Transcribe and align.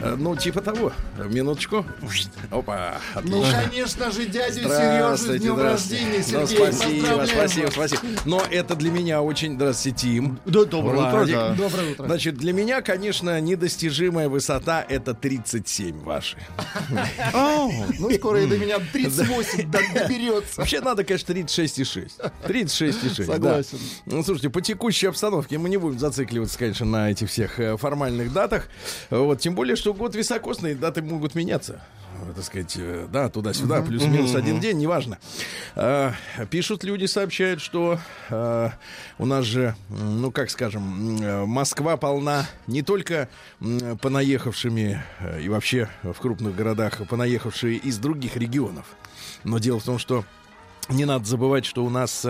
Э, 0.00 0.14
Ну, 0.18 0.36
типа 0.36 0.60
того. 0.60 0.92
Минуточку. 1.28 1.84
Опа. 2.50 2.98
Ну, 3.24 3.40
Отлично. 3.42 3.62
конечно 3.62 4.10
же, 4.10 4.26
дядю 4.26 4.60
Сережу 4.68 5.16
с 5.16 5.38
днем 5.40 5.58
рождения, 5.60 6.18
Ну, 6.32 6.46
Сергей. 6.46 6.56
спасибо, 6.56 6.94
Поздравляем 7.00 7.28
спасибо, 7.28 7.64
вас. 7.66 7.74
спасибо. 7.90 8.02
Но 8.24 8.42
это 8.50 8.74
для 8.76 8.90
меня 8.90 9.22
очень... 9.22 9.54
Здравствуйте, 9.56 9.98
Тим. 9.98 10.38
Да, 10.44 10.64
доброе 10.64 11.08
утро, 11.08 11.26
да. 11.26 11.54
Доброе 11.54 11.92
утро. 11.92 12.06
Значит, 12.06 12.36
для 12.36 12.52
меня, 12.52 12.80
конечно, 12.82 13.40
недостижимая 13.40 14.28
высота— 14.28 14.84
это 14.88 15.14
37 15.14 16.00
ваши. 16.02 16.36
Ну, 17.98 18.10
скоро 18.14 18.42
и 18.42 18.46
до 18.46 18.58
меня 18.58 18.78
38 18.92 19.70
до- 19.70 19.78
доберется. 19.94 20.60
Вообще 20.60 20.80
надо, 20.80 21.04
конечно, 21.04 21.32
36,6. 21.32 22.10
36,6, 22.46 23.26
да. 23.26 23.32
Согласен. 23.34 23.78
Ну, 24.06 24.22
слушайте, 24.22 24.50
по 24.50 24.60
текущей 24.60 25.06
обстановке 25.06 25.58
мы 25.58 25.68
не 25.68 25.76
будем 25.76 25.98
зацикливаться, 25.98 26.58
конечно, 26.58 26.86
на 26.86 27.10
этих 27.10 27.28
всех 27.30 27.58
э, 27.58 27.76
формальных 27.76 28.32
датах. 28.32 28.68
Вот, 29.10 29.40
тем 29.40 29.54
более, 29.54 29.76
что 29.76 29.87
год 29.94 30.14
високосный, 30.14 30.74
даты 30.74 31.02
могут 31.02 31.34
меняться. 31.34 31.80
Так 32.34 32.44
сказать, 32.44 32.74
э, 32.76 33.06
да, 33.10 33.28
туда-сюда, 33.28 33.82
плюс-минус 33.82 34.34
один 34.34 34.60
день, 34.60 34.78
неважно. 34.78 35.18
А, 35.76 36.12
Пишут 36.50 36.84
люди, 36.84 37.06
сообщают, 37.06 37.60
что 37.60 37.98
а, 38.30 38.72
у 39.18 39.26
нас 39.26 39.44
же, 39.44 39.76
ну, 39.88 40.30
как 40.30 40.50
скажем, 40.50 41.22
э, 41.22 41.44
Москва 41.44 41.96
полна 41.96 42.46
не 42.66 42.82
только 42.82 43.28
понаехавшими 44.00 45.02
э, 45.20 45.42
и 45.42 45.48
вообще 45.48 45.88
в 46.02 46.14
крупных 46.14 46.56
городах 46.56 47.06
понаехавшие 47.08 47.76
из 47.76 47.98
других 47.98 48.36
регионов. 48.36 48.86
Но 49.44 49.58
дело 49.58 49.78
в 49.78 49.84
том, 49.84 49.98
что 49.98 50.24
не 50.88 51.04
надо 51.04 51.24
забывать, 51.24 51.66
что 51.66 51.84
у 51.84 51.90
нас 51.90 52.26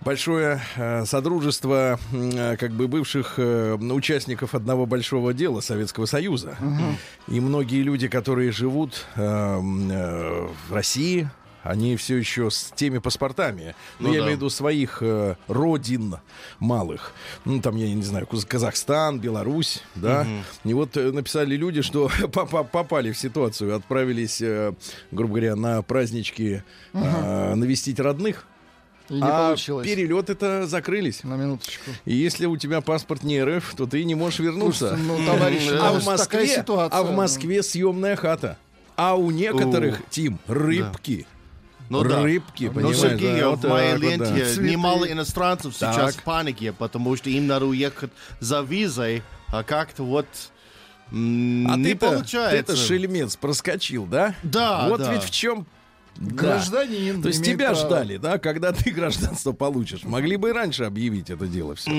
большое 0.00 0.60
э, 0.76 1.04
содружество 1.04 1.98
э, 2.12 2.56
как 2.56 2.72
бы 2.72 2.88
бывших 2.88 3.34
э, 3.38 3.74
участников 3.74 4.54
одного 4.54 4.86
большого 4.86 5.32
дела 5.34 5.60
Советского 5.60 6.06
Союза. 6.06 6.56
И 7.28 7.40
многие 7.40 7.82
люди, 7.82 8.08
которые 8.08 8.52
живут 8.52 9.06
э, 9.16 9.20
э, 9.22 10.48
в 10.68 10.72
России, 10.72 11.28
они 11.62 11.94
все 11.96 12.16
еще 12.16 12.50
с 12.50 12.72
теми 12.74 12.96
паспортами. 12.98 13.74
Ну, 13.98 14.08
Ну 14.08 14.14
я 14.14 14.20
да. 14.20 14.24
имею 14.24 14.36
в 14.38 14.40
виду 14.40 14.48
своих 14.50 15.02
э, 15.02 15.36
родин 15.46 16.16
малых. 16.58 17.12
Ну, 17.44 17.60
там, 17.60 17.76
я 17.76 17.92
не 17.94 18.02
знаю, 18.02 18.26
Казахстан, 18.26 19.20
Беларусь, 19.20 19.82
да. 19.94 20.26
И 20.64 20.72
вот 20.72 20.96
э, 20.96 21.12
написали 21.12 21.56
люди, 21.56 21.82
что 21.82 22.08
попа- 22.32 22.64
попали 22.64 23.12
в 23.12 23.18
ситуацию, 23.18 23.76
отправились, 23.76 24.40
э, 24.40 24.72
грубо 25.10 25.34
говоря, 25.34 25.54
на 25.54 25.82
празднички 25.82 26.62
э, 26.94 27.54
навестить 27.54 28.00
родных. 28.00 28.46
И 29.10 29.14
не 29.14 29.22
а 29.22 29.48
получилось. 29.48 29.86
перелеты-то 29.86 30.66
закрылись. 30.66 31.24
На 31.24 31.34
минуточку. 31.34 31.90
И 32.04 32.14
если 32.14 32.46
у 32.46 32.56
тебя 32.56 32.80
паспорт 32.80 33.22
не 33.24 33.42
РФ, 33.42 33.74
то 33.76 33.86
ты 33.86 34.04
не 34.04 34.14
можешь 34.14 34.38
вернуться. 34.38 34.96
Слушайте, 34.96 35.12
ну, 35.12 35.26
товарищи, 35.26 35.68
а, 35.72 35.92
ну, 35.92 35.98
в 35.98 36.04
такая 36.04 36.16
Москве, 36.16 36.46
ситуация. 36.46 36.98
а 36.98 37.02
в 37.02 37.12
Москве 37.12 37.62
съемная 37.62 38.16
хата. 38.16 38.56
А 38.96 39.16
у 39.16 39.30
некоторых, 39.30 40.00
У. 40.00 40.02
Тим, 40.10 40.38
рыбки. 40.46 41.26
Ну 41.88 42.04
да. 42.04 42.22
Рыбки, 42.22 42.64
Ну, 42.64 42.72
понимаешь, 42.72 42.98
Сергей, 42.98 43.40
да, 43.40 43.48
в 43.48 43.56
вот 43.60 43.68
моей 43.68 43.90
так 43.92 44.00
да. 44.00 44.06
ленте 44.06 44.44
Цветы. 44.46 44.70
немало 44.70 45.04
иностранцев 45.10 45.74
сейчас 45.74 45.96
Так. 45.96 46.14
в 46.14 46.22
панике, 46.22 46.72
потому 46.72 47.16
что 47.16 47.30
им 47.30 47.48
надо 47.48 47.66
уехать 47.66 48.10
за 48.38 48.60
визой, 48.60 49.24
а 49.48 49.64
как-то 49.64 50.04
вот 50.04 50.26
м, 51.10 51.66
А 51.68 51.76
не 51.76 51.84
ты-то, 51.94 52.10
получается. 52.10 52.56
ты-то 52.56 52.76
шельмец 52.76 53.34
проскочил, 53.34 54.06
да? 54.06 54.36
Да, 54.44 54.86
Вот 54.88 55.00
да. 55.00 55.12
ведь 55.12 55.24
в 55.24 55.30
чем... 55.32 55.66
Гражданин 56.16 57.22
То 57.22 57.28
есть 57.28 57.44
тебя 57.44 57.70
право. 57.70 57.86
ждали, 57.86 58.16
да, 58.16 58.38
когда 58.38 58.72
ты 58.72 58.90
гражданство 58.92 59.52
получишь. 59.52 60.04
Могли 60.04 60.36
бы 60.36 60.50
и 60.50 60.52
раньше 60.52 60.84
объявить 60.84 61.30
это 61.30 61.46
дело 61.46 61.74
все. 61.74 61.90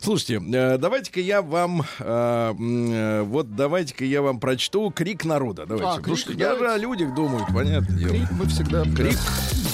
Слушайте, 0.00 0.42
э, 0.52 0.78
давайте-ка 0.78 1.20
я 1.20 1.42
вам, 1.42 1.82
э, 1.98 2.54
э, 2.58 3.22
вот 3.22 3.54
давайте-ка 3.56 4.04
я 4.04 4.22
вам 4.22 4.40
прочту 4.40 4.90
крик 4.90 5.24
народа. 5.24 5.64
Давайте. 5.66 5.88
А, 5.88 5.96
Потому 5.96 6.16
крик, 6.16 6.18
что 6.18 6.32
я 6.32 6.52
же 6.54 6.60
давайте. 6.60 6.74
о 6.74 6.78
людях 6.78 7.14
думаю, 7.14 7.46
понятное 7.52 7.96
дело. 7.96 8.10
Крик 8.10 8.30
мы 8.32 8.46
всегда... 8.46 8.82
Крик. 8.84 9.18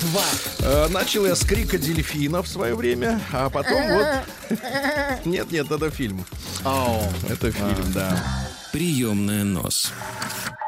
Два. 0.03 0.89
Начал 0.89 1.27
я 1.27 1.37
с 1.37 1.45
крика 1.45 1.79
дельфина 1.79 2.43
в 2.43 2.49
свое 2.49 2.75
время, 2.75 3.21
а 3.33 3.51
потом 3.51 3.83
вот... 3.89 4.07
Нет, 5.25 5.51
нет, 5.51 5.71
это 5.71 5.91
фильм. 5.91 6.25
Ау. 6.65 7.03
Это 7.29 7.51
фильм, 7.51 7.93
да. 7.95 8.17
Приемная 8.73 9.45
нос. 9.45 9.93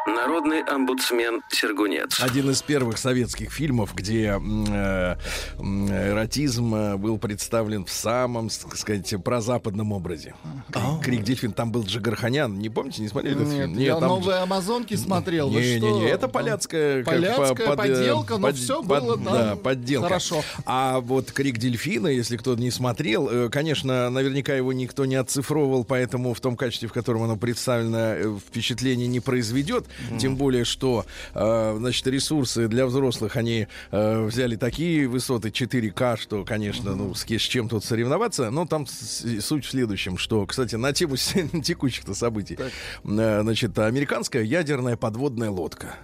Народный 0.07 0.63
омбудсмен 0.63 1.41
Сергунец. 1.51 2.21
Один 2.21 2.51
из 2.51 2.61
первых 2.63 2.99
советских 2.99 3.51
фильмов, 3.51 3.95
где 3.95 4.39
э, 4.39 5.17
эротизм 5.59 6.75
э, 6.75 6.97
был 6.99 7.17
представлен 7.19 7.87
в 7.87 7.91
самом, 7.91 8.51
так 8.51 8.77
сказать, 8.77 9.15
прозападном 9.25 9.93
образе. 9.93 10.35
Крик, 10.71 11.03
крик 11.03 11.23
дельфин. 11.25 11.53
Там 11.53 11.73
был 11.73 11.85
Джигарханян. 11.85 12.59
Не 12.59 12.69
помните, 12.69 13.01
не 13.01 13.09
смотрели 13.09 13.37
этот 13.37 13.49
Нет, 13.49 13.67
фильм? 13.71 13.79
я 13.79 13.95
там 13.99 14.09
новые 14.09 14.39
Амазонки 14.39 14.95
смотрел. 14.95 15.49
Не, 15.51 15.57
не, 15.57 15.79
что? 15.79 15.99
не, 16.01 16.05
это 16.07 16.29
поляцкая, 16.29 17.03
как 17.03 17.15
Поляцкая 17.15 17.49
по- 17.49 17.55
под- 17.55 17.87
э, 17.87 17.95
подделка, 17.95 18.37
но 18.39 18.47
под- 18.49 18.57
всё 18.57 18.83
под- 18.83 19.03
было 19.03 19.15
там 19.17 19.25
да, 19.25 19.57
подделка. 19.57 20.09
хорошо. 20.09 20.43
А 20.67 21.01
вот 21.01 21.33
крик 21.33 21.57
дельфина, 21.59 22.09
если 22.09 22.37
кто-то 22.37 22.61
не 22.61 22.71
смотрел, 22.71 23.29
э, 23.31 23.49
конечно, 23.49 24.11
наверняка 24.11 24.55
его 24.55 24.75
никто 24.75 25.07
не 25.07 25.17
оцифровывал, 25.17 25.85
поэтому 25.85 26.35
в 26.35 26.41
том 26.41 26.57
качестве, 26.57 26.89
в 26.89 26.93
котором 26.93 27.23
оно 27.23 27.37
представлено, 27.37 27.94
э, 27.97 28.38
впечатление 28.49 29.06
не 29.09 29.21
произведет. 29.21 29.87
Тем 30.19 30.37
более, 30.37 30.65
что 30.65 31.05
э, 31.34 31.75
значит, 31.78 32.06
ресурсы 32.06 32.69
для 32.69 32.87
взрослых 32.87 33.37
они 33.37 33.66
э, 33.91 34.25
взяли 34.25 34.56
такие 34.56 35.06
высоты 35.09 35.49
4К, 35.49 36.16
что, 36.19 36.44
конечно, 36.44 36.94
ну, 36.94 37.15
с, 37.15 37.25
с 37.25 37.41
чем 37.43 37.69
тут 37.69 37.84
соревноваться. 37.84 38.50
Но 38.50 38.66
там 38.66 38.87
суть 38.87 39.65
в 39.65 39.71
следующем, 39.71 40.19
что, 40.19 40.47
кстати, 40.47 40.77
на 40.77 40.93
тему 40.93 41.16
текущих-то 41.62 42.15
событий. 42.15 42.59
Э, 43.05 43.41
Значит, 43.43 43.78
американская 43.78 44.43
ядерная 44.43 44.97
подводная 44.97 45.50
лодка. 45.50 45.94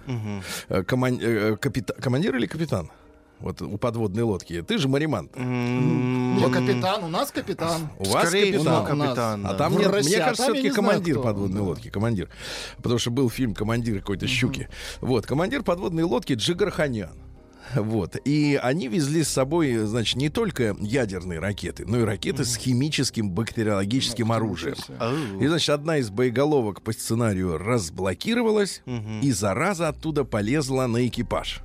Э, 0.69 0.83
коман- 0.83 1.19
капита- 1.57 1.99
Командир 2.01 2.35
или 2.35 2.45
капитан? 2.45 2.89
Вот 3.41 3.61
у 3.61 3.77
подводной 3.77 4.23
лодки. 4.23 4.61
Ты 4.61 4.77
же 4.77 4.87
маримант. 4.87 5.35
Не, 5.35 6.49
капитан, 6.51 7.03
у 7.03 7.07
нас 7.07 7.31
капитан. 7.31 7.89
У 7.97 8.05
вас 8.05 8.27
Скорее 8.27 8.53
капитан. 8.53 9.45
А 9.45 9.53
там 9.55 9.73
В 9.73 9.79
нет, 9.79 9.89
России, 9.89 10.15
мне 10.15 10.17
а 10.23 10.25
кажется, 10.25 10.43
я 10.43 10.49
все-таки 10.53 10.69
знаю, 10.71 10.75
командир 10.75 11.15
кто. 11.15 11.23
подводной 11.23 11.57
Да. 11.61 11.63
лодки. 11.63 11.89
Командир. 11.89 12.29
Потому 12.77 12.99
что 12.99 13.11
был 13.11 13.29
фильм 13.29 13.53
«Командир 13.53 13.99
какой-то 13.99 14.27
щуки». 14.27 14.69
Вот, 15.01 15.25
командир 15.25 15.63
подводной 15.63 16.03
лодки 16.03 16.33
Джигарханян. 16.33 17.11
Вот. 17.75 18.15
И 18.25 18.59
они 18.61 18.87
везли 18.87 19.23
с 19.23 19.29
собой, 19.29 19.75
значит, 19.77 20.15
не 20.15 20.29
только 20.29 20.75
ядерные 20.79 21.39
ракеты, 21.39 21.85
но 21.85 21.99
и 21.99 22.03
ракеты 22.03 22.45
с 22.45 22.55
химическим 22.55 23.29
бактериологическим 23.31 24.31
оружием. 24.31 24.75
Ау. 24.99 25.39
И, 25.39 25.47
значит, 25.47 25.69
одна 25.69 25.97
из 25.97 26.09
боеголовок 26.09 26.81
по 26.81 26.91
сценарию 26.93 27.57
разблокировалась, 27.57 28.81
и 29.21 29.31
зараза 29.31 29.89
оттуда 29.89 30.23
полезла 30.23 30.87
на 30.87 31.07
экипаж. 31.07 31.61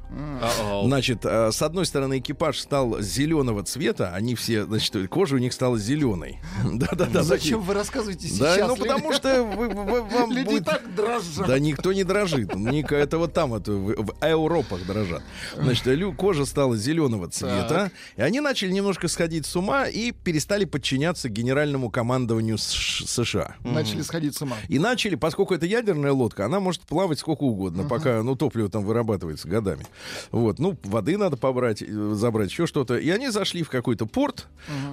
Ау. 0.61 0.87
Значит, 0.87 1.25
э, 1.25 1.51
с 1.53 1.63
одной 1.63 1.87
стороны, 1.87 2.19
экипаж 2.19 2.59
стал 2.59 3.01
зеленого 3.01 3.63
цвета, 3.65 4.13
они 4.15 4.35
все, 4.35 4.65
значит, 4.65 5.09
кожа 5.09 5.37
у 5.37 5.39
них 5.39 5.53
стала 5.53 5.79
зеленой. 5.79 6.39
Да-да-да. 6.65 7.23
Зачем 7.27 7.61
вы 7.61 7.75
рассказываете 7.75 8.29
Да, 8.39 8.55
сейчас? 8.55 8.69
ну 8.69 8.77
потому 8.77 9.13
что 9.13 9.43
вам 9.45 10.33
Люди 10.33 10.61
так 10.61 10.95
дрожат. 10.95 11.47
Да 11.47 11.59
никто 11.59 11.93
не 11.93 12.05
дрожит. 12.05 12.51
Это 12.91 13.19
вот 13.19 13.33
там, 13.33 13.51
в 13.51 14.15
Европах 14.25 14.87
дрожат. 14.87 15.23
Значит, 15.57 15.87
лю- 15.97 16.13
кожа 16.13 16.45
стала 16.47 16.77
зеленого 16.77 17.29
цвета. 17.29 17.91
И 18.17 18.23
они 18.23 18.41
начали 18.41 18.71
немножко 18.71 19.09
сходить 19.09 19.47
с 19.47 19.57
ума 19.57 19.87
и 19.87 20.13
перестали 20.13 20.65
подчиняться 20.65 21.29
генеральному 21.29 21.91
командованию 21.91 22.59
США. 22.59 23.57
Начали 23.65 24.03
сходить 24.03 24.37
с 24.37 24.43
ума. 24.43 24.57
И 24.69 24.79
начали, 24.79 25.15
поскольку 25.17 25.55
это 25.55 25.67
ядерная 25.67 26.13
лодка, 26.13 26.45
она 26.47 26.61
может 26.61 26.83
плавать 26.83 27.19
сколько 27.19 27.43
угодно, 27.43 27.85
пока, 27.85 28.23
ну, 28.23 28.37
топливо 28.37 28.69
там 28.69 28.85
вырабатывается 28.85 29.49
годами. 29.49 29.87
Вот, 30.31 30.59
ну, 30.59 30.77
воды 30.85 31.17
надо 31.19 31.37
побрать, 31.37 31.83
э, 31.83 32.13
забрать, 32.15 32.51
еще 32.51 32.67
что-то. 32.67 32.97
И 32.99 33.09
они 33.11 33.31
зашли 33.31 33.63
в 33.63 33.71
какой-то 33.71 34.07
порт, 34.07 34.47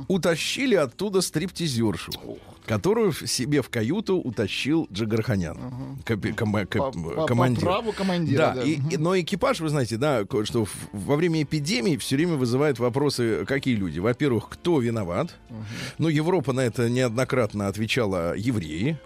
утащили 0.08 0.76
оттуда 0.76 1.22
стриптизершу, 1.22 2.12
которую 2.66 3.12
себе 3.14 3.62
в 3.62 3.70
каюту 3.70 4.18
утащил 4.18 4.88
Джигарханян, 4.92 5.58
капи- 6.06 6.34
кома- 6.34 6.62
По, 6.66 6.66
кап- 6.66 6.94
по- 6.94 7.26
командир. 7.26 7.62
праву 7.64 7.92
командира. 7.92 8.54
Да, 8.56 8.62
и- 8.64 8.80
и- 8.92 8.98
но 8.98 9.20
экипаж, 9.20 9.60
вы 9.60 9.70
знаете, 9.70 9.98
да, 9.98 10.24
что 10.44 10.66
во 10.92 11.16
время 11.16 11.44
эпидемии 11.44 11.98
все 11.98 12.16
время 12.16 12.36
вызывает 12.36 12.80
вопросы, 12.80 13.46
какие 13.46 13.76
люди. 13.76 14.00
Во-первых, 14.00 14.50
кто 14.50 14.80
виноват? 14.80 15.36
Ну, 15.98 16.08
Европа 16.08 16.54
на 16.54 16.62
это 16.62 16.90
неоднократно 16.90 17.68
отвечала 17.68 18.36
евреи. 18.36 18.98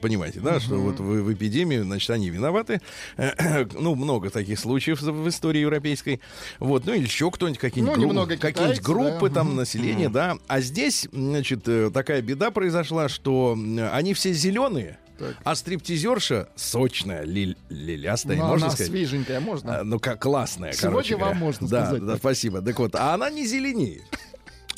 Понимаете, 0.00 0.40
да, 0.40 0.60
что 0.60 0.76
вот 0.76 0.98
в, 1.00 1.04
в 1.04 1.32
эпидемии, 1.32 1.78
значит, 1.78 2.10
они 2.10 2.30
виноваты. 2.30 2.80
ну, 3.74 3.94
много 3.94 4.30
таких 4.30 4.58
случаев 4.58 5.00
в 5.00 5.28
истории 5.28 5.60
европейской. 5.60 6.20
Вот, 6.58 6.84
ну 6.86 6.92
или 6.94 7.02
еще 7.04 7.30
кто-нибудь, 7.30 7.58
какие-нибудь, 7.60 7.96
Ну, 7.96 8.02
гру- 8.02 8.08
немного 8.08 8.36
какие-нибудь 8.36 8.78
китайцы, 8.78 8.82
группы 8.82 9.28
да. 9.28 9.34
там 9.36 9.56
населения, 9.56 10.08
да. 10.08 10.36
А 10.48 10.60
здесь, 10.60 11.08
значит, 11.12 11.66
э, 11.68 11.90
такая 11.92 12.22
беда 12.22 12.50
произошла, 12.50 13.08
что 13.08 13.52
м, 13.56 13.78
они 13.92 14.14
все 14.14 14.32
зеленые, 14.32 14.98
Так. 15.18 15.36
а 15.44 15.54
стриптизерша 15.54 16.48
сочная, 16.56 17.24
лиль- 17.24 17.56
лилястая, 17.68 18.36
Ну, 18.36 18.46
можно 18.46 18.66
она 18.66 18.74
сказать. 18.74 18.90
свеженькая, 18.90 19.40
можно? 19.40 19.80
А, 19.80 19.84
Ну, 19.84 19.98
как 20.00 20.20
классная, 20.20 20.72
Сегодня 20.72 20.90
короче 20.90 21.16
вам 21.16 21.36
можно 21.38 21.68
да, 21.68 21.84
сказать 21.86 22.04
Да, 22.04 22.12
так. 22.12 22.18
спасибо. 22.18 22.60
Так 22.62 22.78
вот, 22.78 22.94
а 22.94 23.14
она 23.14 23.30
не 23.30 23.46
зеленеет. 23.46 24.02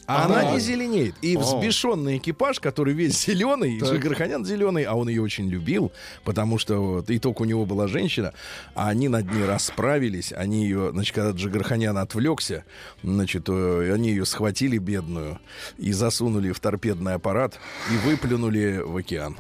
А 0.09 0.25
она 0.25 0.53
не 0.53 0.59
зеленеет. 0.59 1.15
И 1.21 1.37
взбешенный 1.37 2.17
экипаж, 2.17 2.61
который 2.61 2.95
весь 2.95 3.23
зеленый. 3.27 3.79
Джигарханян 3.79 4.43
зеленый, 4.43 4.85
а 4.85 4.95
он 4.95 5.11
ее 5.11 5.21
очень 5.21 5.51
любил, 5.51 5.93
потому 6.25 6.57
что 6.59 6.79
вот, 6.79 7.11
и 7.11 7.19
только 7.19 7.43
у 7.43 7.45
него 7.45 7.67
была 7.67 7.89
женщина, 7.89 8.33
а 8.75 8.89
они 8.89 9.09
над 9.09 9.31
ней 9.31 9.45
расправились, 9.45 10.33
они 10.33 10.65
ее, 10.65 10.93
значит, 10.93 11.15
когда 11.15 11.33
Джигарханян 11.33 11.99
отвлекся, 11.99 12.65
значит, 13.03 13.51
э, 13.51 13.93
они 13.93 14.09
ее 14.09 14.25
схватили 14.25 14.79
бедную 14.79 15.39
и 15.77 15.93
засунули 15.93 16.53
в 16.53 16.61
торпедный 16.61 17.13
аппарат 17.13 17.59
и 17.93 18.09
выплюнули 18.09 18.81
в 18.83 18.97
океан. 18.97 19.37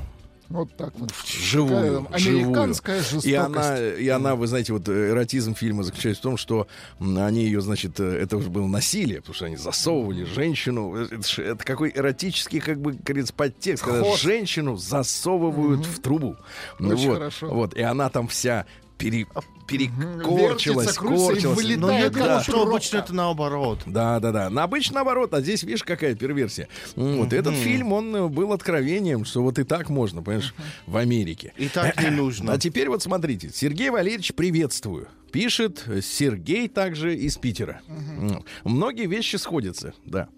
Вот 0.49 0.75
так 0.79 0.99
вот. 0.99 1.13
Живую, 1.27 2.05
Такая 2.05 2.19
живую. 2.19 2.45
американская 2.47 3.01
жестокость. 3.01 3.27
И 3.27 3.35
она, 3.35 3.79
и 3.79 4.09
она, 4.09 4.35
вы 4.35 4.47
знаете, 4.47 4.73
вот 4.73 4.89
э, 4.89 5.11
эротизм 5.11 5.55
фильма 5.55 5.83
заключается 5.83 6.21
в 6.21 6.23
том, 6.23 6.37
что 6.39 6.67
они 7.01 7.45
ее, 7.45 7.61
значит, 7.61 8.01
э, 8.01 8.05
это 8.23 8.39
уже 8.39 8.49
было 8.49 8.67
насилие, 8.67 9.19
потому 9.21 9.35
что 9.35 9.45
они 9.45 9.57
засовывали 9.57 10.25
женщину. 10.25 10.97
Э, 10.97 11.07
Это, 11.11 11.43
это 11.43 11.65
какой 11.65 11.93
эротический, 11.95 12.61
как 12.61 12.81
бы, 12.81 12.93
говорится, 12.93 13.35
подтекст, 13.35 13.85
когда 13.85 14.03
Ход. 14.03 14.19
женщину 14.19 14.77
засовывают 14.77 15.85
в 15.85 16.01
трубу. 16.01 16.37
Очень 16.81 17.09
вот, 17.09 17.15
хорошо. 17.19 17.49
Вот, 17.49 17.75
и 17.75 17.83
она 17.83 18.09
там 18.09 18.27
вся 18.29 18.65
пере- 18.99 19.27
перекорчилась, 19.67 20.87
Вертится, 20.87 21.01
корчилась. 21.01 21.77
Но 21.77 21.93
я 21.93 22.05
как 22.11 22.13
думаю, 22.15 22.41
что 22.43 22.63
обычно 22.63 22.99
это 22.99 23.15
наоборот. 23.15 23.81
Да, 23.87 24.19
да, 24.21 24.33
да. 24.33 24.51
На 24.51 24.65
обычно 24.65 24.97
наоборот, 24.97 25.33
а 25.35 25.41
здесь, 25.41 25.63
видишь, 25.63 25.85
какая 25.85 26.15
перверсия. 26.15 26.69
М, 26.97 27.19
Вот 27.19 27.33
этот 27.33 27.55
фильм, 27.55 27.93
он 27.93 28.15
э, 28.17 28.29
был 28.29 28.53
откровением, 28.53 29.25
что 29.25 29.43
вот 29.43 29.59
и 29.59 29.65
так 29.65 29.89
можно, 29.89 30.23
понимаешь, 30.23 30.55
в 30.87 30.97
Америке. 30.97 31.53
И 31.57 31.69
так 31.69 32.01
не 32.03 32.11
нужно. 32.11 32.53
А 32.53 32.59
теперь 32.59 32.89
вот 32.89 33.03
смотрите, 33.03 33.51
Сергей 33.53 33.91
Валерьевич, 33.91 34.33
приветствую. 34.35 35.09
Пишет 35.31 35.85
э, 35.87 36.01
Сергей 36.01 36.69
также 36.69 37.15
из 37.15 37.37
Питера. 37.37 37.83
М. 37.89 38.43
Многие 38.65 39.07
вещи 39.07 39.37
сходятся, 39.37 39.93
да. 40.07 40.29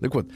Так 0.00 0.14
вот, 0.14 0.28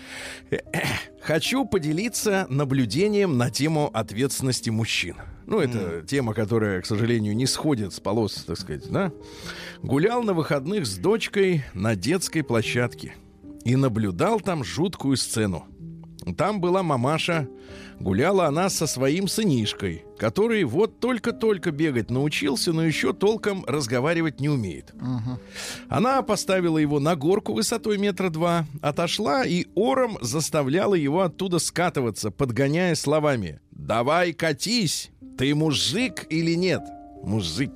хочу 1.22 1.64
поделиться 1.64 2.46
наблюдением 2.50 3.38
на 3.38 3.50
тему 3.50 3.90
ответственности 3.92 4.70
мужчин. 4.70 5.16
Ну, 5.46 5.60
это 5.60 6.02
тема, 6.06 6.34
которая, 6.34 6.80
к 6.80 6.86
сожалению, 6.86 7.36
не 7.36 7.46
сходит 7.46 7.92
с 7.92 8.00
полос, 8.00 8.44
так 8.46 8.58
сказать, 8.58 8.90
да. 8.90 9.12
Гулял 9.82 10.22
на 10.22 10.32
выходных 10.32 10.86
с 10.86 10.96
дочкой 10.96 11.64
на 11.74 11.96
детской 11.96 12.42
площадке 12.42 13.14
и 13.64 13.76
наблюдал 13.76 14.40
там 14.40 14.64
жуткую 14.64 15.16
сцену. 15.16 15.66
Там 16.36 16.60
была 16.60 16.84
мамаша, 16.84 17.48
гуляла 17.98 18.46
она 18.46 18.70
со 18.70 18.86
своим 18.86 19.26
сынишкой, 19.26 20.04
который 20.18 20.62
вот 20.62 21.00
только-только 21.00 21.72
бегать 21.72 22.10
научился, 22.10 22.72
но 22.72 22.84
еще 22.84 23.12
толком 23.12 23.64
разговаривать 23.66 24.40
не 24.40 24.48
умеет. 24.48 24.94
Она 25.88 26.22
поставила 26.22 26.78
его 26.78 27.00
на 27.00 27.16
горку 27.16 27.54
высотой 27.54 27.98
метра 27.98 28.30
два, 28.30 28.66
отошла 28.80 29.44
и 29.44 29.66
ором 29.74 30.16
заставляла 30.20 30.94
его 30.94 31.22
оттуда 31.22 31.58
скатываться, 31.58 32.30
подгоняя 32.30 32.94
словами 32.94 33.60
«Давай 33.72 34.32
катись! 34.32 35.11
Ты 35.36 35.54
мужик 35.54 36.26
или 36.30 36.54
нет?» 36.54 36.82
Мужик. 37.22 37.70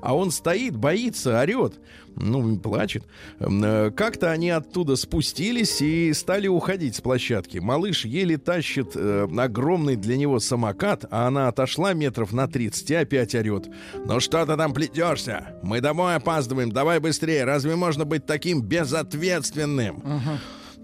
А 0.00 0.16
он 0.16 0.32
стоит, 0.32 0.76
боится, 0.76 1.40
орет. 1.40 1.74
Ну, 2.16 2.58
плачет. 2.58 3.04
Э, 3.38 3.90
Как-то 3.90 4.30
они 4.32 4.50
оттуда 4.50 4.96
спустились 4.96 5.80
и 5.80 6.12
стали 6.12 6.48
уходить 6.48 6.96
с 6.96 7.00
площадки. 7.00 7.58
Малыш 7.58 8.04
еле 8.04 8.36
тащит 8.36 8.92
э, 8.96 9.28
огромный 9.38 9.96
для 9.96 10.16
него 10.16 10.40
самокат, 10.40 11.04
а 11.10 11.28
она 11.28 11.48
отошла 11.48 11.92
метров 11.92 12.32
на 12.32 12.48
30 12.48 12.90
и 12.90 12.94
опять 12.96 13.34
орет. 13.36 13.68
«Ну 14.04 14.18
что 14.18 14.44
ты 14.44 14.56
там 14.56 14.74
плетешься? 14.74 15.56
Мы 15.62 15.80
домой 15.80 16.16
опаздываем, 16.16 16.72
давай 16.72 16.98
быстрее. 16.98 17.44
Разве 17.44 17.76
можно 17.76 18.04
быть 18.04 18.26
таким 18.26 18.60
безответственным?» 18.60 20.02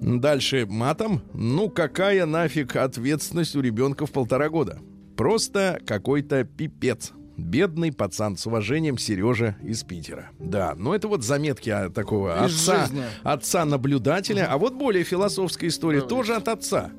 Дальше 0.01 0.65
матом. 0.67 1.23
Ну, 1.35 1.69
какая 1.69 2.25
нафиг 2.25 2.77
ответственность 2.77 3.57
у 3.57 3.61
ребенка 3.61 4.07
в 4.07 4.13
полтора 4.13 4.49
года? 4.49 4.79
Просто 5.19 5.81
какой-то 5.85 6.45
пипец. 6.45 7.11
Бедный 7.37 7.93
пацан 7.93 8.37
с 8.37 8.47
уважением 8.47 8.99
Сережа 8.99 9.57
из 9.65 9.83
Питера. 9.83 10.31
Да, 10.39 10.75
ну 10.77 10.93
это 10.95 11.09
вот 11.09 11.25
заметки 11.25 11.71
а, 11.71 11.91
такого 11.91 12.47
Из 12.47 12.55
отца, 12.69 12.87
жизни. 12.87 13.03
отца-наблюдателя. 13.25 14.47
А 14.49 14.59
вот 14.59 14.75
более 14.75 15.03
философская 15.03 15.71
история 15.71 16.03
тоже 16.03 16.37
от 16.37 16.47
отца. 16.47 16.93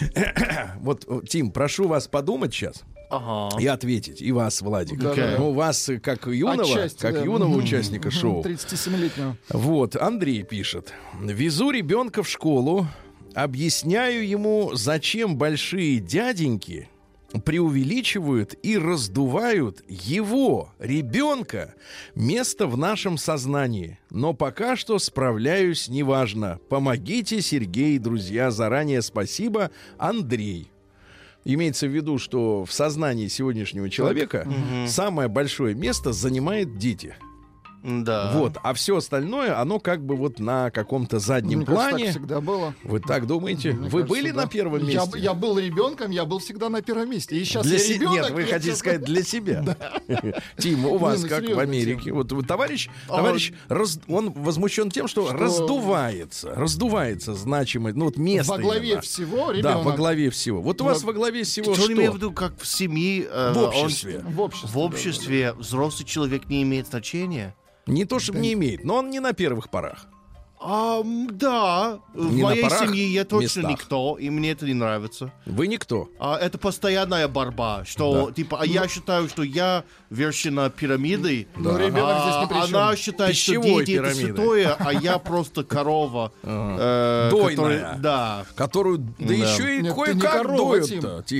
вот, 0.80 1.04
э, 1.06 1.20
Тим, 1.28 1.50
прошу 1.50 1.86
вас 1.86 2.08
подумать 2.08 2.54
сейчас 2.54 2.82
Ага. 3.10 3.58
и 3.60 3.66
ответить. 3.66 4.22
И 4.22 4.32
вас, 4.32 4.62
Владик. 4.62 4.98
Да-да-да. 4.98 5.36
Ну, 5.38 5.52
вас 5.52 5.86
э, 5.90 5.98
как 6.00 6.26
юного, 6.26 6.62
Отчасти, 6.62 7.00
как 7.00 7.14
да. 7.14 7.24
юного 7.24 7.50
Мгм. 7.50 7.58
участника 7.64 8.10
шоу. 8.10 8.42
37-летнего. 8.42 9.36
Вот, 9.50 9.96
Андрей 9.96 10.42
пишет. 10.44 10.94
Везу 11.22 11.70
ребенка 11.70 12.22
в 12.22 12.28
школу, 12.28 12.86
объясняю 13.34 14.26
ему, 14.26 14.70
зачем 14.74 15.36
большие 15.36 16.00
дяденьки 16.00 16.88
преувеличивают 17.40 18.54
и 18.62 18.78
раздувают 18.78 19.82
его, 19.88 20.72
ребенка, 20.78 21.74
место 22.14 22.66
в 22.66 22.76
нашем 22.76 23.18
сознании. 23.18 23.98
Но 24.10 24.34
пока 24.34 24.76
что 24.76 24.98
справляюсь 24.98 25.88
неважно. 25.88 26.58
Помогите, 26.68 27.40
Сергей, 27.40 27.98
друзья, 27.98 28.50
заранее 28.50 29.02
спасибо, 29.02 29.70
Андрей. 29.98 30.70
Имеется 31.44 31.86
в 31.86 31.90
виду, 31.90 32.18
что 32.18 32.64
в 32.64 32.72
сознании 32.72 33.28
сегодняшнего 33.28 33.88
человека 33.88 34.48
самое 34.88 35.28
большое 35.28 35.74
место 35.76 36.12
занимает 36.12 36.76
дети. 36.76 37.14
Да. 37.86 38.32
Вот, 38.34 38.56
а 38.62 38.74
все 38.74 38.96
остальное, 38.96 39.60
оно 39.60 39.78
как 39.78 40.04
бы 40.04 40.16
вот 40.16 40.40
на 40.40 40.70
каком-то 40.70 41.20
заднем 41.20 41.58
Мне 41.58 41.66
кажется, 41.66 41.88
плане. 41.90 42.04
так 42.06 42.12
всегда 42.14 42.40
было. 42.40 42.74
Вы 42.82 42.98
так 43.00 43.26
думаете? 43.28 43.72
Мне 43.72 43.84
Вы 43.88 44.00
кажется, 44.02 44.08
были 44.08 44.30
да. 44.32 44.42
на 44.42 44.46
первом 44.48 44.86
Я, 44.86 45.00
месте? 45.02 45.18
я 45.20 45.34
был 45.34 45.58
ребенком, 45.58 46.10
я 46.10 46.24
был 46.24 46.40
всегда 46.40 46.68
на 46.68 46.82
первом 46.82 47.10
месте. 47.10 47.36
И 47.36 47.44
сейчас 47.44 47.64
Для 47.64 47.74
я 47.74 47.78
се- 47.78 47.94
ребенок. 47.94 48.12
Нет, 48.14 48.30
вы 48.32 48.40
я 48.42 48.46
хотите 48.48 48.70
честно- 48.72 48.78
сказать 48.78 49.02
для 49.04 49.22
себя. 49.22 49.76
Тим, 50.58 50.84
у 50.86 50.98
вас 50.98 51.22
ну, 51.22 51.28
как 51.28 51.48
в 51.48 51.58
Америке? 51.58 52.00
Тим. 52.04 52.14
Вот 52.16 52.46
товарищ, 52.46 52.88
А, 53.08 53.16
товарищ, 53.18 53.52
он 54.08 54.32
возмущен 54.32 54.90
тем, 54.90 55.06
что, 55.08 55.30
раздувается, 55.32 56.54
раздувается 56.54 57.34
значимость, 57.34 57.96
ну 57.96 58.06
вот 58.06 58.16
место. 58.16 58.52
Во 58.52 58.58
главе 58.58 59.00
всего 59.00 59.48
Да, 59.48 59.52
ребенок. 59.52 59.84
во 59.84 59.92
главе 59.92 60.30
всего. 60.30 60.60
Вот 60.60 60.80
у 60.80 60.84
вас 60.84 61.02
Во- 61.02 61.12
главе 61.12 61.44
всего 61.44 61.74
Что 61.74 61.84
он 61.84 61.92
имеет 61.92 62.12
в 62.12 62.16
виду, 62.16 62.32
как 62.32 62.58
в 62.60 62.66
семье... 62.66 63.26
э, 63.30 63.52
В 63.52 63.58
он- 63.58 63.64
обществе. 63.66 64.22
В 64.26 64.40
обществе. 64.40 64.68
в 64.70 64.78
обществе 64.78 65.52
взрослый 65.54 66.06
человек 66.06 66.48
не 66.48 66.62
имеет 66.62 66.88
значения? 66.88 67.54
Не 67.86 68.04
то, 68.04 68.18
чтобы 68.18 68.40
не 68.40 68.52
имеет, 68.54 68.84
но 68.84 68.96
он 68.96 69.10
не 69.10 69.20
на 69.20 69.32
первых 69.32 69.70
порах. 69.70 70.08
А, 70.58 71.02
да, 71.04 71.98
в 72.14 72.32
Не 72.32 72.42
на 72.42 72.48
моей 72.48 72.62
парах, 72.62 72.78
семье 72.80 73.06
я 73.12 73.24
точно 73.24 73.60
местах. 73.60 73.70
никто, 73.70 74.16
и 74.18 74.30
мне 74.30 74.52
это 74.52 74.64
не 74.64 74.72
нравится. 74.74 75.30
Вы 75.44 75.66
никто. 75.66 76.08
А, 76.18 76.38
это 76.38 76.56
постоянная 76.58 77.28
борьба, 77.28 77.84
что 77.84 78.26
Да. 78.28 78.32
типа, 78.32 78.58
а 78.62 78.66
я 78.66 78.88
считаю, 78.88 79.28
что 79.28 79.42
я 79.42 79.84
вершина 80.08 80.70
пирамиды. 80.70 81.46
Ну, 81.56 81.76
ребенок 81.76 82.22
здесь 82.22 82.42
ни 82.42 82.46
при 82.48 82.58
а 82.58 82.66
чем. 82.66 82.76
Она 82.76 82.96
считает, 82.96 83.32
Пищевой 83.32 83.66
что 83.68 83.78
дети 83.84 83.92
это 83.98 84.02
пирамиды. 84.02 84.26
святое, 84.34 84.76
а 84.78 84.92
я 84.94 85.18
просто 85.18 85.62
корова. 85.62 86.32
э, 86.42 87.28
Дойная. 87.30 87.96
Да. 87.98 88.46
Которую, 88.54 88.98
да, 88.98 89.12
Да. 89.18 89.34
еще 89.34 89.78
и 89.78 89.82
Нет, 89.82 89.94
кое-как 89.94 90.46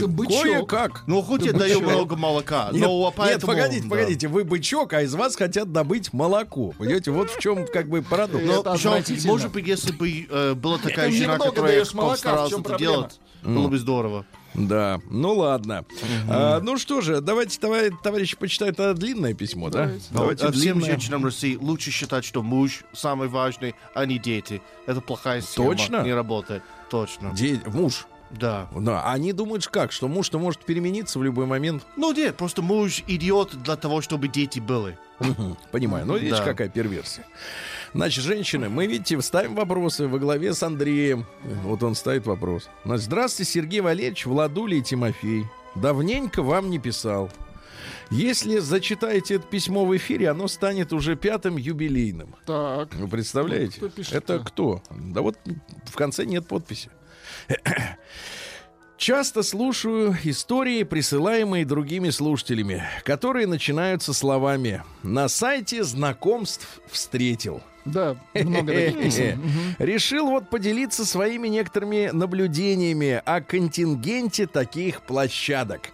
бычок. 0.09 0.43
Кое-как. 0.43 1.03
Ну, 1.07 1.23
хоть 1.23 1.43
я 1.45 1.53
Да 1.53 1.61
даю 1.61 1.81
много 1.81 2.17
молока, 2.17 2.69
Нет, 2.73 2.83
но 2.83 3.05
нет, 3.05 3.15
поэтому... 3.17 3.53
погодите, 3.53 3.83
да. 3.85 3.89
погодите, 3.91 4.29
вы 4.29 4.45
бычок, 4.45 4.93
а 4.93 5.03
из 5.03 5.15
вас 5.15 5.37
хотят 5.37 5.73
добыть 5.73 6.13
молоко. 6.13 6.73
Понимаете, 6.79 7.11
вот 7.11 7.31
в 7.31 7.39
чем 7.41 7.67
как 7.67 7.89
бы 7.89 8.03
парадокс. 8.03 8.45
Ну, 8.45 8.53
Но, 8.57 8.61
Это 8.61 8.71
отвратительно. 9.07 9.33
может 9.33 9.53
быть, 9.53 9.67
если 9.67 9.93
бы 9.93 10.27
э, 10.29 10.55
была 10.55 10.79
такая 10.79 11.11
жена, 11.11 11.39
которая 11.39 11.85
чем 11.85 12.61
это 12.61 12.79
делать, 12.79 13.21
было 13.43 13.69
бы 13.69 13.79
здорово. 13.79 14.25
Да, 14.55 15.01
ну 15.11 15.35
ладно. 15.35 15.85
А, 16.31 16.61
ну 16.61 16.79
что 16.79 17.03
же, 17.03 17.21
давайте, 17.21 17.61
товарищ, 17.61 17.93
товарищи, 18.03 18.37
почитают 18.39 18.81
это 18.81 18.95
длинное 18.95 19.35
письмо, 19.35 19.69
да? 19.69 19.85
Давайте. 19.85 20.05
Давайте 20.13 20.47
А 20.47 20.51
всем 20.53 20.61
длинное. 20.79 20.87
женщинам 20.93 21.25
России 21.25 21.57
лучше 21.57 21.91
считать, 21.91 22.25
что 22.25 22.43
муж 22.43 22.85
самый 22.95 23.29
важный, 23.29 23.75
а 23.95 24.07
не 24.07 24.19
дети. 24.19 24.63
Это 24.87 25.03
плохая 25.03 25.43
схема. 25.43 25.69
Точно? 25.69 26.03
Не 26.03 26.15
работает. 26.15 26.63
Точно. 26.89 27.33
Де- 27.35 27.61
муж. 27.67 28.07
Да. 28.31 28.69
Да, 28.75 29.09
они 29.13 29.33
думают, 29.33 29.67
как, 29.67 29.93
что 29.93 30.09
муж-то 30.09 30.39
может 30.39 30.65
перемениться 30.65 31.19
в 31.19 31.23
любой 31.23 31.45
момент. 31.47 31.85
Ну 31.97 32.13
нет, 32.13 32.37
просто 32.37 32.63
муж 32.63 33.05
идиот 33.07 33.63
для 33.63 33.77
того, 33.77 34.01
чтобы 34.01 34.27
дети 34.29 34.59
были. 34.59 34.97
Понимаю. 35.71 36.07
Ну, 36.07 36.15
видите, 36.17 36.37
Да. 36.39 36.45
какая 36.45 36.69
перверсия. 36.69 37.25
Значит, 37.97 38.25
женщины, 38.25 38.69
мы, 38.69 38.87
видите, 38.87 39.19
ставим 39.23 39.55
вопросы 39.55 40.07
во 40.07 40.19
главе 40.19 40.53
с 40.53 40.63
Андреем. 40.63 41.25
Вот 41.63 41.83
он 41.83 41.95
ставит 41.95 42.27
вопрос. 42.27 42.69
Значит, 42.85 43.07
здравствуйте, 43.07 43.51
Сергей 43.51 43.81
Валерьевич, 43.81 44.27
Владуля 44.27 44.77
и 44.77 44.83
Тимофей. 44.83 45.47
давненько 45.75 46.43
вам 46.43 46.69
не 46.69 46.79
писал. 46.79 47.31
Если 48.11 48.59
зачитаете 48.59 49.37
это 49.37 49.47
письмо 49.47 49.87
в 49.87 49.97
эфире, 49.97 50.29
оно 50.29 50.47
станет 50.47 50.93
уже 50.93 51.17
пятым 51.17 51.57
юбилейным. 51.57 52.35
Так. 52.45 52.95
Вы 52.95 53.09
представляете? 53.09 53.79
Кто 53.79 53.89
пишет-то? 53.89 54.17
Это 54.19 54.39
кто? 54.41 54.83
Да 54.91 55.23
вот 55.23 55.39
в 55.87 55.97
конце 55.97 56.27
нет 56.27 56.47
подписи. 56.47 56.91
Часто 58.99 59.43
слушаю 59.43 60.15
истории, 60.25 60.83
присылаемые 60.83 61.65
другими 61.65 62.11
слушателями, 62.11 62.83
которые 63.05 63.47
начинаются 63.47 64.13
словами 64.13 64.83
«На 65.03 65.29
сайте 65.29 65.83
знакомств 65.83 66.81
встретил». 66.91 67.63
Да, 67.87 68.17
много 68.35 68.73
таких. 68.73 69.37
Мгм. 69.37 69.77
Решил 69.79 70.27
вот 70.27 70.51
поделиться 70.51 71.07
своими 71.07 71.49
некоторыми 71.49 72.11
наблюдениями 72.13 73.23
о 73.25 73.41
контингенте 73.41 74.47
таких 74.47 75.03
площадок. 75.03 75.91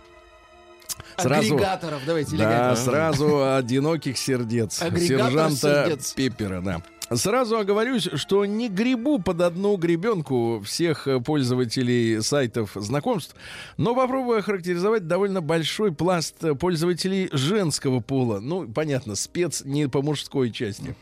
Сразу, 1.17 1.55
Агрегаторов, 1.55 2.03
давайте, 2.07 2.37
да, 2.37 2.75
сразу 2.75 3.55
одиноких 3.57 4.17
сердец. 4.17 4.81
Агрегатор 4.81 5.29
Сержанта 5.29 5.85
сердец. 5.87 6.13
Пеппера, 6.13 6.61
да. 6.61 6.83
Сразу 7.15 7.59
оговорюсь, 7.59 8.09
что 8.15 8.45
не 8.45 8.69
грибу 8.69 9.19
под 9.19 9.41
одну 9.41 9.77
гребенку 9.77 10.61
всех 10.65 11.07
э, 11.09 11.21
пользователей 11.21 12.23
сайтов 12.23 12.73
знакомств, 12.75 13.35
но 13.77 13.95
попробую 13.95 14.39
охарактеризовать 14.39 15.07
довольно 15.07 15.41
большой 15.41 15.93
пласт 15.93 16.43
э, 16.45 16.55
пользователей 16.55 17.29
женского 17.33 18.01
пола. 18.01 18.41
Ну, 18.41 18.69
понятно, 18.69 19.15
спец 19.15 19.63
не 19.65 19.89
по 19.89 20.03
мужской 20.03 20.51
части. 20.51 20.95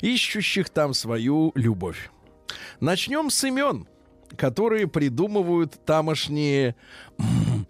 Ищущих 0.00 0.68
там 0.70 0.94
свою 0.94 1.52
любовь. 1.54 2.10
Начнем 2.80 3.30
с 3.30 3.42
имен, 3.44 3.86
которые 4.36 4.86
придумывают 4.86 5.84
тамошние 5.84 6.76
м, 7.18 7.66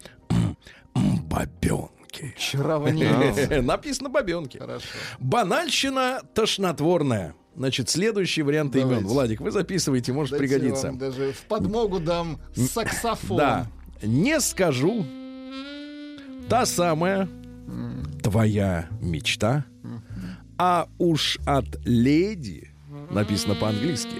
бабенки. 0.95 2.35
Чарование. 2.37 3.61
Написано 3.61 4.09
бабенки. 4.09 4.57
Хорошо. 4.57 4.85
Банальщина 5.19 6.21
тошнотворная. 6.33 7.35
Значит, 7.55 7.89
следующий 7.89 8.43
вариант 8.43 8.75
имен. 8.75 8.87
Давайте. 8.89 9.07
Владик, 9.07 9.41
вы 9.41 9.51
записываете, 9.51 10.13
может 10.13 10.31
Дайте 10.37 10.45
пригодиться. 10.47 10.87
вам 10.87 10.97
даже 10.97 11.33
в 11.33 11.41
подмогу 11.43 11.99
дам 11.99 12.39
саксофон. 12.55 13.37
Да. 13.37 13.67
Не 14.01 14.39
скажу. 14.39 15.05
Та 16.49 16.65
самая 16.65 17.27
твоя 18.23 18.87
мечта. 19.01 19.65
А 20.57 20.87
уж 20.97 21.39
от 21.45 21.65
леди 21.85 22.69
написано 23.09 23.55
по-английски. 23.55 24.15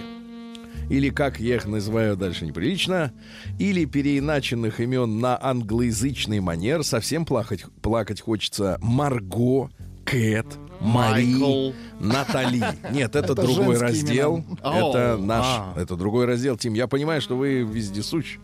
Или, 0.90 1.10
как 1.10 1.40
я 1.40 1.56
их 1.56 1.66
называю 1.66 2.18
дальше 2.18 2.46
неприлично, 2.46 3.14
или 3.60 3.86
переиначенных 3.86 4.82
имен 4.82 5.20
на 5.20 5.42
англоязычный 5.42 6.42
манер 6.42 6.84
совсем 6.84 7.26
плакать, 7.26 7.64
плакать 7.82 8.20
хочется 8.20 8.78
Марго, 8.82 9.70
Кэт, 10.04 10.48
Мари. 10.82 11.74
Натали. 12.00 12.64
Нет, 12.92 13.16
это, 13.16 13.34
Это 13.34 13.42
другой 13.44 13.78
раздел. 13.78 14.38
имена. 14.40 14.90
Это 14.90 15.18
наш, 15.18 15.46
а. 15.46 15.74
это 15.78 15.96
другой 15.96 16.26
раздел. 16.26 16.58
Тим, 16.58 16.74
я 16.74 16.88
понимаю, 16.88 17.22
что 17.22 17.38
вы 17.38 17.62
вездесущ. 17.64 18.38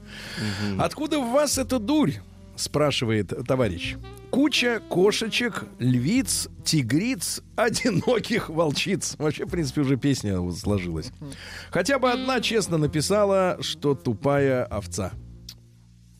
Откуда 0.77 1.19
в 1.19 1.31
вас 1.31 1.57
эта 1.57 1.79
дурь? 1.79 2.13
Спрашивает 2.55 3.33
товарищ. 3.47 3.95
Куча 4.31 4.81
кошечек, 4.89 5.65
львиц, 5.79 6.49
тигриц, 6.65 7.41
одиноких 7.55 8.49
волчиц. 8.49 9.15
Вообще, 9.17 9.45
в 9.45 9.49
принципе, 9.49 9.81
уже 9.81 9.95
песня 9.95 10.39
сложилась. 10.51 11.11
Хотя 11.69 11.97
бы 11.99 12.11
одна 12.11 12.41
честно 12.41 12.77
написала, 12.77 13.57
что 13.61 13.95
тупая 13.95 14.65
овца. 14.65 15.11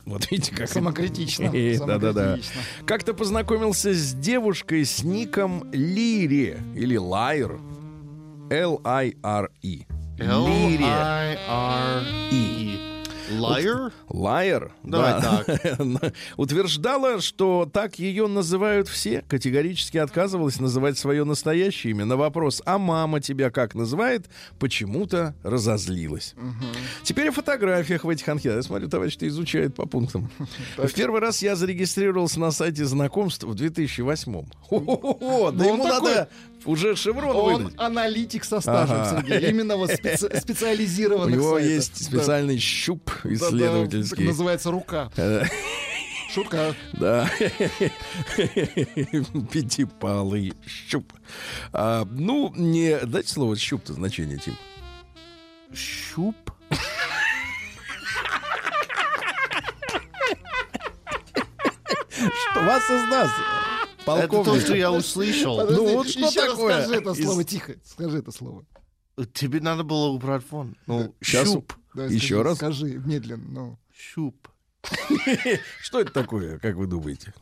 Вот 0.08 0.32
видите, 0.32 0.56
как... 0.56 0.70
Самокритично. 0.70 1.52
Да-да-да. 1.86 2.40
Как-то 2.86 3.14
познакомился 3.14 3.94
с 3.94 4.14
девушкой 4.14 4.86
с 4.86 5.04
ником 5.04 5.70
Лири 5.74 6.58
или 6.76 6.96
Лайр. 6.96 7.60
L-I-R-E. 8.50 9.86
L-I-R-E. 10.18 11.48
Liar? 13.30 13.92
Лайер, 14.10 14.72
Давай 14.84 15.22
да. 15.22 16.12
утверждала, 16.38 17.20
что 17.22 17.70
так 17.72 18.00
ее 18.00 18.28
называют 18.28 18.88
все, 18.88 19.24
категорически 19.28 19.98
отказывалась 19.98 20.60
называть 20.60 20.98
свое 20.98 21.24
настоящее 21.24 21.92
имя. 21.92 22.06
На 22.06 22.16
вопрос, 22.16 22.62
а 22.66 22.78
мама 22.78 23.20
тебя 23.20 23.50
как 23.50 23.76
называет, 23.76 24.28
почему-то 24.60 25.36
разозлилась. 25.44 26.36
Теперь 27.04 27.30
о 27.30 27.32
фотографиях 27.32 28.04
в 28.04 28.10
этих 28.10 28.28
анкетах. 28.30 28.58
Я 28.58 28.64
смотрю, 28.64 28.88
товарищ-то 28.88 29.28
изучает 29.28 29.76
по 29.76 29.86
пунктам. 29.86 30.30
В 30.78 30.94
первый 30.94 31.20
раз 31.20 31.42
я 31.42 31.56
зарегистрировался 31.56 32.40
на 32.40 32.52
сайте 32.52 32.86
знакомств 32.86 33.44
в 33.44 33.54
2008-м. 33.54 34.48
Хо-хо-хо, 34.62 35.52
да 35.54 35.64
Ну, 35.64 35.74
ему 35.74 35.84
надо 35.88 36.30
уже 36.68 36.96
шеврон 36.96 37.36
Он 37.36 37.64
выдать. 37.64 37.74
аналитик 37.80 38.44
со 38.44 38.60
стажем, 38.62 38.98
Ага. 39.02 39.22
Сергей. 39.28 39.50
Именно 39.50 39.78
вот 39.78 39.90
специ- 39.90 40.32
У 40.38 40.40
специализированных 40.40 41.36
него 41.36 41.56
сайтов. 41.56 41.72
есть 41.72 42.00
Да. 42.12 42.20
специальный 42.20 42.60
щуп 42.60 43.10
Да-да, 43.24 43.36
исследовательский. 43.36 44.18
так 44.18 44.26
называется 44.28 44.72
рука. 44.72 45.10
Э, 45.18 45.44
Шутка. 46.34 46.76
Да. 46.94 47.28
Пятипалый 49.52 50.54
щуп. 50.68 51.12
А, 51.74 52.06
ну, 52.12 52.54
не... 52.56 52.98
Дайте 53.00 53.30
слово 53.30 53.56
щуп-то 53.56 53.94
значение, 53.94 54.38
Тим. 54.38 54.56
Щуп? 55.74 56.36
Что 62.10 62.62
вас 62.62 62.84
из 62.90 63.04
нас, 63.10 63.30
Это 64.12 64.28
то, 64.28 64.44
что 64.44 64.52
полковник? 64.54 64.76
я 64.78 64.92
услышал. 64.92 65.58
Подожди, 65.58 65.82
ну 65.82 65.94
вот 65.94 66.10
что 66.10 66.32
такое? 66.32 66.82
скажи 66.82 66.96
это 66.96 67.12
Из- 67.12 67.26
слово 67.26 67.44
тихо. 67.44 67.76
Скажи 67.84 68.18
это 68.20 68.32
слово. 68.32 68.66
Тебе 69.34 69.62
надо 69.62 69.84
было 69.84 70.08
убрать 70.08 70.44
фон. 70.46 70.78
Ну, 70.86 71.16
щуп. 71.22 71.74
Еще 71.96 72.36
скажи, 72.36 72.44
раз? 72.44 72.58
Скажи 72.58 72.86
медленно. 73.06 73.48
Ну. 73.48 73.80
Щуп. 73.92 74.48
Что 75.82 76.00
это 76.00 76.12
такое, 76.14 76.60
как 76.60 76.76
вы 76.76 76.86
думаете? 76.88 77.34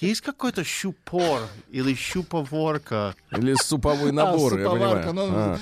Есть 0.00 0.22
какой-то 0.22 0.64
щупор 0.64 1.42
или 1.70 1.94
щуповорка? 1.94 3.14
Или 3.36 3.54
суповой 3.54 4.12
набор, 4.12 4.54
а, 4.54 4.58
я 4.58 4.64
суповарка, 4.64 5.08
понимаю. 5.08 5.30
ну, 5.30 5.36
А. 5.36 5.58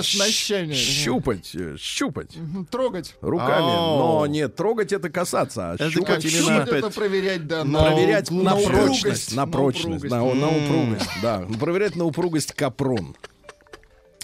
эс-нащение. 0.00 0.74
Щупать, 0.76 1.54
э, 1.54 1.76
щупать. 1.78 2.36
Трогать. 2.70 3.14
Руками. 3.20 3.76
Ау. 3.76 3.98
Но 3.98 4.26
нет, 4.26 4.56
трогать 4.56 4.92
это 4.92 5.08
касаться, 5.08 5.70
а 5.70 5.74
Это 5.74 5.90
щупать 5.90 6.24
как 6.24 6.32
именно... 6.32 6.64
Щупать 6.64 6.78
это 6.84 6.90
проверять, 6.90 7.46
да. 7.46 7.64
На- 7.64 7.84
проверять 7.84 8.30
на, 8.32 8.56
прочность, 8.56 9.36
на 9.36 9.46
прочность, 9.46 10.04
на, 10.04 10.24
упругость. 10.24 10.40
на 10.40 10.48
упругость, 10.66 11.10
да, 11.22 11.46
проверять 11.60 11.94
на 11.96 12.04
упругость 12.06 12.52
капрон. 12.54 13.14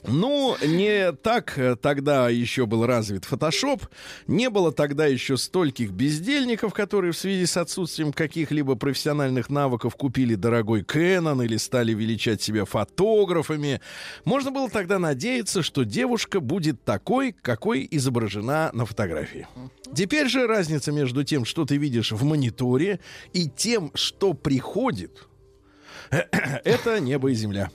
Ну, 0.04 0.56
не 0.64 1.12
так 1.12 1.56
э, 1.58 1.76
тогда 1.76 2.28
еще 2.28 2.66
был 2.66 2.86
развит 2.86 3.24
фотошоп, 3.24 3.86
не 4.26 4.50
было 4.50 4.72
тогда 4.72 5.06
еще 5.06 5.36
стольких 5.36 5.90
бездельников, 5.90 6.74
которые 6.74 7.12
в 7.12 7.18
связи 7.18 7.46
с 7.46 7.56
отсутствием 7.56 8.12
каких-либо 8.12 8.74
профессиональных 8.74 9.48
навыков 9.48 9.94
купили 9.94 10.34
дорогой 10.34 10.82
Canon 10.82 11.44
или 11.44 11.56
стали 11.56 11.94
величать 11.94 12.42
себя 12.42 12.64
фотографами. 12.64 13.80
Можно 14.24 14.50
было 14.50 14.68
тогда 14.68 14.98
надеяться, 14.98 15.62
что 15.62 15.84
девушка 15.84 16.40
будет 16.40 16.82
такой, 16.84 17.34
какой 17.40 17.86
изображена 17.90 18.70
на 18.72 18.86
фотографии. 18.86 19.46
Теперь 19.94 20.28
же 20.28 20.46
разница 20.46 20.90
между 20.90 21.22
тем, 21.22 21.44
что 21.44 21.64
ты 21.64 21.76
видишь 21.76 22.12
в 22.12 22.24
мониторе, 22.24 22.98
и 23.32 23.48
тем, 23.48 23.90
что 23.94 24.32
приходит, 24.32 25.28
это 26.64 27.00
небо 27.00 27.30
и 27.30 27.34
земля. 27.34 27.70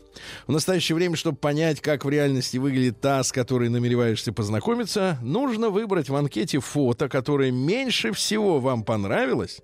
В 0.46 0.52
настоящее 0.52 0.96
время, 0.96 1.16
чтобы 1.16 1.38
понять, 1.38 1.82
как 1.82 2.06
в 2.06 2.10
реальности 2.10 2.58
выглядит 2.58 3.02
та, 3.02 3.24
с 3.24 3.32
которой 3.32 3.70
намереваешься 3.70 4.32
познакомиться, 4.32 5.18
нужно 5.22 5.70
выбрать 5.70 6.10
в 6.10 6.16
анкете 6.16 6.60
фото, 6.60 7.10
которое 7.10 7.52
меньше 7.52 8.12
всего 8.12 8.60
вам 8.60 8.84
понравилось, 8.84 9.62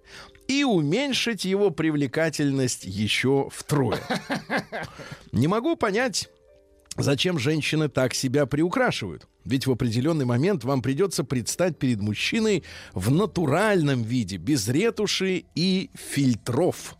и 0.47 0.63
уменьшить 0.63 1.45
его 1.45 1.69
привлекательность 1.69 2.83
еще 2.85 3.49
втрое. 3.51 3.99
Не 5.31 5.47
могу 5.47 5.75
понять, 5.75 6.29
Зачем 6.95 7.39
женщины 7.39 7.89
так 7.89 8.13
себя 8.13 8.45
приукрашивают? 8.45 9.27
Ведь 9.45 9.65
в 9.65 9.71
определенный 9.71 10.25
момент 10.25 10.63
вам 10.63 10.83
придется 10.83 11.23
предстать 11.23 11.79
перед 11.79 11.99
мужчиной 12.01 12.63
в 12.93 13.09
натуральном 13.09 14.03
виде, 14.03 14.37
без 14.37 14.67
ретуши 14.67 15.45
и 15.55 15.89
фильтров. 15.95 16.95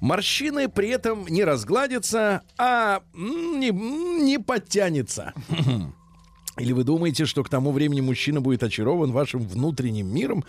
Морщины 0.00 0.68
при 0.68 0.88
этом 0.88 1.26
не 1.28 1.44
разгладятся, 1.44 2.42
а 2.58 3.02
не, 3.14 3.70
не 3.70 4.38
подтянется. 4.38 5.32
Или 6.58 6.72
вы 6.72 6.84
думаете, 6.84 7.26
что 7.26 7.44
к 7.44 7.50
тому 7.50 7.70
времени 7.70 8.00
мужчина 8.00 8.40
будет 8.40 8.62
очарован 8.62 9.12
вашим 9.12 9.46
внутренним 9.46 10.12
миром? 10.14 10.42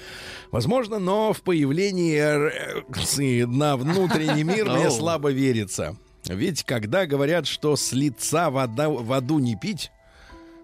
Возможно, 0.51 0.99
но 0.99 1.33
в 1.33 1.41
появлении 1.41 2.17
эрекции 2.17 3.43
на 3.43 3.75
внутренний 3.75 4.43
мир 4.43 4.65
мне 4.69 4.89
слабо 4.89 5.31
верится. 5.31 5.97
Ведь 6.23 6.63
когда 6.63 7.05
говорят, 7.05 7.45
что 7.45 7.75
с 7.75 7.91
лица 7.91 8.49
вода, 8.49 8.87
воду 8.89 9.39
не 9.39 9.57
пить, 9.57 9.91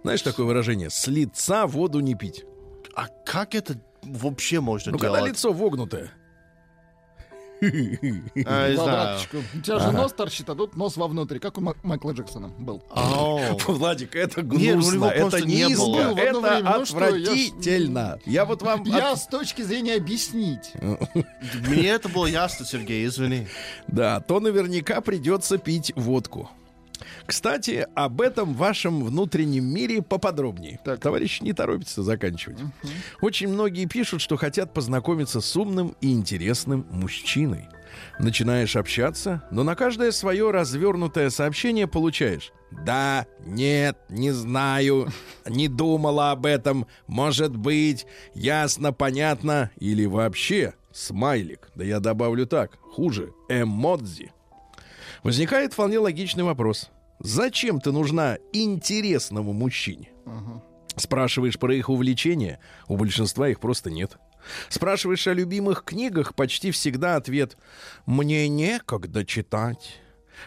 знаешь 0.03 0.21
такое 0.21 0.45
выражение? 0.45 0.89
С 0.89 1.07
лица 1.07 1.67
воду 1.67 1.99
не 1.99 2.15
пить. 2.15 2.45
А 2.95 3.07
как 3.25 3.53
это 3.55 3.79
вообще 4.01 4.59
можно 4.61 4.91
Ну, 4.93 4.97
когда 4.97 5.17
делать? 5.17 5.33
лицо 5.33 5.51
вогнутое. 5.51 6.11
А, 8.45 8.69
не 8.69 8.75
знаю. 8.75 8.75
Квадраточку. 8.75 9.37
У 9.53 9.61
тебя 9.61 9.79
же 9.79 9.91
нос 9.91 10.13
торчит, 10.13 10.49
а 10.49 10.55
тут 10.55 10.75
нос 10.75 10.97
вовнутрь, 10.97 11.39
как 11.39 11.57
у 11.57 11.61
Майкла 11.83 12.11
Джексона 12.11 12.49
был. 12.59 12.83
Владик, 13.67 14.15
это 14.15 14.41
гнусно, 14.41 15.05
это 15.05 15.41
не 15.41 15.75
было. 15.75 16.17
Это 16.17 16.39
ну 16.39 16.69
отвратительно. 16.69 18.19
Я 18.25 18.45
вот 18.45 18.61
вам... 18.61 18.83
Я 18.83 19.15
с 19.15 19.27
точки 19.27 19.61
зрения 19.61 19.95
объяснить. 19.95 20.71
Мне 21.67 21.89
это 21.89 22.09
было 22.09 22.25
ясно, 22.25 22.65
Сергей, 22.65 23.05
извини. 23.05 23.47
Да, 23.87 24.19
то 24.19 24.39
наверняка 24.39 25.01
придется 25.01 25.57
пить 25.57 25.93
водку. 25.95 26.49
Кстати, 27.25 27.87
об 27.95 28.21
этом 28.21 28.53
вашем 28.53 29.03
внутреннем 29.03 29.65
мире 29.65 30.01
поподробнее. 30.01 30.79
Так. 30.83 30.99
Товарищ 30.99 31.41
не 31.41 31.53
торопится 31.53 32.03
заканчивать. 32.03 32.59
Очень 33.21 33.49
многие 33.49 33.85
пишут, 33.85 34.21
что 34.21 34.37
хотят 34.37 34.73
познакомиться 34.73 35.41
с 35.41 35.55
умным 35.55 35.95
и 36.01 36.11
интересным 36.11 36.85
мужчиной. 36.89 37.67
Начинаешь 38.19 38.75
общаться, 38.75 39.43
но 39.51 39.63
на 39.63 39.75
каждое 39.75 40.11
свое 40.11 40.51
развернутое 40.51 41.29
сообщение 41.29 41.87
получаешь. 41.87 42.51
Да, 42.71 43.27
нет, 43.45 43.97
не 44.09 44.31
знаю, 44.31 45.09
не 45.45 45.67
думала 45.67 46.31
об 46.31 46.45
этом, 46.45 46.87
может 47.05 47.55
быть, 47.55 48.07
ясно, 48.33 48.91
понятно, 48.91 49.69
или 49.77 50.05
вообще 50.05 50.73
смайлик. 50.91 51.69
Да 51.75 51.83
я 51.83 51.99
добавлю 51.99 52.47
так, 52.47 52.77
хуже, 52.81 53.33
эмодзи. 53.47 54.31
Возникает 55.23 55.73
вполне 55.73 55.99
логичный 55.99 56.43
вопрос. 56.43 56.89
Зачем 57.23 57.79
ты 57.79 57.91
нужна 57.91 58.37
интересному 58.51 59.53
мужчине? 59.53 60.11
Спрашиваешь 60.95 61.57
про 61.57 61.73
их 61.73 61.89
увлечения, 61.89 62.59
у 62.87 62.97
большинства 62.97 63.49
их 63.49 63.59
просто 63.59 63.89
нет. 63.89 64.17
Спрашиваешь 64.69 65.25
о 65.27 65.33
любимых 65.33 65.83
книгах, 65.85 66.35
почти 66.35 66.69
всегда 66.71 67.15
ответ 67.15 67.57
«мне 68.05 68.47
некогда 68.49 69.25
читать». 69.25 69.99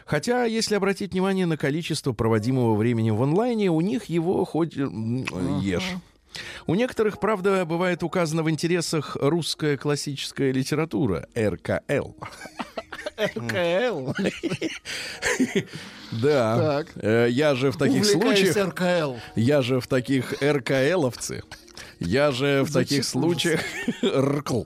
Хотя, 0.04 0.44
если 0.44 0.74
обратить 0.74 1.12
внимание 1.12 1.46
на 1.46 1.56
количество 1.56 2.12
проводимого 2.12 2.74
времени 2.74 3.10
в 3.10 3.22
онлайне, 3.22 3.70
у 3.70 3.80
них 3.80 4.04
его 4.06 4.44
хоть 4.44 4.74
ешь. 4.74 5.94
У 6.66 6.74
некоторых, 6.74 7.20
правда, 7.20 7.64
бывает 7.64 8.02
указано 8.02 8.42
в 8.42 8.50
интересах 8.50 9.16
русская 9.20 9.76
классическая 9.76 10.52
литература, 10.52 11.26
РКЛ. 11.36 12.12
РКЛ. 13.18 14.12
Да. 16.12 16.84
Э, 16.96 17.26
Я 17.28 17.54
же 17.54 17.70
в 17.72 17.76
таких 17.76 18.04
случаях... 18.06 18.56
РКЛ. 18.56 19.16
Я 19.34 19.60
же 19.62 19.80
в 19.80 19.86
таких 19.86 20.34
РКЛовцы. 20.40 21.42
Я 21.98 22.30
же 22.30 22.62
в 22.62 22.72
таких 22.72 23.04
случаях... 23.04 23.60
РКЛ. 24.02 24.64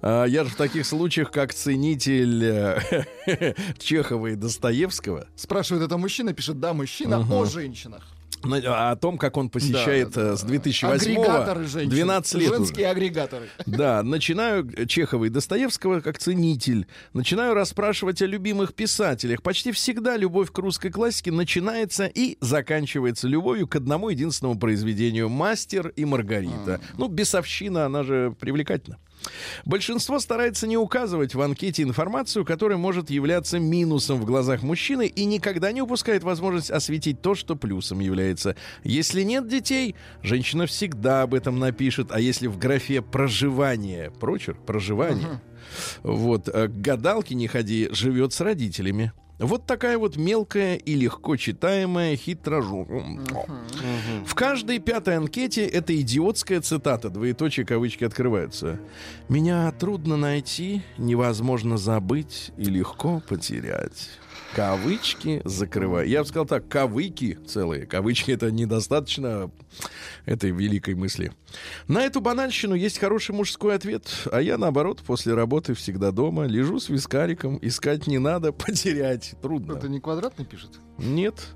А, 0.00 0.24
Я 0.24 0.44
же 0.44 0.50
в 0.50 0.56
таких 0.56 0.86
случаях, 0.86 1.30
как 1.30 1.52
ценитель 1.52 2.44
э, 2.44 3.04
Чехова 3.78 4.28
и 4.28 4.34
Достоевского, 4.34 5.26
Спрашивает 5.36 5.84
это 5.84 5.98
мужчина, 5.98 6.32
пишет, 6.32 6.58
да, 6.60 6.72
мужчина 6.72 7.26
о 7.30 7.44
женщинах. 7.44 8.06
О 8.42 8.96
том, 8.96 9.18
как 9.18 9.36
он 9.36 9.50
посещает 9.50 10.12
Да, 10.14 10.22
да, 10.22 10.32
э, 10.32 10.36
с 10.36 10.42
2008 10.42 11.12
Агрегаторы 11.12 11.64
женщин. 11.64 11.90
12 11.90 12.34
лет 12.34 12.50
уже. 12.50 12.58
Женские 12.58 12.88
агрегаторы. 12.88 13.48
Да, 13.66 14.02
начинаю 14.02 14.86
Чехова 14.86 15.24
и 15.24 15.28
Достоевского 15.28 16.00
как 16.00 16.18
ценитель. 16.18 16.86
Начинаю 17.12 17.54
расспрашивать 17.54 18.22
о 18.22 18.26
любимых 18.26 18.74
писателях. 18.74 19.42
Почти 19.42 19.72
всегда 19.72 20.16
любовь 20.16 20.52
к 20.52 20.58
русской 20.58 20.90
классике 20.90 21.32
начинается 21.32 22.06
и 22.06 22.38
заканчивается 22.40 23.28
любовью 23.28 23.66
к 23.66 23.76
одному 23.76 24.08
единственному 24.08 24.58
произведению 24.58 25.28
«Мастер 25.28 25.88
и 25.96 26.04
Маргарита». 26.04 26.80
Ну, 26.96 27.08
бесовщина, 27.08 27.86
она 27.86 28.02
же 28.04 28.34
привлекательна. 28.38 28.98
Большинство 29.64 30.18
старается 30.18 30.66
не 30.66 30.76
указывать 30.76 31.34
в 31.34 31.40
анкете 31.40 31.82
информацию, 31.82 32.44
которая 32.44 32.78
может 32.78 33.10
являться 33.10 33.58
минусом 33.58 34.20
в 34.20 34.24
глазах 34.24 34.62
мужчины 34.62 35.06
и 35.06 35.24
никогда 35.24 35.72
не 35.72 35.82
упускает 35.82 36.22
возможность 36.22 36.70
осветить 36.70 37.20
то, 37.20 37.34
что 37.34 37.56
плюсом 37.56 38.00
является. 38.00 38.56
Если 38.84 39.22
нет 39.22 39.48
детей, 39.48 39.94
женщина 40.22 40.66
всегда 40.66 41.22
об 41.22 41.34
этом 41.34 41.58
напишет, 41.58 42.08
а 42.10 42.20
если 42.20 42.46
в 42.46 42.58
графе 42.58 43.02
проживание, 43.02 44.10
прочерк, 44.10 44.64
проживание, 44.64 45.40
вот, 46.02 46.48
э, 46.48 46.68
к 46.68 46.72
гадалке 46.72 47.34
не 47.34 47.46
ходи, 47.46 47.88
живет 47.92 48.32
с 48.32 48.40
родителями. 48.40 49.12
Вот 49.38 49.66
такая 49.66 49.98
вот 49.98 50.16
мелкая 50.16 50.74
и 50.74 50.94
легко 50.94 51.36
читаемая 51.36 52.16
хитрожу. 52.16 52.86
В 54.26 54.34
каждой 54.34 54.80
пятой 54.80 55.16
анкете 55.16 55.64
это 55.64 55.98
идиотская 55.98 56.60
цитата, 56.60 57.08
двоеточие 57.08 57.64
кавычки 57.64 58.04
открываются. 58.04 58.80
«Меня 59.28 59.70
трудно 59.72 60.16
найти, 60.16 60.82
невозможно 60.96 61.78
забыть 61.78 62.50
и 62.56 62.64
легко 62.64 63.22
потерять». 63.28 64.10
Кавычки 64.54 65.42
закрываю. 65.44 66.08
Я 66.08 66.22
бы 66.22 66.28
сказал 66.28 66.46
так, 66.46 66.68
кавыки 66.68 67.38
целые. 67.46 67.86
Кавычки 67.86 68.30
это 68.30 68.50
недостаточно 68.50 69.50
этой 70.24 70.50
великой 70.50 70.94
мысли. 70.94 71.32
На 71.86 72.02
эту 72.02 72.20
банальщину 72.20 72.74
есть 72.74 72.98
хороший 72.98 73.34
мужской 73.34 73.74
ответ, 73.74 74.08
а 74.32 74.40
я, 74.40 74.58
наоборот, 74.58 75.02
после 75.06 75.34
работы 75.34 75.74
всегда 75.74 76.10
дома, 76.10 76.44
лежу 76.46 76.80
с 76.80 76.88
вискариком, 76.88 77.58
искать 77.62 78.06
не 78.06 78.18
надо, 78.18 78.52
потерять 78.52 79.34
трудно. 79.42 79.74
Это 79.74 79.88
не 79.88 80.00
квадратный 80.00 80.44
пишет? 80.44 80.80
Нет. 80.98 81.54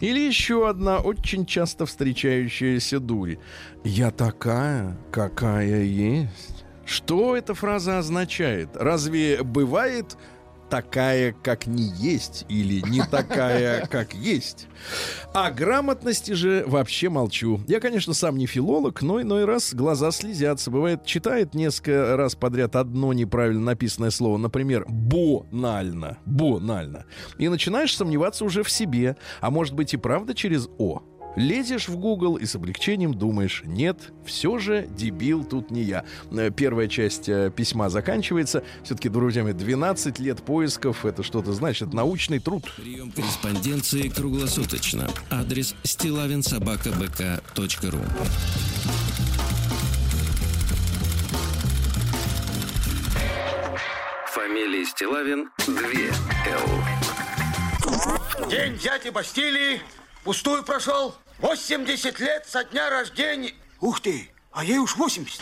Или 0.00 0.20
еще 0.20 0.68
одна 0.68 0.98
очень 0.98 1.46
часто 1.46 1.86
встречающаяся 1.86 3.00
дурь. 3.00 3.36
Я 3.84 4.10
такая, 4.10 4.98
какая 5.10 5.82
есть. 5.82 6.64
Что 6.84 7.36
эта 7.36 7.54
фраза 7.54 7.98
означает? 7.98 8.70
Разве 8.74 9.42
бывает 9.42 10.16
такая, 10.72 11.34
как 11.42 11.66
не 11.66 11.82
есть, 11.82 12.46
или 12.48 12.80
не 12.88 13.02
такая, 13.02 13.84
как 13.90 14.14
есть? 14.14 14.68
О 15.34 15.50
грамотности 15.50 16.32
же 16.32 16.64
вообще 16.66 17.10
молчу. 17.10 17.60
Я, 17.68 17.78
конечно, 17.78 18.14
сам 18.14 18.38
не 18.38 18.46
филолог, 18.46 19.02
но 19.02 19.20
иной 19.20 19.44
раз 19.44 19.74
глаза 19.74 20.10
слезятся. 20.12 20.70
Бывает, 20.70 21.04
читает 21.04 21.52
несколько 21.52 22.16
раз 22.16 22.36
подряд 22.36 22.74
одно 22.74 23.12
неправильно 23.12 23.60
написанное 23.60 24.10
слово, 24.10 24.38
например, 24.38 24.86
«бонально», 24.88 26.16
«бонально», 26.24 27.04
и 27.36 27.50
начинаешь 27.50 27.94
сомневаться 27.94 28.42
уже 28.46 28.62
в 28.62 28.70
себе, 28.70 29.18
а 29.42 29.50
может 29.50 29.74
быть 29.74 29.92
и 29.92 29.98
правда 29.98 30.34
через 30.34 30.70
«о». 30.78 31.02
Лезешь 31.36 31.88
в 31.88 31.96
Google 31.96 32.36
и 32.36 32.44
с 32.46 32.54
облегчением 32.54 33.14
думаешь, 33.14 33.62
нет, 33.64 34.12
все 34.24 34.58
же 34.58 34.86
дебил 34.86 35.44
тут 35.44 35.70
не 35.70 35.82
я. 35.82 36.04
Э, 36.30 36.50
Первая 36.50 36.88
часть 36.88 37.28
э, 37.28 37.50
письма 37.54 37.88
заканчивается. 37.88 38.62
Все-таки, 38.82 39.08
друзья 39.08 39.42
мои, 39.42 39.54
12 39.54 40.18
лет 40.18 40.42
поисков, 40.42 41.06
это 41.06 41.22
что-то 41.22 41.52
значит, 41.52 41.94
научный 41.94 42.38
труд. 42.38 42.64
Прием 42.76 43.10
корреспонденции 43.12 44.08
круглосуточно. 44.08 45.08
Адрес 45.30 45.74
стилавинсобакабк.ру 45.84 48.00
Фамилия 54.34 54.84
Стилавин 54.84 55.48
2 55.66 55.74
Л. 56.48 56.68
День 58.50 58.76
дяди 58.76 59.08
Бастилии 59.10 59.80
пустую 60.24 60.62
прошел. 60.62 61.14
80 61.40 62.20
лет 62.20 62.44
со 62.48 62.64
дня 62.64 62.90
рождения. 62.90 63.52
Ух 63.80 64.00
ты, 64.00 64.30
а 64.52 64.64
ей 64.64 64.78
уж 64.78 64.96
80. 64.96 65.40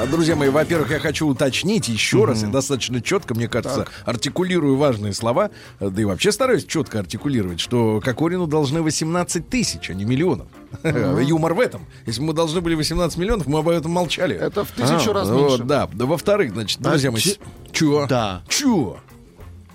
А, 0.00 0.06
Друзья 0.06 0.36
мои, 0.36 0.48
во-первых, 0.48 0.90
я 0.90 1.00
хочу 1.00 1.26
уточнить 1.26 1.88
еще 1.88 2.24
раз, 2.24 2.42
и 2.44 2.46
достаточно 2.46 3.00
четко, 3.00 3.34
мне 3.34 3.48
кажется, 3.48 3.86
артикулирую 4.04 4.76
важные 4.76 5.12
слова, 5.12 5.50
да 5.80 6.00
и 6.00 6.04
вообще 6.04 6.30
стараюсь 6.30 6.64
четко 6.66 7.00
артикулировать, 7.00 7.58
что 7.58 8.00
Кокорину 8.04 8.46
должны 8.46 8.82
18 8.82 9.48
тысяч, 9.48 9.90
а 9.90 9.94
не 9.94 10.04
миллионов. 10.04 10.46
Юмор 10.84 11.54
в 11.54 11.60
этом. 11.60 11.86
Если 12.06 12.20
бы 12.20 12.28
мы 12.28 12.32
должны 12.34 12.60
были 12.60 12.74
18 12.74 13.16
миллионов, 13.18 13.46
мы 13.48 13.58
об 13.58 13.68
этом 13.68 13.90
молчали. 13.90 14.36
Это 14.36 14.64
в 14.64 14.70
тысячу 14.70 15.10
А, 15.10 15.14
раз 15.14 15.28
вот, 15.28 15.48
меньше. 15.50 15.64
Да, 15.64 15.88
Да, 15.92 16.06
во-вторых, 16.06 16.52
значит, 16.52 16.80
друзья 16.80 17.10
мои, 17.10 17.20
че- 17.20 17.36
чё? 17.72 18.06
Да. 18.06 18.42
Чё? 18.48 18.98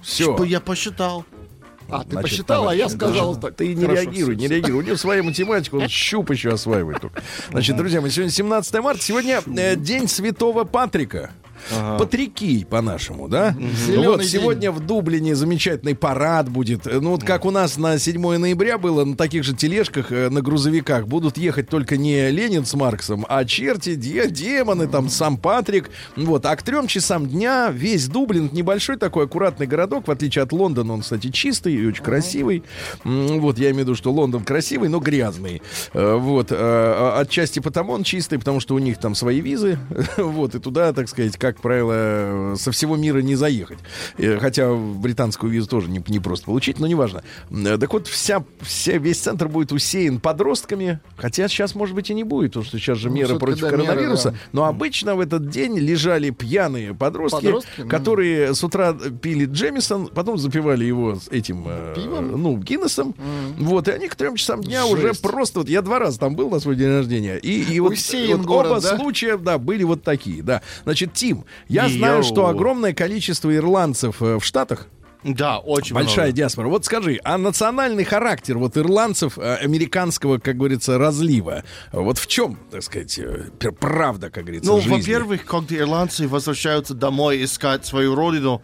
Все. 0.04 0.44
Я 0.44 0.60
посчитал. 0.60 1.26
А, 1.90 2.04
ты 2.04 2.12
Значит, 2.12 2.30
посчитал, 2.30 2.70
а 2.70 2.76
я 2.76 2.90
сказал 2.90 3.36
так. 3.36 3.56
Ты 3.56 3.74
не 3.74 3.86
Хорошо, 3.86 4.04
реагируй, 4.04 4.36
не 4.36 4.48
реагируй. 4.48 4.80
У 4.80 4.86
него 4.86 4.96
своя 4.96 5.22
математика, 5.22 5.76
он 5.76 5.88
щуп 5.88 6.32
еще 6.32 6.54
осваивает 6.54 7.02
только. 7.02 7.22
Значит, 7.52 7.76
друзья, 7.76 8.02
мы 8.02 8.10
сегодня 8.10 8.32
17 8.32 8.74
марта, 8.76 9.04
сегодня 9.04 9.42
э, 9.46 9.76
день 9.76 10.08
Святого 10.08 10.64
Патрика. 10.64 11.32
Патрикий 11.98 12.66
по-нашему, 12.66 13.28
да? 13.28 13.56
Зелёный 13.88 14.08
Вот 14.08 14.20
день. 14.22 14.30
сегодня 14.30 14.72
в 14.72 14.80
Дублине 14.80 15.36
замечательный 15.36 15.96
парад 15.96 16.50
будет. 16.50 16.86
Ну 16.86 17.12
вот 17.12 17.24
как 17.24 17.46
у 17.46 17.52
нас 17.52 17.78
на 17.78 17.98
7 17.98 18.38
ноября 18.38 18.78
было, 18.78 19.06
на 19.06 19.16
таких 19.16 19.44
же 19.44 19.54
тележках, 19.56 20.12
э, 20.12 20.30
на 20.30 20.42
грузовиках 20.42 21.08
будут 21.08 21.38
ехать 21.38 21.70
только 21.70 21.98
не 21.98 22.30
Ленин 22.32 22.66
с 22.66 22.74
Марксом, 22.74 23.26
а 23.30 23.46
черти, 23.46 23.96
де- 23.96 24.30
демоны, 24.30 24.88
там 24.88 25.10
сам 25.10 25.38
Патрик. 25.38 25.90
Вот, 26.16 26.46
а 26.46 26.56
к 26.56 26.64
трем 26.64 26.88
часам 26.88 27.28
дня 27.28 27.70
весь 27.72 28.08
Дублин, 28.08 28.50
небольшой 28.52 28.98
такой 28.98 29.26
аккуратный 29.26 29.68
городок, 29.68 30.08
в 30.08 30.12
отличие 30.12 30.44
от 30.44 30.52
Лондона, 30.52 30.94
он, 30.94 31.02
кстати, 31.02 31.30
чистый 31.32 31.74
и 31.76 31.86
очень 31.86 32.04
красивый. 32.04 32.64
Вот, 33.04 33.58
я 33.58 33.68
имею 33.72 33.76
в 33.76 33.80
виду, 33.88 33.96
что 33.96 34.12
Лондон 34.12 34.44
красивый, 34.44 34.90
но 34.90 35.00
грязный. 35.00 35.62
Э, 35.94 36.16
Вот, 36.16 36.48
э, 36.52 37.12
отчасти 37.20 37.60
потому 37.60 37.94
он 37.94 38.04
чистый, 38.04 38.38
потому 38.40 38.60
что 38.60 38.76
у 38.76 38.80
них 38.80 38.98
там 38.98 39.16
свои 39.16 39.42
визы. 39.42 39.78
Вот, 40.18 40.56
и 40.56 40.60
туда, 40.60 40.94
так 40.94 41.10
сказать, 41.10 41.38
как 41.38 41.53
правило, 41.62 42.56
со 42.56 42.72
всего 42.72 42.96
мира 42.96 43.20
не 43.20 43.36
заехать. 43.36 43.80
Э, 44.18 44.38
Хотя 44.40 44.74
британскую 44.74 45.52
визу 45.52 45.68
тоже 45.68 45.90
не, 45.90 46.04
не 46.08 46.20
просто 46.20 46.46
получить, 46.46 46.80
но 46.80 46.88
неважно. 46.88 47.24
Э, 47.52 47.78
Так 47.78 47.94
вот, 47.94 48.08
вся, 48.08 48.44
вся, 48.62 48.94
весь 48.98 49.20
центр 49.20 49.48
будет 49.48 49.72
усеян 49.72 50.20
подростками. 50.20 51.00
Хотя 51.18 51.48
сейчас, 51.48 51.76
может 51.76 51.96
быть, 51.96 52.10
и 52.10 52.14
не 52.14 52.24
будет, 52.24 52.52
потому 52.52 52.66
что 52.66 52.78
сейчас 52.80 52.98
же 52.98 53.10
Ну, 53.10 53.16
меры 53.16 53.38
против 53.40 53.62
да, 53.62 53.70
меры, 53.72 53.84
коронавируса. 53.84 54.32
да. 54.32 54.38
Но 54.52 54.66
обычно 54.66 55.16
в 55.16 55.20
этот 55.20 55.50
день 55.50 55.78
лежали 55.78 56.30
пьяные 56.30 56.94
подростки, 56.94 57.42
Подростки, 57.44 57.88
которые 57.88 58.54
с 58.54 58.64
утра 58.64 58.94
пили 58.94 59.46
Джемисон, 59.46 60.08
потом 60.08 60.38
запивали 60.38 60.86
его 60.86 61.18
этим, 61.32 61.66
э, 61.68 61.94
Пивом? 61.96 62.42
ну, 62.42 62.58
Гиннесом. 62.58 63.16
Вот, 63.58 63.88
и 63.88 63.92
они 63.92 64.08
к 64.08 64.16
трем 64.16 64.36
часам 64.36 64.62
дня 64.62 64.86
уже 64.86 65.10
Жесть. 65.10 65.22
просто... 65.22 65.60
Вот 65.60 65.70
я 65.70 65.82
два 65.82 66.00
раза 66.00 66.20
там 66.20 66.36
был 66.36 66.50
на 66.50 66.60
свой 66.60 66.76
день 66.76 66.90
рождения. 66.90 67.38
И, 67.38 67.62
и 67.76 67.80
вот, 67.80 67.94
вот 68.28 68.42
город, 68.42 68.72
оба 68.72 68.82
да? 68.82 68.98
случая, 68.98 69.38
да, 69.38 69.58
были 69.58 69.84
вот 69.84 70.04
такие, 70.04 70.42
да. 70.44 70.62
Значит, 70.84 71.14
Тим, 71.14 71.43
я 71.68 71.86
Йоу. 71.86 71.98
знаю, 71.98 72.24
что 72.24 72.48
огромное 72.48 72.94
количество 72.94 73.56
ирландцев 73.56 74.22
э, 74.22 74.38
в 74.40 74.44
Штатах, 74.44 74.88
Да, 75.24 75.60
очень 75.60 75.96
большая 75.96 76.26
много. 76.28 76.32
диаспора. 76.38 76.68
Вот 76.68 76.84
скажи, 76.86 77.20
а 77.24 77.38
национальный 77.38 78.04
характер 78.04 78.58
вот 78.58 78.78
ирландцев, 78.78 79.38
э, 79.38 79.56
американского, 79.56 80.38
как 80.38 80.58
говорится, 80.58 80.98
разлива, 80.98 81.64
вот 81.94 82.18
в 82.18 82.28
чем, 82.28 82.58
так 82.72 82.84
сказать, 82.84 83.18
э, 83.20 83.46
пр- 83.58 83.72
правда, 83.74 84.30
как 84.30 84.44
говорится, 84.44 84.70
Ну, 84.70 84.80
во-первых, 84.80 85.46
когда 85.46 85.76
ирландцы 85.78 86.28
возвращаются 86.28 86.94
домой 86.94 87.44
искать 87.44 87.86
свою 87.86 88.16
родину, 88.16 88.62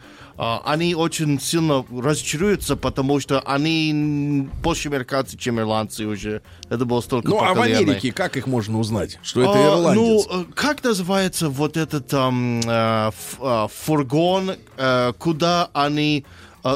они 0.63 0.95
очень 0.95 1.39
сильно 1.39 1.85
разочаруются, 1.91 2.75
потому 2.77 3.19
что 3.19 3.41
они 3.41 4.47
больше 4.63 4.87
американцы, 4.87 5.37
чем 5.37 5.59
ирландцы 5.59 6.05
уже. 6.05 6.41
Это 6.69 6.85
было 6.85 7.01
столько 7.01 7.27
Ну, 7.29 7.39
а 7.41 7.51
в 7.53 7.55
поколений. 7.55 7.83
Америке 7.83 8.11
как 8.13 8.37
их 8.37 8.47
можно 8.47 8.79
узнать, 8.79 9.19
что 9.21 9.41
это 9.41 9.53
А, 9.53 9.67
ирландец? 9.79 10.25
Ну, 10.29 10.41
э, 10.41 10.45
как 10.55 10.83
называется 10.83 11.49
вот 11.49 11.75
этот 11.77 12.07
там 12.07 12.61
э, 12.65 13.11
э, 13.41 13.67
фургон, 13.83 14.51
э, 14.77 15.13
куда 15.17 15.69
они 15.73 16.25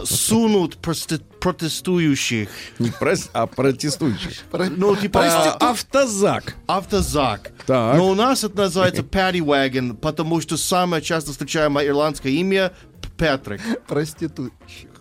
сунут 0.05 0.77
протестующих? 0.77 2.49
Не 2.79 2.89
прос- 2.89 3.29
а 3.33 3.47
протестующих. 3.47 4.43
Ну, 4.77 4.95
типа 4.95 5.21
А, 5.25 5.69
автозак. 5.71 6.55
автозак. 6.67 7.51
Так. 7.65 7.97
Но 7.97 8.09
у 8.09 8.15
нас 8.15 8.43
это 8.43 8.57
называется 8.57 9.01
paddy 9.11 9.39
wagon, 9.39 9.93
потому 9.95 10.41
что 10.41 10.57
самое 10.57 11.01
часто 11.01 11.31
встречаемое 11.31 11.85
ирландское 11.87 12.31
имя 12.31 12.71
Патрик. 13.17 13.61
Проститующих. 13.87 14.92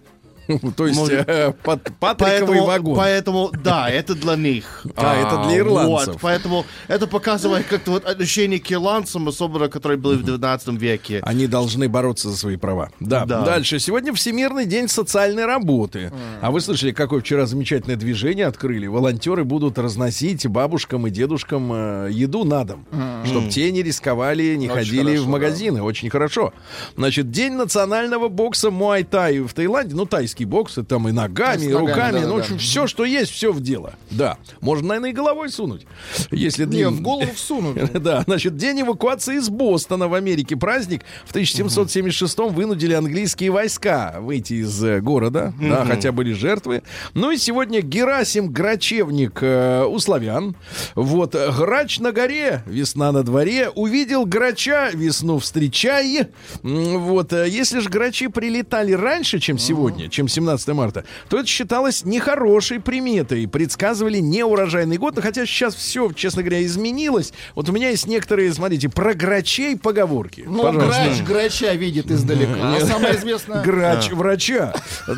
То 0.76 0.86
есть 0.86 0.98
Может- 0.98 1.28
э, 1.28 1.52
пат- 1.62 1.90
патриковый 2.00 2.58
Поэтому, 2.58 2.66
вагон. 2.66 2.96
поэтому, 2.96 3.50
да, 3.62 3.88
это 3.90 4.14
для 4.14 4.36
них. 4.36 4.84
А, 4.96 5.16
это 5.16 5.48
для 5.48 5.58
ирландцев. 5.58 6.14
Вот, 6.14 6.18
поэтому 6.20 6.64
это 6.88 7.06
показывает 7.06 7.66
как-то 7.66 7.92
вот 7.92 8.04
отношение 8.04 8.60
к 8.60 8.70
ирландцам, 8.70 9.26
особенно 9.28 9.68
которые 9.68 9.98
были 9.98 10.16
в 10.16 10.24
19 10.24 10.68
веке. 10.80 11.20
Они 11.22 11.46
должны 11.46 11.88
бороться 11.88 12.28
за 12.30 12.36
свои 12.36 12.56
права. 12.56 12.90
Да. 13.00 13.24
Да. 13.24 13.42
Дальше. 13.42 13.78
Сегодня 13.78 14.12
Всемирный 14.12 14.66
день 14.66 14.88
социальной 14.88 15.44
работы. 15.46 16.12
А 16.40 16.50
вы 16.50 16.60
слышали, 16.60 16.92
какое 16.92 17.20
вчера 17.20 17.46
замечательное 17.46 17.96
движение 17.96 18.46
открыли? 18.46 18.86
Волонтеры 18.86 19.44
будут 19.44 19.78
разносить 19.78 20.46
бабушкам 20.46 21.06
и 21.06 21.10
дедушкам 21.10 21.72
э, 21.72 22.08
еду 22.12 22.44
на 22.44 22.64
дом, 22.64 22.86
чтобы 23.24 23.48
те 23.48 23.70
не 23.72 23.82
рисковали, 23.82 24.54
не 24.56 24.66
Очень 24.68 24.74
ходили 24.74 25.02
хорошо, 25.04 25.22
в 25.22 25.24
да. 25.26 25.30
магазины. 25.30 25.82
Очень 25.82 26.10
хорошо. 26.10 26.52
Значит, 26.96 27.30
день 27.30 27.52
национального 27.54 28.28
бокса 28.28 28.70
Муай-Тай 28.70 29.40
в 29.40 29.52
Таиланде. 29.52 29.94
Ну, 29.94 30.06
тайский 30.06 30.31
бокс, 30.40 30.72
это 30.72 30.84
там 30.84 31.08
и 31.08 31.12
ногами, 31.12 31.60
С 31.60 31.64
и 31.64 31.68
ногами, 31.68 31.88
руками. 31.90 32.12
да-да-да. 32.12 32.28
ну, 32.28 32.34
в 32.34 32.38
общем, 32.38 32.58
все, 32.58 32.86
что 32.86 33.04
есть, 33.04 33.30
все 33.30 33.52
в 33.52 33.60
дело. 33.60 33.94
Да. 34.10 34.38
Можно, 34.60 34.88
наверное, 34.88 35.10
и 35.10 35.12
головой 35.12 35.50
сунуть. 35.50 35.86
Если 36.30 36.64
Не, 36.64 36.88
в 36.88 37.00
голову 37.00 37.30
всунут. 37.34 37.78
Да, 38.02 38.22
значит, 38.26 38.56
день 38.56 38.80
эвакуации 38.82 39.36
из 39.36 39.48
Бостона 39.48 40.08
в 40.08 40.14
Америке 40.14 40.56
праздник. 40.56 41.02
В 41.24 41.34
1776-м 41.34 42.52
вынудили 42.52 42.94
английские 42.94 43.50
войска 43.50 44.16
выйти 44.18 44.54
из 44.54 44.82
э, 44.82 45.00
города, 45.00 45.52
да, 45.60 45.84
хотя 45.84 46.10
были 46.12 46.32
жертвы. 46.32 46.82
Ну 47.14 47.30
и 47.30 47.36
сегодня 47.36 47.80
Герасим 47.80 48.50
Грачевник 48.50 49.38
э, 49.42 49.84
у 49.84 49.98
славян. 49.98 50.56
Вот, 50.94 51.34
грач 51.34 52.00
на 52.00 52.12
горе, 52.12 52.62
весна 52.66 53.12
на 53.12 53.22
дворе, 53.22 53.70
увидел 53.70 54.26
грача, 54.26 54.90
весну 54.90 55.38
встречай. 55.38 56.28
Вот, 56.62 57.32
э, 57.32 57.48
если 57.48 57.80
же 57.80 57.88
грачи 57.88 58.28
прилетали 58.28 58.92
раньше, 58.92 59.38
чем 59.38 59.58
сегодня, 59.58 60.08
чем 60.08 60.21
17 60.28 60.68
марта, 60.68 61.04
то 61.28 61.38
это 61.38 61.46
считалось 61.46 62.04
нехорошей 62.04 62.80
приметой. 62.80 63.46
Предсказывали 63.48 64.18
неурожайный 64.18 64.96
год, 64.96 65.16
но 65.16 65.22
хотя 65.22 65.46
сейчас 65.46 65.74
все, 65.74 66.10
честно 66.12 66.42
говоря, 66.42 66.64
изменилось. 66.64 67.32
Вот 67.54 67.68
у 67.68 67.72
меня 67.72 67.90
есть 67.90 68.06
некоторые, 68.06 68.52
смотрите, 68.52 68.88
про 68.88 69.14
грачей 69.14 69.76
поговорки. 69.76 70.44
Ну, 70.46 70.62
Пожалуйста. 70.62 71.02
грач 71.02 71.22
грача 71.22 71.74
видит 71.74 72.10
издалека. 72.10 72.76
А 72.76 72.80
самое 72.80 73.16
известное... 73.16 73.62
Грач 73.62 74.10
врача. 74.10 74.74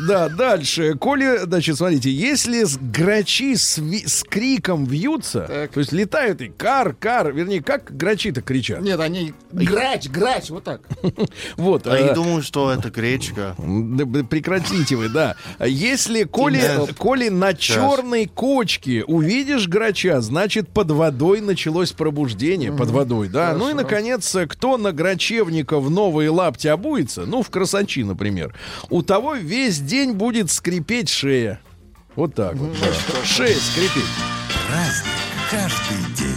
Да, 0.07 0.29
дальше. 0.29 0.95
Коли, 0.95 1.39
значит, 1.43 1.77
смотрите, 1.77 2.11
если 2.11 2.63
с 2.63 2.77
грачи 2.77 3.55
с, 3.55 3.77
с 3.77 4.23
криком 4.23 4.85
вьются, 4.85 5.41
Так. 5.47 5.71
то 5.71 5.79
есть 5.79 5.91
летают 5.91 6.41
и 6.41 6.49
кар, 6.49 6.93
кар, 6.93 7.31
вернее, 7.31 7.61
как 7.61 7.95
грачи-то 7.95 8.41
кричат? 8.41 8.81
Нет, 8.81 8.99
они... 8.99 9.33
Грач, 9.51 10.09
грач, 10.09 10.49
вот 10.49 10.63
так. 10.63 10.81
Вот. 11.57 11.87
А 11.87 11.97
э, 11.97 12.07
я 12.07 12.13
думаю, 12.13 12.41
что 12.41 12.71
это 12.71 12.89
гречка. 12.89 13.55
Прекратите 14.29 14.94
вы, 14.95 15.09
да. 15.09 15.35
Если 15.59 16.23
коли, 16.23 16.57
Нет. 16.57 16.95
коли 16.97 17.29
на 17.29 17.53
черной 17.53 18.25
кочке 18.25 19.03
увидишь 19.03 19.67
грача, 19.67 20.21
значит 20.21 20.69
под 20.69 20.91
водой 20.91 21.41
началось 21.41 21.91
пробуждение. 21.91 22.71
Под 22.71 22.89
водой, 22.89 23.27
да. 23.27 23.53
Ну 23.53 23.69
и, 23.69 23.73
наконец, 23.73 24.35
кто 24.49 24.77
на 24.77 24.91
грачевника 24.91 25.79
в 25.79 25.89
новые 25.89 26.29
лапти 26.29 26.67
обуется, 26.67 27.25
ну, 27.25 27.43
в 27.43 27.49
красачи, 27.49 28.03
например, 28.03 28.55
у 28.89 29.01
того 29.01 29.35
весь 29.35 29.79
день 29.79 30.13
будет 30.13 30.51
скрипеть 30.51 31.09
шея. 31.09 31.59
Вот 32.15 32.33
так 32.35 32.55
вот. 32.55 32.71
да. 32.79 33.25
Шея 33.25 33.55
скрипеть. 33.55 34.03
Праздник 34.67 35.15
каждый 35.51 36.15
день. 36.15 36.34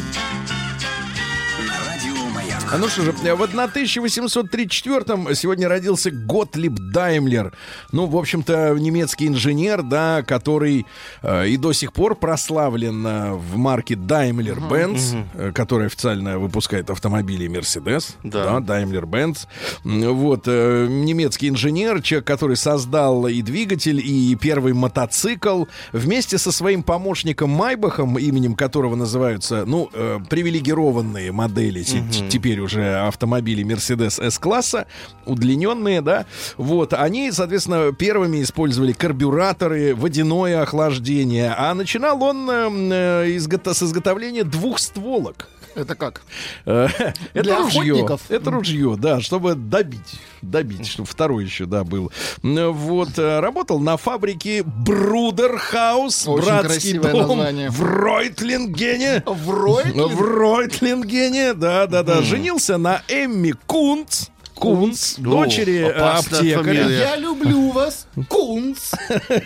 Ну 2.77 2.89
что 2.89 3.03
же, 3.03 3.13
в 3.13 3.23
1834-м 3.25 5.35
сегодня 5.35 5.69
родился 5.69 6.11
Готлиб 6.11 6.75
Даймлер. 6.93 7.53
Ну, 7.93 8.07
в 8.07 8.17
общем-то, 8.17 8.75
немецкий 8.79 9.27
инженер, 9.29 9.83
да, 9.83 10.23
который 10.23 10.87
э, 11.23 11.49
и 11.49 11.57
до 11.57 11.73
сих 11.73 11.93
пор 11.93 12.15
прославлен 12.17 13.07
э, 13.07 13.33
в 13.35 13.57
марке 13.57 13.95
Daimler-Benz, 13.95 15.25
э, 15.35 15.53
которая 15.53 15.87
официально 15.87 16.39
выпускает 16.39 16.91
автомобили 16.91 17.49
Mercedes. 17.49 18.15
Да. 18.23 18.59
Daimler-Benz. 18.59 19.47
М, 19.85 20.15
Вот, 20.15 20.43
э, 20.47 20.87
немецкий 20.89 21.49
инженер, 21.49 22.03
человек, 22.03 22.27
который 22.27 22.57
создал 22.57 23.27
и 23.29 23.43
двигатель, 23.43 24.01
и 24.05 24.35
первый 24.37 24.73
мотоцикл. 24.73 25.65
Вместе 25.93 26.39
со 26.39 26.53
своим 26.53 26.83
помощником 26.83 27.51
Майбахом, 27.51 28.19
именем 28.19 28.55
которого 28.55 28.97
называются, 28.97 29.65
ну, 29.67 29.89
э, 29.93 30.19
привилегированные 30.29 31.33
модели, 31.33 31.83
те- 31.83 32.03
теперь 32.29 32.58
уже 32.61 32.97
автомобили 33.01 33.65
Mercedes 33.65 34.23
S-класса, 34.23 34.87
удлиненные, 35.27 36.01
да, 36.03 36.27
вот, 36.57 36.93
они, 36.93 37.31
соответственно, 37.33 37.93
первыми 37.93 38.43
использовали 38.43 38.93
карбюраторы, 38.93 39.95
водяное 39.95 40.63
охлаждение, 40.63 41.55
а 41.57 41.75
начинал 41.75 42.23
он 42.23 42.49
э, 42.51 42.55
э, 42.55 43.37
изго- 43.37 43.73
с 43.75 43.83
изготовления 43.83 44.45
двухстволок. 44.45 45.49
Это 45.75 45.95
как? 45.95 46.23
Э, 46.67 46.89
Это 47.35 47.43
Для 47.43 47.59
ружье. 47.59 47.81
охотников? 47.93 48.21
Это 48.31 48.51
ружье, 48.51 48.97
да, 48.99 49.21
чтобы 49.21 49.55
добить. 49.55 50.21
Добить, 50.43 50.87
чтобы 50.87 51.09
второй 51.09 51.45
еще, 51.45 51.67
да, 51.67 51.85
был. 51.85 52.11
М, 52.43 52.73
Вот, 52.73 53.19
э, 53.19 53.41
работал 53.41 53.79
на 53.81 53.97
фабрике 53.97 54.63
Брудерхаус, 54.65 56.27
Очень 56.29 56.45
братский 56.47 56.99
дом 56.99 57.13
название. 57.29 57.71
в 57.71 57.83
Ройтлингене. 57.83 59.23
В 59.27 59.51
Ройтлинге? 59.51 60.15
В 60.15 60.21
Ройтлингене, 60.21 61.55
да, 61.55 61.87
да, 61.87 62.03
да. 62.03 62.23
Женился 62.23 62.79
на 62.79 63.03
Эмми 63.09 63.55
Кунц. 63.67 64.27
Кунц, 64.59 65.15
дочери 65.19 65.79
э, 65.79 65.91
аптекаря. 65.93 66.89
Я 66.89 67.17
люблю 67.17 67.71
вас, 67.71 68.07
Кунц. 68.29 68.93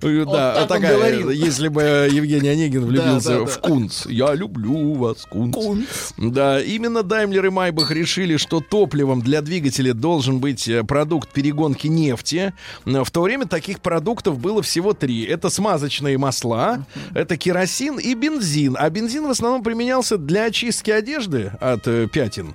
Да, 0.00 0.66
такая, 0.66 0.96
говорил. 0.96 1.30
если 1.30 1.68
бы 1.68 2.08
Евгений 2.10 2.48
Онегин 2.48 2.84
влюбился 2.86 3.44
в. 3.44 3.58
Кунц. 3.60 4.06
Я 4.06 4.34
люблю 4.34 4.94
вас, 4.94 5.26
Кунц. 5.28 5.56
Да, 6.16 6.60
именно 6.60 7.02
Даймлер 7.02 7.46
и 7.46 7.50
Майбах 7.50 7.90
решили, 7.90 8.36
что 8.36 8.60
топливом 8.60 9.20
для 9.22 9.42
двигателя 9.42 9.92
должен 9.94 10.38
быть 10.40 10.66
э, 10.68 10.82
продукт 10.82 11.30
перегонки 11.32 11.86
нефти. 11.86 12.54
Э, 12.86 13.02
В 13.04 13.10
то 13.10 13.22
время 13.22 13.46
таких 13.46 13.80
продуктов 13.80 14.38
было 14.38 14.62
всего 14.62 14.92
три. 14.94 15.24
Это 15.24 15.50
смазочные 15.50 16.16
масла, 16.18 16.86
это 17.14 17.36
керосин 17.36 17.98
и 17.98 18.14
бензин. 18.14 18.76
А 18.78 18.88
бензин 18.90 19.26
в 19.26 19.30
основном 19.30 19.62
применялся 19.62 20.16
для 20.16 20.44
очистки 20.44 20.90
одежды 20.90 21.52
от 21.60 21.84
пятен 22.10 22.54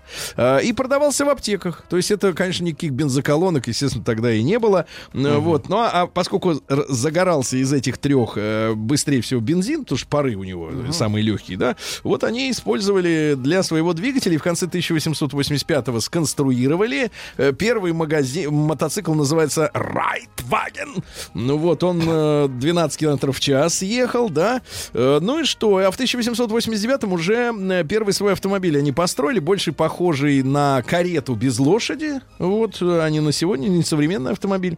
и 0.63 0.73
продавался 0.73 1.25
в 1.25 1.29
аптеках. 1.29 1.83
То 1.89 1.97
есть 1.99 2.11
это, 2.11 2.33
конечно, 2.33 2.63
никаких 2.63 2.91
бензоколонок, 2.91 3.67
естественно, 3.67 4.03
тогда 4.03 4.33
и 4.33 4.41
не 4.43 4.59
было. 4.59 4.85
Э, 5.13 5.37
Вот. 5.37 5.69
Ну 5.69 5.77
а, 5.77 5.89
а 5.93 6.07
поскольку 6.07 6.61
загорался 6.89 7.57
из 7.57 7.71
этих 7.71 7.97
трех 7.97 8.33
э, 8.35 8.73
быстрее 8.73 9.21
всего 9.21 9.39
бензин, 9.39 9.81
потому 9.83 9.97
что 9.99 10.07
пары 10.07 10.35
у 10.35 10.43
него 10.43 10.69
э, 10.71 10.91
самые 10.91 11.23
легкие, 11.23 11.57
да, 11.57 11.75
вот 12.03 12.23
они 12.23 12.49
использовали 12.51 13.35
для 13.37 13.63
своего 13.63 13.93
двигателя 13.93 14.35
и 14.35 14.37
в 14.37 14.43
конце 14.43 14.65
1885-го 14.65 15.99
сконструировали. 15.99 17.11
Э, 17.37 17.53
Первый 17.53 17.93
магазин, 17.93 18.53
мотоцикл 18.53 19.13
называется 19.13 19.69
Райтваген. 19.73 21.03
Ну 21.33 21.57
вот, 21.57 21.83
он 21.83 22.01
э, 22.05 22.47
12 22.49 22.99
километров 22.99 23.37
в 23.37 23.39
час 23.39 23.81
ехал, 23.81 24.29
да. 24.29 24.61
Э, 24.93 25.19
Ну 25.21 25.41
и 25.41 25.43
что? 25.43 25.77
А 25.77 25.91
в 25.91 25.99
1889-м 25.99 27.11
уже 27.13 27.53
э, 27.53 27.83
первый 27.87 28.13
свой 28.13 28.33
автомобиль 28.33 28.77
они 28.77 28.91
построили, 28.91 29.39
больше 29.39 29.71
похожий 29.71 30.41
на 30.43 30.81
карету 30.83 31.35
без 31.35 31.59
лошади. 31.59 31.88
Вот, 32.37 32.81
э, 32.81 33.01
они 33.01 33.19
на 33.19 33.31
сегодня 33.31 33.67
не 33.67 33.83
современный 33.83 34.31
автомобиль. 34.31 34.77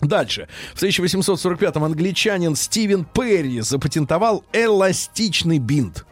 Дальше. 0.00 0.48
В 0.74 0.82
1845-м 0.82 1.84
англичанин 1.84 2.56
Стивен 2.56 3.04
Перри 3.04 3.60
запатентовал 3.60 4.44
эластичный 4.52 5.58
бинт. 5.58 6.04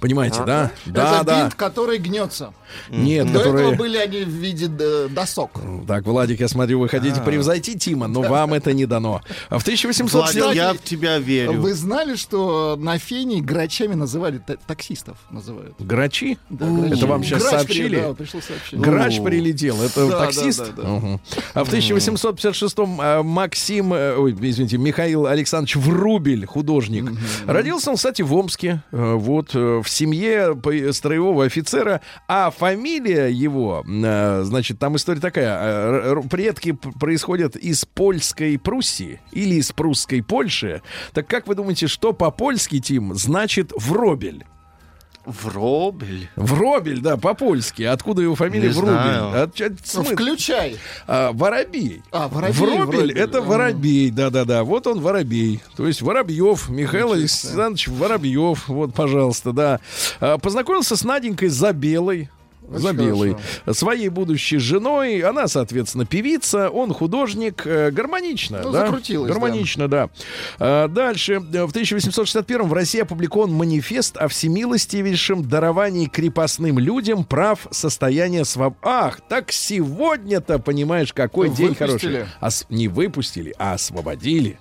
Понимаете, 0.00 0.42
да? 0.46 0.70
Да, 0.86 1.16
Это 1.16 1.24
да. 1.24 1.42
бинт, 1.42 1.54
который 1.54 1.98
гнется. 1.98 2.52
Нет, 2.88 3.30
До 3.32 3.38
который... 3.40 3.62
этого 3.62 3.74
были 3.76 3.96
они 3.96 4.18
в 4.24 4.28
виде 4.28 4.70
э, 4.78 5.08
досок. 5.10 5.50
Так, 5.88 6.04
Владик, 6.04 6.40
я 6.40 6.48
смотрю, 6.48 6.78
вы 6.80 6.88
хотите 6.88 7.20
превзойти 7.20 7.76
Тима, 7.78 8.06
но 8.06 8.22
вам 8.22 8.54
это 8.54 8.72
не 8.72 8.86
дано. 8.86 9.20
А 9.48 9.58
в 9.58 9.62
1800... 9.62 10.12
Владик, 10.34 10.54
я 10.54 10.72
в 10.74 10.78
тебя 10.78 11.18
верю. 11.18 11.60
Вы 11.60 11.74
знали, 11.74 12.14
что 12.16 12.76
на 12.78 12.98
Фене 12.98 13.40
грачами 13.40 13.94
называли 13.94 14.38
та- 14.38 14.56
таксисов? 14.66 15.18
Называют. 15.30 15.74
Грачи? 15.80 16.38
Да, 16.48 16.66
Это 16.66 16.88
грачи. 16.88 17.04
вам 17.06 17.24
сейчас 17.24 17.42
Грач 17.42 17.50
сообщили? 17.52 17.88
перед- 17.88 18.02
да, 18.08 18.14
пришло 18.14 18.40
сообщение. 18.40 18.84
Грач 18.84 19.20
прилетел, 19.20 19.82
это 19.82 20.08
Да, 20.08 20.18
таксист. 20.26 20.58
да, 20.76 20.82
да, 20.82 21.00
да. 21.00 21.20
А 21.54 21.64
в 21.64 21.72
1856-м 21.72 23.00
э, 23.00 23.22
Максим, 23.22 23.92
э, 23.94 24.14
ой, 24.16 24.32
извините, 24.40 24.78
Михаил 24.78 25.26
Александрович 25.26 25.76
Врубель, 25.76 26.46
художник. 26.46 27.10
Родился 27.46 27.90
он, 27.90 27.96
кстати, 27.96 28.22
в 28.22 28.32
Омске, 28.34 28.82
э, 28.92 29.14
вот, 29.40 29.54
э, 29.54 29.82
в 29.82 29.88
семье 29.88 30.56
строевого 30.92 31.44
офицера, 31.44 32.00
а 32.28 32.50
фамилия 32.50 33.28
его, 33.28 33.84
э, 33.86 34.42
значит, 34.44 34.78
там 34.78 34.96
история 34.96 35.20
такая, 35.20 35.56
э, 35.58 36.22
предки 36.28 36.72
происходят 36.72 37.56
из 37.56 37.84
польской 37.84 38.58
Пруссии 38.58 39.20
или 39.32 39.54
из 39.54 39.72
прусской 39.72 40.22
Польши. 40.22 40.82
Так 41.12 41.26
как 41.26 41.46
вы 41.46 41.54
думаете, 41.54 41.86
что 41.86 42.12
по-польски, 42.12 42.80
Тим, 42.80 43.14
значит 43.14 43.72
Вробель? 43.76 44.44
Вробель. 45.26 46.28
Вробель, 46.36 47.00
да, 47.00 47.16
по-польски. 47.16 47.82
Откуда 47.82 48.22
его 48.22 48.34
фамилия 48.34 48.68
Не 48.68 48.74
Врубель? 48.74 48.94
знаю. 48.94 49.42
От- 49.44 49.60
от- 49.60 49.72
Ну, 49.94 50.04
включай. 50.04 50.76
А, 51.06 51.32
воробей. 51.32 52.02
А, 52.10 52.28
воробей, 52.28 52.54
Вробель, 52.54 52.84
Вробель. 52.86 53.18
это 53.18 53.42
воробей, 53.42 54.10
да-да-да. 54.10 54.64
Вот 54.64 54.86
он 54.86 55.00
воробей. 55.00 55.60
То 55.76 55.86
есть 55.86 56.02
Воробьев, 56.02 56.68
Михаил 56.68 57.12
Александрович 57.12 57.88
Воробьев. 57.88 58.68
Вот, 58.68 58.94
пожалуйста, 58.94 59.52
да. 59.52 59.80
А, 60.20 60.38
познакомился 60.38 60.96
с 60.96 61.04
Наденькой 61.04 61.48
Забелой. 61.48 62.30
Забелой. 62.70 63.36
Своей 63.70 64.08
будущей 64.08 64.58
женой. 64.58 65.20
Она, 65.20 65.48
соответственно, 65.48 66.06
певица, 66.06 66.70
он 66.70 66.92
художник. 66.92 67.62
Э, 67.66 67.90
Гармонично, 67.90 68.60
Ну, 68.62 68.70
да? 68.72 68.90
да. 68.90 68.98
Гармонично, 69.26 69.88
да. 69.88 70.10
А, 70.58 70.88
дальше. 70.88 71.34
Э, 71.34 71.64
В 71.66 71.70
1861 71.70 72.68
в 72.68 72.72
России 72.72 73.00
опубликован 73.00 73.52
манифест 73.52 74.16
о 74.16 74.28
всемилостивейшем 74.28 75.48
даровании 75.48 76.06
крепостным 76.06 76.78
людям 76.78 77.24
прав 77.24 77.66
состояния 77.70 78.44
своб... 78.44 78.74
Ах, 78.82 79.20
так 79.28 79.52
сегодня-то, 79.52 80.58
понимаешь, 80.58 81.12
какой 81.12 81.48
день 81.50 81.68
Выпустили. 81.70 81.88
хороший. 81.88 82.26
Ос- 82.40 82.66
Не 82.70 82.88
выпустили, 82.88 83.54
а 83.58 83.74
освободили. 83.74 84.58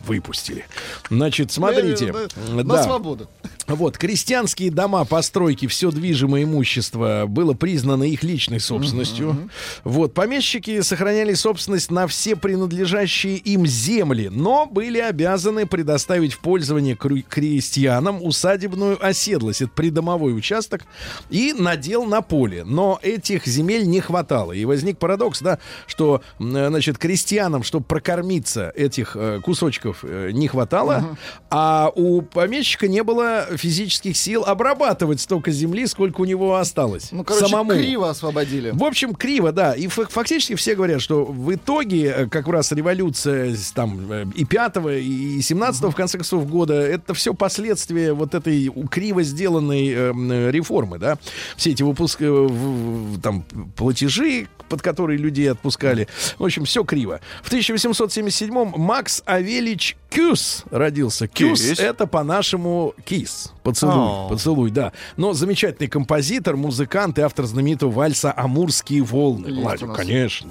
Выпустили. 0.00 0.64
Значит, 1.10 1.50
смотрите. 1.52 2.14
Э, 2.14 2.28
На 2.52 2.64
Да. 2.64 2.82
свободу. 2.82 3.28
Вот, 3.68 3.98
крестьянские 3.98 4.70
дома, 4.70 5.04
постройки, 5.04 5.66
все 5.66 5.90
движимое 5.90 6.44
имущество 6.44 7.26
было 7.28 7.52
признано 7.52 8.04
их 8.04 8.22
личной 8.22 8.60
собственностью. 8.60 9.50
Вот, 9.84 10.14
помещики 10.14 10.80
сохраняли 10.80 11.34
собственность 11.34 11.90
на 11.90 12.06
все 12.06 12.34
принадлежащие 12.34 13.36
им 13.36 13.66
земли, 13.66 14.28
но 14.30 14.64
были 14.64 14.98
обязаны 14.98 15.66
предоставить 15.66 16.32
в 16.32 16.40
пользование 16.40 16.96
крестьянам 16.96 18.22
усадебную 18.22 19.04
оседлость, 19.04 19.60
это 19.60 19.70
придомовой 19.74 20.34
участок, 20.34 20.84
и 21.28 21.52
надел 21.52 22.04
на 22.06 22.22
поле. 22.22 22.64
Но 22.64 22.98
этих 23.02 23.46
земель 23.46 23.86
не 23.86 24.00
хватало. 24.00 24.52
И 24.52 24.64
возник 24.64 24.98
парадокс, 24.98 25.42
да, 25.42 25.58
что, 25.86 26.22
э, 26.38 26.68
значит, 26.68 26.96
крестьянам, 26.96 27.62
чтобы 27.62 27.84
прокормиться 27.84 28.72
этих 28.74 29.14
э, 29.14 29.40
кусочков, 29.42 29.98
э, 30.02 30.30
не 30.32 30.48
хватало, 30.48 31.18
а 31.50 31.92
у 31.94 32.22
помещика 32.22 32.88
не 32.88 33.02
было 33.02 33.46
физических 33.58 34.16
сил 34.16 34.44
обрабатывать 34.44 35.20
столько 35.20 35.50
земли, 35.50 35.86
сколько 35.86 36.20
у 36.22 36.24
него 36.24 36.56
осталось. 36.56 37.08
Ну, 37.12 37.24
короче, 37.24 37.46
самому. 37.46 37.72
криво 37.72 38.08
освободили. 38.10 38.70
В 38.70 38.82
общем, 38.84 39.14
криво, 39.14 39.52
да. 39.52 39.74
И 39.74 39.86
фак- 39.88 40.10
фактически 40.10 40.54
все 40.54 40.74
говорят, 40.74 41.02
что 41.02 41.24
в 41.24 41.52
итоге, 41.54 42.06
э, 42.16 42.26
как 42.28 42.48
раз 42.48 42.72
революция 42.72 43.54
с, 43.54 43.72
там 43.72 44.10
э, 44.10 44.24
и 44.34 44.44
5 44.44 44.76
и 45.00 45.40
17 45.42 45.84
в 45.84 45.94
конце 45.94 46.18
концов 46.18 46.48
года, 46.48 46.74
это 46.74 47.12
все 47.14 47.34
последствия 47.34 48.12
вот 48.12 48.34
этой 48.34 48.70
криво 48.90 49.22
сделанной 49.22 49.88
э, 49.88 50.12
э, 50.14 50.50
реформы, 50.50 50.98
да. 50.98 51.18
Все 51.56 51.70
эти 51.72 51.82
выпуск, 51.82 52.22
э, 52.22 52.30
в- 52.30 53.14
в- 53.16 53.20
там 53.20 53.42
платежи, 53.76 54.48
под 54.68 54.82
которые 54.82 55.18
людей 55.18 55.50
отпускали. 55.50 56.08
В 56.38 56.44
общем, 56.44 56.64
все 56.64 56.84
криво. 56.84 57.20
В 57.42 57.50
1877-м 57.50 58.74
Макс 58.76 59.22
Авелич 59.26 59.96
Кюс 60.10 60.64
родился. 60.70 61.26
Кюс 61.26 61.62
Кюс. 61.62 61.78
это 61.78 62.06
по-нашему 62.06 62.94
кис. 63.04 63.47
Поцелуй. 63.62 63.94
О. 63.94 64.28
Поцелуй, 64.28 64.70
да. 64.70 64.92
Но 65.16 65.32
замечательный 65.32 65.88
композитор, 65.88 66.56
музыкант 66.56 67.18
и 67.18 67.22
автор 67.22 67.44
знаменитого 67.46 67.90
вальса 67.90 68.32
«Амурские 68.36 69.02
волны». 69.02 69.46
Есть 69.48 69.60
Владик, 69.62 69.82
у 69.84 69.86
нас. 69.86 69.96
конечно. 69.96 70.50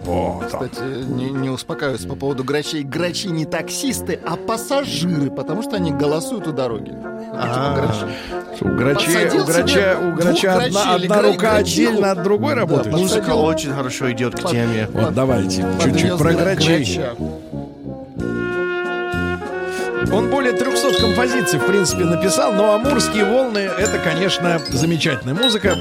Вот. 0.00 0.44
Кстати, 0.46 0.80
не, 1.08 1.30
не 1.30 1.48
успокаиваются 1.48 2.06
по 2.06 2.14
поводу 2.14 2.44
грачей. 2.44 2.82
Грачи 2.82 3.28
не 3.28 3.46
таксисты, 3.46 4.20
а 4.26 4.36
пассажиры, 4.36 5.30
потому 5.30 5.62
что 5.62 5.76
они 5.76 5.92
голосуют 5.92 6.46
у 6.46 6.52
дороги. 6.52 6.92
Вот 6.92 7.42
типа. 7.42 8.20
У 8.60 8.76
грача, 8.76 9.06
Посадил 9.06 9.42
у 9.42 9.46
грача, 9.46 9.96
двух 10.00 10.14
грача 10.14 10.54
грачей 10.54 10.66
одна, 10.68 10.94
одна 10.94 11.22
рука 11.22 11.56
отдельно 11.56 12.10
от 12.12 12.22
другой 12.22 12.54
Да, 12.54 12.60
работает. 12.60 12.94
Музыка 12.96 13.30
очень 13.30 13.72
хорошо 13.72 14.12
идет 14.12 14.34
к 14.40 14.50
теме. 14.50 14.88
Вот 14.92 15.14
давайте 15.14 15.66
чуть-чуть 15.82 16.18
про 16.18 16.32
гра- 16.32 16.54
грачей. 16.54 16.84
грача. 16.84 17.14
Он 20.12 20.30
более 20.30 20.52
300 20.52 21.00
композиций, 21.00 21.58
в 21.58 21.66
принципе, 21.66 22.04
написал, 22.04 22.52
но 22.52 22.74
«Амурские 22.74 23.24
волны»— 23.24 23.58
это, 23.78 23.98
конечно, 23.98 24.60
замечательная 24.68 25.34
музыка. 25.34 25.76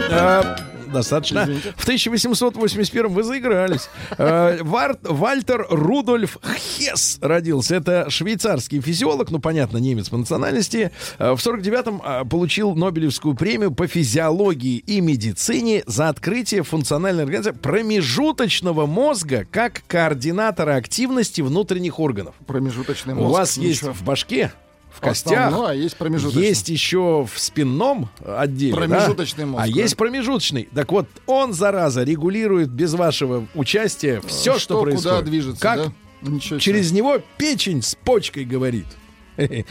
Достаточно. 0.94 1.46
В 1.76 1.84
1881 1.84 3.12
вы 3.12 3.24
заигрались. 3.24 3.90
Э, 4.18 4.60
Вальтер 4.64 5.66
Рудольф 5.70 6.38
Хесс 6.58 7.18
родился. 7.22 7.76
Это 7.76 8.10
швейцарский 8.10 8.82
физиолог, 8.82 9.32
ну, 9.32 9.40
понятно, 9.40 9.78
немец 9.78 10.10
по 10.10 10.18
национальности. 10.18 10.92
Э, 11.20 11.34
В 11.34 11.38
49-м 11.46 12.02
э, 12.04 12.26
получил 12.26 12.76
Нобелевскую 12.76 13.36
премию 13.36 13.72
по 13.72 13.88
физиологии 13.88 14.78
и 14.78 15.02
медицине 15.02 15.84
за 15.88 16.10
открытие 16.10 16.64
функциональной 16.64 17.24
организации 17.24 17.58
промежуточного 17.58 18.86
мозга 18.86 19.46
как 19.50 19.84
координатора 19.88 20.76
активности 20.76 21.42
внутренних 21.42 22.00
органов. 22.00 22.36
Промежуточный 22.46 23.14
У 23.14 23.18
мозг. 23.18 23.34
вас 23.34 23.58
Ничего. 23.58 23.70
есть 23.70 23.84
в 23.84 24.04
башке, 24.04 24.52
в 24.94 25.00
костях, 25.02 25.48
Основной, 25.48 25.72
а 25.72 25.74
есть 25.74 25.98
промежуточный. 25.98 26.44
есть 26.46 26.70
еще 26.70 27.28
в 27.32 27.40
спинном 27.40 28.10
отделе. 28.26 28.72
да? 28.74 28.78
Промежуточный 28.78 29.46
мозг, 29.46 29.64
А 29.64 29.68
да. 29.68 29.74
есть 29.82 29.98
промежуточный. 29.98 30.70
Так 30.74 30.92
вот, 30.92 31.08
он, 31.26 31.54
зараза, 31.54 32.04
регулирует 32.04 32.70
без 32.70 32.94
вашего 32.94 33.46
участия 33.56 34.22
все, 34.22 34.52
что, 34.54 34.60
что 34.60 34.82
происходит. 34.82 35.10
куда 35.18 35.22
движется, 35.22 35.62
Как 35.62 35.78
да? 35.80 35.94
Ничего 36.22 36.60
себе. 36.60 36.60
через 36.60 36.92
него 36.92 37.18
печень 37.38 37.82
с 37.82 37.96
почкой 37.96 38.46
говорит. 38.46 38.86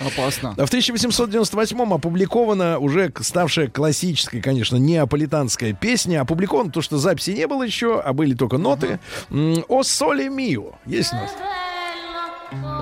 Опасно. 0.05 0.55
В 0.57 0.73
1898-м 0.73 1.93
опубликована 1.95 2.79
уже 2.81 3.13
ставшая 3.21 3.69
классической, 3.69 4.41
конечно, 4.41 4.75
неаполитанская 4.77 5.73
песня. 5.73 6.21
Опубликована 6.23 6.73
то, 6.73 6.83
что 6.83 6.99
записи 6.99 7.31
не 7.31 7.47
было 7.47 7.63
еще, 7.63 8.01
а 8.01 8.13
были 8.13 8.35
только 8.35 8.59
ноты. 8.59 8.99
М, 9.31 9.65
«О 9.69 9.85
соле 9.85 10.29
мио». 10.29 10.73
Есть 10.85 11.13
у 11.13 11.17
нас? 11.17 11.31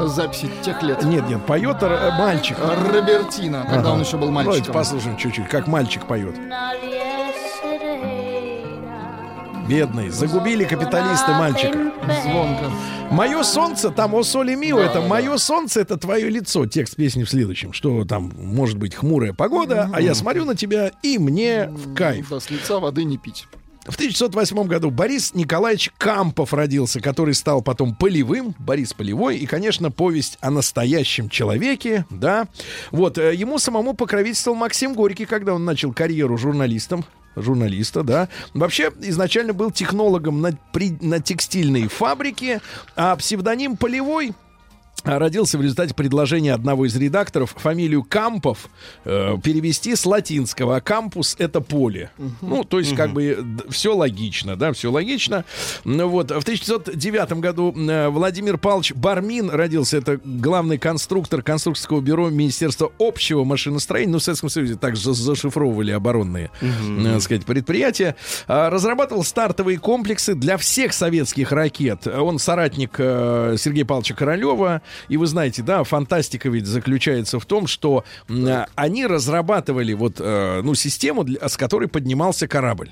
Записи 0.06 0.50
тех 0.62 0.82
лет. 0.82 1.02
Нет, 1.04 1.28
нет, 1.28 1.44
поет 1.46 1.76
э, 1.82 2.10
мальчик. 2.18 2.56
Робертино, 2.58 3.66
когда 3.68 3.92
он 3.92 4.00
еще 4.00 4.16
был 4.16 4.28
Давайте 4.28 4.50
мальчиком. 4.50 4.74
послушаем 4.74 5.16
чуть-чуть, 5.16 5.48
как 5.48 5.66
мальчик 5.66 6.06
поет. 6.06 6.34
Бедный, 9.68 10.08
загубили 10.08 10.64
капиталисты 10.64 11.30
мальчика. 11.32 11.92
Звонко. 12.24 12.70
Мое 13.10 13.42
солнце, 13.42 13.90
там 13.90 14.14
о 14.14 14.22
соли 14.22 14.54
мио, 14.54 14.78
это 14.78 15.00
мое 15.00 15.36
солнце, 15.36 15.80
это 15.80 15.96
твое 15.96 16.28
лицо. 16.28 16.66
Текст 16.66 16.96
песни 16.96 17.24
в 17.24 17.30
следующем, 17.30 17.72
что 17.72 18.04
там 18.04 18.32
может 18.36 18.78
быть 18.78 18.94
хмурая 18.94 19.32
погода, 19.32 19.90
а 19.92 20.00
я 20.00 20.14
смотрю 20.14 20.44
на 20.44 20.56
тебя 20.56 20.90
и 21.02 21.18
мне 21.18 21.68
в 21.68 21.94
кайф. 21.94 22.28
Да, 22.30 22.40
с 22.40 22.50
лица 22.50 22.78
воды 22.78 23.04
не 23.04 23.18
пить. 23.18 23.46
В 23.86 23.94
1908 23.94 24.64
году 24.66 24.90
Борис 24.90 25.34
Николаевич 25.34 25.90
Кампов 25.96 26.52
родился, 26.52 27.00
который 27.00 27.34
стал 27.34 27.62
потом 27.62 27.94
полевым, 27.94 28.54
Борис 28.58 28.92
Полевой, 28.92 29.38
и, 29.38 29.46
конечно, 29.46 29.90
повесть 29.90 30.36
о 30.42 30.50
настоящем 30.50 31.28
человеке, 31.30 32.04
да. 32.10 32.46
Вот, 32.90 33.16
э, 33.16 33.34
ему 33.34 33.58
самому 33.58 33.94
покровительствовал 33.94 34.56
Максим 34.56 34.92
Горький, 34.94 35.24
когда 35.24 35.54
он 35.54 35.64
начал 35.64 35.92
карьеру 35.94 36.36
журналистом, 36.36 37.04
журналиста, 37.36 38.02
да. 38.02 38.28
Вообще, 38.52 38.92
изначально 39.00 39.54
был 39.54 39.70
технологом 39.70 40.42
на, 40.42 40.52
при- 40.72 40.98
на 41.00 41.20
текстильной 41.20 41.88
фабрике, 41.88 42.60
а 42.96 43.16
псевдоним 43.16 43.78
Полевой 43.78 44.32
родился 45.04 45.58
в 45.58 45.62
результате 45.62 45.94
предложения 45.94 46.54
одного 46.54 46.86
из 46.86 46.96
редакторов 46.96 47.54
фамилию 47.56 48.02
Кампов 48.02 48.68
э, 49.04 49.36
перевести 49.42 49.94
с 49.96 50.06
латинского, 50.06 50.76
а 50.76 50.80
кампус 50.80 51.36
это 51.38 51.60
поле. 51.60 52.10
Ну, 52.40 52.64
то 52.64 52.78
есть, 52.78 52.94
как 52.94 53.12
бы 53.12 53.44
все 53.68 53.94
логично, 53.94 54.56
да, 54.56 54.72
все 54.72 54.90
логично. 54.90 55.44
Ну, 55.84 56.08
вот, 56.08 56.30
в 56.30 56.42
1909 56.42 57.32
году 57.34 57.74
э, 57.76 58.08
Владимир 58.08 58.58
Павлович 58.58 58.94
Бармин 58.94 59.50
родился, 59.50 59.98
это 59.98 60.20
главный 60.24 60.78
конструктор 60.78 61.42
конструкторского 61.42 62.00
бюро 62.00 62.30
Министерства 62.30 62.92
общего 62.98 63.44
машиностроения, 63.44 64.12
ну, 64.12 64.18
в 64.18 64.22
Советском 64.22 64.50
Союзе 64.50 64.76
также 64.76 65.14
зашифровывали 65.14 65.92
оборонные, 65.92 66.50
э, 66.60 67.12
так 67.12 67.22
сказать, 67.22 67.44
предприятия. 67.44 68.16
А, 68.46 68.70
разрабатывал 68.70 69.24
стартовые 69.24 69.78
комплексы 69.78 70.34
для 70.34 70.56
всех 70.56 70.92
советских 70.92 71.52
ракет. 71.52 72.06
Он 72.06 72.38
соратник 72.38 72.94
э, 72.98 73.56
Сергея 73.58 73.84
Павловича 73.84 74.14
Королева. 74.14 74.82
И 75.08 75.16
вы 75.16 75.26
знаете, 75.26 75.62
да, 75.62 75.84
фантастика 75.84 76.48
ведь 76.48 76.66
заключается 76.66 77.38
в 77.38 77.46
том, 77.46 77.66
что 77.66 78.04
а, 78.28 78.66
они 78.74 79.06
разрабатывали 79.06 79.92
вот, 79.92 80.16
э, 80.18 80.60
ну, 80.62 80.74
систему, 80.74 81.24
для- 81.24 81.48
с 81.48 81.56
которой 81.56 81.88
поднимался 81.88 82.48
корабль. 82.48 82.90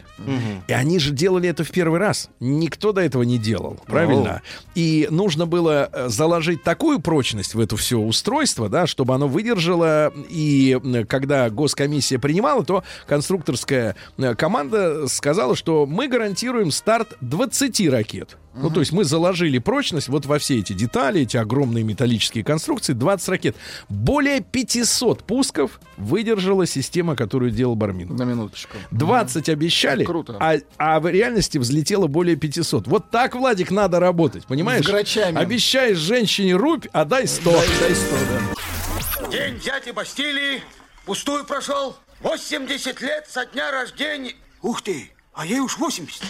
И 0.66 0.72
они 0.72 0.98
же 0.98 1.12
делали 1.12 1.48
это 1.48 1.64
в 1.64 1.70
первый 1.70 2.00
раз. 2.00 2.30
Никто 2.40 2.92
до 2.92 3.00
этого 3.00 3.22
не 3.22 3.38
делал, 3.38 3.78
правильно? 3.86 4.42
И 4.74 5.08
нужно 5.10 5.46
было 5.46 5.88
э, 5.92 6.08
заложить 6.08 6.62
такую 6.62 7.00
прочность 7.00 7.54
в 7.54 7.60
это 7.60 7.76
все 7.76 7.98
устройство, 7.98 8.68
да, 8.68 8.86
чтобы 8.86 9.14
оно 9.14 9.28
выдержало. 9.28 10.12
И 10.28 10.78
когда 11.08 11.50
госкомиссия 11.50 12.18
принимала, 12.18 12.64
то 12.64 12.84
конструкторская 13.06 13.96
э, 14.16 14.34
команда 14.34 15.08
сказала, 15.08 15.56
что 15.56 15.86
мы 15.86 16.08
гарантируем 16.08 16.70
старт 16.70 17.16
20 17.20 17.88
ракет. 17.90 18.36
Ну, 18.60 18.70
то 18.70 18.80
есть 18.80 18.90
мы 18.90 19.04
заложили 19.04 19.58
прочность 19.58 20.08
вот 20.08 20.26
во 20.26 20.38
все 20.38 20.58
эти 20.58 20.72
детали, 20.72 21.20
эти 21.20 21.36
огромные 21.36 21.84
металлические 21.88 22.44
конструкции, 22.44 22.92
20 22.92 23.28
ракет. 23.28 23.56
Более 23.88 24.40
500 24.40 25.24
пусков 25.24 25.80
выдержала 25.96 26.66
система, 26.66 27.16
которую 27.16 27.50
делал 27.50 27.74
Бармин. 27.74 28.14
На 28.14 28.22
минуточку. 28.22 28.76
20 28.92 29.48
обещали, 29.48 30.04
Круто. 30.04 30.36
А, 30.38 30.58
а 30.76 31.00
в 31.00 31.08
реальности 31.08 31.58
взлетело 31.58 32.06
более 32.06 32.36
500. 32.36 32.86
Вот 32.86 33.10
так, 33.10 33.34
Владик, 33.34 33.70
надо 33.70 33.98
работать, 33.98 34.46
понимаешь? 34.46 34.84
С 34.84 34.88
грачами. 34.88 35.38
Обещаешь 35.38 35.98
женщине 35.98 36.54
рубь, 36.54 36.86
а 36.92 37.04
дай 37.04 37.26
100. 37.26 37.50
Дай 37.50 37.94
100, 37.94 38.16
да. 38.30 39.30
День 39.30 39.58
дяди 39.58 39.90
Бастилии 39.90 40.62
пустую 41.04 41.44
прошел. 41.44 41.96
80 42.20 43.00
лет 43.00 43.26
со 43.28 43.46
дня 43.46 43.70
рождения. 43.70 44.34
Ух 44.62 44.82
ты, 44.82 45.10
а 45.34 45.46
ей 45.46 45.60
уж 45.60 45.78
80. 45.78 46.22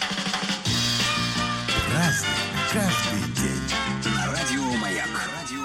Разный, 1.93 2.28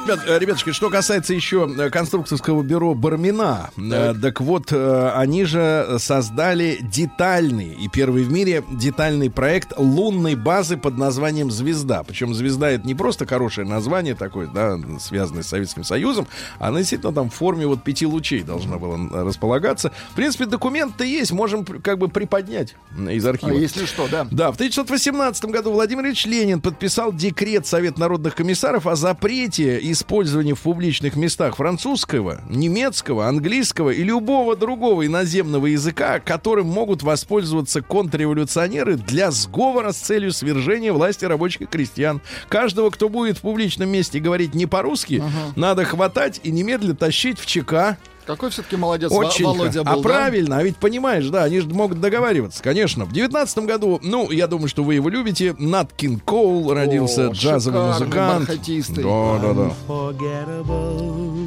ребятушки, 0.07 0.73
что 0.73 0.91
касается 0.91 1.35
еще 1.35 1.71
э, 1.77 1.91
конструкторского 1.91 2.63
бюро 2.63 2.95
Бармина, 2.95 3.71
э, 3.77 4.15
так 4.21 4.41
вот, 4.41 4.69
э, 4.71 5.11
они 5.15 5.45
же 5.45 5.97
создали 5.99 6.79
детальный 6.81 7.73
и 7.73 7.89
первый 7.89 8.25
в 8.25 8.33
мире 8.33 8.63
детальный 8.71 9.31
проект 9.31 9.73
лунной 9.77 10.35
базы 10.35 10.77
под 10.77 10.99
названием 10.99 11.51
«Звезда». 11.51 12.03
Причем 12.03 12.35
«Звезда»— 12.35 12.71
это 12.73 12.87
не 12.87 12.95
просто 12.95 13.27
хорошее 13.27 13.67
название 13.67 14.15
такое, 14.15 14.47
да, 14.47 14.79
связанное 15.01 15.43
с 15.43 15.49
Советским 15.49 15.85
Союзом, 15.85 16.27
она 16.59 16.79
действительно 16.79 17.13
там 17.13 17.31
в 17.31 17.35
форме 17.35 17.67
вот 17.67 17.83
пяти 17.83 18.07
лучей 18.07 18.43
должна 18.43 18.79
была 18.79 18.97
э, 18.97 19.25
располагаться. 19.25 19.93
В 20.13 20.17
принципе, 20.17 20.47
документ-то 20.47 21.05
есть, 21.05 21.33
можем 21.33 21.65
как 21.65 21.99
бы 21.99 22.09
приподнять 22.09 22.75
из 23.11 23.25
А 23.27 23.31
архива. 23.31 23.53
если 23.53 23.87
что, 23.87 24.09
да. 24.09 24.27
Да, 24.31 24.53
в 24.53 24.57
1918 24.57 25.45
году 25.47 25.73
Владимир 25.73 26.05
Ильич 26.05 26.27
Ленин 26.27 26.61
подписал 26.61 27.13
декрет 27.13 27.67
Совет 27.67 27.99
народных 27.99 28.35
комиссаров 28.35 28.87
о 28.87 28.97
запрете 28.97 29.79
использования 29.95 30.55
в 30.55 30.61
публичных 30.61 31.17
местах 31.17 31.57
французского, 31.57 32.43
немецкого, 32.51 33.27
английского 33.27 33.91
и 33.91 34.05
любого 34.05 34.55
другого 34.57 35.07
иноземного 35.07 35.67
языка, 35.67 36.21
которым 36.21 36.67
могут 36.67 37.03
воспользоваться 37.03 37.81
контрреволюционеры 37.81 38.97
для 38.97 39.31
сговора 39.31 39.93
с 39.93 39.97
целью 39.97 40.33
свержения 40.33 40.93
власти 40.93 41.25
рабочих 41.25 41.63
и 41.63 41.67
крестьян. 41.67 42.21
Каждого, 42.49 42.91
кто 42.91 43.09
будет 43.09 43.39
в 43.39 43.41
публичном 43.41 43.89
месте 43.89 44.19
говорить 44.21 44.55
не 44.55 44.67
по-русски, 44.67 45.23
надо 45.57 45.85
хватать 45.85 46.41
и 46.43 46.51
немедленно 46.51 46.95
тащить 46.95 47.39
в 47.39 47.47
ЧК. 47.47 47.97
Какой 48.27 48.49
все-таки 48.51 48.77
молодец 48.77 49.13
Очень 49.13 49.45
Володя 49.45 49.85
х- 49.85 49.85
был, 49.85 49.93
А 49.93 49.97
да? 49.97 50.03
правильно, 50.03 50.57
а 50.59 50.63
ведь 50.63 50.77
понимаешь, 50.79 51.27
да, 51.29 51.45
они 51.45 51.61
же 51.61 51.69
могут 51.69 52.01
договариваться, 52.01 52.63
конечно. 52.63 53.05
В 53.05 53.13
девятнадцатом 53.13 53.67
году, 53.67 54.01
ну, 54.03 54.31
я 54.31 54.47
думаю, 54.47 54.69
что 54.69 54.83
вы 54.83 54.95
его 54.95 55.11
любите, 55.11 55.55
Нат 55.59 55.93
Кинг 55.93 56.25
Коул 56.25 56.73
родился, 56.73 57.29
О, 57.29 57.33
джазовый 57.33 57.83
музыкант. 57.83 58.47
бархатистый. 58.49 59.05
Да, 59.05 59.39
да, 59.43 59.53
да. 59.53 59.71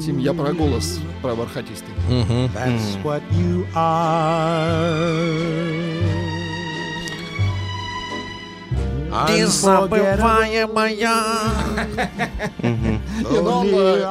Тим, 0.04 0.18
я 0.18 0.32
про 0.32 0.52
голос, 0.52 1.00
про 1.20 1.34
бархатистый. 1.34 1.88
That's 2.08 3.02
what 3.02 3.22
you 3.32 3.66
are. 3.74 4.98
Не, 13.18 13.40
ну 13.40 13.50
он 13.50 13.68
э, 13.74 14.04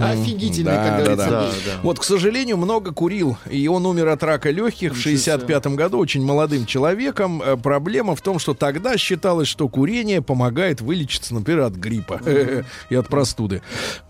офигительный, 0.00 0.72
как 0.72 1.04
говорится. 1.04 1.50
Вот, 1.82 1.98
к 1.98 2.04
сожалению, 2.04 2.56
много 2.56 2.92
курил, 2.92 3.36
и 3.50 3.66
он 3.68 3.86
умер 3.86 4.08
от 4.08 4.22
рака 4.22 4.50
легких 4.50 4.94
в 4.94 5.00
65 5.00 5.66
году, 5.68 5.98
очень 5.98 6.24
молодым 6.24 6.66
человеком. 6.66 7.42
Э, 7.42 7.56
Проблема 7.56 8.14
в 8.16 8.22
том, 8.22 8.38
что 8.38 8.54
тогда 8.54 8.96
считалось, 8.96 9.48
что 9.48 9.68
курение 9.68 10.22
помогает 10.22 10.80
вылечиться, 10.80 11.34
например, 11.34 11.64
от 11.64 11.74
гриппа 11.74 12.20
и 12.90 12.94
от 12.94 13.08
простуды. 13.08 13.62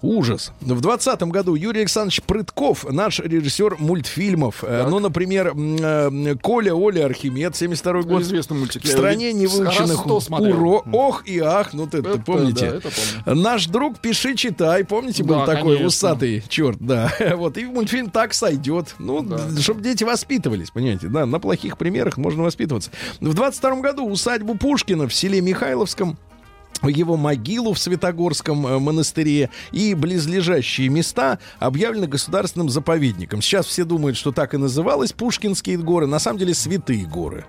Ужас. 0.02 0.52
В 0.60 0.80
20 0.80 1.22
году 1.24 1.54
Юрий 1.54 1.80
Александрович 1.80 2.22
Прытков, 2.22 2.84
наш 2.90 3.20
режиссер 3.20 3.76
мультфильмов, 3.78 4.62
э, 4.62 4.86
ну, 4.88 4.98
например, 4.98 5.52
э, 5.56 6.36
Коля, 6.40 6.74
Оля, 6.74 7.06
Архимед, 7.06 7.56
72 7.56 8.02
год. 8.02 8.22
Известный 8.22 8.56
мультик. 8.56 8.84
В 8.84 8.88
стране 8.88 9.32
невыученных 9.32 10.06
уро... 10.06 10.84
Ох 10.92 11.26
и 11.26 11.38
ах, 11.38 11.72
ну 11.72 11.86
ты, 11.86 12.02
помните. 12.02 12.80
Наш 13.26 13.66
друг 13.66 13.87
Пиши 13.96 14.34
Читай, 14.34 14.84
помните, 14.84 15.22
был 15.24 15.36
Да, 15.36 15.46
такой 15.46 15.76
конечно. 15.76 15.86
усатый 15.86 16.42
черт, 16.48 16.78
да. 16.80 17.12
Вот, 17.36 17.56
и 17.58 17.64
мультфильм 17.64 18.10
так 18.10 18.34
сойдет. 18.34 18.94
Ну, 18.98 19.26
чтобы 19.60 19.82
дети 19.82 20.04
воспитывались, 20.04 20.70
понимаете, 20.70 21.08
да, 21.08 21.26
на 21.26 21.38
плохих 21.40 21.78
примерах 21.78 22.16
можно 22.16 22.42
воспитываться. 22.42 22.90
В 23.20 23.34
22 23.34 23.76
году 23.80 24.08
усадьбу 24.08 24.54
Пушкина 24.56 25.08
в 25.08 25.14
селе 25.14 25.40
Михайловском 25.40 26.18
его 26.86 27.16
могилу 27.16 27.72
в 27.72 27.78
Святогорском 27.78 28.66
э, 28.66 28.78
монастыре 28.78 29.50
и 29.72 29.94
близлежащие 29.94 30.88
места 30.88 31.38
объявлены 31.58 32.06
государственным 32.06 32.68
заповедником. 32.68 33.42
Сейчас 33.42 33.66
все 33.66 33.84
думают, 33.84 34.16
что 34.16 34.32
так 34.32 34.54
и 34.54 34.56
называлось 34.56 35.12
Пушкинские 35.12 35.78
горы. 35.78 36.06
На 36.06 36.18
самом 36.18 36.38
деле 36.38 36.54
святые 36.54 37.06
горы. 37.06 37.44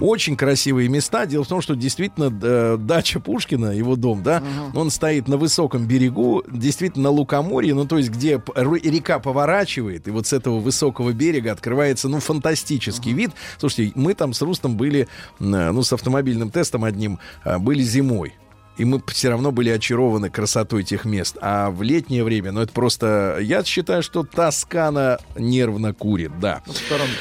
Очень 0.00 0.36
красивые 0.36 0.88
места. 0.88 1.26
Дело 1.26 1.44
в 1.44 1.48
том, 1.48 1.60
что 1.60 1.74
действительно 1.74 2.32
э, 2.42 2.76
дача 2.78 3.20
Пушкина, 3.20 3.72
его 3.72 3.96
дом, 3.96 4.22
да, 4.22 4.42
он 4.74 4.90
стоит 4.90 5.28
на 5.28 5.36
высоком 5.36 5.86
берегу, 5.86 6.42
действительно 6.50 7.04
на 7.04 7.10
лукоморье, 7.10 7.74
ну 7.74 7.86
то 7.86 7.98
есть 7.98 8.10
где 8.10 8.42
река 8.54 9.18
поворачивает, 9.18 10.08
и 10.08 10.10
вот 10.10 10.26
с 10.26 10.32
этого 10.32 10.60
высокого 10.60 11.12
берега 11.12 11.52
открывается, 11.52 12.08
ну, 12.08 12.20
фантастический 12.20 13.12
вид. 13.12 13.30
Слушайте, 13.58 13.92
мы 13.94 14.14
там 14.14 14.32
с 14.32 14.42
Рустом 14.42 14.76
были, 14.76 15.08
э, 15.40 15.44
ну, 15.70 15.82
с 15.82 15.92
автомобильным 15.92 16.50
тестом 16.50 16.84
одним, 16.84 17.18
э, 17.44 17.58
были 17.58 17.82
зимой. 17.82 18.34
И 18.78 18.84
мы 18.84 19.02
все 19.08 19.28
равно 19.28 19.50
были 19.52 19.70
очарованы 19.70 20.30
красотой 20.30 20.84
тех 20.84 21.04
мест. 21.04 21.36
А 21.40 21.70
в 21.70 21.82
летнее 21.82 22.24
время, 22.24 22.52
ну 22.52 22.60
это 22.62 22.72
просто... 22.72 23.38
Я 23.40 23.62
считаю, 23.64 24.02
что 24.02 24.22
Тоскана 24.22 25.18
нервно 25.36 25.92
курит, 25.92 26.38
да. 26.40 26.62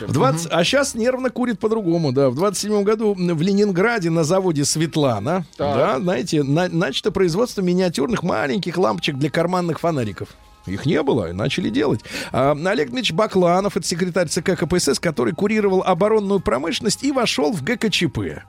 В 0.07 0.13
20... 0.13 0.47
А 0.51 0.63
сейчас 0.63 0.93
нервно 0.95 1.29
курит 1.29 1.59
по-другому, 1.59 2.11
да. 2.13 2.29
В 2.29 2.35
27 2.35 2.83
году 2.83 3.13
в 3.15 3.41
Ленинграде 3.41 4.09
на 4.09 4.23
заводе 4.23 4.63
Светлана, 4.65 5.45
да, 5.57 5.99
знаете, 5.99 6.43
на- 6.43 6.69
начато 6.69 7.11
производство 7.11 7.61
миниатюрных 7.61 8.23
маленьких 8.23 8.77
лампочек 8.77 9.17
для 9.17 9.29
карманных 9.29 9.79
фонариков. 9.79 10.29
Их 10.67 10.85
не 10.85 11.01
было, 11.01 11.29
и 11.29 11.33
начали 11.33 11.69
делать. 11.69 12.01
А, 12.31 12.51
Олег 12.51 12.89
Дмитриевич 12.89 13.13
Бакланов, 13.13 13.77
это 13.77 13.87
секретарь 13.87 14.27
ЦК 14.27 14.57
КПСС, 14.57 14.99
который 14.99 15.33
курировал 15.33 15.83
оборонную 15.83 16.39
промышленность 16.39 17.03
и 17.03 17.11
вошел 17.11 17.51
в 17.51 17.63
ГКЧП. 17.63 18.43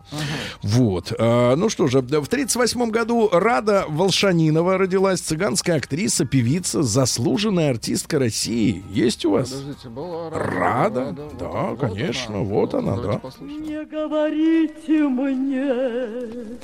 Вот. 0.63 1.13
А, 1.19 1.57
ну 1.57 1.69
что 1.69 1.87
же, 1.87 1.99
в 2.01 2.07
1938 2.07 2.91
году 2.91 3.29
Рада 3.33 3.85
Волшанинова 3.89 4.79
родилась, 4.79 5.21
цыганская 5.21 5.77
актриса, 5.77 6.25
певица, 6.25 6.83
заслуженная 6.83 7.71
артистка 7.71 8.19
России. 8.19 8.85
Есть 8.91 9.25
у 9.25 9.33
вас? 9.33 9.51
Подождите, 9.51 9.89
была 9.89 10.31
Рада? 10.31 11.15
Да, 11.39 11.77
конечно, 11.79 12.41
вот 12.41 12.75
она, 12.75 12.97
Давайте 12.97 13.13
да. 13.13 13.19
послушаем. 13.19 13.63
Не 13.63 13.85
говорите 13.85 15.09
мне 15.09 16.59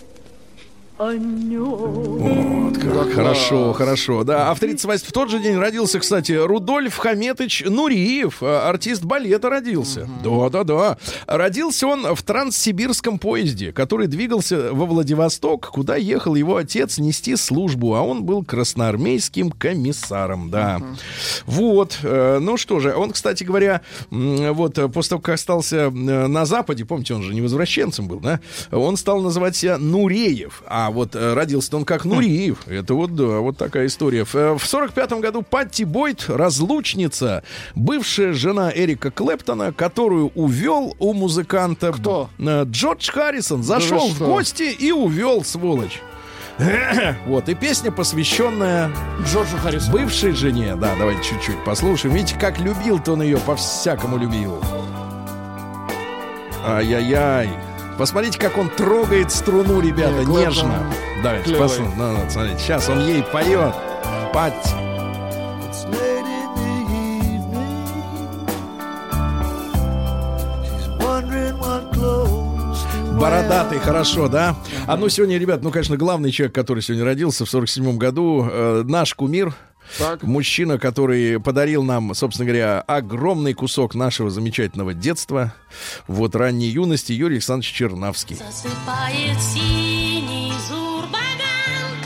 о 0.97 1.13
нем. 1.13 1.65
Вот 1.65 2.79
как 2.79 3.13
хорошо, 3.13 3.73
хорошо. 3.73 4.23
Да, 4.23 4.51
а 4.51 4.55
в 4.55 4.61
38 4.61 5.07
в 5.07 5.13
тот 5.13 5.29
же 5.29 5.41
день 5.41 5.57
родился, 5.57 5.99
кстати, 5.99 6.33
Рудольф 6.33 6.97
Хаметович 6.97 7.65
Нуриев, 7.67 8.43
э, 8.43 8.47
артист 8.47 9.03
балета 9.03 9.51
родился. 9.51 10.09
Да, 10.23 10.49
да, 10.51 10.63
да. 10.63 10.99
Родился 11.27 11.89
он 11.89 12.15
в 12.15 12.23
транссибирском 12.23 13.19
поезде, 13.19 13.73
который 13.73 14.07
двигался 14.07 14.73
во 14.73 14.87
Владивосток, 14.87 15.71
куда 15.71 15.97
ехал 15.97 16.37
его 16.37 16.57
отец 16.57 16.99
нести 16.99 17.35
службу, 17.35 17.95
а 17.95 18.03
он 18.03 18.23
был 18.23 18.45
красноармейским 18.45 19.51
комиссаром, 19.51 20.51
да. 20.51 20.81
Вот, 21.45 21.99
э, 22.05 22.39
ну 22.41 22.57
что 22.57 22.79
же, 22.79 22.95
он, 22.95 23.11
кстати 23.11 23.43
говоря, 23.43 23.81
вот 24.11 24.79
э, 24.79 24.89
после 24.89 25.11
того, 25.11 25.23
как 25.23 25.35
остался 25.35 25.91
на 25.91 26.47
Западе, 26.47 26.85
помните, 26.85 27.15
он 27.15 27.23
же 27.23 27.35
не 27.35 27.41
возвращенцем 27.41 28.07
был, 28.07 28.21
да, 28.21 28.39
он 28.71 28.97
стал 28.97 29.21
называть 29.21 29.57
себя 29.57 29.77
Нуреев, 29.79 30.63
а 30.67 30.84
вот 30.91 31.14
э, 31.14 31.35
родился 31.35 31.76
он 31.76 31.85
как 31.85 32.05
Нуриев. 32.05 32.66
Это 32.66 32.95
вот, 32.95 33.14
да, 33.14 33.39
вот 33.41 33.57
такая 33.57 33.87
история. 33.87 34.24
В, 34.24 34.35
э, 34.35 34.55
в 34.59 34.64
45 34.66 35.12
году 35.20 35.43
Патти 35.43 35.85
Бойт, 35.85 36.24
разлучница, 36.28 37.43
бывшая 37.74 38.32
жена 38.32 38.70
Эрика 38.74 39.11
Клэптона, 39.11 39.72
которую 39.72 40.28
увел 40.35 40.95
у 40.99 41.12
музыканта 41.12 41.93
Кто? 41.93 42.30
э, 42.39 42.64
Джордж 42.66 43.11
Харрисон, 43.11 43.62
зашел 43.62 44.09
в 44.09 44.18
гости 44.18 44.64
и 44.64 44.93
увел, 44.93 45.45
сволочь. 45.45 46.01
Вот, 47.26 47.49
и 47.49 47.55
песня, 47.55 47.91
посвященная 47.91 48.91
Джорджу 49.26 49.57
Харрисону. 49.57 49.93
бывшей 49.93 50.32
жене. 50.32 50.76
Да, 50.76 50.95
давайте 50.99 51.22
чуть-чуть 51.24 51.64
послушаем. 51.64 52.14
Видите, 52.14 52.39
как 52.39 52.61
любил-то 52.61 53.14
он 53.14 53.22
ее, 53.22 53.39
по-всякому 53.39 54.16
любил. 54.18 54.62
Ай-яй-яй. 56.64 57.51
Посмотрите, 57.99 58.39
как 58.39 58.59
он 58.59 58.69
трогает 58.71 59.31
струну, 59.31 59.81
ребята, 59.81 60.25
Клэптон 60.25 60.41
нежно. 60.41 60.93
Давайте 61.23 61.45
клевый. 61.45 61.69
посмотрим. 61.69 61.95
Ну, 61.97 62.13
ну, 62.13 62.31
смотрите, 62.31 62.59
сейчас 62.59 62.89
он 62.89 63.07
ей 63.07 63.23
поет. 63.23 63.75
Патти. 64.33 64.75
Бородатый, 73.19 73.79
хорошо, 73.79 74.29
да? 74.29 74.57
А 74.87 74.97
ну 74.97 75.09
сегодня, 75.09 75.39
ребят, 75.39 75.63
ну, 75.63 75.71
конечно, 75.71 75.97
главный 75.97 76.31
человек, 76.31 76.55
который 76.55 76.83
сегодня 76.83 77.05
родился 77.05 77.47
в 77.47 77.49
47 77.49 77.97
году, 77.97 78.47
э, 78.51 78.83
наш 78.85 79.15
кумир, 79.15 79.55
Так. 79.99 80.22
Мужчина, 80.22 80.78
который 80.78 81.41
подарил 81.41 81.82
нам, 81.82 82.14
собственно 82.14 82.47
говоря, 82.47 82.80
огромный 82.80 83.55
кусок 83.55 83.95
нашего 83.95 84.30
замечательного 84.30 84.95
детства, 84.95 85.55
вот 86.09 86.35
ранней 86.35 86.68
юности, 86.68 87.12
Юрий 87.12 87.37
Александрович 87.37 87.72
Чернавский. 87.72 88.37
Засыпает 88.37 89.39
зурбаган. 89.41 89.94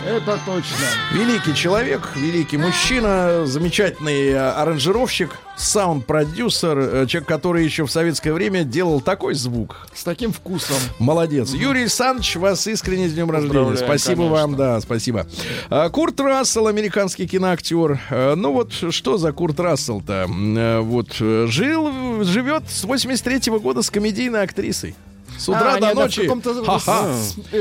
Это 0.08 0.40
точно. 0.46 0.76
Великий 1.12 1.54
человек, 1.54 2.00
великий 2.16 2.56
мужчина, 2.56 3.44
замечательный 3.44 4.28
э, 4.30 4.38
аранжировщик, 4.38 5.30
саунд-продюсер, 5.58 6.78
э, 6.78 7.06
человек, 7.06 7.28
который 7.28 7.62
еще 7.62 7.84
в 7.84 7.90
советское 7.90 8.32
время 8.32 8.64
делал 8.64 9.02
такой 9.02 9.34
звук. 9.34 9.86
С 9.94 10.04
таким 10.04 10.32
вкусом. 10.32 10.76
Молодец. 10.98 11.50
Юрий 11.52 11.82
Александрович, 11.82 12.36
вас 12.36 12.66
искренне 12.66 13.08
с 13.08 13.12
днем 13.12 13.30
рождения. 13.30 13.76
Спасибо 13.76 14.22
конечно. 14.22 14.34
вам, 14.34 14.56
да, 14.56 14.80
спасибо. 14.80 15.26
А, 15.68 15.90
Курт 15.90 16.18
Рассел, 16.20 16.68
американский 16.68 17.28
киноактер. 17.28 18.00
А, 18.08 18.34
Ну 18.34 18.52
вот, 18.54 18.72
что 18.90 19.18
за 19.18 19.32
Курт 19.32 19.60
Рассел-то? 19.60 20.26
Э, 20.26 20.80
Вот, 20.80 21.16
жил, 21.16 22.24
живет 22.24 22.62
с 22.70 22.84
83 22.84 23.58
года 23.58 23.82
с 23.82 23.90
комедийной 23.90 24.42
актрисой. 24.42 24.94
С 25.38 25.48
утра 25.48 25.74
А, 25.76 25.80
до 25.80 25.86
они, 25.88 25.94
да, 25.96 26.02
ночи. 26.02 26.18
в 26.20 26.22
каком-то 26.24 26.54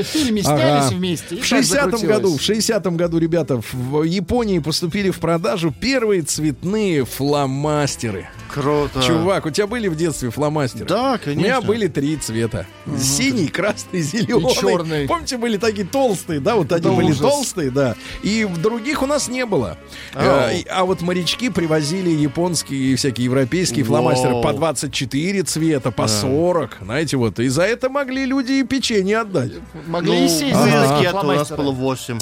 фильме 0.02 0.42
снялись 0.42 0.86
Ага. 0.86 0.94
вместе. 0.94 1.36
В 1.36 1.48
так 1.48 1.60
60-м 1.60 1.62
закрутилось. 1.64 2.02
году, 2.16 2.36
в 2.36 2.40
60-м 2.40 2.96
году, 2.96 3.18
ребята, 3.18 3.60
в 3.72 4.02
Японии 4.02 4.58
поступили 4.58 5.10
в 5.10 5.18
продажу 5.20 5.72
первые 5.78 6.22
цветные 6.22 7.04
фломастеры. 7.04 8.28
Круто. 8.52 9.02
Чувак, 9.02 9.46
у 9.46 9.50
тебя 9.50 9.66
были 9.66 9.88
в 9.88 9.96
детстве 9.96 10.30
фломастеры? 10.30 10.86
Да, 10.86 11.18
У 11.24 11.28
меня 11.30 11.44
конечно. 11.54 11.60
были 11.62 11.86
три 11.86 12.16
цвета. 12.16 12.66
Синий, 12.98 13.48
красный, 13.48 14.00
зеленый. 14.00 14.50
И 14.52 14.54
черный. 14.54 15.06
Помните, 15.06 15.36
были 15.36 15.56
такие 15.58 15.86
толстые, 15.86 16.40
да? 16.40 16.56
Вот 16.56 16.72
они 16.72 16.88
были 16.96 17.08
ужас. 17.10 17.20
толстые, 17.20 17.70
да. 17.70 17.94
И 18.22 18.44
в 18.44 18.60
других 18.60 19.02
у 19.02 19.06
нас 19.06 19.28
не 19.28 19.44
было. 19.46 19.76
А, 20.14 20.50
а 20.70 20.84
вот 20.84 21.02
морячки 21.02 21.50
привозили 21.50 22.08
японские 22.10 22.92
и 22.92 22.96
всякие 22.96 23.26
европейские 23.26 23.84
фломастеры 23.84 24.40
по 24.42 24.52
24 24.52 25.42
цвета, 25.42 25.90
по 25.90 26.08
40. 26.08 26.78
Знаете, 26.82 27.16
вот. 27.18 27.38
И 27.38 27.48
за 27.48 27.64
это 27.68 27.88
могли 27.88 28.24
люди 28.24 28.52
и 28.52 28.62
печенье 28.64 29.18
отдать. 29.20 29.52
Могли 29.86 30.24
и 30.24 30.28
сесть. 30.28 30.54
Ну, 30.54 30.62
за 30.62 30.68
нет, 30.68 30.88
такие 30.88 31.12
у 31.12 31.22
нас 31.22 31.50
было 31.50 31.70
8. 31.70 32.18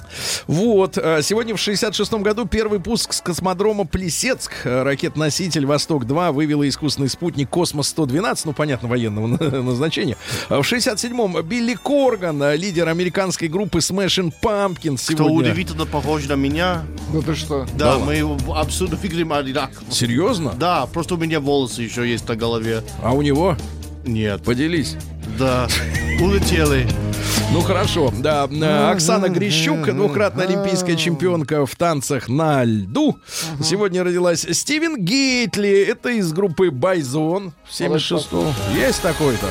Вот, 0.47 0.99
э, 0.99 1.21
сегодня 1.23 1.55
в 1.55 1.61
66 1.61 2.13
году 2.15 2.47
первый 2.47 2.81
пуск 2.81 3.13
с 3.13 3.21
космодрома 3.21 3.85
Плесецк. 3.87 4.53
Э, 4.65 4.83
Ракет-носитель 4.83 5.67
«Восток-2» 5.67 6.33
вывела 6.33 6.69
искусственный 6.69 7.09
спутник 7.09 7.49
«Космос-112», 7.51 8.43
ну, 8.45 8.53
понятно, 8.53 8.89
военного 8.89 9.27
назначения. 9.63 10.17
А 10.49 10.61
В 10.63 10.73
67-м 10.73 11.43
Билли 11.47 11.75
Корган, 11.75 12.43
э, 12.43 12.57
лидер 12.57 12.89
американской 12.89 13.49
группы 13.49 13.79
Smashing 13.79 14.33
Pumpkins 14.43 15.05
Кто 15.13 15.25
сегодня. 15.25 15.51
удивительно 15.53 15.87
похож 15.87 16.27
на 16.27 16.35
меня. 16.35 16.83
Да 17.13 17.21
ты 17.21 17.35
что? 17.35 17.67
Да, 17.77 17.99
мы 17.99 18.21
абсолютно 18.55 18.97
выглядим 18.99 19.33
одинаково. 19.33 19.85
Серьезно? 19.91 20.53
Да, 20.59 20.87
просто 20.87 21.15
у 21.15 21.19
меня 21.19 21.41
волосы 21.41 21.83
еще 21.83 22.09
есть 22.09 22.29
на 22.29 22.37
голове. 22.37 22.83
А 23.03 23.13
у 23.13 23.23
него? 23.23 23.57
Нет. 24.05 24.43
Поделись. 24.45 24.97
Да. 25.39 25.69
Улетели. 26.21 26.89
Ну 27.53 27.61
хорошо, 27.61 28.13
да. 28.19 28.49
э, 28.51 28.91
Оксана 28.91 29.29
Грищук, 29.29 29.87
двукратная 29.95 30.47
олимпийская 30.47 30.97
чемпионка 30.97 31.67
в 31.67 31.77
танцах 31.77 32.29
на 32.29 32.65
льду. 32.65 33.19
Сегодня 33.63 34.03
родилась 34.03 34.47
Стивен 34.51 34.97
Гейтли. 34.97 35.85
Это 35.85 36.11
из 36.11 36.33
группы 36.33 36.71
Байзон. 36.71 37.53
76 37.71 38.29
Есть 38.75 39.03
такой-то. 39.03 39.47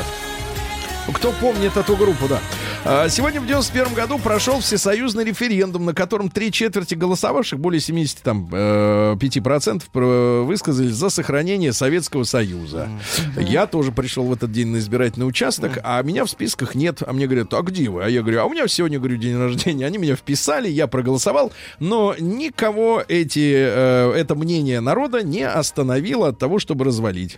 Кто 1.14 1.32
помнит 1.34 1.78
эту 1.78 1.96
группу, 1.96 2.28
да. 2.28 2.40
А, 2.84 3.10
Сегодня 3.10 3.40
в 3.40 3.46
91 3.46 3.94
году 3.94 4.18
прошел 4.18 4.60
всесоюзный 4.60 5.24
референдум, 5.24 5.86
на 5.86 5.94
котором 5.94 6.30
три 6.30 6.52
четверти 6.52 6.96
голосовавших, 6.96 7.60
более 7.60 7.80
70 7.80 8.22
там, 8.24 8.50
э, 8.52 9.16
5% 9.20 9.84
про- 9.92 10.44
высказались 10.44 10.94
за 10.94 11.10
сохранение 11.10 11.74
Советского 11.74 12.24
Союза. 12.24 12.90
Я 13.38 13.68
тоже 13.68 13.92
пришел 13.92 14.26
в 14.26 14.34
этот 14.34 14.52
день 14.52 14.68
на 14.68 14.78
избирательный 14.78 15.28
участок, 15.28 15.80
а 15.84 16.02
меня 16.02 16.26
в 16.26 16.30
списках 16.30 16.74
нет. 16.74 17.02
А 17.06 17.14
мне 17.14 17.28
говорят, 17.28 17.54
а 17.54 17.62
где 17.62 17.88
вы? 17.90 18.04
А 18.04 18.10
я 18.10 18.22
говорю, 18.22 18.42
а 18.42 18.46
у 18.46 18.50
меня 18.52 18.68
сегодня, 18.68 18.98
говорю, 18.98 19.18
день 19.18 19.38
рождения. 19.38 19.86
Они 19.86 20.00
меня 20.00 20.16
вписали, 20.16 20.68
я 20.70 20.88
проголосовал, 20.88 21.52
но 21.80 22.16
никого 22.20 23.04
эти, 23.08 23.54
э, 23.56 24.12
это 24.16 24.34
мнение 24.36 24.80
народа 24.82 25.22
не 25.24 25.44
остановило 25.48 26.30
от 26.30 26.40
того, 26.40 26.58
чтобы 26.60 26.86
развалить. 26.86 27.38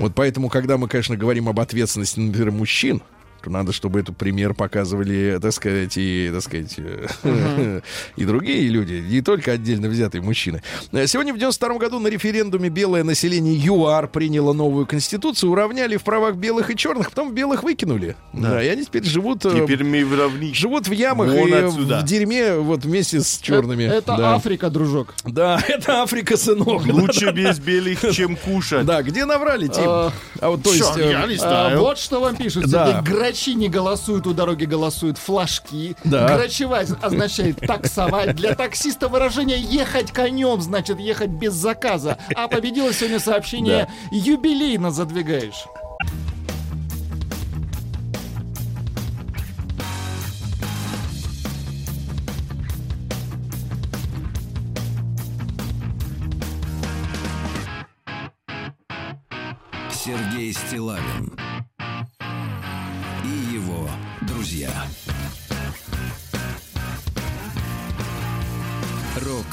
Вот 0.00 0.14
поэтому, 0.16 0.48
когда 0.48 0.76
мы, 0.78 0.88
конечно, 0.88 1.16
говорим 1.16 1.48
об 1.48 1.60
ответственности, 1.60 2.18
например, 2.20 2.50
мужчин, 2.50 2.87
причин– 2.88 3.02
то 3.42 3.50
надо, 3.50 3.72
чтобы 3.72 4.00
этот 4.00 4.16
пример 4.16 4.54
показывали, 4.54 5.38
так 5.40 5.52
сказать, 5.52 5.96
и, 5.96 6.30
так 6.32 6.42
сказать, 6.42 6.74
э, 6.78 7.80
и 8.16 8.24
другие 8.24 8.68
люди, 8.68 8.94
не 9.08 9.22
только 9.22 9.52
отдельно 9.52 9.88
взятые 9.88 10.22
мужчины. 10.22 10.62
Э, 10.92 11.06
Сегодня 11.06 11.32
в 11.32 11.38
92 11.38 11.78
году 11.78 11.98
на 12.00 12.08
референдуме 12.08 12.68
белое 12.68 13.04
население 13.04 13.54
ЮАР 13.56 14.08
приняло 14.08 14.52
новую 14.52 14.86
конституцию, 14.86 15.50
уравняли 15.52 15.96
в 15.96 16.02
правах 16.04 16.34
белых 16.36 16.70
и 16.70 16.76
черных, 16.76 17.10
потом 17.10 17.32
белых 17.34 17.62
выкинули. 17.62 18.16
Да, 18.32 18.62
и 18.62 18.68
они 18.68 18.84
теперь 18.84 19.04
живут... 19.04 19.44
э, 19.46 19.50
Теперь 19.62 19.84
мы 19.84 20.04
равни. 20.16 20.52
Живут 20.54 20.88
в 20.88 20.92
ямах 20.92 21.30
Вон 21.32 21.48
и 21.48 21.52
отсюда. 21.52 22.00
в 22.00 22.04
дерьме 22.04 22.56
вот 22.56 22.84
вместе 22.84 23.20
с 23.20 23.38
черными. 23.38 23.84
Это 23.84 24.16
да. 24.16 24.34
Африка, 24.34 24.70
дружок. 24.70 25.14
Да, 25.24 25.60
это 25.68 26.02
Африка, 26.02 26.36
сынок. 26.36 26.84
Лучше 26.86 27.30
без 27.32 27.58
белых, 27.58 28.00
чем 28.12 28.36
кушать. 28.36 28.84
Да, 28.84 29.02
где 29.02 29.24
наврали, 29.24 29.68
Тим? 29.68 29.84
А, 29.86 30.12
А 30.40 30.50
вот 30.50 30.62
то 30.62 30.72
есть... 30.72 30.96
Я 30.96 31.26
не 31.26 31.34
А, 31.34 31.38
знаю. 31.38 31.80
вот 31.80 31.98
что 31.98 32.20
вам 32.20 32.36
пишут. 32.36 32.66
Да. 32.68 33.02
Грачи 33.28 33.54
не 33.54 33.68
голосуют, 33.68 34.26
у 34.26 34.32
дороги 34.32 34.64
голосуют 34.64 35.18
флажки. 35.18 35.94
Да. 36.02 36.34
Грачевать 36.34 36.88
означает 37.02 37.60
таксовать. 37.60 38.34
Для 38.36 38.54
таксиста 38.54 39.08
выражение 39.08 39.60
ехать 39.60 40.12
конем 40.12 40.62
значит 40.62 40.98
ехать 40.98 41.28
без 41.28 41.52
заказа. 41.52 42.16
А 42.34 42.48
победило 42.48 42.90
сегодня 42.90 43.20
сообщение 43.20 43.86
юбилейно 44.10 44.90
задвигаешь. 44.90 45.66
Сергей 59.92 60.54
Стилавин 60.54 61.38
друзья. 64.38 64.70
Рок 69.16 69.46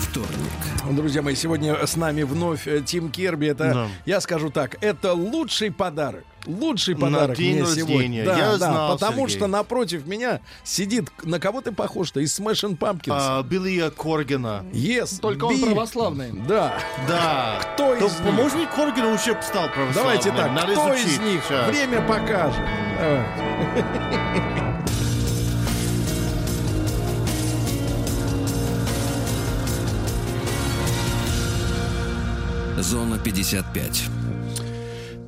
вторник. 0.00 0.96
Друзья 0.96 1.22
мои, 1.22 1.36
сегодня 1.36 1.86
с 1.86 1.94
нами 1.94 2.24
вновь 2.24 2.66
э, 2.66 2.80
Тим 2.84 3.12
Керби. 3.12 3.46
Это, 3.46 3.72
Да. 3.72 3.88
я 4.06 4.20
скажу 4.20 4.50
так, 4.50 4.76
это 4.82 5.12
лучший 5.12 5.70
подарок. 5.70 6.24
Лучший 6.46 6.96
подарок 6.96 7.36
день 7.36 7.62
мне 7.62 7.66
сегодня. 7.66 8.24
Да, 8.24 8.36
Я 8.38 8.44
да, 8.52 8.56
знал, 8.58 8.92
потому 8.98 9.22
Сергей. 9.22 9.36
что 9.36 9.46
напротив 9.46 10.06
меня 10.06 10.40
сидит, 10.62 11.10
на 11.22 11.40
кого 11.40 11.60
ты 11.60 11.72
похож-то, 11.72 12.20
из 12.20 12.38
Smashing 12.38 12.76
Pumpkins. 12.78 13.08
А, 13.18 13.42
Билли 13.42 13.90
Коргина. 13.90 14.64
Yes, 14.72 15.20
Только 15.20 15.44
он 15.44 15.56
Билл. 15.56 15.66
православный. 15.66 16.32
Да. 16.46 16.78
Да. 17.08 17.60
Кто 17.74 17.96
То 17.96 18.06
из 18.06 18.12
них? 18.12 18.22
помощник 18.22 18.70
Коргина 18.74 19.08
уже 19.08 19.38
стал 19.42 19.68
православным. 19.70 19.94
Давайте 19.94 20.30
так, 20.32 20.52
Надо 20.52 20.72
кто 20.72 20.94
изучить. 20.94 21.12
из 21.12 21.18
них? 21.20 21.42
Сейчас. 21.48 21.68
Время 21.68 22.00
покажет. 22.02 22.62
Давайте. 23.00 24.04
Зона 32.78 33.18
55. 33.18 34.04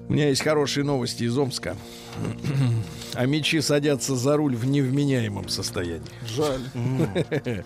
У 0.08 0.12
меня 0.12 0.28
есть 0.28 0.42
хорошие 0.42 0.84
новости 0.84 1.24
из 1.24 1.36
Омска. 1.36 1.76
А 3.14 3.24
мечи 3.24 3.60
садятся 3.60 4.14
за 4.14 4.36
руль 4.36 4.54
в 4.54 4.66
невменяемом 4.66 5.48
состоянии. 5.48 6.02
Жаль. 6.26 6.60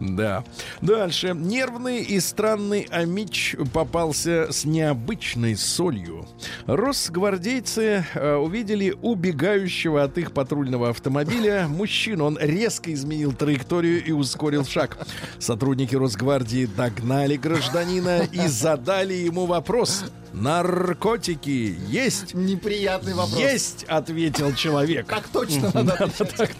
Да. 0.00 0.44
Дальше. 0.80 1.32
Нервный 1.34 2.02
и 2.02 2.18
странный 2.20 2.86
Амич 2.90 3.56
попался 3.72 4.50
с 4.50 4.64
необычной 4.64 5.56
солью. 5.56 6.26
Росгвардейцы 6.66 8.04
э, 8.14 8.34
увидели 8.34 8.94
убегающего 9.02 10.02
от 10.02 10.18
их 10.18 10.32
патрульного 10.32 10.90
автомобиля 10.90 11.66
мужчину. 11.68 12.24
Он 12.24 12.38
резко 12.40 12.92
изменил 12.92 13.32
траекторию 13.32 14.04
и 14.04 14.10
ускорил 14.10 14.64
шаг. 14.64 14.98
Сотрудники 15.38 15.94
Росгвардии 15.94 16.66
догнали 16.66 17.36
гражданина 17.36 18.22
и 18.32 18.46
задали 18.48 19.14
ему 19.14 19.46
вопрос. 19.46 20.04
Наркотики 20.32 21.76
есть? 21.88 22.34
Неприятный 22.34 23.14
вопрос. 23.14 23.38
Есть, 23.40 23.84
ответил 23.88 24.54
человек. 24.54 25.06
Так 25.08 25.28
точно 25.28 25.70
надо 25.74 25.92
отвечать. 25.94 26.56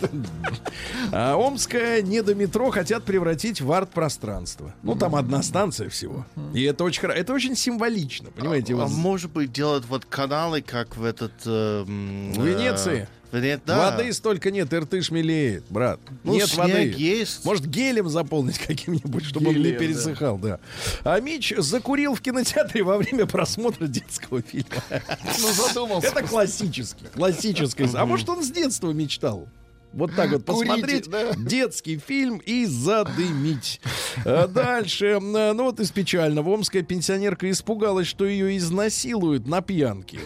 А 1.12 1.36
Омское 1.36 2.02
недометро 2.02 2.70
хотят 2.70 3.04
превратить 3.04 3.60
в 3.60 3.70
арт-пространство. 3.72 4.74
Ну, 4.82 4.94
там 4.94 5.14
одна 5.14 5.42
станция 5.42 5.88
всего. 5.88 6.26
И 6.54 6.62
это 6.62 6.84
очень 6.84 7.02
хоро- 7.02 7.12
Это 7.14 7.32
очень 7.32 7.56
символично, 7.56 8.30
понимаете? 8.30 8.74
А 8.74 8.76
вот 8.78 8.90
может 8.90 9.30
быть 9.32 9.52
делать 9.52 9.84
вот 9.88 10.04
каналы, 10.04 10.62
как 10.62 10.96
в 10.96 11.04
этот... 11.04 11.32
э, 11.46 11.84
В 11.84 12.44
Венеции? 12.44 13.08
Э, 13.32 13.38
Вене- 13.40 13.60
да. 13.64 13.90
Воды 13.90 14.12
столько 14.12 14.50
нет, 14.50 14.72
иртыш 14.72 15.10
мелеет, 15.10 15.64
брат. 15.70 16.00
Ну, 16.24 16.34
нет 16.34 16.54
воды. 16.56 16.94
есть. 16.96 17.44
Может, 17.44 17.66
гелем 17.66 18.08
заполнить 18.08 18.58
каким-нибудь, 18.66 19.24
чтобы 19.24 19.48
он 19.48 19.56
не 19.56 19.62
Гелем, 19.62 19.72
да. 19.74 19.78
пересыхал, 19.78 20.38
да. 20.38 20.60
А 21.04 21.20
Мич 21.20 21.52
закурил 21.58 22.14
в 22.14 22.20
кинотеатре 22.20 22.82
во 22.82 22.98
время 22.98 23.26
просмотра 23.26 23.86
детского 23.86 24.42
фильма. 24.42 24.68
Ну, 25.40 25.52
задумался. 25.52 26.08
Это 26.08 26.22
классический, 26.22 27.06
классический. 27.14 27.88
А 27.94 28.06
может, 28.06 28.28
он 28.28 28.42
с 28.42 28.50
детства 28.50 28.90
мечтал? 28.92 29.48
Вот 29.92 30.14
так 30.14 30.30
вот 30.30 30.44
посмотреть 30.44 31.08
да. 31.08 31.32
детский 31.34 31.98
фильм 31.98 32.38
и 32.44 32.66
задымить. 32.66 33.80
А 34.24 34.46
Дальше, 34.46 35.06
м, 35.06 35.32
ну 35.32 35.64
вот 35.64 35.80
из 35.80 35.90
печального. 35.90 36.52
Омская 36.54 36.82
пенсионерка 36.82 37.50
испугалась, 37.50 38.06
что 38.06 38.24
ее 38.26 38.56
изнасилуют 38.56 39.46
на 39.46 39.60
пьянке. 39.62 40.20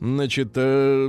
Значит, 0.00 0.52
э, 0.56 1.08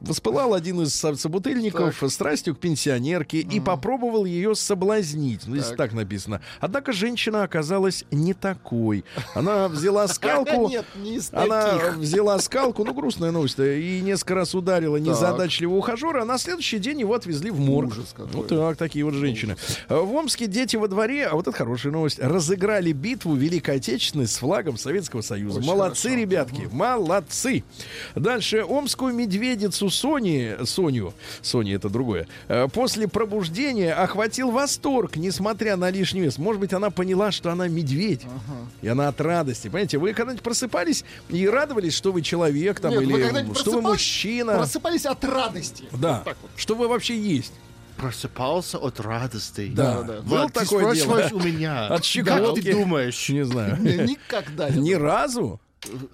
воспылал 0.00 0.54
один 0.54 0.82
из 0.82 0.94
со- 0.94 1.14
собутыльников 1.14 2.02
страстью 2.08 2.54
к 2.54 2.58
пенсионерке 2.60 3.40
и 3.40 3.60
попробовал 3.60 4.24
ее 4.24 4.54
соблазнить. 4.54 5.42
Ну, 5.46 5.56
здесь 5.56 5.74
так 5.76 5.92
написано. 5.92 6.40
Однако 6.60 6.92
женщина 6.92 7.42
оказалась 7.42 8.04
не 8.10 8.34
такой. 8.34 9.04
Она 9.34 9.68
взяла 9.68 10.08
скалку. 10.08 10.68
Нет, 10.72 10.86
не 10.96 11.16
из 11.16 11.32
Она 11.32 11.92
взяла 11.96 12.38
скалку, 12.38 12.84
ну 12.84 12.94
грустная 12.94 13.30
новость, 13.30 13.58
и 13.58 14.00
несколько 14.02 14.34
раз 14.34 14.54
ударила 14.54 14.96
незадачливого 14.96 15.78
ухажера, 15.78 16.22
а 16.22 16.24
на 16.24 16.38
следующий 16.38 16.78
день 16.78 17.01
его 17.02 17.14
отвезли 17.14 17.50
в 17.50 17.60
морг. 17.60 17.92
Ужас 17.92 18.14
какой. 18.16 18.32
Вот 18.32 18.48
так, 18.48 18.76
такие 18.76 19.04
вот 19.04 19.14
женщины. 19.14 19.56
В 19.88 20.14
Омске 20.14 20.46
дети 20.46 20.76
во 20.76 20.88
дворе, 20.88 21.26
а 21.26 21.34
вот 21.34 21.46
это 21.46 21.56
хорошая 21.56 21.92
новость, 21.92 22.18
разыграли 22.18 22.92
битву 22.92 23.34
Великой 23.34 23.76
Отечественной 23.76 24.26
с 24.26 24.36
флагом 24.36 24.76
Советского 24.76 25.20
Союза. 25.22 25.58
Очень 25.58 25.68
молодцы, 25.68 26.08
хорошо. 26.08 26.20
ребятки, 26.20 26.68
молодцы. 26.72 27.64
Дальше 28.14 28.64
омскую 28.64 29.14
медведицу 29.14 29.90
Сони, 29.90 30.56
Соню, 30.64 31.14
Сони 31.42 31.74
это 31.74 31.88
другое, 31.88 32.26
э, 32.48 32.68
после 32.68 33.08
пробуждения 33.08 33.92
охватил 33.92 34.50
восторг, 34.50 35.16
несмотря 35.16 35.76
на 35.76 35.90
лишний 35.90 36.20
вес. 36.20 36.38
Может 36.38 36.60
быть, 36.60 36.72
она 36.72 36.90
поняла, 36.90 37.30
что 37.32 37.50
она 37.50 37.68
медведь. 37.68 38.22
И 38.80 38.88
она 38.88 39.08
от 39.08 39.20
радости. 39.20 39.68
Понимаете, 39.68 39.98
вы 39.98 40.12
когда-нибудь 40.12 40.42
просыпались 40.42 41.04
и 41.28 41.48
радовались, 41.48 41.94
что 41.94 42.12
вы 42.12 42.22
человек 42.22 42.80
там, 42.80 42.92
Нет, 42.92 43.04
вы 43.04 43.12
или 43.12 43.22
когда-нибудь 43.22 43.58
что 43.58 43.72
вы 43.72 43.82
мужчина. 43.82 44.54
Просыпались 44.54 45.06
от 45.06 45.24
радости. 45.24 45.84
Да. 45.92 46.22
Вот 46.24 46.36
вот. 46.42 46.50
Что 46.56 46.74
вы 46.74 46.88
вообще 46.92 47.18
есть. 47.18 47.52
Просыпался 47.96 48.78
от 48.78 49.00
радости. 49.00 49.70
Да, 49.74 50.02
да. 50.02 50.20
Было 50.22 50.42
Вот, 50.42 50.52
ты 50.52 50.60
такое 50.60 50.94
дело. 50.94 51.04
спрашиваешь 51.04 51.32
у 51.32 51.46
меня. 51.46 51.86
От 51.86 52.04
Как 52.24 52.54
ты 52.54 52.72
думаешь? 52.72 53.28
Не 53.28 53.44
знаю. 53.44 53.76
Никогда. 53.82 54.70
Ни 54.70 54.94
разу. 54.94 55.60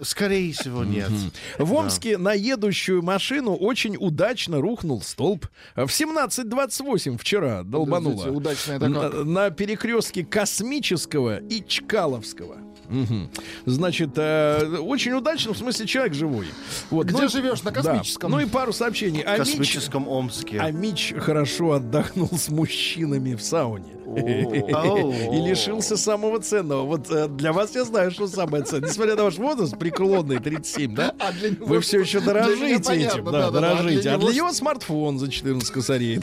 Скорее 0.01 0.53
всего, 0.55 0.83
нет. 0.83 1.11
В 1.59 1.75
Омске 1.75 2.17
на 2.17 2.33
едущую 2.33 3.03
машину 3.03 3.55
очень 3.55 3.97
удачно 3.99 4.61
рухнул 4.63 5.03
столб. 5.03 5.47
В 5.77 5.89
17.28 5.89 7.19
вчера 7.19 7.63
долбануло. 7.65 8.31
Удачно 8.31 8.73
это 8.73 8.89
на 8.89 9.51
перекрестке 9.51 10.25
Космического 10.25 11.39
и 11.39 11.63
Чкаловского. 11.67 12.68
Мгм. 12.89 13.31
Значит, 13.67 14.11
э, 14.17 14.79
очень 14.79 15.13
удачно, 15.13 15.53
в 15.53 15.59
смысле, 15.59 15.87
человек 15.87 16.15
живой. 16.15 16.47
Вот. 16.91 17.07
Где 17.07 17.23
Ну 17.23 17.29
живешь? 17.29 17.63
На 17.63 17.71
да. 17.71 17.83
Космическом? 17.83 18.31
Ну 18.31 18.41
и 18.41 18.47
пару 18.47 18.73
сообщений. 18.73 19.23
В 19.23 19.27
А 19.27 19.39
Мич, 19.39 19.49
космическом 19.49 20.09
Омске. 20.09 20.59
а 20.61 20.71
Мич 20.71 21.15
хорошо 21.19 21.73
отдохнул 21.73 22.31
с 22.33 22.49
мужчинами 22.49 23.35
в 23.35 23.43
сауне. 23.43 23.95
И 24.17 25.49
лишился 25.49 25.97
самого 25.97 26.41
ценного. 26.41 26.83
Вот 26.87 27.11
э, 27.11 27.29
для 27.29 27.53
вас 27.53 27.75
я 27.75 27.85
знаю, 27.85 28.11
что 28.11 28.27
самое 28.27 28.65
ценное. 28.65 28.89
Несмотря 28.89 29.17
на 29.17 29.25
ваш 29.25 29.37
возраст, 29.37 29.79
преклонный 29.79 30.39
37, 30.39 30.95
да? 30.95 31.15
Вы 31.61 31.81
все 31.81 32.01
еще 32.01 32.21
дорожите 32.21 32.75
этим. 32.75 33.25
Да, 33.31 33.51
дорожите. 33.51 34.11
А 34.11 34.17
для 34.19 34.29
него- 34.29 34.33
него 34.33 34.53
смартфон 34.53 35.19
за 35.19 35.31
14 35.31 35.71
косарей. 35.71 36.21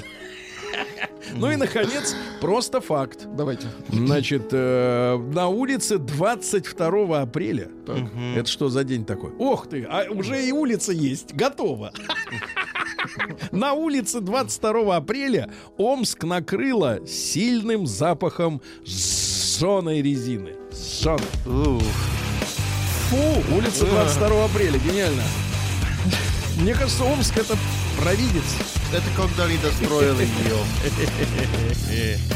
Ну 1.34 1.52
и, 1.52 1.56
наконец, 1.56 2.16
просто 2.40 2.82
факт. 2.82 3.28
Давайте. 3.36 3.68
Значит, 3.90 4.50
э, 4.52 5.18
на 5.34 5.48
улице 5.48 5.98
22 5.98 7.22
апреля. 7.22 7.70
Это 8.36 8.50
что 8.50 8.70
за 8.70 8.84
день 8.84 9.06
такой? 9.06 9.32
Ох 9.40 9.68
ты, 9.68 9.84
а 9.90 10.06
уже 10.10 10.46
и 10.46 10.52
улица 10.52 10.92
есть. 10.92 11.34
Готово. 11.34 11.92
На 13.52 13.74
улице 13.74 14.20
22 14.20 14.96
апреля 14.96 15.50
Омск 15.78 16.24
накрыло 16.24 17.06
сильным 17.08 17.88
запахом 17.88 18.62
сжженной 18.84 20.02
резины. 20.02 20.56
Сжженной. 20.72 21.80
Фу, 23.10 23.56
улица 23.56 23.86
22 23.86 24.46
апреля. 24.46 24.80
Гениально. 24.80 25.24
Мне 26.60 26.74
кажется, 26.74 27.04
Омск 27.04 27.38
это 27.38 27.58
провидец. 28.02 28.75
Это 28.92 29.06
когда 29.16 29.46
они 29.46 29.58
достроили 29.58 30.28
ее. 30.44 32.20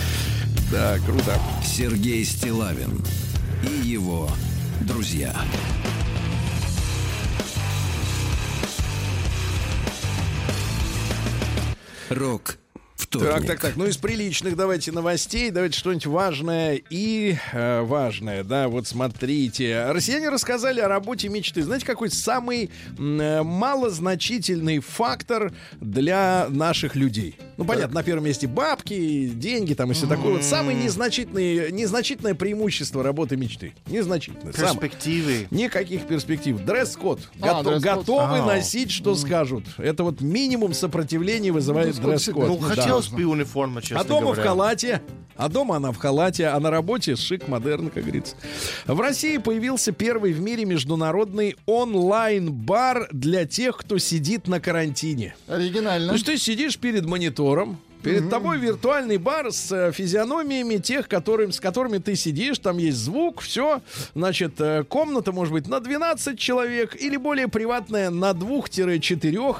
Да, 0.71 0.99
круто. 0.99 1.35
Сергей 1.65 2.23
Стилавин 2.23 3.03
и 3.63 3.87
его 3.87 4.29
друзья. 4.81 5.33
Рок 12.09 12.59
вторник. 12.99 13.31
Так, 13.31 13.45
так, 13.45 13.59
так. 13.59 13.75
Ну, 13.75 13.85
из 13.85 13.97
приличных 13.97 14.55
давайте 14.55 14.91
новостей. 14.91 15.51
Давайте 15.51 15.77
что-нибудь 15.77 16.05
важное 16.05 16.81
и 16.89 17.37
э, 17.53 17.81
важное. 17.81 18.43
Да, 18.43 18.67
вот 18.67 18.87
смотрите. 18.87 19.91
Россияне 19.91 20.29
рассказали 20.29 20.79
о 20.79 20.87
работе 20.87 21.29
мечты. 21.29 21.63
Знаете, 21.63 21.85
какой 21.85 22.11
самый 22.11 22.69
э, 22.97 23.43
малозначительный 23.43 24.79
фактор 24.79 25.53
для 25.79 26.47
наших 26.49 26.95
людей? 26.95 27.35
Ну, 27.59 27.65
понятно, 27.65 27.95
на 27.95 28.03
первом 28.03 28.23
месте 28.23 28.47
бабки, 28.47 29.27
деньги 29.27 29.73
там 29.73 29.91
и 29.91 29.93
все 29.93 30.07
такое. 30.07 30.31
Вот 30.35 30.43
самый 30.43 30.73
незначительный, 30.75 31.71
незначительное 31.73 32.33
преимущество 32.33 33.03
работы 33.03 33.35
мечты. 33.35 33.73
Незначительное. 33.87 34.53
Самое. 34.53 34.75
Перспективы. 34.79 35.47
Никаких 35.51 36.07
перспектив. 36.07 36.57
Дресс-код. 36.63 37.19
А, 37.41 37.61
Гото- 37.61 37.69
дресс-код. 37.71 37.81
готовы 37.99 38.37
А. 38.39 38.45
носить, 38.45 38.91
что 38.91 39.13
скажут. 39.15 39.65
Это 39.77 40.05
вот 40.05 40.21
минимум 40.21 40.73
сопротивления 40.73 41.51
вызывает 41.51 41.87
дресс-код 41.97 42.45
дресс-код. 42.45 42.47
Ну, 42.47 42.57
Да. 42.59 42.75
хотелось 42.75 43.07
бы 43.09 43.25
униформа, 43.25 43.81
честно 43.81 43.99
А 43.99 44.03
дома 44.05 44.21
говоря. 44.27 44.41
в 44.41 44.45
халате. 44.45 45.01
А 45.35 45.47
дома 45.47 45.77
она 45.77 45.93
в 45.93 45.97
халате, 45.97 46.47
а 46.47 46.59
на 46.59 46.69
работе 46.69 47.15
шик, 47.15 47.47
модерн, 47.47 47.89
как 47.89 48.03
говорится. 48.03 48.35
В 48.85 48.99
России 48.99 49.37
появился 49.37 49.93
первый 49.93 50.33
в 50.33 50.41
мире 50.41 50.65
международный 50.65 51.55
онлайн-бар 51.65 53.07
для 53.13 53.45
тех, 53.45 53.77
кто 53.77 53.97
сидит 53.99 54.47
на 54.47 54.59
карантине. 54.59 55.35
Оригинально. 55.47 56.07
То 56.09 56.13
есть 56.13 56.25
ты 56.25 56.37
сидишь 56.37 56.77
перед 56.77 57.05
монитором, 57.49 57.77
Перед 58.01 58.29
тобой 58.29 58.59
виртуальный 58.59 59.17
бар 59.17 59.51
с 59.51 59.69
э, 59.73 59.91
физиономиями 59.91 60.77
тех, 60.77 61.09
которым, 61.09 61.51
с 61.51 61.59
которыми 61.59 61.97
ты 61.97 62.15
сидишь. 62.15 62.57
Там 62.59 62.77
есть 62.77 62.97
звук, 62.97 63.41
все. 63.41 63.81
Значит, 64.15 64.53
э, 64.61 64.85
комната 64.85 65.33
может 65.33 65.51
быть 65.51 65.67
на 65.67 65.81
12 65.81 66.39
человек 66.39 66.95
или 66.95 67.17
более 67.17 67.49
приватная 67.49 68.09
на 68.09 68.31
2-4. 68.31 69.57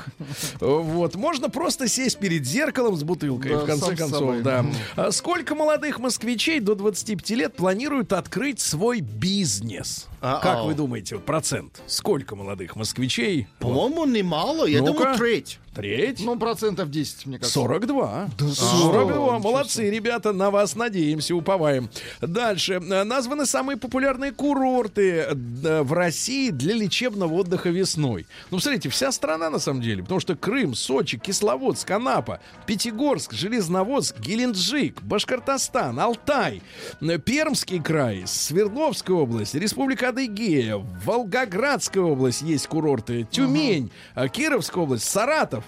Вот. 0.61 1.15
Можно 1.15 1.49
просто 1.49 1.89
сесть 1.89 2.17
перед 2.17 2.45
зеркалом 2.45 2.95
с 2.95 3.03
бутылкой, 3.03 3.51
Да, 3.51 3.57
в 3.57 3.65
конце 3.65 3.93
концов. 3.97 4.19
собой. 4.19 4.41
Да. 4.41 4.65
А 4.95 5.11
Сколько 5.11 5.53
молодых 5.53 5.99
москвичей 5.99 6.61
до 6.61 6.75
25 6.75 7.31
лет 7.31 7.55
планируют 7.57 8.13
открыть 8.13 8.61
свой 8.61 9.01
бизнес? 9.01 10.07
А-ау. 10.21 10.41
Как 10.41 10.63
вы 10.63 10.75
думаете, 10.75 11.15
вот 11.15 11.25
процент? 11.25 11.81
Сколько 11.87 12.37
молодых 12.37 12.77
москвичей? 12.77 13.47
По-моему, 13.59 14.05
немало. 14.05 14.65
Я 14.65 14.79
Ну-ка. 14.79 14.93
думаю, 14.93 15.17
треть. 15.17 15.59
Треть? 15.73 16.19
Ну, 16.19 16.37
процентов 16.37 16.89
10, 16.89 17.25
мне 17.25 17.37
кажется. 17.37 17.59
42. 17.59 18.29
Да 18.37 18.47
42. 18.47 19.13
что? 19.13 19.39
Молодцы, 19.39 19.89
ребята, 19.89 20.33
на 20.33 20.51
вас 20.51 20.75
надеемся, 20.75 21.35
уповаем. 21.35 21.89
Дальше. 22.21 22.79
Названы 22.79 23.45
самые 23.45 23.77
популярные 23.77 24.31
курорты 24.31 25.27
э, 25.29 25.81
в 25.83 25.93
России 25.93 26.49
для 26.49 26.73
лечебного 26.73 27.33
отдыха 27.33 27.69
весной. 27.69 28.27
Ну, 28.51 28.59
смотрите, 28.59 28.89
вся 28.89 29.11
страна 29.11 29.49
на 29.49 29.59
самом 29.59 29.81
деле, 29.81 30.03
потому 30.03 30.19
что 30.19 30.35
Крым, 30.35 30.73
Сочи, 30.75 31.17
Кисловодск, 31.17 31.89
Анапа, 31.91 32.39
Пятигорск, 32.65 33.33
Железноводск, 33.33 34.19
Геленджик, 34.19 35.01
Башкортостан, 35.01 35.99
Алтай, 35.99 36.61
э, 37.01 37.17
Пермский 37.19 37.81
край, 37.81 38.23
Свердловская 38.25 39.15
область, 39.15 39.55
Республика 39.55 40.09
Адыгея, 40.09 40.77
Волгоградская 41.05 42.03
область 42.03 42.41
есть 42.41 42.67
курорты, 42.67 43.27
Тюмень, 43.29 43.91
э, 44.15 44.27
Кировская 44.29 44.83
область, 44.83 45.05
Саратов, 45.05 45.63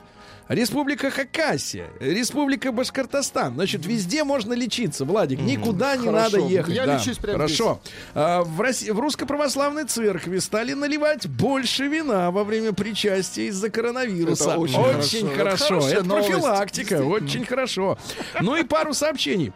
Республика 0.54 1.10
Хакасия, 1.10 1.88
Республика 2.00 2.72
Башкортостан. 2.74 3.54
Значит, 3.54 3.86
везде 3.86 4.24
можно 4.26 4.52
лечиться, 4.54 5.06
Владик. 5.06 5.40
Никуда 5.40 5.96
не 5.96 6.08
Хорошо. 6.08 6.38
надо 6.38 6.48
ехать. 6.52 6.76
Я 6.76 6.86
Да, 6.86 6.98
лечусь 6.98 7.18
прямо 7.18 7.38
Хорошо. 7.38 7.80
А, 8.14 8.44
в, 8.44 8.60
России, 8.60 8.90
в 8.90 9.00
Русской 9.00 9.26
Православной 9.26 9.86
Церкви 9.86 10.40
стали 10.40 10.74
наливать 10.74 11.26
больше 11.28 11.88
вина 11.88 12.32
во 12.32 12.44
время 12.44 12.74
причастия 12.74 13.48
из-за 13.48 13.70
коронавируса. 13.70 14.52
Это 14.52 14.58
очень 14.60 14.76
очень 14.80 15.30
хорошо. 15.30 15.66
хорошо. 15.66 15.88
Это 15.88 16.00
Это 16.02 16.10
профилактика. 16.10 17.04
Очень 17.04 17.46
хорошо. 17.46 17.98
Ну 18.42 18.56
и 18.58 18.64
пару 18.64 18.94
сообщений. 18.94 19.54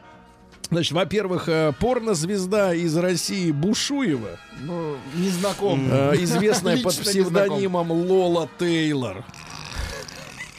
Значит, 0.72 0.94
во-первых, 0.94 1.48
э, 1.48 1.74
порнозвезда 1.80 2.74
из 2.74 2.98
России 2.98 3.52
Бушуева, 3.52 4.40
Ну, 4.62 4.96
не 5.16 5.30
знаком. 5.30 5.88
э, 5.92 6.14
известная 6.22 6.78
под 6.84 6.96
псевдонимом 6.98 7.92
Лола 7.92 8.50
Тейлор. 8.58 9.24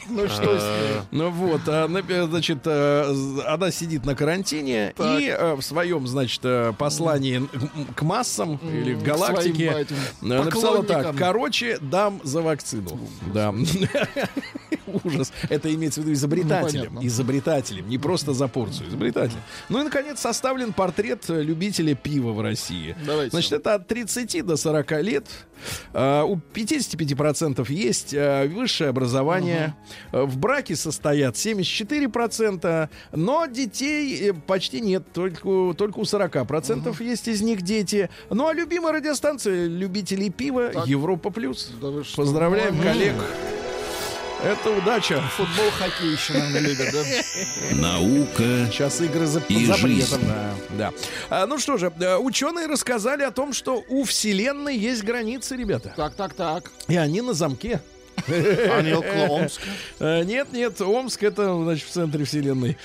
Ну, 0.09 0.27
что 0.27 0.59
с 0.59 0.63
ней? 0.63 1.01
Ну 1.11 1.29
вот, 1.29 1.61
а, 1.67 1.87
на- 1.87 2.27
значит, 2.27 2.59
э, 2.65 3.41
она 3.45 3.71
сидит 3.71 4.05
на 4.05 4.15
карантине 4.15 4.93
и 4.97 5.27
э, 5.27 5.55
в 5.55 5.61
своем, 5.61 6.07
значит, 6.07 6.41
э, 6.43 6.73
послании 6.77 7.47
к 7.95 8.01
массам 8.01 8.57
или 8.63 8.95
к 8.95 8.99
галактике 9.03 9.85
написала 10.21 10.83
так: 10.83 11.15
короче, 11.15 11.77
дам 11.81 12.21
за 12.23 12.41
вакцину. 12.41 12.99
Да. 13.33 13.53
Ужас. 15.03 15.33
Это 15.49 15.73
имеется 15.73 16.01
в 16.01 16.03
виду 16.03 16.13
изобретателем. 16.13 16.95
Ну, 16.95 17.05
изобретателем, 17.05 17.89
не 17.89 17.97
просто 17.97 18.33
за 18.33 18.47
порцию, 18.47 18.89
изобретателем. 18.89 19.41
Ну 19.69 19.81
и, 19.81 19.83
наконец, 19.83 20.19
составлен 20.19 20.73
портрет 20.73 21.25
любителя 21.27 21.93
пива 21.95 22.31
в 22.31 22.41
России. 22.41 22.95
Давайте. 23.05 23.31
Значит, 23.31 23.51
это 23.53 23.75
от 23.75 23.87
30 23.87 24.45
до 24.45 24.55
40 24.55 24.91
лет. 25.01 25.27
А, 25.93 26.23
У 26.23 26.37
55% 26.53 27.69
есть 27.71 28.13
а, 28.15 28.47
высшее 28.47 28.89
образование. 28.89 29.75
А, 29.75 29.96
В 30.11 30.37
браке 30.37 30.75
состоят 30.75 31.35
74%, 31.35 32.89
но 33.13 33.45
детей 33.45 34.29
э, 34.29 34.33
почти 34.33 34.81
нет, 34.81 35.03
только, 35.13 35.73
только 35.77 35.99
у 35.99 36.03
40% 36.03 37.03
есть 37.03 37.27
из 37.27 37.41
них 37.41 37.61
дети. 37.61 38.09
Ну 38.29 38.47
а 38.47 38.53
любимая 38.53 38.93
радиостанция 38.93 39.67
любителей 39.67 40.29
пива 40.29 40.69
Так. 40.69 40.87
Европа 40.87 41.29
Плюс. 41.29 41.71
Да 41.81 42.03
что? 42.03 42.17
Поздравляем 42.17 42.75
М. 42.77 42.83
коллег. 42.83 43.15
Это 44.43 44.69
удача. 44.69 45.19
Футбол, 45.35 45.65
хоккей 45.79 46.11
еще, 46.11 46.33
наверное, 46.33 46.61
любят, 46.61 46.87
да? 46.93 47.01
Наука 47.81 48.67
Сейчас 48.71 49.01
игры 49.01 49.25
за, 49.25 49.39
И 49.49 49.65
запретом. 49.65 49.89
жизнь. 49.89 50.27
Да, 50.27 50.53
да. 50.77 50.91
А, 51.29 51.47
ну 51.47 51.57
что 51.57 51.77
же, 51.77 51.91
э, 51.99 52.17
ученые 52.17 52.67
рассказали 52.67 53.23
о 53.23 53.31
том, 53.31 53.51
что 53.51 53.83
у 53.89 54.03
Вселенной 54.03 54.77
есть 54.77 55.03
границы, 55.03 55.55
ребята. 55.55 55.91
Так, 55.97 56.13
так, 56.13 56.33
так. 56.35 56.71
И 56.87 56.95
они 56.95 57.21
на 57.21 57.33
замке. 57.33 57.81
Они 58.27 58.93
около 58.93 59.41
Омска. 59.41 59.63
Нет, 59.99 60.51
нет, 60.51 60.81
Омск 60.81 61.23
это, 61.23 61.53
значит, 61.63 61.87
в 61.87 61.91
центре 61.91 62.25
вселенной. 62.25 62.77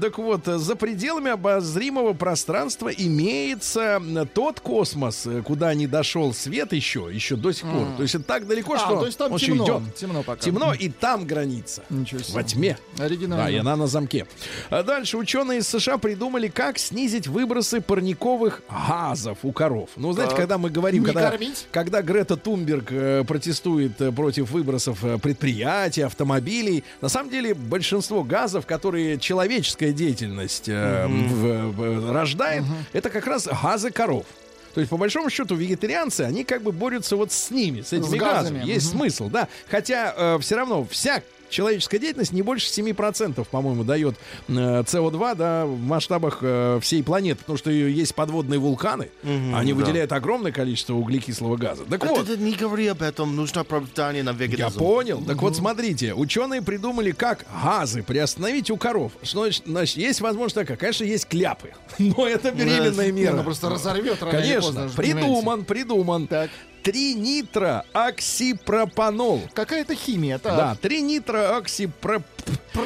Так 0.00 0.18
вот, 0.18 0.46
за 0.46 0.76
пределами 0.76 1.30
обозримого 1.30 2.12
пространства 2.12 2.88
имеется 2.88 4.00
тот 4.34 4.60
космос, 4.60 5.26
куда 5.44 5.74
не 5.74 5.86
дошел 5.86 6.32
свет 6.32 6.72
еще, 6.72 7.08
еще 7.12 7.36
до 7.36 7.52
сих 7.52 7.64
пор. 7.64 7.86
То 7.96 8.02
есть 8.02 8.14
это 8.14 8.24
так 8.24 8.46
далеко, 8.46 8.74
А, 8.74 8.78
что 8.78 9.00
то 9.00 9.06
есть 9.06 9.18
там 9.18 9.36
темно. 9.38 9.64
идет. 9.64 9.94
Темно 9.94 10.22
пока. 10.22 10.40
Темно, 10.42 10.72
и 10.74 10.88
там 10.88 11.26
граница. 11.26 11.82
Ничего 11.90 12.20
себе. 12.20 12.34
Во 12.34 12.42
тьме. 12.42 12.78
Оригинально. 12.98 13.44
Да, 13.44 13.50
и 13.50 13.56
она 13.56 13.76
на 13.76 13.86
замке. 13.86 14.26
А 14.70 14.82
дальше 14.82 15.16
ученые 15.16 15.60
из 15.60 15.68
США 15.68 15.98
придумали, 15.98 16.48
как 16.48 16.78
снизить 16.78 17.26
выбросы 17.26 17.80
парниковых 17.80 18.62
газов 18.88 19.38
у 19.42 19.52
коров. 19.52 19.90
Ну, 19.96 20.12
знаете, 20.12 20.34
когда 20.36 20.58
мы 20.58 20.70
говорим, 20.70 21.04
Не 21.04 21.12
когда, 21.12 21.32
когда 21.70 22.02
Грета 22.02 22.36
Тунберг 22.36 22.90
э, 22.92 23.24
протестует 23.26 24.00
э, 24.00 24.12
против 24.12 24.50
выбросов 24.70 25.04
э, 25.04 25.18
предприятий, 25.18 26.02
автомобилей, 26.02 26.84
на 27.00 27.08
самом 27.08 27.30
деле 27.30 27.54
большинство 27.54 28.22
газов, 28.22 28.66
которые 28.66 29.18
человеческая 29.18 29.92
деятельность 29.92 30.68
э, 30.68 31.06
в- 31.08 31.70
в- 31.72 32.12
рождает, 32.12 32.62
это 32.92 33.10
как 33.10 33.26
раз 33.26 33.48
газы 33.62 33.90
коров. 33.90 34.26
То 34.74 34.80
есть, 34.80 34.88
по 34.90 34.96
большому 34.96 35.30
счету, 35.30 35.56
вегетарианцы, 35.56 36.20
они 36.20 36.44
как 36.44 36.62
бы 36.62 36.70
борются 36.70 37.16
вот 37.16 37.32
с 37.32 37.50
ними, 37.50 37.80
с 37.80 37.92
этими 37.92 38.16
газами. 38.18 38.58
газами. 38.58 38.70
Есть 38.72 38.90
смысл, 38.90 39.28
да. 39.28 39.48
Хотя 39.68 40.38
все 40.38 40.54
равно 40.56 40.84
вся 40.88 41.22
человеческая 41.50 41.98
деятельность 41.98 42.32
не 42.32 42.42
больше 42.42 42.68
7%, 42.68 43.44
по-моему, 43.50 43.84
дает 43.84 44.16
э, 44.48 44.52
СО2 44.52 45.34
да, 45.36 45.66
в 45.66 45.78
масштабах 45.80 46.38
э, 46.42 46.78
всей 46.82 47.02
планеты. 47.02 47.40
Потому 47.40 47.58
что 47.58 47.70
есть 47.70 48.14
подводные 48.14 48.58
вулканы, 48.58 49.10
они 49.22 49.72
да. 49.72 49.78
выделяют 49.78 50.12
огромное 50.12 50.52
количество 50.52 50.94
углекислого 50.94 51.56
газа. 51.56 51.84
Так 51.84 52.04
вот, 52.06 52.28
Это 52.28 52.40
не 52.40 52.52
говори 52.54 52.86
об 52.86 53.02
этом, 53.02 53.36
нужно 53.36 53.62
оправдание 53.62 54.22
на 54.22 54.30
я 54.30 54.36
вегетазм. 54.36 54.78
понял. 54.78 55.22
Так 55.26 55.40
вот, 55.42 55.56
смотрите, 55.56 56.14
ученые 56.14 56.62
придумали, 56.62 57.12
как 57.12 57.44
газы 57.62 58.02
приостановить 58.02 58.70
у 58.70 58.76
коров. 58.76 59.12
Что 59.22 59.48
значит, 59.66 59.96
есть 59.96 60.20
возможность 60.20 60.54
такая. 60.54 60.76
Конечно, 60.76 61.04
есть 61.04 61.26
кляпы. 61.26 61.70
Но 61.98 62.26
это 62.26 62.50
беременная 62.50 63.10
Не, 63.10 63.22
мера. 63.22 63.36
ну 63.36 63.44
просто 63.44 63.68
разорвет 63.68 64.22
рано 64.22 64.38
Конечно, 64.38 64.60
поздно, 64.62 64.90
понимаете. 64.96 65.28
придуман, 65.28 65.64
придуман. 65.64 66.26
Так. 66.26 66.50
Тринитрооксипропанол. 66.82 69.42
Какая-то 69.52 69.94
химия, 69.94 70.38
так. 70.38 70.56
Да, 70.56 70.74
тринитрооксипропанол. 70.80 72.24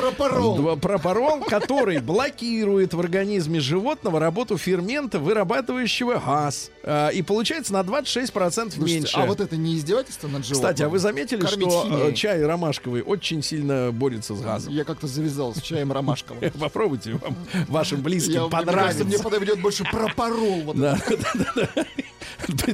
Пропорол. 0.00 0.76
Пропорол, 0.76 1.40
который 1.40 2.00
блокирует 2.00 2.94
в 2.94 3.00
организме 3.00 3.60
животного 3.60 4.18
работу 4.20 4.56
фермента, 4.58 5.18
вырабатывающего 5.18 6.22
газ. 6.24 6.70
А, 6.82 7.08
И 7.08 7.22
получается 7.22 7.72
на 7.72 7.80
26% 7.82 8.72
Слушайте, 8.72 8.80
меньше. 8.82 9.16
А 9.16 9.26
вот 9.26 9.40
это 9.40 9.56
не 9.56 9.76
издевательство 9.76 10.28
над 10.28 10.44
животным? 10.44 10.70
Кстати, 10.70 10.82
а 10.82 10.88
вы 10.88 10.98
заметили, 10.98 11.40
Кормить 11.40 11.70
что 11.70 11.82
химией? 11.84 12.10
э, 12.10 12.12
чай 12.14 12.42
ромашковый 12.44 13.02
очень 13.02 13.42
сильно 13.42 13.90
борется 13.92 14.34
с 14.34 14.40
газом? 14.40 14.72
Я 14.72 14.84
как-то 14.84 15.06
завязал 15.06 15.54
с 15.54 15.60
чаем 15.60 15.92
ромашковым. 15.92 16.50
Попробуйте, 16.60 17.14
вам, 17.14 17.36
вашим 17.68 18.00
близким 18.02 18.48
понравится. 18.50 19.04
мне 19.04 19.18
подойдет 19.18 19.60
больше 19.60 19.84
пропорол. 19.84 20.72
Да, 20.74 20.98
да, 21.08 21.16
да, 21.54 21.68
да. 21.76 21.84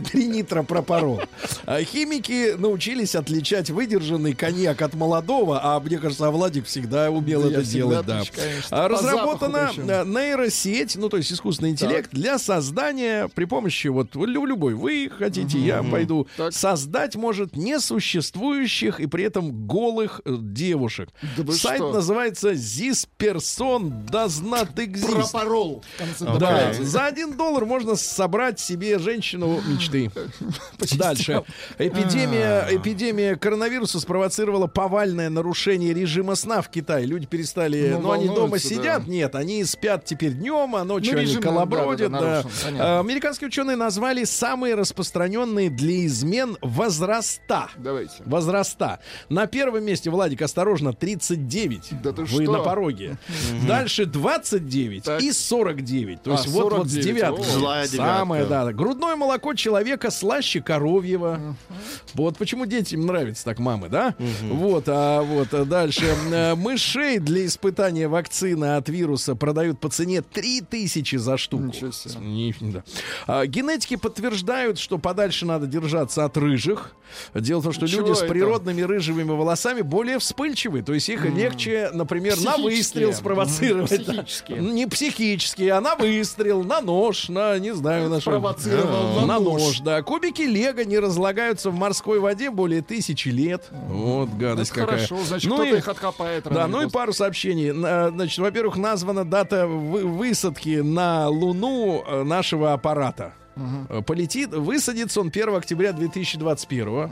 Тринитропропорол. 0.00 1.22
А 1.66 1.82
Химики 1.82 2.54
научились 2.56 3.14
отличать 3.14 3.70
выдержанный 3.70 4.34
коньяк 4.34 4.82
от 4.82 4.94
молодого, 4.94 5.60
а 5.62 5.78
мне 5.80 5.98
кажется, 5.98 6.26
а 6.26 6.30
Владик 6.30 6.66
всегда 6.66 7.09
умел 7.10 7.44
это 7.48 7.62
делать, 7.62 8.06
да. 8.06 8.22
А 8.70 8.88
Разработана 8.88 9.70
э, 9.76 10.04
нейросеть, 10.04 10.96
ну 10.96 11.08
то 11.08 11.16
есть 11.16 11.32
искусственный 11.32 11.70
интеллект 11.70 12.10
для 12.12 12.38
создания 12.38 13.28
при 13.34 13.44
помощи 13.44 13.88
вот 13.88 14.14
лю- 14.14 14.44
любой 14.46 14.74
вы 14.74 15.10
хотите, 15.16 15.58
я 15.58 15.82
пойду 15.82 16.26
создать 16.50 17.16
может 17.16 17.56
несуществующих 17.56 19.00
и 19.00 19.06
при 19.06 19.24
этом 19.24 19.66
голых 19.66 20.20
э, 20.24 20.36
девушек. 20.40 21.10
Сайт 21.52 21.80
называется 21.80 22.52
This 22.52 23.06
Person 23.18 24.06
Does 24.06 24.42
Not 24.42 24.74
Exist. 24.74 25.10
Пропорол. 25.30 25.84
Да, 26.38 26.72
за 26.74 27.06
один 27.06 27.36
доллар 27.36 27.64
можно 27.66 27.96
собрать 27.96 28.58
себе 28.60 28.98
женщину 28.98 29.60
мечты. 29.66 30.10
Дальше. 30.96 31.42
Эпидемия, 31.78 32.66
А. 32.68 32.74
эпидемия 32.74 33.36
коронавируса 33.36 34.00
спровоцировала 34.00 34.66
повальное 34.66 35.30
нарушение 35.30 35.92
режима 35.94 36.34
сна 36.34 36.62
в 36.62 36.70
Китае. 36.70 36.99
Люди 37.06 37.26
перестали, 37.26 37.90
Ну, 37.94 38.00
ну, 38.00 38.12
они 38.12 38.26
дома 38.26 38.38
волнуются, 38.40 38.68
сидят, 38.68 39.04
да. 39.04 39.10
нет, 39.10 39.34
они 39.34 39.64
спят 39.64 40.04
теперь 40.04 40.32
днем, 40.32 40.74
а 40.76 40.84
ночью 40.84 41.14
Ну, 41.14 41.20
они 41.20 41.34
колобродят. 41.36 42.10
да, 42.12 42.18
да, 42.20 42.42
да. 42.42 42.70
нарушен, 42.70 43.00
Американские 43.00 43.48
ученые 43.48 43.76
назвали 43.76 44.24
самые 44.24 44.74
распространенные 44.74 45.70
для 45.70 46.06
измен 46.06 46.56
возраста. 46.60 47.68
Давайте. 47.76 48.14
Возраста. 48.24 49.00
На 49.28 49.46
первом 49.46 49.84
месте, 49.84 50.10
Владик, 50.10 50.42
осторожно, 50.42 50.92
39. 50.92 52.00
Да 52.02 52.12
ты 52.12 52.22
Вы 52.22 52.44
что? 52.44 52.52
на 52.52 52.58
пороге. 52.60 53.16
Дальше 53.66 54.06
29 54.06 55.04
Так. 55.04 55.22
и 55.22 55.32
49. 55.32 56.22
То 56.22 56.30
А, 56.30 56.34
есть 56.34 56.48
вот, 56.48 56.72
вот 56.72 56.88
с 56.88 56.92
49. 56.92 57.04
девяткой. 57.04 57.40
О, 57.40 57.44
Злая 57.44 57.86
Самое, 57.86 58.44
да. 58.46 58.72
Грудное 58.72 59.16
молоко 59.16 59.54
человека 59.54 60.10
слаще 60.10 60.60
коровьего. 60.60 61.56
Вот 62.14 62.36
почему 62.38 62.66
детям 62.66 63.06
нравится 63.06 63.44
так 63.44 63.58
мамы, 63.58 63.88
да? 63.88 64.14
Вот, 64.42 64.84
а 64.88 65.22
вот 65.22 65.52
а 65.54 65.64
дальше. 65.64 66.06
Э, 66.32 66.54
Мышей 66.80 67.18
для 67.18 67.44
испытания 67.44 68.08
вакцины 68.08 68.76
от 68.76 68.88
вируса 68.88 69.34
продают 69.34 69.78
по 69.78 69.90
цене 69.90 70.22
3000 70.22 71.16
за 71.16 71.36
штуку. 71.36 71.64
Ничего 71.64 71.90
себе. 71.92 72.14
Не- 72.20 72.54
да. 72.72 72.82
А, 73.26 73.44
генетики 73.46 73.96
подтверждают, 73.96 74.78
что 74.78 74.96
подальше 74.96 75.44
надо 75.44 75.66
держаться 75.66 76.24
от 76.24 76.36
рыжих. 76.38 76.92
Дело 77.34 77.58
в 77.60 77.64
том, 77.64 77.72
что 77.72 77.88
Чего 77.88 78.06
люди 78.06 78.16
с 78.16 78.22
это? 78.22 78.28
природными 78.32 78.82
рыжевыми 78.82 79.30
волосами 79.32 79.80
более 79.82 80.20
вспыльчивы. 80.20 80.82
То 80.82 80.94
есть 80.94 81.08
их 81.08 81.24
легче, 81.24 81.90
например, 81.92 82.40
на 82.40 82.56
выстрел 82.56 83.12
спровоцировать. 83.12 83.90
Да. 84.06 84.12
Психические. 84.22 84.58
Не 84.72 84.86
психические, 84.86 85.72
а 85.72 85.80
на 85.80 85.96
выстрел, 85.96 86.62
на 86.62 86.80
нож, 86.80 87.28
на, 87.28 87.58
не 87.58 87.74
знаю, 87.74 88.08
на 88.08 88.20
что. 88.20 88.30
Спровоцировал 88.30 89.26
на 89.26 89.40
нож. 89.40 89.80
Да. 89.80 90.02
Кубики 90.02 90.42
лего 90.42 90.80
не 90.84 90.98
разлагаются 91.00 91.70
в 91.70 91.74
морской 91.74 92.20
воде 92.20 92.50
более 92.50 92.80
тысячи 92.80 93.28
лет. 93.28 93.64
Вот 93.88 94.30
гадость 94.30 94.70
какая. 94.70 94.86
хорошо, 95.08 95.18
значит, 95.24 95.50
Ну 95.50 95.56
кто-то 95.56 95.74
и- 95.74 95.78
их 95.78 95.88
откопает. 95.88 96.44
да, 96.44 96.68
ну 96.70 96.86
и 96.86 96.90
пару 96.90 97.12
сообщений. 97.12 97.72
На- 97.72 98.10
Значит, 98.10 98.38
во-первых, 98.38 98.76
названа 98.76 99.24
дата 99.24 99.66
вы- 99.66 100.04
высадки 100.04 100.80
на 100.80 101.28
Луну 101.28 102.02
э, 102.06 102.22
нашего 102.24 102.72
аппарата. 102.72 103.32
Э, 103.90 104.00
Полетит, 104.06 104.50
высадится 104.54 105.20
он 105.20 105.28
1 105.30 105.54
октября 105.56 105.92
2021. 105.92 107.10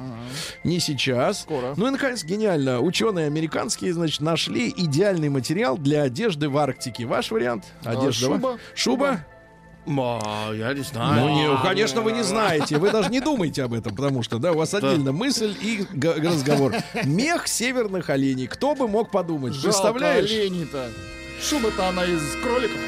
Не 0.64 0.80
сейчас. 0.80 1.42
Скоро. 1.42 1.74
Ну 1.76 1.88
и, 1.88 1.90
наконец, 1.90 2.24
гениально. 2.24 2.80
Ученые 2.80 3.26
американские, 3.26 3.92
значит, 3.92 4.20
нашли 4.20 4.72
идеальный 4.74 5.28
материал 5.28 5.76
для 5.76 6.02
одежды 6.02 6.48
в 6.48 6.56
Арктике. 6.56 7.04
Ваш 7.04 7.30
вариант? 7.30 7.64
Одежда. 7.84 8.26
шуба? 8.26 8.46
ва- 8.46 8.58
Шуба? 8.74 9.24
Ма, 9.88 10.50
я 10.54 10.74
не 10.74 10.82
знаю. 10.82 11.20
Ну, 11.20 11.28
не, 11.30 11.62
конечно, 11.62 12.02
вы 12.02 12.12
не 12.12 12.22
знаете. 12.22 12.76
Вы 12.76 12.90
даже 12.90 13.08
не 13.08 13.20
думаете 13.20 13.64
об 13.64 13.72
этом, 13.72 13.96
потому 13.96 14.22
что, 14.22 14.38
да, 14.38 14.52
у 14.52 14.56
вас 14.56 14.74
отдельно 14.74 15.12
мысль 15.12 15.56
и 15.60 15.86
разговор. 15.94 16.74
Мех 17.04 17.48
северных 17.48 18.10
оленей. 18.10 18.46
Кто 18.46 18.74
бы 18.74 18.86
мог 18.86 19.10
подумать? 19.10 19.54
Жалко 19.54 19.68
Представляешь? 19.68 20.30
оленей-то. 20.30 20.88
Шуба-то 21.42 21.88
она 21.88 22.04
из 22.04 22.20
кроликов. 22.42 22.78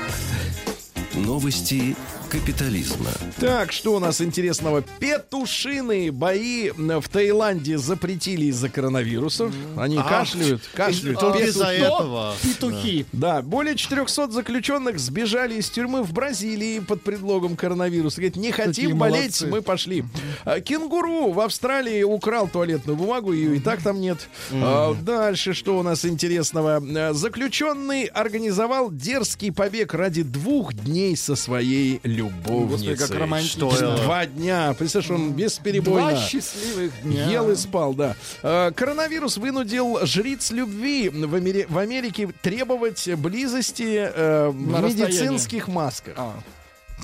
Новости 1.14 1.96
капитализма. 2.30 3.10
Так, 3.40 3.72
что 3.72 3.94
у 3.96 3.98
нас 3.98 4.20
интересного? 4.20 4.82
Петушиные 5.00 6.12
бои 6.12 6.70
в 6.70 7.08
Таиланде 7.08 7.76
запретили 7.78 8.44
из-за 8.46 8.68
коронавируса. 8.68 9.50
Они 9.76 9.96
А, 9.98 10.02
кашляют, 10.04 10.62
кашляют. 10.72 11.18
Петухи. 11.18 11.42
из-за 11.48 11.66
этого. 11.72 12.34
Петухи. 12.40 13.06
Да, 13.12 13.42
более 13.42 13.74
400 13.74 14.30
заключенных 14.30 15.00
сбежали 15.00 15.54
из 15.56 15.68
тюрьмы 15.70 16.04
в 16.04 16.12
Бразилии 16.12 16.78
под 16.78 17.02
предлогом 17.02 17.56
коронавируса. 17.56 18.18
Говорит, 18.20 18.36
не 18.36 18.52
хотим 18.52 18.70
Какие 18.72 18.92
болеть, 18.92 19.20
молодцы. 19.40 19.46
мы 19.48 19.62
пошли. 19.62 20.04
А, 20.44 20.60
Кенгуру 20.60 21.32
в 21.32 21.40
Австралии 21.40 22.04
украл 22.04 22.46
туалетную 22.46 22.96
бумагу, 22.96 23.32
ее 23.32 23.56
и 23.56 23.60
так 23.60 23.82
там 23.82 24.00
нет. 24.00 24.28
А, 24.52 24.94
Дальше, 24.94 25.52
что 25.54 25.76
у 25.76 25.82
нас 25.82 26.04
интересного? 26.04 26.76
А, 26.80 27.12
Заключенный 27.12 28.04
организовал 28.04 28.92
дерзкий 28.92 29.50
побег 29.50 29.94
ради 29.94 30.22
двух 30.22 30.72
дней 30.74 31.09
со 31.16 31.36
своей 31.36 32.00
любовницей. 32.02 32.88
Господи, 32.88 32.96
как 32.96 33.10
романтично. 33.20 33.70
Что? 33.70 33.96
Два 33.96 34.26
дня. 34.26 34.74
Представляешь, 34.78 35.10
он 35.10 35.32
бесперебойно... 35.32 36.10
Два 36.10 36.20
счастливых 36.20 37.02
дня. 37.02 37.30
Ел 37.30 37.50
и 37.50 37.56
спал, 37.56 37.94
да. 37.94 38.16
Э, 38.42 38.72
Коронавирус 38.74 39.36
вынудил 39.36 39.98
жриц 40.06 40.50
любви 40.50 41.08
в, 41.08 41.34
Амери- 41.34 41.66
в 41.68 41.78
Америке 41.78 42.28
требовать 42.42 43.08
близости 43.16 44.10
э, 44.14 44.48
в 44.48 44.54
медицинских 44.54 45.68
масках. 45.68 46.14
А, 46.16 46.34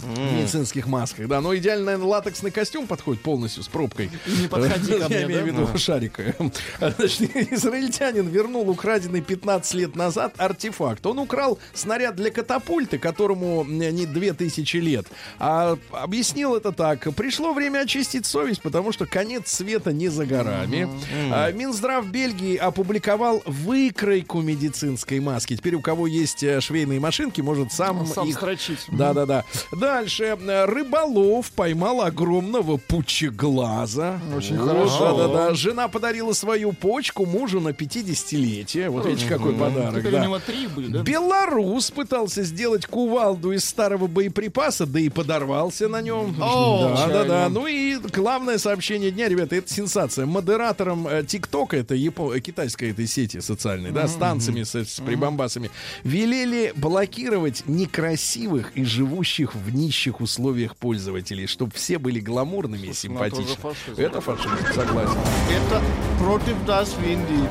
В 0.03 0.19
медицинских 0.39 0.87
масках, 0.87 1.29
да. 1.29 1.41
Но 1.41 1.55
идеально, 1.57 1.87
наверное, 1.87 2.07
латексный 2.09 2.51
костюм 2.51 2.87
подходит 2.87 3.23
полностью 3.23 3.63
с 3.63 3.69
пробкой. 3.69 4.11
Не 4.27 4.49
подходи 4.49 4.93
ко 4.99 5.09
мне, 5.09 5.17
Я 5.21 5.23
имею 5.25 5.43
в 5.43 5.45
да? 5.57 5.63
виду 5.63 5.79
шарик. 5.79 6.19
Значит, 6.81 7.37
израильтянин 7.53 8.29
вернул 8.29 8.69
украденный 8.69 9.21
15 9.21 9.75
лет 9.75 9.97
назад 9.97 10.35
артефакт. 10.39 11.05
Он 11.07 11.19
украл 11.19 11.59
снаряд 11.75 12.17
для 12.17 12.31
катапульты, 12.31 12.99
которому 12.99 13.65
не 13.65 14.07
2000 14.07 14.77
лет. 14.79 15.07
А 15.39 15.77
объяснил 15.93 16.55
это 16.55 16.73
так. 16.73 17.15
Пришло 17.15 17.53
время 17.53 17.81
очистить 17.81 18.27
совесть, 18.27 18.63
потому 18.63 18.93
что 18.93 19.07
конец 19.07 19.49
света 19.53 19.93
не 19.93 20.09
за 20.09 20.27
горами. 20.27 20.89
А, 21.33 21.51
Минздрав 21.53 22.07
Бельгии 22.07 22.57
опубликовал 22.57 23.43
выкройку 23.47 24.41
медицинской 24.41 25.21
маски. 25.21 25.57
Теперь 25.57 25.75
у 25.75 25.81
кого 25.81 26.07
есть 26.07 26.43
э, 26.43 26.61
швейные 26.61 27.01
машинки, 27.01 27.41
может 27.41 27.73
сам, 27.73 28.07
Сам 28.07 28.29
их 28.29 28.37
строчить. 28.37 28.81
да-да-да. 28.89 29.45
Дальше. 29.87 30.37
Э, 30.41 30.65
Рыболов 30.65 31.53
поймал 31.53 32.01
огромного 32.03 32.77
пучеглаза. 32.77 34.21
Очень 34.37 34.59
Вот, 34.59 34.69
хорошо. 34.69 35.17
Да-да-да. 35.17 35.55
Жена 35.55 35.87
подарила 35.87 36.33
свою 36.33 36.73
почку 36.73 37.25
мужу 37.25 37.61
на 37.61 37.69
50-летие. 37.69 38.89
Вот 38.91 39.07
видите, 39.07 39.29
какой 39.29 39.55
подарок. 39.55 40.01
Теперь 40.01 40.11
да. 40.11 40.21
у 40.23 40.25
него 40.25 40.39
три 40.41 40.67
были, 40.67 40.89
да? 40.89 41.03
Белорус 41.03 41.93
пытался 41.93 42.43
сделать 42.43 42.87
кувалду 42.87 43.53
из 43.53 43.65
старого 43.65 44.09
боеприпаса, 44.09 44.87
да 44.87 44.99
и 44.99 45.09
подорвался 45.09 45.87
на 45.87 46.03
нем. 46.03 46.35
О, 46.43 46.93
да, 46.97 47.07
да, 47.07 47.25
да. 47.25 47.49
Ну 47.49 47.69
и 47.69 47.95
главное 48.13 48.59
сообщение 48.59 49.13
дня, 49.13 49.29
ребята, 49.29 49.55
это 49.55 49.73
сенсация. 49.73 50.27
Модератором 50.27 51.07
э, 51.07 51.23
ТикТока, 51.25 51.77
это 51.77 51.95
япо- 51.95 52.41
китайской 52.41 52.91
этой 52.91 53.07
сети 53.07 53.39
социальной, 53.39 53.93
да, 53.93 54.09
с 54.09 54.15
танцами, 54.15 54.65
с, 54.65 54.75
с 54.75 55.01
прибамбасами, 55.01 55.71
велели 56.03 56.73
блокировать 56.75 57.63
некрасивых 57.67 58.73
и 58.75 58.83
живущих 58.83 59.55
в 59.55 59.76
нищих 59.77 60.21
условиях 60.21 60.77
пользователей, 60.77 61.47
чтобы 61.47 61.73
все 61.73 61.99
были 61.99 62.21
гламурными 62.21 62.89
и 62.89 62.93
симпатичными. 62.93 63.47
тоже 63.47 63.61
фашизм. 63.61 64.01
Это 64.01 64.21
фашизм, 64.21 64.57
согласен. 64.75 65.19
Это 65.51 65.83
против 66.19 66.67
нас 66.67 66.89
в 66.91 67.03
Индии. 67.03 67.49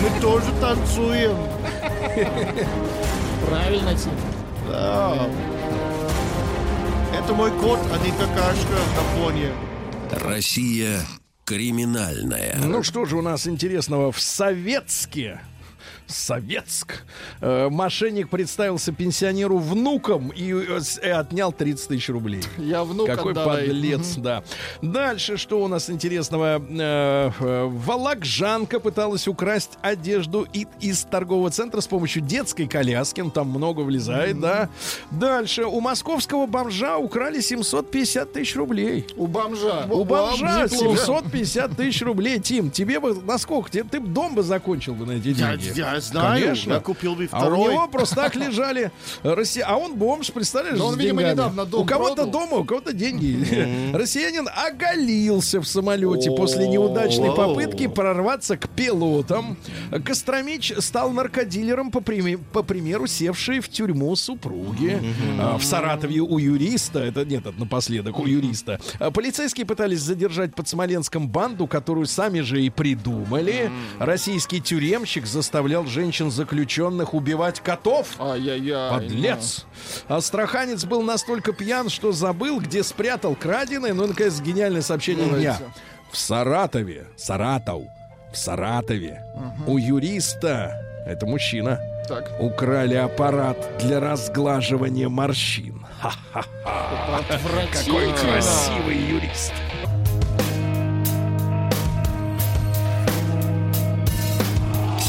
Мы 0.00 0.20
тоже 0.20 0.46
танцуем. 0.60 1.36
Правильно, 3.48 3.94
Тим. 3.94 4.12
Да. 4.68 5.28
Это 7.14 7.34
мой 7.34 7.50
кот, 7.60 7.78
а 7.92 7.98
не 8.04 8.10
какашка 8.12 8.72
на 8.72 9.02
фоне. 9.16 9.52
Россия 10.10 11.00
криминальная. 11.44 12.56
Ну 12.64 12.82
что 12.82 13.04
же 13.04 13.16
у 13.16 13.22
нас 13.22 13.46
интересного 13.46 14.12
в 14.12 14.20
Советске? 14.20 15.40
Советск. 16.12 17.02
Э, 17.40 17.68
мошенник 17.70 18.28
представился 18.28 18.92
пенсионеру 18.92 19.58
внуком 19.58 20.28
и, 20.30 20.52
э, 20.52 20.80
и 21.02 21.08
отнял 21.08 21.52
30 21.52 21.88
тысяч 21.88 22.08
рублей. 22.08 22.42
Я 22.58 22.84
внук 22.84 23.06
Какой 23.06 23.32
отдавай. 23.32 23.66
подлец, 23.66 24.14
да. 24.16 24.42
Дальше, 24.82 25.36
что 25.36 25.62
у 25.62 25.68
нас 25.68 25.90
интересного? 25.90 26.62
Э, 26.68 27.30
э, 27.40 27.64
Волокжанка 27.66 28.80
пыталась 28.80 29.26
украсть 29.28 29.78
одежду 29.82 30.46
из 30.80 31.02
торгового 31.04 31.50
центра 31.50 31.80
с 31.80 31.86
помощью 31.86 32.22
детской 32.22 32.66
коляски. 32.66 33.20
Ну, 33.20 33.30
там 33.30 33.48
много 33.48 33.80
влезает, 33.80 34.38
да. 34.40 34.68
Дальше, 35.10 35.64
у 35.64 35.80
московского 35.80 36.46
бомжа 36.46 36.98
украли 36.98 37.40
750 37.40 38.32
тысяч 38.32 38.56
рублей. 38.56 39.06
У 39.16 39.26
бомжа. 39.26 39.86
У 39.90 40.04
бомжа 40.04 40.64
неплохо. 40.64 40.98
750 40.98 41.76
тысяч 41.76 42.02
рублей. 42.02 42.38
Тим, 42.38 42.70
тебе 42.70 43.00
бы 43.00 43.14
насколько? 43.22 43.70
Тебе, 43.70 43.84
ты 43.84 44.00
б 44.00 44.08
дом 44.08 44.34
бы 44.34 44.42
закончил 44.42 44.94
бы 44.94 45.06
на 45.06 45.12
эти 45.12 45.28
Я, 45.28 45.56
деньги. 45.56 45.78
я 45.78 46.00
знаю, 46.02 46.40
Конечно. 46.42 46.72
я 46.74 46.80
купил 46.80 47.14
бы 47.14 47.28
А 47.30 47.36
у 47.38 47.40
второй. 47.40 47.72
него 47.74 47.88
просто 47.88 48.16
так 48.16 48.34
лежали. 48.36 48.90
Россия... 49.22 49.64
А 49.66 49.76
он 49.76 49.94
бомж, 49.96 50.32
представляешь, 50.32 50.78
Да 50.78 50.84
он, 50.84 50.98
видимо, 50.98 51.22
недавно 51.22 51.64
дом 51.64 51.82
У 51.82 51.86
кого-то 51.86 52.26
дома, 52.26 52.58
у 52.58 52.64
кого-то 52.64 52.92
деньги. 52.92 53.92
Россиянин 53.94 54.48
оголился 54.54 55.60
в 55.60 55.66
самолете 55.66 56.30
после 56.30 56.68
неудачной 56.68 57.34
попытки 57.34 57.86
прорваться 57.86 58.56
к 58.56 58.68
пилотам. 58.68 59.56
Костромич 60.04 60.72
стал 60.78 61.10
наркодилером, 61.10 61.90
по 61.90 62.00
примеру, 62.62 63.06
севшей 63.06 63.60
в 63.60 63.68
тюрьму 63.68 64.14
супруги. 64.16 65.00
А, 65.38 65.58
В 65.58 65.64
Саратове 65.64 66.20
у 66.20 66.38
юриста, 66.38 66.98
это 67.00 67.24
нет, 67.24 67.46
это 67.46 67.58
напоследок, 67.58 68.18
у 68.18 68.26
юриста. 68.26 68.80
А, 68.98 69.10
Полицейские 69.10 69.66
пытались 69.66 70.00
задержать 70.00 70.54
под 70.54 70.68
Смоленском 70.68 71.28
банду, 71.28 71.66
которую 71.66 72.06
сами 72.06 72.40
же 72.40 72.62
и 72.62 72.70
придумали. 72.70 73.70
Российский 73.98 74.60
тюремщик 74.60 75.26
заставлял 75.26 75.81
женщин-заключенных 75.88 77.14
убивать 77.14 77.60
котов. 77.60 78.08
Ай-яй-яй. 78.20 78.90
Подлец! 78.90 79.64
Астраханец 80.08 80.84
был 80.84 81.02
настолько 81.02 81.52
пьян, 81.52 81.88
что 81.88 82.12
забыл, 82.12 82.60
где 82.60 82.82
спрятал 82.82 83.34
краденое. 83.34 83.92
Ну, 83.94 84.06
наконец, 84.06 84.40
гениальное 84.40 84.82
сообщение 84.82 85.26
дня. 85.26 85.36
Нравится. 85.58 85.64
В 86.10 86.16
Саратове, 86.18 87.06
Саратов, 87.16 87.82
в 88.32 88.36
Саратове 88.36 89.22
у 89.66 89.78
юриста, 89.78 90.72
это 91.06 91.26
мужчина, 91.26 91.78
ну, 92.08 92.16
Так. 92.16 92.30
украли 92.40 92.94
аппарат 92.96 93.56
для 93.80 93.98
разглаживания 94.00 95.08
морщин. 95.08 95.84
Ха-ха-ха. 96.00 97.20
Какой 97.72 98.12
красивый 98.12 98.96
юрист. 98.96 99.52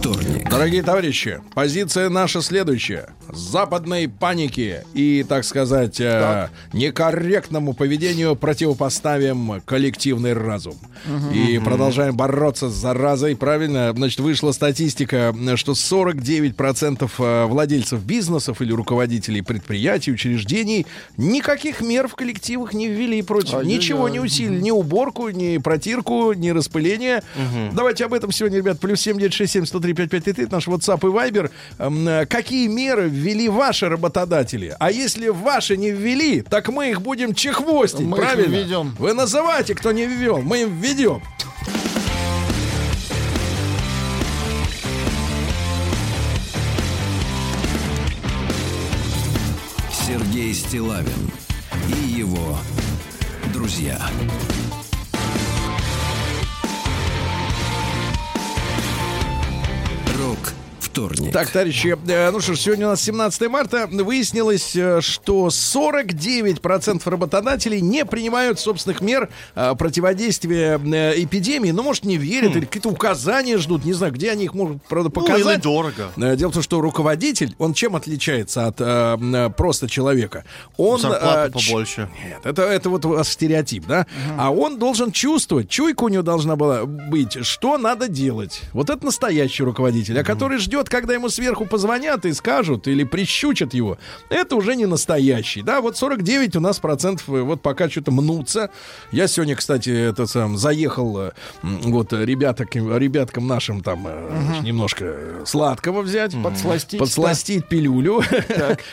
вторник. 0.00 0.48
Дорогие 0.48 0.82
товарищи, 0.82 1.40
позиция 1.54 2.08
наша 2.08 2.40
следующая. 2.40 3.10
Западной 3.32 4.08
панике 4.08 4.84
и, 4.94 5.24
так 5.28 5.44
сказать, 5.44 6.00
э, 6.00 6.48
некорректному 6.72 7.74
поведению 7.74 8.34
противопоставим 8.34 9.60
коллективный 9.64 10.32
разум. 10.32 10.76
И 11.32 11.60
продолжаем 11.64 12.16
бороться 12.16 12.68
с 12.68 12.72
заразой. 12.72 13.36
Правильно, 13.36 13.92
значит, 13.94 14.20
вышла 14.20 14.52
статистика, 14.52 15.34
что 15.56 15.72
49% 15.72 17.10
э, 17.18 17.44
владельцев 17.44 18.02
бизнесов 18.02 18.60
или 18.62 18.72
руководителей 18.72 19.42
предприятий, 19.42 20.12
учреждений 20.12 20.86
никаких 21.16 21.82
мер 21.82 22.08
в 22.08 22.14
коллективах 22.14 22.74
не 22.74 22.88
ввели 22.88 23.22
против. 23.22 23.54
Ай-яй-яй. 23.54 23.76
Ничего 23.76 24.08
не 24.08 24.18
усилили, 24.18 24.60
ни 24.60 24.70
уборку, 24.70 25.28
ни 25.28 25.58
протирку, 25.58 26.32
ни 26.32 26.50
распыление. 26.50 27.22
Давайте 27.72 28.06
об 28.06 28.14
этом 28.14 28.32
сегодня, 28.32 28.58
ребят, 28.58 28.80
плюс 28.80 29.00
7967 29.00 29.66
103 29.66 29.89
5533, 29.94 30.46
наш 30.50 30.66
WhatsApp 30.68 31.00
и 31.00 31.06
Viber. 31.12 31.50
Эм, 31.78 32.26
Какие 32.26 32.66
меры 32.68 33.08
ввели 33.08 33.48
ваши 33.48 33.88
работодатели? 33.88 34.74
А 34.78 34.90
если 34.90 35.28
ваши 35.28 35.76
не 35.76 35.90
ввели, 35.90 36.42
так 36.42 36.68
мы 36.68 36.90
их 36.90 37.02
будем 37.02 37.34
чехвостить, 37.34 38.06
Мы 38.06 38.16
их 38.18 38.22
правильно? 38.24 38.54
введем. 38.54 38.94
Вы 38.98 39.12
называйте, 39.14 39.74
кто 39.74 39.92
не 39.92 40.06
ввел, 40.06 40.38
мы 40.42 40.62
им 40.62 40.80
введем. 40.80 41.22
Сергей 49.92 50.52
Стилавин 50.54 51.30
и 51.88 52.08
его 52.20 52.58
друзья. 53.52 53.98
Рок 60.20 60.59
вторник. 61.08 61.32
Так, 61.32 61.50
товарищи, 61.50 61.96
э, 62.06 62.30
ну 62.30 62.40
что 62.40 62.54
ж, 62.54 62.58
сегодня 62.60 62.86
у 62.86 62.90
нас 62.90 63.02
17 63.02 63.48
марта. 63.48 63.88
Выяснилось, 63.90 64.74
э, 64.76 65.00
что 65.00 65.48
49% 65.50 67.08
работодателей 67.08 67.80
не 67.80 68.04
принимают 68.04 68.60
собственных 68.60 69.00
мер 69.00 69.28
э, 69.54 69.74
противодействия 69.76 70.76
эпидемии. 70.76 71.70
Ну, 71.70 71.82
может, 71.82 72.04
не 72.04 72.16
верят 72.16 72.56
или 72.56 72.64
какие-то 72.64 72.88
указания 72.90 73.58
ждут. 73.58 73.84
Не 73.84 73.92
знаю, 73.92 74.12
где 74.12 74.30
они 74.30 74.44
их 74.44 74.54
могут, 74.54 74.82
правда, 74.84 75.10
Ну, 75.14 75.22
или 75.22 75.32
показать. 75.32 75.62
дорого. 75.62 76.10
Э, 76.16 76.36
Дело 76.36 76.50
в 76.50 76.54
том, 76.54 76.62
что 76.62 76.80
руководитель, 76.80 77.54
он 77.58 77.74
чем 77.74 77.96
отличается 77.96 78.66
от 78.66 78.76
э, 78.80 79.50
просто 79.56 79.88
человека? 79.88 80.44
Он 80.76 81.00
Зарплата 81.00 81.52
побольше. 81.52 82.08
Нет, 82.24 82.40
это, 82.44 82.62
это 82.62 82.90
вот 82.90 83.04
у 83.04 83.10
вас 83.10 83.28
стереотип, 83.30 83.86
да? 83.86 84.06
А 84.38 84.50
он 84.50 84.78
должен 84.78 85.12
чувствовать, 85.12 85.68
чуйка 85.68 86.04
у 86.04 86.08
него 86.08 86.22
должна 86.22 86.56
была 86.56 86.84
быть, 86.84 87.44
что 87.44 87.78
надо 87.78 88.08
делать. 88.08 88.62
Вот 88.72 88.90
это 88.90 89.04
настоящий 89.04 89.62
руководитель, 89.62 90.18
а 90.18 90.24
который 90.24 90.58
ждет, 90.58 90.89
когда 90.90 91.14
ему 91.14 91.28
сверху 91.28 91.64
позвонят 91.66 92.26
и 92.26 92.32
скажут, 92.32 92.88
или 92.88 93.04
прищучат 93.04 93.72
его. 93.72 93.96
Это 94.28 94.56
уже 94.56 94.74
не 94.76 94.86
настоящий, 94.86 95.62
да? 95.62 95.80
Вот 95.80 95.96
49 95.96 96.56
у 96.56 96.60
нас 96.60 96.78
процентов 96.78 97.28
э, 97.28 97.40
вот 97.40 97.62
пока 97.62 97.88
что-то 97.88 98.10
мнутся. 98.10 98.70
Я 99.12 99.28
сегодня, 99.28 99.56
кстати, 99.56 99.90
это 99.90 100.26
сам 100.26 100.56
заехал 100.58 101.18
э, 101.18 101.30
вот 101.62 102.12
ребяток, 102.12 102.74
ребяткам 102.74 103.46
нашим 103.46 103.82
там 103.82 104.02
значит, 104.02 104.64
немножко 104.64 105.42
сладкого 105.44 106.02
взять. 106.02 106.34
Подсластить, 106.42 106.98
Подсластить 106.98 107.66
пилюлю. 107.68 108.22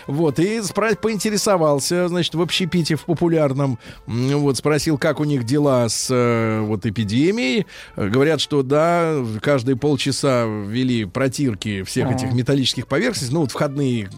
Вот, 0.08 0.40
и 0.40 0.60
спра- 0.60 0.96
поинтересовался, 0.96 2.08
значит, 2.08 2.36
в 2.36 2.42
общепите 2.42 2.96
в 2.96 3.06
популярном, 3.06 3.80
вот, 4.06 4.58
спросил, 4.58 4.98
как 4.98 5.20
у 5.20 5.24
них 5.24 5.44
дела 5.44 5.90
с 5.90 6.62
вот 6.62 6.86
эпидемией. 6.86 7.66
Говорят, 7.96 8.40
что 8.40 8.62
да, 8.64 9.16
каждые 9.42 9.76
полчаса 9.76 10.46
ввели 10.46 11.06
протирки 11.06 11.77
всех 11.84 12.12
этих 12.12 12.34
металлических 12.34 12.88
поверхностей, 12.88 13.34
ну, 13.34 13.42
вот 13.42 13.52
входные 13.52 14.10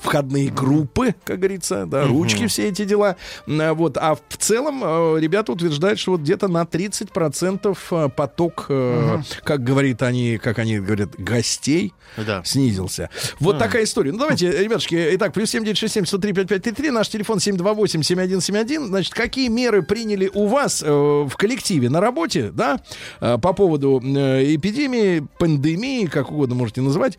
входные 0.00 0.50
группы, 0.50 1.14
как 1.24 1.38
говорится, 1.38 1.86
да, 1.86 2.06
ручки, 2.06 2.46
все 2.46 2.68
эти 2.68 2.84
дела. 2.84 3.16
А 3.48 3.74
Вот, 3.74 3.96
а 3.96 4.14
в 4.14 4.36
целом 4.38 4.82
э, 4.84 5.20
ребята 5.20 5.52
утверждают, 5.52 5.98
что 5.98 6.12
вот 6.12 6.20
где-то 6.20 6.48
на 6.48 6.62
30% 6.62 7.78
э, 7.90 8.08
поток, 8.10 8.66
э, 8.68 9.18
как 9.42 9.62
говорит 9.64 10.02
они, 10.02 10.38
как 10.38 10.58
они 10.58 10.78
говорят, 10.78 11.10
гостей 11.18 11.92
Да. 12.16 12.42
снизился. 12.44 13.10
Вот 13.40 13.58
такая 13.58 13.84
история. 13.84 14.12
Ну, 14.12 14.18
давайте, 14.18 14.50
ребятушки, 14.62 15.14
итак, 15.14 15.32
плюс 15.32 15.50
7967 15.50 16.06
103 16.06 16.32
5533, 16.32 16.90
наш 16.90 17.08
телефон 17.08 17.40
728 17.40 18.02
7171. 18.02 18.86
Значит, 18.86 19.14
какие 19.14 19.48
меры 19.48 19.82
приняли 19.82 20.30
у 20.32 20.46
вас 20.46 20.82
э, 20.84 20.88
в 20.90 21.32
коллективе 21.36 21.90
на 21.90 22.00
работе, 22.00 22.50
да, 22.52 22.80
э, 23.20 23.38
по 23.38 23.52
поводу 23.52 24.00
э, 24.04 24.54
эпидемии, 24.54 25.26
пандемии, 25.38 26.06
как 26.06 26.30
угодно 26.30 26.54
можете 26.54 26.80
называть, 26.80 27.18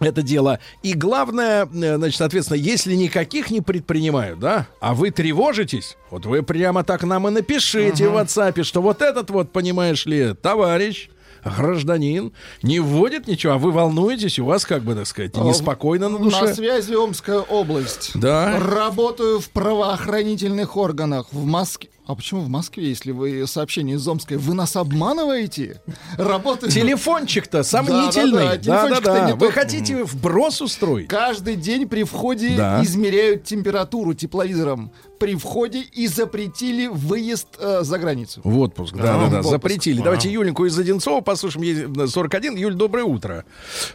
это 0.00 0.22
дело. 0.22 0.58
И 0.82 0.94
главное, 0.94 1.66
э, 1.66 1.96
значит, 1.96 2.16
соответственно, 2.18 2.56
если 2.58 2.94
никаких 2.94 3.50
не 3.50 3.60
предпринимают, 3.60 4.38
да, 4.38 4.66
а 4.80 4.94
вы 4.94 5.10
тревожитесь, 5.10 5.96
вот 6.10 6.26
вы 6.26 6.42
прямо 6.42 6.82
так 6.84 7.02
нам 7.04 7.28
и 7.28 7.30
напишите 7.30 8.08
в 8.08 8.16
WhatsApp, 8.16 8.62
что 8.64 8.82
вот 8.82 9.02
этот 9.02 9.30
вот, 9.30 9.52
понимаешь 9.52 10.06
ли, 10.06 10.34
товарищ, 10.34 11.10
гражданин, 11.44 12.32
не 12.62 12.80
вводит 12.80 13.26
ничего, 13.26 13.54
а 13.54 13.58
вы 13.58 13.72
волнуетесь, 13.72 14.38
у 14.38 14.44
вас, 14.44 14.64
как 14.66 14.82
бы, 14.82 14.94
так 14.94 15.06
сказать, 15.06 15.36
неспокойно 15.36 16.08
на 16.08 16.18
На 16.18 16.24
душе. 16.24 16.54
связи 16.54 16.94
Омская 16.94 17.38
область. 17.40 18.12
Да. 18.14 18.58
Работаю 18.58 19.40
в 19.40 19.48
правоохранительных 19.50 20.76
органах 20.76 21.26
в 21.32 21.44
Москве. 21.44 21.88
А 22.10 22.14
почему 22.16 22.40
в 22.40 22.48
Москве, 22.48 22.88
если 22.88 23.12
вы 23.12 23.46
сообщение 23.46 23.94
из 23.94 24.08
Омской? 24.08 24.36
Вы 24.36 24.54
нас 24.54 24.74
обманываете? 24.74 25.80
Работаю... 26.18 26.72
Телефончик-то 26.72 27.62
сомнительный. 27.62 28.58
Да-да-да, 28.58 28.58
телефончик-то 28.58 29.04
Да-да-да. 29.04 29.26
не 29.28 29.32
Вы 29.34 29.46
тот. 29.46 29.54
хотите 29.54 30.02
вброс 30.04 30.60
устроить? 30.60 31.06
Каждый 31.06 31.54
день 31.54 31.88
при 31.88 32.02
входе 32.02 32.56
Да. 32.56 32.82
измеряют 32.82 33.44
температуру 33.44 34.14
тепловизором. 34.14 34.90
При 35.20 35.36
входе 35.36 35.82
и 35.82 36.08
запретили 36.08 36.88
выезд 36.88 37.46
э, 37.60 37.82
за 37.82 37.98
границу. 38.00 38.40
В 38.42 38.58
отпуск, 38.58 38.96
да, 38.96 39.02
да, 39.02 39.16
в 39.18 39.30
да, 39.30 39.36
отпуск. 39.38 39.50
запретили. 39.50 40.02
Давайте 40.02 40.32
Юленьку 40.32 40.66
из 40.66 40.76
Одинцова 40.76 41.20
послушаем. 41.20 41.62
Ей 41.62 42.08
41. 42.08 42.56
Юль, 42.56 42.74
доброе 42.74 43.04
утро. 43.04 43.44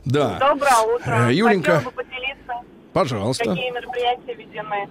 Да. 0.05 0.39
Доброе 0.39 0.95
утро. 0.95 1.27
Э, 1.29 1.33
Юленька. 1.33 1.79
Хотела 1.79 1.91
бы 1.91 1.97
поделиться, 1.97 2.53
Пожалуйста. 2.95 3.43
какие 3.43 3.71
мероприятия 3.71 4.33
введены. 4.35 4.87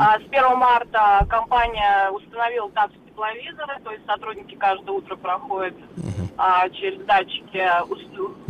А, 0.00 0.16
с 0.20 0.22
1 0.30 0.56
марта 0.56 1.26
компания 1.28 2.08
установила 2.12 2.70
ТАПС 2.70 2.94
тепловизоры, 3.04 3.80
то 3.82 3.90
есть 3.90 4.06
сотрудники 4.06 4.54
каждое 4.54 4.92
утро 4.92 5.16
проходят 5.16 5.74
а, 6.36 6.68
через 6.70 7.04
датчики. 7.04 7.60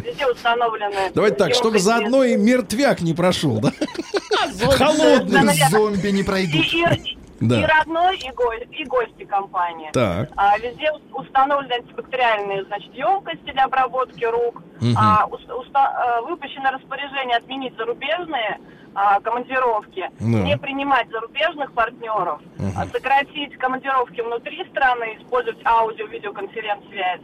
Везде 0.02 0.26
установлены... 0.26 1.10
Давайте 1.14 1.36
так, 1.38 1.54
чтобы 1.54 1.78
заодно 1.78 2.22
и 2.22 2.36
мертвяк 2.36 3.00
не 3.00 3.14
прошел, 3.14 3.58
да? 3.60 3.72
Холодный 4.72 5.42
Наверное. 5.42 5.70
зомби 5.70 6.08
не 6.08 6.22
пройдут. 6.22 6.66
и- 6.66 7.07
Да. 7.40 7.60
И 7.60 7.64
родной, 7.64 8.16
и, 8.18 8.30
го- 8.32 8.52
и 8.52 8.84
гости 8.84 9.24
компании. 9.24 9.90
Так. 9.92 10.28
А, 10.36 10.58
везде 10.58 10.90
ус- 10.92 11.26
установлены 11.26 11.72
антибактериальные, 11.74 12.64
значит, 12.64 12.92
емкости 12.94 13.52
для 13.52 13.64
обработки 13.64 14.24
рук. 14.24 14.62
Мгм. 14.80 14.94
А, 14.98 15.26
ус- 15.30 15.44
уста- 15.48 15.92
а, 15.94 16.22
выпущено 16.22 16.70
распоряжение 16.72 17.36
отменить 17.36 17.76
зарубежные 17.76 18.58
а, 18.94 19.20
командировки, 19.20 20.10
Да. 20.18 20.26
не 20.26 20.56
принимать 20.58 21.08
зарубежных 21.10 21.72
партнеров, 21.72 22.40
а, 22.76 22.84
сократить 22.86 23.56
командировки 23.58 24.20
внутри 24.22 24.64
страны, 24.70 25.16
использовать 25.20 25.64
аудио-видеоконференц-связь. 25.64 27.20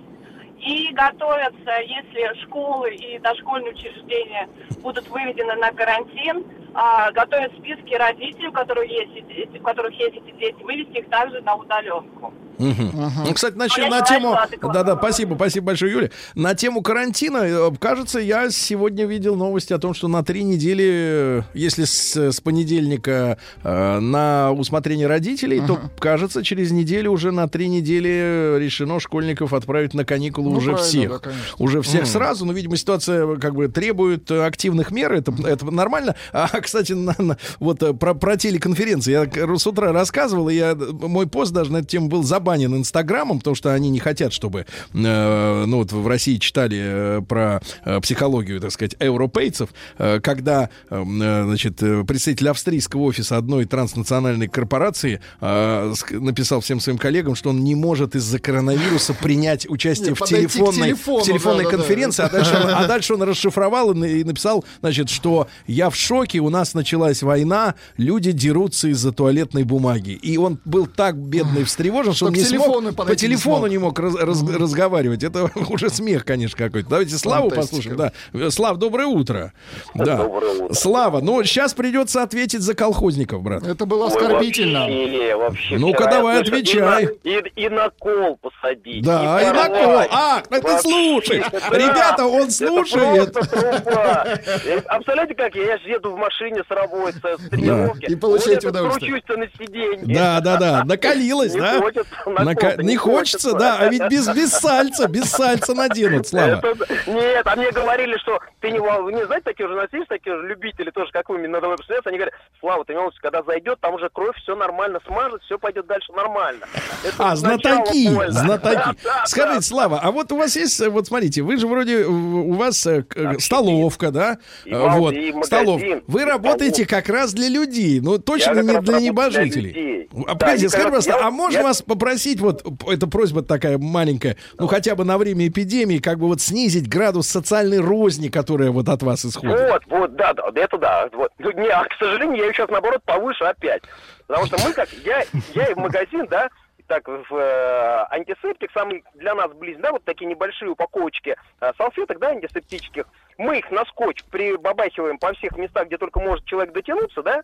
И 0.61 0.91
готовятся, 0.93 1.73
если 1.85 2.43
школы 2.45 2.95
и 2.95 3.19
дошкольные 3.19 3.73
учреждения 3.73 4.49
будут 4.83 5.09
выведены 5.09 5.55
на 5.57 5.73
карантин, 5.73 6.45
а, 6.75 7.11
готовят 7.13 7.53
списки 7.59 7.95
родителей, 7.95 8.49
у 8.49 8.53
которых 8.53 8.85
есть, 8.89 9.59
у 9.61 9.63
которых 9.65 9.93
есть 9.95 10.17
эти 10.17 10.39
дети, 10.39 10.63
вывести 10.63 10.99
их 10.99 11.09
также 11.09 11.41
на 11.43 11.55
удаленку. 11.57 12.33
Мгм. 12.57 12.93
Ну, 13.27 13.35
кстати, 13.35 13.57
на, 13.57 13.65
А 13.65 13.69
я 13.81 13.89
на 13.91 13.99
считаю, 13.99 14.21
тему... 14.21 14.37
Да-да, 14.73 14.97
спасибо, 14.97 15.35
спасибо 15.35 15.67
большое, 15.67 15.91
Юля. 15.91 16.11
На 16.37 16.55
тему 16.55 16.83
карантина, 16.83 17.39
э, 17.39 17.71
кажется, 17.81 18.21
я 18.21 18.49
сегодня 18.51 19.07
видел 19.07 19.35
новости 19.35 19.73
о 19.73 19.79
том, 19.79 19.93
что 19.93 20.07
на 20.07 20.23
три 20.23 20.45
недели, 20.45 20.85
э, 20.87 21.43
если 21.55 21.83
с, 21.83 22.15
с 22.17 22.41
понедельника 22.41 23.39
э, 23.65 23.99
на 23.99 24.53
усмотрение 24.53 25.09
родителей, 25.09 25.63
то, 25.67 25.81
кажется, 25.99 26.45
через 26.45 26.71
неделю 26.71 27.11
уже 27.11 27.33
на 27.33 27.49
три 27.49 27.67
недели 27.67 28.57
решено 28.61 29.01
школьников 29.01 29.53
отправить 29.53 29.93
на 29.93 30.05
каникулы 30.05 30.51
Ну, 30.53 30.59
уже 30.59 30.77
всех. 30.77 31.11
да, 31.11 31.19
конечно. 31.19 31.43
уже 31.59 31.83
всех 31.83 32.03
Мгм. 32.03 32.07
сразу. 32.09 32.47
Но, 32.47 32.53
видимо, 32.53 32.77
ситуация 32.77 33.35
как 33.37 33.57
бы 33.57 33.67
требует 33.67 34.31
э, 34.31 34.45
активных 34.47 34.93
мер. 34.93 35.13
Это, 35.13 35.33
это 35.45 35.69
нормально. 35.73 36.15
А, 36.33 36.47
кстати, 36.65 36.93
на- 36.93 37.15
на- 37.19 37.37
вот 37.61 37.83
э, 37.83 37.95
про, 37.95 38.15
про 38.15 38.37
телеконференции. 38.37 39.13
Я 39.13 39.59
с 39.59 39.67
утра 39.67 39.93
рассказывал, 39.93 40.49
и 40.49 40.55
я, 40.55 40.75
мой 40.75 41.27
пост 41.27 41.53
даже 41.53 41.73
на 41.73 41.79
эту 41.79 41.89
тему 41.89 42.09
был 42.09 42.23
забанен 42.23 42.75
Инстаграмом, 42.77 43.39
потому 43.39 43.55
что 43.55 43.73
они 43.73 43.91
не 43.91 44.01
хотят, 44.01 44.33
чтобы 44.33 44.67
э, 44.93 45.65
ну, 45.67 45.77
вот 45.79 45.93
в 45.93 46.07
России 46.07 46.37
читали 46.39 46.79
э, 46.81 47.23
про 47.27 47.61
э, 47.85 48.01
психологию, 48.01 48.61
так 48.61 48.73
сказать, 48.73 48.97
европейцев, 49.01 49.71
э, 49.99 50.21
когда 50.21 50.71
э, 50.91 51.03
э, 51.03 51.45
значит, 51.45 51.83
э, 51.83 52.05
представитель 52.05 52.49
австрийского 52.49 53.03
офиса 53.03 53.37
одной 53.37 53.65
транснациональной 53.65 54.49
корпорации 54.49 55.21
э, 55.41 55.95
написал 56.11 56.61
всем 56.61 56.81
своим 56.81 56.99
коллегам, 56.99 57.35
что 57.35 57.51
он 57.51 57.63
не 57.63 57.75
может 57.75 58.15
из-за 58.17 58.39
коронавируса 58.39 59.15
принять 59.15 59.69
участие 59.69 60.15
в 60.15 60.21
телефонной, 60.25 60.89
телефону, 60.89 61.21
в 61.21 61.27
телефонной 61.27 61.65
да-да-да. 61.65 61.83
конференции, 61.83 62.23
а 62.25 62.29
дальше, 62.29 62.55
он, 62.57 62.71
а 62.71 62.87
дальше 62.87 63.15
он 63.15 63.23
расшифровал 63.23 63.93
и 63.93 64.25
написал, 64.25 64.65
значит, 64.81 65.11
что 65.11 65.49
я 65.67 65.91
в 65.91 65.97
шоке, 65.97 66.39
у 66.41 66.51
нас 66.55 66.75
началась 66.75 67.23
война, 67.23 67.75
люди 67.97 68.33
дерутся 68.33 68.89
из-за 68.89 69.13
туалетной 69.13 69.65
бумаги. 69.65 70.13
И 70.13 70.37
он 70.39 70.59
был 70.65 70.87
так 70.87 71.17
бедный 71.17 71.65
встревожен, 71.65 72.13
что 72.13 72.27
Что 72.27 72.27
он 72.27 72.33
не 72.35 72.41
смог, 72.45 72.95
по 72.97 73.11
не 73.11 73.17
телефону 73.17 73.67
не 73.67 73.79
мог 73.79 73.99
раз- 73.99 74.15
раз- 74.15 74.43
разговаривать. 74.43 75.23
Это 75.25 75.51
уже 75.69 75.91
смех, 75.91 76.25
конечно, 76.25 76.57
какой-то. 76.57 76.89
Давайте 76.89 77.19
Славу 77.19 77.51
послушаем. 77.51 77.97
Да. 77.97 78.51
Слав, 78.51 78.79
доброе 78.79 79.07
утро. 79.07 79.53
Да. 79.95 80.29
Слава, 80.73 81.21
ну 81.21 81.43
сейчас 81.45 81.75
придется 81.75 82.23
ответить 82.23 82.61
за 82.63 82.75
колхозников, 82.75 83.43
брат. 83.43 83.67
Это 83.67 83.85
было 83.85 84.07
оскорбительно. 84.07 84.81
Вообще, 84.81 85.37
вообще. 85.37 85.79
Ну-ка, 85.79 86.05
давай, 86.05 86.41
отвечай. 86.41 87.09
И 87.25 87.31
на, 87.35 87.39
и, 87.39 87.65
и 87.67 87.69
на 87.69 87.91
кол 87.91 88.39
посадить. 88.41 89.05
Да, 89.05 89.43
и 89.43 89.47
на 89.53 89.67
кол. 89.69 89.99
А, 90.11 90.41
ты 90.49 90.61
Вообще, 90.61 90.79
слушаешь. 90.89 91.45
Ребята, 91.73 92.27
он 92.27 92.51
слушает. 92.51 93.37
Э, 93.37 94.81
А 94.87 94.95
представляете, 94.97 95.35
как 95.35 95.55
я, 95.55 95.63
я 95.65 95.79
же 95.79 95.89
еду 95.89 96.13
в 96.13 96.17
машине 96.19 96.44
с 96.53 96.71
работы, 96.71 97.19
с 97.39 97.49
тренировки. 97.49 98.05
И 98.07 98.17
получаете 98.17 98.67
вот 98.69 98.77
удовольствие. 98.77 99.11
кручусь-то 99.13 99.37
на 99.37 99.47
сиденье. 99.59 100.15
Да, 100.15 100.41
да, 100.41 100.57
да. 100.59 100.85
Накалилась, 100.87 101.55
Не 101.55 101.61
да? 101.61 101.79
хочется 101.81 102.07
на 102.27 102.45
Нака- 102.45 102.77
Не 102.83 102.87
не 102.89 102.97
хочется, 102.97 103.51
хочется. 103.51 103.59
да. 103.59 103.77
А 103.81 103.89
ведь 103.89 104.03
без, 104.09 104.29
без 104.29 104.51
сальца, 104.51 105.09
без 105.09 105.25
сальца 105.31 105.75
наденут, 105.75 106.27
Слава. 106.29 106.61
Это- 106.63 106.77
Нет, 107.11 107.47
а 107.47 107.57
мне 107.57 107.71
говорили, 107.71 108.17
что 108.19 108.39
ты 108.61 108.71
не 108.71 108.79
не 108.79 109.27
знаете, 109.27 109.45
такие 109.45 109.67
журналисты, 109.69 109.97
есть 109.99 110.09
такие 110.09 110.37
же 110.37 110.47
любители 110.47 110.91
тоже, 110.91 111.11
как 111.13 111.29
вы, 111.29 111.39
надо 111.49 111.67
мной 111.67 111.77
посмеяться, 111.79 112.09
они 112.11 112.19
говорят, 112.19 112.35
Слава, 112.61 112.85
ты 112.85 112.93
не 112.93 112.97
волнуйся, 112.97 113.19
когда 113.21 113.43
зайдет, 113.43 113.79
там 113.81 113.95
уже 113.95 114.09
кровь, 114.11 114.37
все 114.43 114.55
нормально 114.57 115.01
смажет, 115.07 115.43
все 115.43 115.59
пойдет 115.59 115.87
дальше 115.87 116.13
нормально. 116.13 116.67
Это 117.05 117.15
А, 117.31 117.37
знатоки, 117.37 118.09
больно. 118.15 118.31
знатоки. 118.33 118.75
Да, 118.75 118.95
да, 119.05 119.23
Скажите, 119.27 119.55
да. 119.57 119.61
Слава, 119.63 120.01
а 120.03 120.11
вот 120.11 120.33
у 120.33 120.37
вас 120.37 120.57
есть, 120.57 120.87
вот 120.87 121.07
смотрите, 121.07 121.43
вы 121.43 121.57
же 121.57 121.67
вроде, 121.67 122.05
у 122.07 122.53
вас 122.55 122.87
э, 122.87 123.05
столовка, 123.39 124.11
да? 124.11 124.39
И 124.65 124.75
Вот, 124.75 125.13
и 125.13 125.33
магазин, 125.33 125.43
столовка. 125.45 126.03
Вы 126.07 126.25
работаете 126.35 126.87
как 126.87 127.09
раз 127.09 127.33
для 127.33 127.49
людей, 127.49 128.01
ну 128.01 128.19
точно 128.19 128.61
не 128.61 128.63
для 128.73 128.81
для 128.81 129.01
небожителей. 129.01 129.69
людей. 129.73 130.09
А 130.27 130.35
Да, 130.35 130.35
погодите, 130.35 130.67
и 130.67 130.69
скажите, 130.69 130.69
как 130.69 130.95
раз 130.95 131.05
пожалуйста, 131.07 131.11
я- 131.11 131.27
а 131.27 131.31
можно 131.31 131.57
я- 131.59 131.63
вас 131.65 131.83
попросить, 131.83 132.41
вот, 132.41 132.65
это 132.89 133.07
просьба 133.09 133.43
такая 133.43 133.79
маленькая, 133.79 134.37
ну 134.59 134.67
хотя 134.69 134.95
бы 134.95 135.05
на 135.05 135.19
время 135.19 135.49
эпидемии, 135.49 135.99
как 135.99 136.19
бы 136.19 136.27
вот 136.29 136.41
снизить 136.41 136.89
градус 136.89 137.27
социальной 137.29 137.81
розни, 137.81 138.29
которая 138.29 138.71
вот 138.71 138.89
от 138.89 139.03
вас 139.03 139.25
исходит? 139.25 139.59
Вот, 139.69 139.83
вот, 139.89 140.17
да, 140.17 140.33
да, 140.35 140.45
это 140.55 140.79
да. 140.79 141.09
Вот. 141.13 141.31
Ну, 141.39 141.51
не, 141.53 141.69
а, 141.69 141.85
к 141.85 141.93
сожалению, 141.99 142.45
я 142.47 142.53
сейчас, 142.53 142.69
наоборот, 142.71 143.01
повыше 143.05 143.45
опять. 143.45 143.83
Потому 144.27 144.47
что 144.47 144.57
мы 144.67 144.73
как, 144.73 144.89
я, 145.05 145.25
я 145.55 145.67
и 145.67 145.75
в 145.75 145.79
магазин, 145.79 146.27
да, 146.31 146.49
так, 146.87 147.09
в 147.09 147.35
э, 147.35 148.07
антисептик, 148.11 148.71
самый 148.73 149.05
для 149.15 149.35
нас 149.35 149.53
близ, 149.53 149.79
да, 149.79 149.93
вот 149.93 150.05
такие 150.05 150.27
небольшие 150.27 150.71
упаковочки 150.71 151.37
э, 151.61 151.73
салфеток, 151.77 152.19
да, 152.19 152.29
антисептических, 152.29 153.07
мы 153.39 153.59
их 153.59 153.71
на 153.71 153.85
скотч 153.87 154.23
прибабахиваем 154.25 155.19
по 155.19 155.33
всех 155.35 155.57
местах, 155.57 155.87
где 155.87 155.99
только 155.99 156.21
может 156.21 156.45
человек 156.45 156.73
дотянуться, 156.73 157.23
да, 157.23 157.43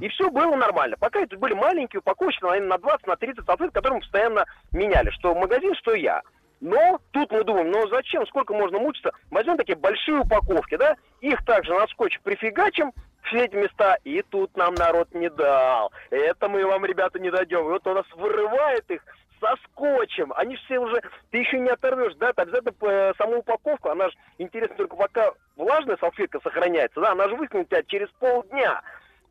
и 0.00 0.08
все 0.08 0.30
было 0.30 0.54
нормально. 0.54 0.96
Пока 0.98 1.20
это 1.20 1.36
были 1.36 1.54
маленькие 1.54 2.00
упаковочки, 2.00 2.44
наверное, 2.44 2.68
на 2.68 2.78
20, 2.78 3.06
на 3.06 3.16
30 3.16 3.44
салфеток, 3.44 3.74
которые 3.74 3.94
мы 3.94 4.00
постоянно 4.00 4.44
меняли, 4.70 5.10
что 5.10 5.34
магазин, 5.34 5.74
что 5.74 5.94
я. 5.94 6.22
Но 6.60 7.00
тут 7.10 7.32
мы 7.32 7.42
думаем, 7.42 7.72
ну 7.72 7.88
зачем, 7.88 8.24
сколько 8.28 8.54
можно 8.54 8.78
мучиться? 8.78 9.10
Возьмем 9.32 9.56
такие 9.56 9.76
большие 9.76 10.20
упаковки, 10.20 10.76
да, 10.76 10.94
их 11.20 11.44
также 11.44 11.74
на 11.74 11.88
скотч 11.88 12.20
прифигачим, 12.20 12.92
все 13.22 13.44
эти 13.44 13.54
места, 13.54 13.96
и 14.04 14.22
тут 14.22 14.56
нам 14.56 14.74
народ 14.74 15.14
не 15.14 15.30
дал. 15.30 15.92
Это 16.10 16.48
мы 16.48 16.64
вам, 16.66 16.84
ребята, 16.84 17.18
не 17.18 17.30
дадем. 17.30 17.66
И 17.66 17.70
вот 17.70 17.86
он 17.86 17.94
нас 17.94 18.06
вырывает 18.14 18.90
их 18.90 19.02
со 19.40 19.56
скотчем. 19.64 20.32
Они 20.36 20.56
все 20.56 20.78
уже, 20.78 21.02
ты 21.30 21.38
еще 21.38 21.58
не 21.58 21.70
оторвешь, 21.70 22.14
да, 22.14 22.32
ты 22.32 22.42
обязательно 22.42 22.74
э, 22.82 23.12
саму 23.18 23.38
упаковку, 23.38 23.88
она 23.88 24.08
же 24.08 24.16
интересна 24.38 24.76
только 24.76 24.96
пока 24.96 25.32
влажная 25.56 25.96
салфетка 25.96 26.40
сохраняется, 26.42 27.00
да, 27.00 27.12
она 27.12 27.28
же 27.28 27.34
высохнет 27.34 27.66
у 27.66 27.68
тебя 27.68 27.82
через 27.82 28.08
полдня. 28.20 28.82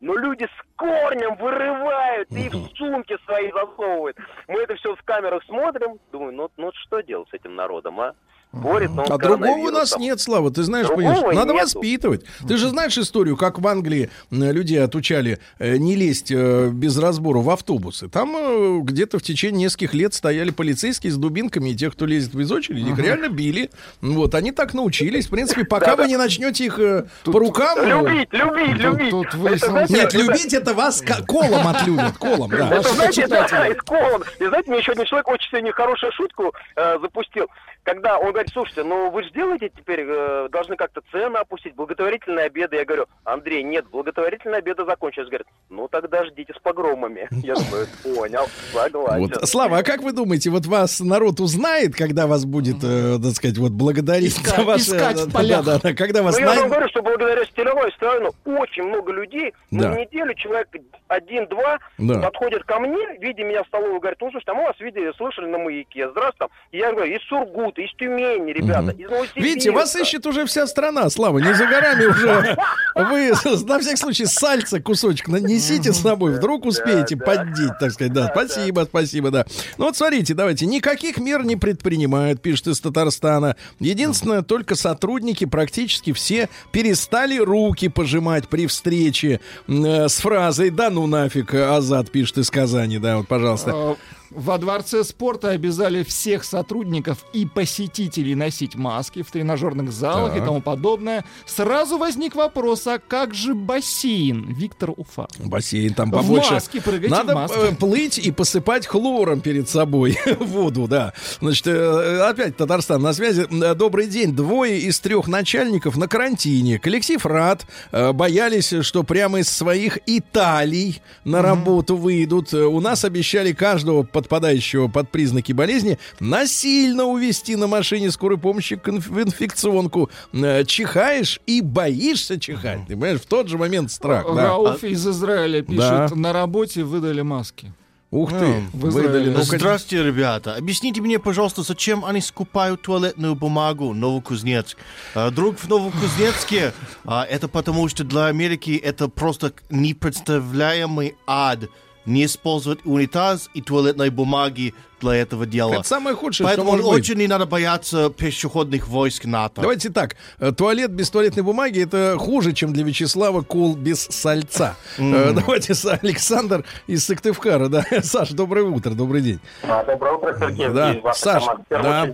Но 0.02 0.16
люди 0.16 0.46
с 0.46 0.76
корнем 0.76 1.36
вырывают 1.36 2.30
и 2.32 2.50
в 2.50 2.76
сумки 2.76 3.16
свои 3.26 3.52
засовывают. 3.52 4.18
Мы 4.48 4.62
это 4.62 4.76
все 4.76 4.96
в 4.96 5.04
камерах 5.04 5.44
смотрим, 5.44 6.00
думаю, 6.12 6.34
ну, 6.34 6.52
ну 6.58 6.72
что 6.74 7.02
делать 7.02 7.30
с 7.30 7.34
этим 7.36 7.56
народом, 7.56 8.00
а? 8.02 8.16
Борется 8.52 9.02
он 9.02 9.06
А 9.12 9.18
другого 9.18 9.58
у 9.68 9.72
нас 9.72 9.98
нет, 9.98 10.20
Слава, 10.20 10.52
ты 10.52 10.64
знаешь, 10.64 10.88
Другого 10.88 11.14
понимаешь, 11.14 11.36
надо 11.38 11.54
нету. 11.54 11.64
воспитывать. 11.66 12.26
Ты 12.48 12.58
же 12.58 12.68
знаешь 12.68 12.98
историю, 12.98 13.38
как 13.38 13.60
в 13.60 13.68
Англии 13.68 14.10
людей 14.30 14.84
отучали 14.84 15.40
э, 15.60 15.78
не 15.78 15.96
лезть 15.96 16.32
э, 16.32 16.70
без 16.70 16.98
разбора 16.98 17.40
в 17.40 17.50
автобусы. 17.50 18.10
Там 18.10 18.36
э, 18.36 18.80
где-то 18.84 19.20
в 19.20 19.24
течение 19.24 19.64
нескольких 19.66 19.94
лет 19.94 20.14
стояли 20.14 20.52
полицейские 20.52 21.14
с 21.14 21.18
дубинками, 21.18 21.70
и 21.70 21.76
тех, 21.76 21.94
кто 21.94 22.06
лезет 22.06 22.34
без 22.36 22.52
очереди, 22.52 22.90
их 22.90 23.00
реально 23.00 23.30
били. 23.30 23.70
Вот, 24.02 24.36
они 24.36 24.52
так 24.52 24.74
научились. 24.74 25.28
В 25.28 25.30
принципе, 25.30 25.64
пока 25.64 25.96
вы 25.96 26.08
не 26.08 26.18
начнете 26.18 26.66
их 26.66 26.78
по 26.78 27.40
рукам... 27.40 27.78
э, 27.80 27.88
Любить, 27.88 28.34
любить, 28.34 28.78
любить. 28.78 29.90
Нет, 29.90 30.14
любить 30.14 30.54
это 30.54 30.74
вас 30.74 31.02
ко- 31.02 31.24
колом 31.26 31.68
отлюбят, 31.68 32.18
колом, 32.18 32.50
да. 32.50 32.82
Знаете, 32.82 33.28
да, 33.28 33.46
из 33.68 33.78
колон. 33.84 34.24
И 34.40 34.46
знаете, 34.46 34.70
мне 34.70 34.80
еще 34.80 34.92
один 34.92 35.06
человек 35.06 35.28
очень 35.30 35.50
сегодня 35.52 35.72
хорошую 35.72 36.12
шутку 36.12 36.54
запустил, 37.02 37.48
когда 37.84 38.18
он 38.20 38.32
говорит, 38.32 38.52
слушайте, 38.54 38.84
ну 38.84 39.10
вы 39.10 39.24
же 39.24 39.32
делаете 39.32 39.72
теперь, 39.76 40.06
э, 40.08 40.50
должны 40.52 40.76
как-то 40.76 41.02
цены 41.12 41.38
опустить, 41.38 41.76
благотворительные 41.76 42.46
обеды. 42.46 42.76
Я 42.78 42.86
говорю, 42.86 43.06
Андрей, 43.24 43.64
нет, 43.64 43.86
благотворительные 43.92 44.60
обеды 44.60 44.86
закончились. 44.86 45.28
Говорит, 45.28 45.48
ну 45.70 45.88
тогда 45.88 46.26
ждите 46.26 46.54
с 46.54 46.62
погромами. 46.62 47.28
Я 47.44 47.56
думаю, 47.56 47.88
понял, 48.04 48.46
согласен. 48.72 49.34
Вот. 49.34 49.48
Слава, 49.50 49.78
а 49.80 49.84
как 49.84 50.02
вы 50.02 50.12
думаете, 50.12 50.50
вот 50.50 50.66
вас 50.66 51.00
народ 51.00 51.40
узнает, 51.40 51.96
когда 51.96 52.28
вас 52.28 52.46
будет, 52.46 52.84
э, 52.84 53.18
так 53.22 53.32
сказать, 53.34 53.58
вот 53.58 53.72
благодарить 53.72 54.38
Искать- 54.38 54.56
за 54.58 54.64
ваше... 54.64 54.82
искать 54.84 55.20
в 55.20 55.28
да, 55.28 55.34
полях. 55.40 55.66
да, 55.66 55.80
да, 55.80 55.94
когда 55.94 56.22
вас 56.24 56.38
Ну, 56.40 56.46
я 56.46 56.60
вам 56.60 56.70
говорю, 56.70 56.88
что 56.90 57.02
благодаря 57.02 57.46
стилевой 57.46 57.92
страну 57.94 58.32
очень 58.46 58.84
много 58.84 59.12
людей, 59.12 59.54
ну, 59.72 59.82
Да. 59.84 59.92
в 59.92 59.98
неделю 59.98 60.34
человек 60.36 60.68
один-два 61.08 61.80
Да. 61.98 62.20
подходят 62.22 62.64
ко 62.64 62.80
мне, 62.80 63.18
видя 63.20 63.44
меня 63.44 63.64
в 63.64 63.68
столовую, 63.68 64.00
говорят, 64.00 64.20
ну, 64.22 64.32
слушай, 64.32 64.46
а 64.48 64.54
мы 64.54 64.64
вас 64.64 64.80
видели, 64.80 65.12
слышали 65.18 65.48
на 65.48 65.58
маяке, 65.58 66.10
здравствуйте. 66.10 66.32
там». 66.40 66.50
И 66.72 66.78
я 66.78 66.92
говорю, 66.94 67.14
из 67.14 67.22
Сургута, 67.28 67.71
из 67.78 67.94
Тюмени 67.98 68.52
ребята, 68.52 68.92
из 68.92 69.10
Новосибирска. 69.10 69.40
Видите, 69.40 69.72
вас 69.72 69.96
ищет 69.96 70.26
уже 70.26 70.46
вся 70.46 70.68
страна, 70.68 71.10
Слава, 71.10 71.40
не 71.40 71.54
за 71.54 71.66
горами 71.66 72.06
уже. 72.06 72.58
Вы, 72.96 73.32
на 73.66 73.80
всякий 73.80 73.98
случай, 73.98 74.26
сальца 74.26 74.82
кусочек 74.82 75.28
нанесите 75.28 75.94
с 75.94 76.02
собой, 76.02 76.34
вдруг 76.34 76.66
успеете 76.66 77.18
поддеть, 77.18 77.78
так 77.80 77.92
сказать. 77.92 78.14
Да, 78.14 78.30
спасибо, 78.32 78.86
спасибо, 78.88 79.32
да. 79.32 79.46
Ну 79.78 79.86
вот 79.86 79.98
смотрите, 79.98 80.34
давайте, 80.34 80.66
никаких 80.66 81.18
мер 81.18 81.44
не 81.44 81.56
предпринимают, 81.56 82.42
пишет 82.42 82.68
из 82.68 82.80
Татарстана. 82.80 83.56
Единственное, 83.80 84.42
только 84.42 84.76
сотрудники 84.76 85.46
практически 85.46 86.14
все 86.14 86.50
перестали 86.72 87.38
руки 87.38 87.88
пожимать 87.88 88.48
при 88.48 88.68
встрече 88.68 89.40
э, 89.68 90.08
с 90.08 90.20
фразой 90.20 90.70
«Да 90.70 90.90
ну 90.90 91.08
нафиг, 91.08 91.54
Азат», 91.54 92.12
пишет 92.12 92.40
из 92.40 92.50
Казани, 92.50 93.00
да, 93.00 93.18
вот, 93.18 93.28
пожалуйста. 93.28 93.98
Во 94.34 94.58
дворце 94.58 95.04
спорта 95.04 95.50
обязали 95.50 96.04
всех 96.04 96.46
сотрудников 96.46 97.26
и 97.34 97.46
посетителей 97.46 98.34
носить 98.34 98.76
маски 98.76 99.24
в 99.24 99.30
тренажерных 99.32 99.92
залах 99.92 100.34
Так. 100.34 100.42
и 100.42 100.46
тому 100.46 100.62
подобное. 100.62 101.26
Сразу 101.46 101.98
возник 101.98 102.36
вопрос, 102.36 102.88
а 102.88 102.98
как 103.00 103.34
же 103.34 103.54
бассейн? 103.54 104.54
Виктор 104.54 104.92
Уфа. 104.96 105.28
Бассейн 105.40 105.94
там 105.94 106.10
В 106.12 106.14
побольше. 106.14 106.54
маске 106.54 106.80
прыгайте, 106.82 107.08
в 107.14 107.18
Надо 107.18 107.36
маске. 107.36 107.60
э, 107.72 107.76
плыть 107.76 108.18
и 108.20 108.32
посыпать 108.32 108.88
хлором 108.88 109.42
перед 109.42 109.68
собой 109.70 110.18
воду, 110.40 110.88
да. 110.88 111.12
Значит, 111.42 111.68
э, 111.68 112.22
опять 112.22 112.56
Татарстан 112.56 113.02
на 113.02 113.12
связи. 113.14 113.46
Э, 113.52 113.76
Добрый 113.76 114.08
день. 114.08 114.34
Двое 114.34 114.80
из 114.80 115.00
трех 115.02 115.28
начальников 115.28 115.98
на 115.98 116.08
карантине. 116.08 116.80
Коллектив 116.80 117.26
рад. 117.26 117.66
Боялись, 117.92 118.74
что 118.82 119.04
прямо 119.04 119.40
из 119.40 119.50
своих 119.50 120.00
Италий 120.06 121.02
на 121.26 121.42
работу 121.42 121.98
выйдут. 121.98 122.54
У 122.54 122.80
нас 122.80 123.04
обещали 123.04 123.52
каждого 123.52 124.04
подпадающего 124.22 124.88
под 124.88 125.10
признаки 125.10 125.52
болезни 125.52 125.98
насильно 126.20 127.06
увезти 127.06 127.56
на 127.56 127.68
машине 127.68 128.12
скорой 128.12 128.38
помощи 128.38 128.80
в 128.84 129.22
инфекционку. 129.22 130.10
Э, 130.34 130.64
Чихаешь 130.66 131.40
и 131.48 131.62
боишься 131.62 132.40
чихать. 132.40 132.80
Ты 132.88 132.94
понимаешь, 132.94 133.20
в 133.22 133.26
тот 133.26 133.48
же 133.48 133.58
момент 133.58 133.92
страх. 133.92 134.26
да. 134.36 134.44
Рауф 134.48 134.84
из 134.84 135.06
Израиля 135.08 135.62
пишет, 135.62 135.80
Да. 135.80 136.10
на 136.16 136.34
работе 136.34 136.84
выдали 136.84 137.22
маски. 137.22 137.74
Ух 138.14 138.30
ты, 138.32 138.36
М, 138.44 138.70
в 138.74 138.90
Израиле. 138.90 139.08
выдали. 139.10 139.30
Ну, 139.30 139.42
Здравствуйте, 139.44 140.04
ребята. 140.04 140.56
Объясните 140.56 141.00
мне, 141.00 141.18
пожалуйста, 141.18 141.64
зачем 141.64 142.04
они 142.04 142.20
скупают 142.20 142.82
туалетную 142.82 143.36
бумагу 143.36 143.94
Новокузнецк? 143.94 144.78
А, 145.16 145.32
Друг 145.32 145.58
в 145.58 145.70
Новокузнецке, 145.70 146.74
а, 147.06 147.24
это 147.24 147.48
потому 147.48 147.88
что 147.88 148.04
для 148.04 148.26
Америки 148.26 148.72
это 148.84 149.08
просто 149.08 149.54
непредставляемый 149.70 151.16
ад 151.26 151.70
не 152.06 152.26
использовать 152.26 152.80
унитаз 152.86 153.50
и 153.54 153.62
туалетной 153.62 154.10
бумаги 154.10 154.74
для 155.02 155.16
этого 155.16 155.48
дела. 155.48 155.74
Это 155.74 155.84
самое 155.84 156.16
худшее, 156.16 156.46
Поэтому 156.46 156.68
что 156.74 156.78
может 156.78 156.92
быть. 156.92 157.10
очень 157.10 157.20
не 157.20 157.28
надо 157.28 157.48
бояться 157.48 158.12
пешеходных 158.12 158.88
войск 158.88 159.26
НАТО. 159.26 159.62
Давайте 159.62 159.90
так. 159.90 160.16
э, 160.40 160.52
Туалет 160.52 160.92
без 160.92 161.10
туалетной 161.10 161.42
бумаги 161.42 161.82
это 161.82 162.18
хуже, 162.20 162.54
чем 162.54 162.72
для 162.72 162.84
Вячеслава 162.84 163.42
кол 163.42 163.76
без 163.76 164.00
сальца. 164.00 164.76
Э, 165.00 165.32
Давайте 165.34 165.74
с 165.74 165.86
Александр 165.86 166.66
из 166.86 167.04
Сыктывкара. 167.06 167.68
Да. 167.68 167.84
Саш, 168.04 168.30
доброе 168.30 168.66
утро, 168.66 168.92
добрый 168.92 169.22
день. 169.22 169.40
А, 169.64 169.84
Доброе 169.84 170.14
утро, 170.18 170.36
Сергей. 170.40 170.70
Да, 170.70 171.14
Саш, 171.14 171.46
да. 171.70 172.14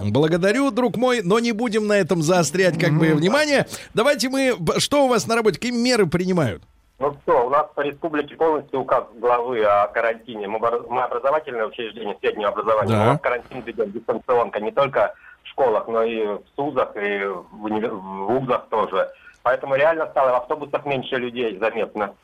Благодарю, 0.00 0.70
друг 0.70 0.96
мой, 0.96 1.20
но 1.22 1.38
не 1.40 1.52
будем 1.52 1.86
на 1.86 1.92
этом 1.98 2.22
заострять 2.22 2.78
как 2.78 2.98
бы 2.98 3.12
внимание. 3.14 3.66
Давайте 3.92 4.30
мы... 4.30 4.56
Что 4.78 5.04
у 5.04 5.08
вас 5.08 5.26
на 5.26 5.34
работе? 5.36 5.56
Какие 5.58 5.72
меры 5.72 6.06
принимают? 6.06 6.62
Ну 7.00 7.16
что, 7.22 7.46
у 7.46 7.50
нас 7.50 7.66
по 7.76 7.80
республике 7.82 8.34
полностью 8.34 8.80
указ 8.80 9.04
главы 9.14 9.62
о 9.64 9.86
карантине. 9.88 10.48
Мы, 10.48 10.58
мы 10.58 11.02
образовательное 11.02 11.66
учреждение 11.66 12.16
среднего 12.20 12.48
образования. 12.50 12.90
Да. 12.92 13.02
У 13.02 13.06
нас 13.12 13.20
карантин 13.20 13.60
ведет 13.60 13.92
дистанционка 13.92 14.58
не 14.60 14.72
только 14.72 15.14
в 15.44 15.48
школах, 15.48 15.86
но 15.86 16.02
и 16.02 16.26
в 16.26 16.42
СУЗах, 16.56 16.96
и 16.96 17.24
в, 17.24 17.64
универ- 17.66 17.94
в 17.94 18.26
вузах 18.40 18.66
тоже. 18.68 19.08
Поэтому 19.44 19.76
реально 19.76 20.08
стало 20.10 20.32
в 20.32 20.34
автобусах 20.42 20.84
меньше 20.86 21.14
людей 21.16 21.56
заметно. 21.58 22.14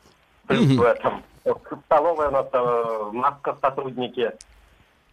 Плюс 0.47 0.65
в 0.77 0.81
этом. 0.83 1.23
В 1.45 1.57
столовой 1.85 2.27
у 2.27 2.31
нас 2.31 2.45
э, 2.51 3.09
маска 3.13 3.57
сотрудники. 3.61 4.31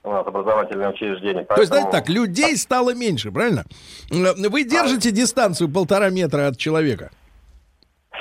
У 0.03 0.11
нас 0.11 0.27
образовательное 0.27 0.91
учреждение. 0.91 1.45
То 1.45 1.55
есть, 1.61 1.71
поэтому- 1.71 1.91
знаете 1.91 1.91
так, 1.93 2.09
людей 2.09 2.57
стало 2.57 2.95
меньше, 2.95 3.31
правильно? 3.31 3.63
Э, 4.11 4.35
Вы 4.49 4.65
держите 4.65 5.13
дистанцию 5.13 5.71
полтора 5.71 6.11
метра 6.11 6.49
от 6.49 6.59
человека? 6.59 7.11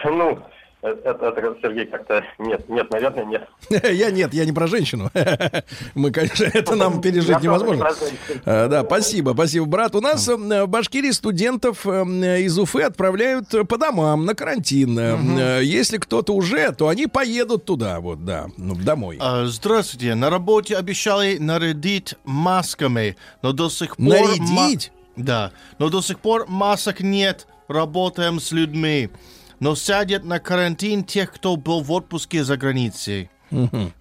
Ну, 0.06 0.40
это, 0.82 1.28
это, 1.28 1.56
Сергей, 1.62 1.86
как-то 1.86 2.24
нет, 2.40 2.68
нет, 2.68 2.90
наверное, 2.92 3.26
нет. 3.26 3.48
Я 3.92 4.10
нет, 4.10 4.34
я 4.34 4.46
не 4.46 4.52
про 4.52 4.68
женщину. 4.68 5.12
Мы, 5.96 6.12
конечно, 6.12 6.46
это 6.46 6.76
нам 6.76 7.02
пережить 7.02 7.42
невозможно. 7.42 7.90
А, 8.46 8.68
Да, 8.68 8.84
спасибо, 8.84 9.32
спасибо, 9.34 9.66
брат. 9.66 9.96
У 9.96 10.02
нас 10.02 10.28
э, 10.28 10.36
в 10.36 10.68
Башкирии 10.68 11.12
студентов 11.12 11.86
э, 11.86 12.42
из 12.42 12.58
Уфы 12.58 12.82
отправляют 12.82 13.54
э, 13.54 13.64
по 13.64 13.78
домам 13.78 14.26
на 14.26 14.34
карантин. 14.34 14.98
Э, 14.98 15.60
э, 15.60 15.64
Если 15.64 15.98
кто-то 15.98 16.34
уже, 16.34 16.72
то 16.72 16.88
они 16.88 17.08
поедут 17.08 17.66
туда, 17.66 18.00
вот, 18.00 18.26
да, 18.26 18.48
ну, 18.58 18.76
домой. 18.76 19.18
А, 19.20 19.46
Здравствуйте. 19.46 20.16
На 20.16 20.30
работе 20.30 20.76
обещали 20.76 21.38
нарядить 21.38 22.16
масками, 22.24 23.18
но 23.42 23.54
до 23.54 23.70
сих 23.70 23.98
пор... 23.98 24.06
Нарядить? 24.08 24.92
Да. 25.16 25.52
Но 25.78 25.90
до 25.90 26.02
сих 26.02 26.20
пор 26.20 26.46
масок 26.48 27.02
нет. 27.02 27.48
Работаем 27.68 28.40
с 28.40 28.52
людьми. 28.52 29.10
Но 29.62 29.76
сядет 29.76 30.26
на 30.26 30.40
карантин 30.40 31.04
тех, 31.04 31.32
кто 31.32 31.56
был 31.56 31.82
в 31.82 31.92
отпуске 31.92 32.44
за 32.44 32.58
границей. 32.58 33.30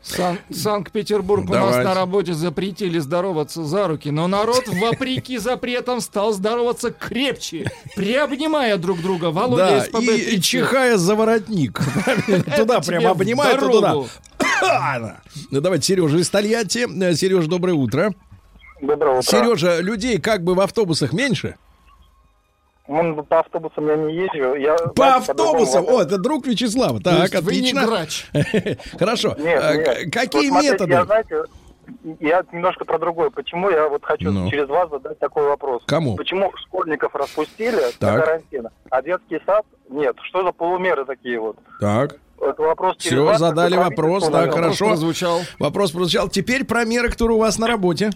Сан- 0.00 0.38
Санкт-Петербург 0.50 1.50
у 1.50 1.52
нас 1.52 1.76
на 1.84 1.92
работе 1.92 2.32
запретили 2.34 2.98
здороваться 2.98 3.64
за 3.64 3.88
руки, 3.88 4.10
но 4.10 4.26
народ, 4.26 4.62
вопреки 4.68 5.38
запретам, 5.38 6.00
стал 6.00 6.32
здороваться 6.32 6.92
крепче, 6.92 7.70
приобнимая 7.96 8.76
друг 8.78 9.02
друга. 9.02 9.26
Володя 9.32 9.66
Да, 9.70 9.80
СПБ 9.84 9.98
и, 10.02 10.16
и 10.16 10.24
30. 10.30 10.44
чихая 10.44 10.96
за 10.96 11.14
воротник. 11.14 11.78
Туда 12.56 12.80
прям 12.80 13.02
дорогу. 13.12 14.08
туда. 14.40 15.20
Ну, 15.50 15.60
давайте 15.60 15.84
Сережа 15.86 16.18
из 16.18 16.30
Тольятти. 16.30 16.86
Э, 17.02 17.14
Сереж, 17.14 17.46
доброе 17.46 17.74
утро. 17.74 18.14
Доброе 18.80 19.18
утро. 19.18 19.22
Сережа, 19.22 19.80
людей 19.80 20.18
как 20.20 20.42
бы 20.44 20.54
в 20.54 20.60
автобусах 20.60 21.12
меньше? 21.12 21.56
Ну, 22.90 23.22
по 23.22 23.38
автобусам 23.38 23.86
я 23.86 23.96
не 23.96 24.14
езжу. 24.14 24.56
Я, 24.56 24.74
По 24.76 24.92
знаете, 24.96 25.30
автобусам? 25.32 25.84
по-другому 25.84 25.98
О, 25.98 26.02
это 26.02 26.18
друг 26.18 26.46
Вячеслава. 26.46 27.00
Так, 27.00 27.30
есть 27.32 27.44
вы 27.44 27.52
не 27.52 27.58
отлично. 27.70 27.86
грач. 27.86 28.26
Хорошо. 28.98 29.36
Нет, 29.38 29.60
А, 29.62 29.76
нет. 29.76 30.12
Какие 30.12 30.50
Вот 30.50 30.60
смотрите, 30.60 30.72
методы? 30.72 30.92
Я, 30.92 31.04
знаете, 31.04 31.42
я 32.18 32.42
немножко 32.50 32.84
про 32.84 32.98
другое. 32.98 33.30
Почему 33.30 33.70
я 33.70 33.88
вот 33.88 34.04
хочу 34.04 34.32
Ну. 34.32 34.50
через 34.50 34.68
вас 34.68 34.90
задать 34.90 35.20
такой 35.20 35.44
вопрос? 35.44 35.84
Кому? 35.86 36.16
Почему 36.16 36.52
школьников 36.66 37.14
распустили 37.14 37.78
Так. 38.00 38.16
до 38.18 38.24
карантина, 38.24 38.70
а 38.90 39.02
детский 39.02 39.38
сад 39.46 39.64
нет? 39.88 40.16
Что 40.28 40.42
за 40.42 40.50
полумеры 40.50 41.04
такие 41.04 41.38
вот? 41.38 41.56
Так. 41.78 42.16
Это 42.40 42.60
вопрос 42.62 42.96
через 42.96 43.18
Все, 43.18 43.24
вас, 43.24 43.38
задали 43.38 43.76
вопрос, 43.76 44.28
наверное. 44.30 44.52
хорошо. 44.62 44.86
прозвучал. 44.88 45.40
Вопрос 45.60 45.92
прозвучал. 45.92 46.28
Теперь 46.28 46.64
про 46.64 46.84
меры, 46.84 47.08
которые 47.10 47.36
у 47.36 47.40
вас 47.40 47.56
на 47.58 47.68
работе. 47.68 48.10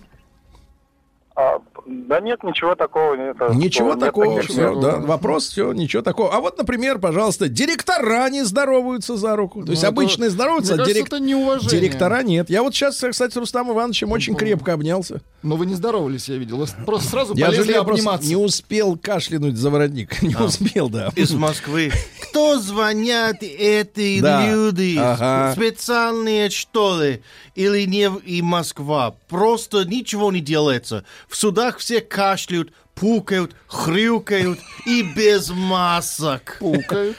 А, 1.37 1.59
да 1.87 2.21
нет, 2.21 2.45
ничего 2.45 2.77
такого. 2.77 3.15
Это, 3.15 3.53
Ничего 3.55 3.91
нет 3.91 4.01
такого, 4.01 4.37
таких 4.37 4.51
все, 4.51 4.71
мер. 4.71 4.77
да, 4.81 4.97
вопрос, 4.99 5.49
все, 5.49 5.73
ничего 5.73 6.01
такого. 6.01 6.33
А 6.33 6.39
вот, 6.41 6.57
например, 6.59 7.01
пожалуйста, 7.01 7.49
директора 7.49 8.29
не 8.31 8.45
здороваются 8.45 9.17
за 9.17 9.35
руку. 9.35 9.65
То 9.65 9.73
есть 9.73 9.83
Ну, 9.83 9.89
это- 9.89 10.01
обычные 10.01 10.31
здороваются, 10.31 10.75
Мне 10.75 10.83
а 10.83 10.87
кажется, 10.87 11.19
дирек- 11.19 11.69
директора 11.71 12.23
нет. 12.23 12.51
Я 12.51 12.63
вот 12.63 12.73
сейчас, 12.73 13.03
кстати, 13.03 13.33
с 13.33 13.37
Рустамом 13.37 13.75
Ивановичем 13.75 14.13
очень 14.13 14.37
крепко 14.37 14.75
обнялся. 14.75 15.23
Но 15.43 15.57
вы 15.57 15.67
не 15.67 15.75
здоровались, 15.75 16.29
я 16.29 16.37
видел. 16.37 16.59
Вы 16.59 16.67
Просто 16.87 17.09
сразу 17.11 17.35
Я 17.35 17.47
полезли 17.47 17.65
жалею, 17.65 17.85
просто 17.85 18.01
обниматься. 18.05 18.29
не 18.29 18.37
успел 18.37 18.97
кашлянуть 18.97 19.57
за 19.57 19.71
воротник. 19.71 20.23
Не 20.23 20.37
успел, 20.37 20.89
да. 20.89 21.11
Из 21.17 21.33
Москвы. 21.33 21.91
Кто 22.23 22.59
звонят 22.61 23.39
эти 23.43 24.21
Да. 24.21 24.49
люди? 24.51 24.97
Ага. 24.99 25.53
Специальные 25.55 26.49
что 26.51 27.03
ли? 27.03 27.23
Или 27.57 27.85
не 27.87 28.11
и 28.25 28.41
Москва? 28.43 29.15
Просто 29.29 29.85
ничего 29.85 30.33
не 30.33 30.41
делается. 30.41 31.05
В 31.29 31.37
судах 31.37 31.79
все 31.79 32.01
кашляют, 32.01 32.73
пукают, 32.95 33.55
хрюкают 33.67 34.59
и 34.87 35.03
без 35.03 35.51
масок. 35.51 36.57
Пукают. 36.61 37.17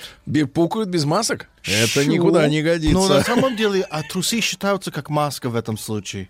Пукают 0.53 0.89
без 0.89 1.05
масок? 1.05 1.47
Это 1.63 2.03
Чё? 2.05 2.11
никуда 2.11 2.47
не 2.47 2.61
годится. 2.61 2.93
Но 2.95 3.07
на 3.07 3.23
самом 3.23 3.55
деле, 3.55 3.81
а 3.89 4.03
трусы 4.03 4.39
считаются 4.39 4.91
как 4.91 5.09
маска 5.09 5.49
в 5.49 5.55
этом 5.55 5.77
случае. 5.79 6.29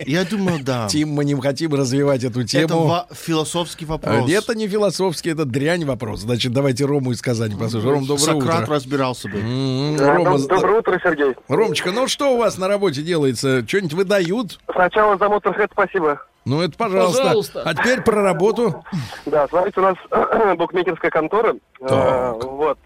Я 0.00 0.24
думаю, 0.24 0.64
да. 0.64 0.88
Тим, 0.88 1.10
мы 1.10 1.24
не 1.24 1.40
хотим 1.40 1.72
развивать 1.74 2.24
эту 2.24 2.40
Это 2.40 2.48
тему. 2.48 2.86
ва- 2.88 3.06
философский 3.12 3.84
вопрос. 3.84 4.28
Это 4.28 4.56
не 4.56 4.66
философский, 4.66 5.30
это 5.30 5.44
дрянь 5.44 5.84
вопрос. 5.84 6.22
Значит, 6.22 6.52
давайте 6.52 6.84
Рому 6.86 7.12
из 7.12 7.22
Казани 7.22 7.54
послушаем. 7.54 7.94
Ром, 7.94 8.06
доброе 8.06 8.24
Сократ 8.24 8.62
утро. 8.64 8.74
разбирался 8.74 9.28
бы. 9.28 9.38
М, 9.38 9.96
Да, 9.96 10.14
Рома, 10.14 10.36
доб- 10.38 10.48
Доброе 10.48 10.78
утро, 10.80 11.00
Сергей. 11.04 11.34
Ромочка, 11.46 11.92
ну 11.92 12.08
что 12.08 12.34
у 12.34 12.38
вас 12.38 12.58
на 12.58 12.66
работе 12.66 13.02
делается? 13.02 13.64
Что-нибудь 13.66 13.94
выдают? 13.94 14.58
Сначала 14.72 15.16
за 15.18 15.28
Моторхед 15.28 15.70
спасибо. 15.72 16.20
Ну, 16.48 16.62
это 16.62 16.78
пожалуйста. 16.78 17.22
Пожалуйста. 17.22 17.62
А 17.62 17.74
теперь 17.74 18.00
про 18.00 18.22
работу. 18.22 18.82
Да, 19.26 19.46
смотрите, 19.48 19.80
у 19.80 19.82
нас 19.82 19.96
букмекерская 20.56 21.10
контора. 21.10 21.56
Так. 21.78 21.90
Э, 21.90 22.46
вот. 22.46 22.78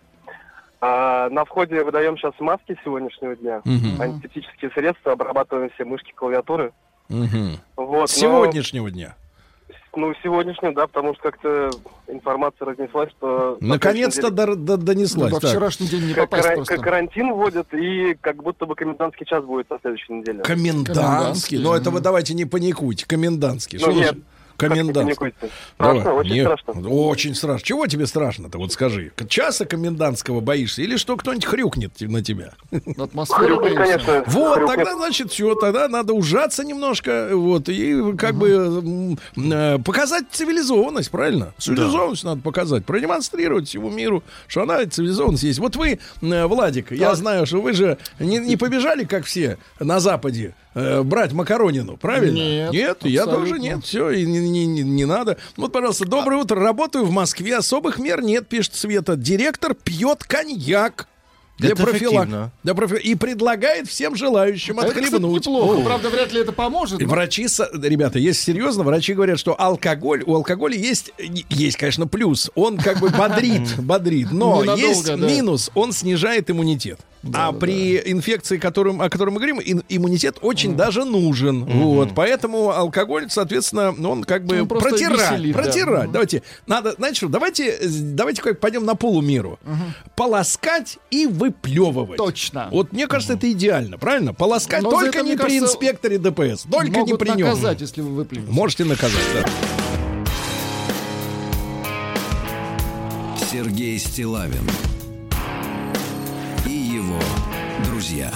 А, 0.80 1.28
на 1.30 1.44
входе 1.44 1.84
выдаем 1.84 2.18
сейчас 2.18 2.32
маски 2.40 2.76
сегодняшнего 2.84 3.36
дня. 3.36 3.60
Мгм. 3.64 4.02
Антисептические 4.02 4.72
средства, 4.72 5.12
обрабатываем 5.12 5.70
все 5.70 5.84
мышки, 5.84 6.12
клавиатуры. 6.12 6.72
Мгм. 7.08 7.58
Вот, 7.76 8.10
С 8.10 8.20
но 8.20 8.20
сегодняшнего 8.20 8.90
дня. 8.90 9.14
Ну, 9.94 10.14
сегодняшнюю, 10.22 10.74
да, 10.74 10.86
потому 10.86 11.12
что 11.14 11.22
как-то 11.24 11.70
информация 12.08 12.64
разнеслась, 12.66 13.10
что... 13.10 13.58
Наконец-то 13.60 14.30
до- 14.30 14.54
до- 14.56 14.78
донеслась. 14.78 15.30
Ну, 15.32 15.38
так. 15.40 15.50
вчерашний 15.50 15.86
день 15.86 16.06
не 16.06 16.14
Как 16.14 16.30
попасть 16.30 16.44
кара- 16.44 16.56
просто. 16.56 16.74
как 16.76 16.84
карантин 16.84 17.32
вводят, 17.34 17.74
и 17.74 18.14
как 18.20 18.42
будто 18.42 18.64
бы 18.64 18.74
комендантский 18.74 19.26
час 19.26 19.44
будет 19.44 19.68
на 19.68 19.78
следующей 19.80 20.14
неделе. 20.14 20.40
Комендантский. 20.42 21.58
Ну, 21.58 21.74
это 21.74 21.90
вы 21.90 22.00
давайте 22.00 22.32
не 22.32 22.46
паникуйте. 22.46 23.06
Комендантский. 23.06 23.78
Ну, 23.78 23.90
Что 23.90 23.92
нет, 23.92 24.16
Паникуйте. 24.68 25.36
Страшно, 25.74 26.02
Давай. 26.04 26.20
очень 26.20 26.32
Нет, 26.34 26.44
страшно. 26.60 26.88
Очень 26.88 27.34
страшно. 27.34 27.66
Чего 27.66 27.86
тебе 27.86 28.06
страшно-то? 28.06 28.58
Вот 28.58 28.72
скажи. 28.72 29.12
Часа 29.28 29.64
комендантского 29.64 30.40
боишься? 30.40 30.82
Или 30.82 30.96
что 30.96 31.16
кто-нибудь 31.16 31.44
хрюкнет 31.46 32.00
на 32.00 32.22
тебя? 32.22 32.52
Атмосфера 32.98 33.38
Хрюкнет, 33.38 33.74
боишься? 33.76 33.98
конечно. 34.06 34.24
Вот, 34.26 34.58
хрюкнет. 34.58 34.76
тогда, 34.76 34.96
значит, 34.96 35.30
все, 35.32 35.54
тогда 35.54 35.88
надо 35.88 36.12
ужаться 36.12 36.64
немножко, 36.64 37.30
вот, 37.32 37.68
и 37.68 38.16
как 38.16 38.34
бы 38.34 38.48
м, 38.50 39.18
э, 39.52 39.78
показать 39.78 40.24
цивилизованность, 40.30 41.10
правильно? 41.10 41.52
Цивилизованность 41.58 42.24
надо 42.24 42.40
показать, 42.42 42.84
продемонстрировать 42.84 43.68
всему 43.68 43.90
миру, 43.90 44.22
что 44.46 44.62
она 44.62 44.84
цивилизованность 44.86 45.42
есть. 45.44 45.58
Вот 45.58 45.76
вы, 45.76 45.98
э, 46.20 46.46
Владик, 46.46 46.92
я 46.92 47.14
знаю, 47.14 47.46
что 47.46 47.60
вы 47.60 47.72
же 47.72 47.98
не, 48.18 48.38
не 48.38 48.56
побежали, 48.56 49.04
как 49.04 49.24
все, 49.24 49.58
на 49.80 50.00
Западе, 50.00 50.54
э, 50.74 51.02
брать 51.02 51.32
макаронину, 51.32 51.96
правильно? 51.96 52.70
Нет, 52.70 53.04
я 53.04 53.22
абсолютно. 53.22 53.32
тоже 53.46 53.58
нет, 53.60 53.84
все, 53.84 54.10
и 54.10 54.24
не, 54.24 54.38
не- 54.48 54.66
не- 54.66 54.82
не 54.82 55.04
надо. 55.04 55.36
Вот, 55.56 55.72
пожалуйста, 55.72 56.06
доброе 56.06 56.40
утро, 56.42 56.60
работаю 56.60 57.04
в 57.04 57.10
Москве, 57.10 57.56
особых 57.56 57.98
мер 57.98 58.22
нет, 58.22 58.48
пишет 58.48 58.74
Света. 58.74 59.16
Директор 59.16 59.74
пьет 59.74 60.24
коньяк. 60.24 61.08
Для 61.58 61.72
Это 61.72 61.82
профилак- 61.84 62.50
для 62.64 62.74
профи- 62.74 63.00
И 63.02 63.14
предлагает 63.14 63.86
всем 63.86 64.16
желающим 64.16 64.78
это, 64.80 64.88
кстати, 64.88 65.04
отхлебнуть. 65.04 65.42
неплохо. 65.46 65.80
О. 65.80 65.84
Правда, 65.84 66.08
вряд 66.10 66.32
ли 66.32 66.40
это 66.40 66.50
поможет. 66.50 66.98
Но- 67.00 67.06
Врачи, 67.06 67.42
ребята, 67.44 68.18
если 68.18 68.52
серьезно, 68.52 68.82
врачи 68.82 69.12
говорят, 69.12 69.38
что 69.38 69.54
алкоголь, 69.60 70.24
у 70.26 70.34
алкоголя 70.34 70.76
есть, 70.76 71.12
есть, 71.50 71.76
конечно, 71.76 72.08
плюс. 72.08 72.50
Он 72.56 72.78
как 72.78 72.98
бы 73.00 73.10
бодрит, 73.10 73.76
бодрит, 73.78 74.32
но 74.32 74.64
есть 74.64 75.06
минус, 75.36 75.70
он 75.74 75.92
снижает 75.92 76.50
иммунитет. 76.50 76.98
А 77.32 77.52
при 77.52 77.98
инфекции, 77.98 78.58
которым, 78.58 79.00
о 79.00 79.08
которой 79.08 79.30
мы 79.30 79.36
говорим, 79.36 79.60
иммунитет 79.88 80.38
очень 80.40 80.76
даже 80.76 81.04
нужен. 81.04 81.64
Вот, 81.64 82.10
поэтому 82.14 82.70
алкоголь, 82.70 83.26
соответственно, 83.28 83.94
он 84.08 84.24
как 84.24 84.44
бы 84.44 84.62
Он 84.62 84.68
протирать, 84.68 85.32
веселит, 85.32 85.56
да. 85.56 85.62
протирать. 85.62 86.04
Мгм. 86.04 86.12
Давайте, 86.12 86.42
надо, 86.66 86.92
знаете 86.92 87.16
что, 87.16 87.28
давайте, 87.28 87.68
э, 87.70 87.88
давайте 87.88 88.42
как 88.42 88.60
пойдем 88.60 88.84
на 88.84 88.94
полумеру. 88.94 89.58
Полоскать 90.16 90.98
и 91.10 91.26
выплевывать. 91.26 92.16
Точно. 92.16 92.68
Вот 92.72 92.92
мне 92.92 93.06
кажется, 93.06 93.34
это 93.34 93.50
идеально, 93.50 93.98
правильно? 93.98 94.34
Полоскать 94.34 94.82
Но 94.82 94.90
только 94.90 95.18
это, 95.18 95.28
не 95.28 95.36
при 95.36 95.58
кажется, 95.58 95.64
инспекторе 95.66 96.18
ДПС, 96.18 96.62
только 96.70 96.90
не 96.90 96.98
Могут 96.98 97.18
при 97.20 97.28
нем. 97.30 97.48
наказать, 97.48 97.80
если 97.80 98.00
вы 98.00 98.10
выплюнете. 98.10 98.50
Можете 98.52 98.84
наказать, 98.84 99.22
да. 99.34 99.44
Сергей 103.50 103.98
Стилавин 103.98 104.62
друзья. 108.12 108.30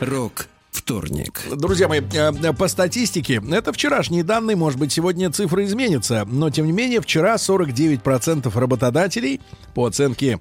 Рок 0.00 0.48
вторник. 0.70 1.42
Друзья 1.56 1.88
мои, 1.88 2.00
э, 2.00 2.52
по 2.52 2.68
статистике, 2.68 3.42
это 3.50 3.72
вчерашние 3.72 4.22
данные, 4.22 4.56
может 4.56 4.78
быть, 4.78 4.92
сегодня 4.92 5.32
цифры 5.32 5.64
изменятся, 5.64 6.24
но, 6.26 6.50
тем 6.50 6.66
не 6.66 6.72
менее, 6.72 7.00
вчера 7.00 7.36
49% 7.36 8.54
работодателей, 8.54 9.40
по 9.74 9.86
оценке 9.86 10.38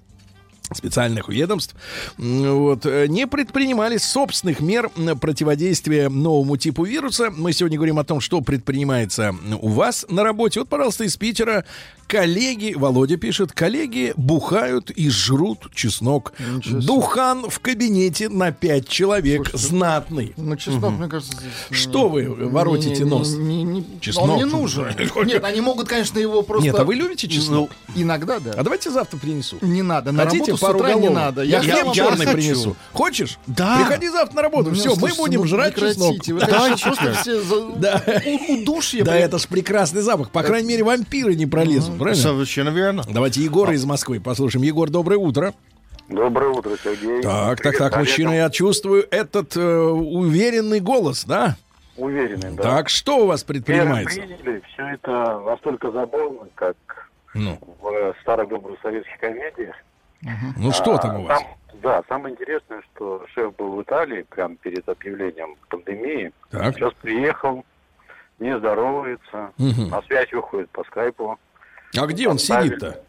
специальных 0.74 1.30
ведомств, 1.30 1.76
вот, 2.18 2.86
э, 2.86 3.08
не 3.08 3.28
предпринимали 3.28 3.98
собственных 3.98 4.60
мер 4.60 4.90
противодействия 5.20 6.10
новому 6.10 6.58
типу 6.58 6.84
вируса. 6.84 7.32
Мы 7.32 7.54
сегодня 7.54 7.78
говорим 7.78 8.00
о 8.00 8.04
том, 8.04 8.22
что 8.22 8.42
предпринимается 8.42 9.36
у 9.62 9.70
вас 9.70 10.06
на 10.10 10.24
работе. 10.24 10.60
Вот, 10.60 10.70
пожалуйста, 10.70 11.04
из 11.04 11.16
Питера 11.18 11.66
коллеги, 12.08 12.74
Володя 12.76 13.18
пишет, 13.18 13.52
коллеги 13.52 14.14
бухают 14.16 14.92
и 14.92 15.10
жрут 15.10 15.72
чеснок. 15.74 16.34
Духан 16.66 17.50
в 17.50 17.60
кабинете 17.60 18.30
на 18.30 18.52
5 18.52 18.88
человек, 18.88 19.50
знатный. 19.54 20.34
Ну, 20.38 20.56
чеснок, 20.56 20.92
мне 20.92 21.08
кажется, 21.08 21.36
здесь... 21.36 21.52
Что 21.72 22.10
вы 22.10 22.30
воротите 22.30 22.90
не- 22.90 23.00
не- 23.00 23.10
нос? 23.10 23.34
не- 23.36 23.64
не- 23.64 23.86
Чеснок. 24.02 24.30
Он 24.30 24.38
не 24.38 24.46
нужен. 24.46 24.88
Нет, 25.26 25.44
они 25.44 25.62
могут, 25.62 25.88
конечно, 25.88 26.20
его 26.20 26.42
просто... 26.44 26.66
Нет, 26.68 26.76
а 26.80 26.84
вы 26.84 26.96
любите 26.96 27.28
чеснок? 27.28 27.72
Ну, 27.88 28.02
иногда, 28.02 28.40
да. 28.40 28.52
А 28.56 28.64
давайте 28.64 28.92
завтра 28.92 29.18
принесу. 29.18 29.58
Не 29.62 29.82
надо, 29.82 30.12
на 30.12 30.26
Хотите 30.26 30.55
пару 30.58 30.80
утра 30.80 30.94
не 30.94 31.10
надо. 31.10 31.42
Я, 31.44 31.62
Я 31.62 31.82
хлеб 31.82 31.94
черный 31.94 32.26
хочу. 32.26 32.38
принесу. 32.38 32.76
Хочешь? 32.94 33.38
Да. 33.48 33.78
Приходи 33.78 34.10
завтра 34.10 34.36
на 34.36 34.42
работу. 34.44 34.70
Ну, 34.70 34.76
Все, 34.76 34.96
мы 34.96 35.10
будем 35.18 35.42
ну, 35.42 35.48
жрать 35.48 35.76
чеснок. 35.76 36.16
Вы 36.28 36.40
так 36.40 36.80
просто 36.82 37.14
все 37.14 37.42
за- 37.42 37.70
Да. 37.76 38.04
удушье. 38.50 39.04
Да, 39.04 39.16
это 39.16 39.38
ж 39.40 39.48
прекрасный 39.48 40.02
запах. 40.02 40.32
По 40.32 40.44
крайней 40.44 40.70
мере, 40.70 40.84
вампиры 40.84 41.36
не 41.36 41.46
пролезут, 41.46 41.98
правильно? 41.98 42.22
Совершенно 42.22 42.70
верно. 42.70 43.04
Давайте 43.10 43.42
Егора 43.42 43.74
из 43.74 43.86
Москвы 43.86 44.20
послушаем. 44.20 44.64
Егор, 44.64 44.90
доброе 44.90 45.18
утро. 45.18 45.54
Доброе 46.08 46.52
утро, 46.52 46.72
Сергей. 46.84 47.22
Так, 47.24 47.62
так, 47.62 47.74
Привет, 47.74 47.78
так, 47.80 47.98
мужчина, 47.98 48.32
я 48.32 48.50
чувствую 48.52 49.08
этот 49.10 49.58
э, 49.58 49.62
уверенный 49.62 50.80
голос, 50.80 51.26
да? 51.26 51.56
Уверенный, 51.98 52.52
да. 52.52 52.62
Так, 52.62 52.90
что 52.90 53.24
у 53.24 53.26
вас 53.26 53.44
предпринимается? 53.44 54.20
приняли, 54.22 54.62
все 54.74 54.84
это 54.94 55.40
настолько 55.46 55.90
забавно, 55.92 56.48
как 56.54 56.76
Ну, 57.34 57.58
в 57.82 57.88
э, 57.88 58.14
старых 58.22 58.50
добрых 58.50 58.78
советских 58.84 59.18
комедиях. 59.20 59.76
Ну 60.58 60.72
что 60.72 60.96
А, 60.96 60.98
там 61.00 61.20
у 61.22 61.24
вас? 61.26 61.42
да, 61.82 62.04
самое 62.08 62.34
интересное, 62.34 62.82
что 62.94 63.26
шеф 63.34 63.56
был 63.56 63.76
в 63.76 63.82
Италии 63.84 64.24
прямо 64.30 64.56
перед 64.56 64.88
объявлением 64.90 65.56
пандемии. 65.70 66.32
Так. 66.50 66.76
Сейчас 66.76 66.94
приехал, 67.02 67.64
не 68.40 68.58
здоровается, 68.58 69.52
Мгм. 69.58 69.90
на 69.90 70.02
связь 70.04 70.32
выходит 70.32 70.70
по 70.72 70.84
скайпу. 70.86 71.38
А 71.98 72.06
где 72.08 72.28
он 72.28 72.38
сидит-то? 72.40 73.04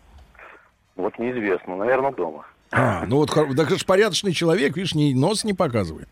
Вот 0.96 1.18
неизвестно, 1.18 1.76
наверное, 1.76 2.12
дома. 2.12 2.46
А, 2.72 3.04
ну 3.06 3.16
вот, 3.18 3.30
так 3.32 3.48
это 3.70 3.78
ж 3.78 3.84
порядочный 3.86 4.32
человек, 4.32 4.76
видишь, 4.76 4.94
ни, 4.94 5.12
нос 5.14 5.44
не 5.44 5.54
показывает. 5.54 6.08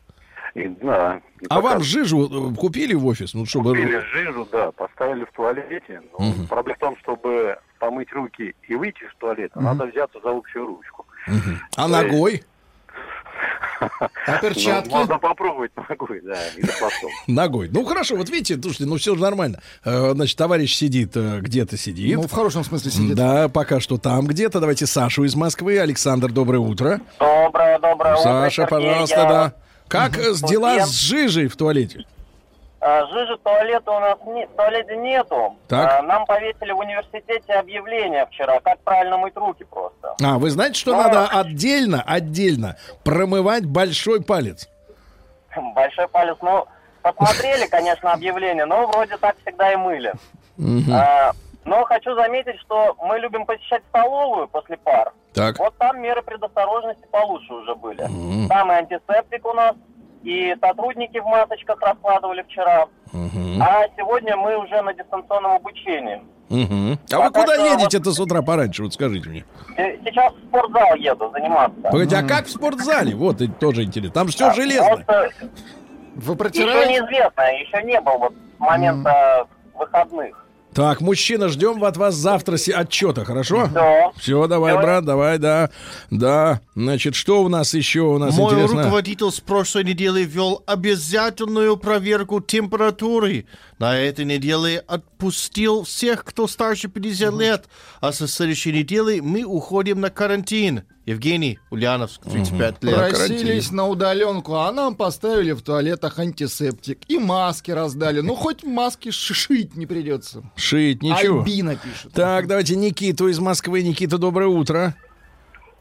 И, 0.54 0.68
да, 0.68 1.20
и 1.40 1.46
А 1.50 1.56
пока 1.56 1.74
вам 1.74 1.82
жижу 1.82 2.52
э, 2.52 2.54
купили 2.54 2.94
в 2.94 3.04
офис? 3.06 3.34
Ну, 3.34 3.44
чтобы... 3.44 3.70
Купили 3.70 3.98
жижу, 4.12 4.46
да, 4.52 4.70
поставили 4.70 5.24
в 5.24 5.32
туалете. 5.32 6.00
Но 6.16 6.26
Мгм. 6.26 6.46
проблема 6.46 6.76
в 6.76 6.80
том, 6.80 6.96
чтобы 7.02 7.58
помыть 7.80 8.12
руки 8.12 8.54
и 8.68 8.74
выйти 8.76 9.02
из 9.02 9.10
туалета, 9.18 9.58
Мгм. 9.58 9.64
надо 9.64 9.86
взяться 9.90 10.18
за 10.22 10.30
общую 10.30 10.66
ручку. 10.66 11.06
Мгм. 11.26 11.60
А 11.76 11.82
То 11.82 11.88
ногой? 11.88 12.44
А 14.26 14.38
перчатки? 14.40 14.88
Ну, 14.90 14.96
можно 14.98 15.18
попробовать 15.18 15.72
ногой, 15.88 16.20
да, 16.22 16.38
или. 16.56 16.66
Ногой. 17.26 17.68
Ну 17.70 17.84
хорошо, 17.84 18.16
вот 18.16 18.30
видите, 18.30 18.54
слушайте, 18.60 18.86
ну 18.86 18.96
все 18.96 19.14
же 19.16 19.20
нормально. 19.20 19.60
Э, 19.84 20.12
Значит, 20.14 20.38
товарищ 20.38 20.74
сидит 20.74 21.16
э, 21.16 21.40
где-то 21.40 21.76
сидит. 21.76 22.16
Ну, 22.16 22.22
в 22.22 22.32
хорошем 22.32 22.62
смысле 22.64 22.90
сидит. 22.92 23.16
Да, 23.16 23.48
пока 23.48 23.80
что 23.80 23.98
там 23.98 24.26
где-то. 24.26 24.60
Давайте 24.60 24.86
Сашу 24.86 25.24
из 25.24 25.34
Москвы. 25.34 25.78
Александр, 25.80 26.30
доброе 26.30 26.60
утро. 26.60 27.00
Доброе, 27.18 27.78
доброе 27.80 28.14
утро, 28.14 28.22
Саша, 28.22 28.66
пожалуйста, 28.66 29.16
да. 29.16 29.54
Как 29.88 30.16
с 30.16 30.40
дела 30.42 30.80
с 30.86 30.90
жижей 30.90 31.46
в 31.48 31.56
туалете? 31.56 32.04
а, 32.80 33.06
Жижи 33.06 33.36
туалета 33.38 33.90
у 33.92 34.00
нас 34.00 34.18
не, 34.26 34.46
в 34.46 34.50
туалете 34.56 34.96
нету. 34.96 35.56
Так. 35.68 36.00
А, 36.00 36.02
Нам 36.02 36.26
повесили 36.26 36.72
в 36.72 36.78
университете 36.78 37.54
объявление 37.54 38.26
вчера, 38.30 38.60
как 38.60 38.78
правильно 38.80 39.16
мыть 39.18 39.36
руки 39.36 39.64
просто. 39.64 40.14
А, 40.22 40.38
вы 40.38 40.50
знаете, 40.50 40.78
что 40.78 40.92
Ну, 40.92 41.02
надо 41.02 41.26
отдельно, 41.28 42.02
отдельно 42.02 42.76
промывать 43.04 43.64
большой 43.64 44.22
палец? 44.22 44.68
Большой 45.74 46.08
палец. 46.08 46.36
Ну, 46.42 46.66
посмотрели, 47.02 47.66
конечно, 47.66 48.12
объявление, 48.12 48.64
но 48.64 48.86
вроде 48.86 49.16
так 49.18 49.36
всегда 49.42 49.72
и 49.72 49.76
мыли. 49.76 50.12
Мгм. 50.56 50.92
А, 50.92 51.32
Но 51.64 51.84
хочу 51.84 52.14
заметить, 52.14 52.60
что 52.60 52.96
мы 53.02 53.18
любим 53.18 53.46
посещать 53.46 53.82
столовую 53.88 54.48
после 54.48 54.76
пар. 54.76 55.12
Так. 55.32 55.58
Вот 55.58 55.76
там 55.78 56.00
меры 56.00 56.22
предосторожности 56.22 57.04
получше 57.10 57.52
уже 57.52 57.74
были. 57.74 58.02
Мгм. 58.02 58.48
Там 58.48 58.70
и 58.70 58.74
антисептик 58.74 59.46
у 59.46 59.52
нас, 59.52 59.74
и 60.22 60.54
сотрудники 60.60 61.18
в 61.18 61.24
масочках 61.24 61.80
раскладывали 61.80 62.42
вчера. 62.42 62.86
Мгм. 63.12 63.62
А 63.62 63.84
сегодня 63.96 64.36
мы 64.36 64.56
уже 64.56 64.80
на 64.82 64.92
дистанционном 64.94 65.52
обучении. 65.52 66.22
Мгм. 66.50 66.98
А 67.10 67.16
вы 67.16 67.30
Пока 67.30 67.40
куда 67.40 67.54
едете-то 67.54 68.12
с 68.12 68.20
утра 68.20 68.42
пораньше? 68.42 68.82
Вот 68.82 68.92
скажите 68.92 69.28
мне. 69.28 69.44
Сейчас 69.76 70.32
в 70.34 70.48
спортзал 70.48 70.94
еду 70.96 71.30
заниматься. 71.30 71.80
Погодите, 71.82 72.16
а 72.16 72.22
как 72.22 72.44
в 72.46 72.50
спортзале? 72.50 73.14
Вот 73.14 73.40
это 73.40 73.52
тоже 73.52 73.84
интересно. 73.84 74.12
Там 74.12 74.28
же 74.28 74.34
все 74.34 74.52
железно. 74.52 74.96
Просто 74.96 75.30
Вы 76.14 76.32
еще 76.32 76.36
протираете? 76.36 76.92
неизвестно, 76.92 77.40
еще 77.58 77.82
не 77.82 78.00
был 78.00 78.18
вот 78.18 78.32
с 78.56 78.60
момента 78.60 79.46
выходных. 79.74 80.43
Так, 80.74 81.00
мужчина, 81.00 81.48
ждем 81.48 81.82
от 81.84 81.96
вас 81.96 82.14
завтра 82.16 82.56
си- 82.56 82.72
отчета, 82.72 83.24
хорошо? 83.24 83.68
Всё. 83.68 84.12
Все, 84.18 84.46
давай, 84.48 84.72
Давай. 84.72 84.84
брат, 84.86 85.04
давай, 85.04 85.38
да. 85.38 85.70
Да. 86.10 86.60
Значит, 86.74 87.14
что 87.14 87.42
у 87.42 87.48
нас 87.48 87.74
еще 87.74 88.00
у 88.00 88.18
нас 88.18 88.36
Мой 88.36 88.52
интересно? 88.52 88.82
руководитель 88.82 89.30
с 89.30 89.40
прошлой 89.40 89.84
недели 89.84 90.24
ввел 90.24 90.62
обязательную 90.66 91.76
проверку 91.76 92.40
температуры. 92.40 93.46
На 93.78 93.98
этой 93.98 94.24
неделе 94.24 94.78
отпустил 94.78 95.82
всех, 95.82 96.24
кто 96.24 96.46
старше 96.46 96.88
50 96.88 97.34
лет. 97.34 97.64
А 98.00 98.12
со 98.12 98.28
следующей 98.28 98.72
недели 98.72 99.20
мы 99.20 99.44
уходим 99.44 100.00
на 100.00 100.10
карантин. 100.10 100.84
Евгений, 101.06 101.58
Ульяновск, 101.70 102.22
35 102.22 102.84
лет. 102.84 102.94
Просились 102.94 103.70
на 103.72 103.86
удаленку, 103.86 104.54
а 104.54 104.72
нам 104.72 104.94
поставили 104.94 105.52
в 105.52 105.60
туалетах 105.60 106.18
антисептик. 106.18 107.00
И 107.08 107.18
маски 107.18 107.72
раздали. 107.72 108.20
Ну, 108.20 108.34
хоть 108.34 108.62
маски 108.62 109.10
шить 109.10 109.76
не 109.76 109.86
придется. 109.86 110.42
Шить, 110.56 111.02
ничего. 111.02 111.40
Альбина 111.40 111.76
пишет. 111.76 112.12
Так, 112.12 112.46
давайте 112.46 112.76
Никиту 112.76 113.28
из 113.28 113.38
Москвы. 113.38 113.82
Никита, 113.82 114.16
доброе 114.16 114.48
утро. 114.48 114.94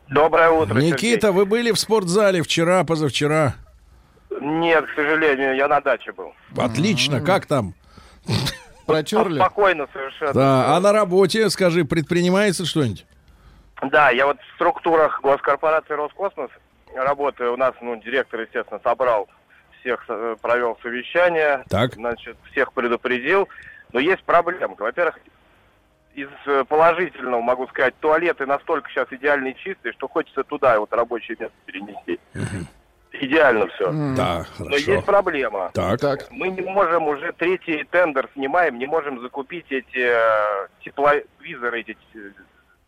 Доброе 0.10 0.50
утро, 0.52 0.80
Никита, 0.80 1.32
вы 1.32 1.46
были 1.46 1.72
в 1.72 1.80
спортзале 1.80 2.44
вчера, 2.44 2.84
позавчера? 2.84 3.56
Нет, 4.42 4.86
к 4.86 4.96
сожалению, 4.96 5.56
я 5.56 5.68
на 5.68 5.80
даче 5.80 6.12
был. 6.12 6.34
Отлично, 6.58 7.22
как 7.22 7.46
там? 7.46 7.74
Протерли? 8.86 9.40
Спокойно 9.40 9.88
совершенно. 9.94 10.34
Да, 10.34 10.76
а 10.76 10.80
на 10.80 10.92
работе, 10.92 11.50
скажи, 11.50 11.86
предпринимается 11.86 12.66
что-нибудь? 12.66 13.06
Да, 13.82 14.10
я 14.10 14.26
вот 14.26 14.38
в 14.40 14.56
структурах 14.56 15.22
госкорпорации 15.22 15.94
Роскосмос 15.94 16.50
работаю. 16.96 17.54
У 17.54 17.58
нас, 17.58 17.74
ну, 17.82 17.96
директор, 17.98 18.42
естественно, 18.42 18.80
собрал 18.84 19.28
всех, 19.80 20.06
э, 20.08 20.36
провел 20.42 20.78
совещание. 20.82 21.64
Так. 21.70 21.96
Значит, 21.96 22.38
всех 22.52 22.74
предупредил. 22.74 23.48
Но 23.92 24.00
есть 24.00 24.24
проблемка. 24.24 24.84
Во-первых, 24.84 25.20
из 26.14 26.30
э, 26.46 26.64
положительного 26.68 27.42
могу 27.42 27.68
сказать, 27.68 27.94
туалеты 28.00 28.46
настолько 28.46 28.90
сейчас 28.90 29.08
идеально 29.12 29.54
чистые, 29.54 29.94
что 29.94 30.08
хочется 30.08 30.44
туда 30.44 30.80
вот 30.80 30.94
рабочее 30.94 31.38
место 31.40 31.56
перенести. 31.66 32.20
Идеально 33.14 33.68
все. 33.68 33.92
Да, 34.18 34.46
Но 34.58 34.66
хорошо. 34.66 34.92
есть 34.92 35.06
проблема. 35.06 35.72
Так. 35.74 36.28
Мы 36.32 36.50
не 36.50 36.62
можем 36.62 37.08
уже 37.08 37.32
третий 37.34 37.84
тендер 37.92 38.28
снимаем, 38.34 38.80
не 38.80 38.88
можем 38.88 39.22
закупить 39.22 39.66
эти 39.70 39.86
э, 40.00 40.68
тепловизоры, 40.84 41.82
эти 41.82 41.96
э, 42.16 42.32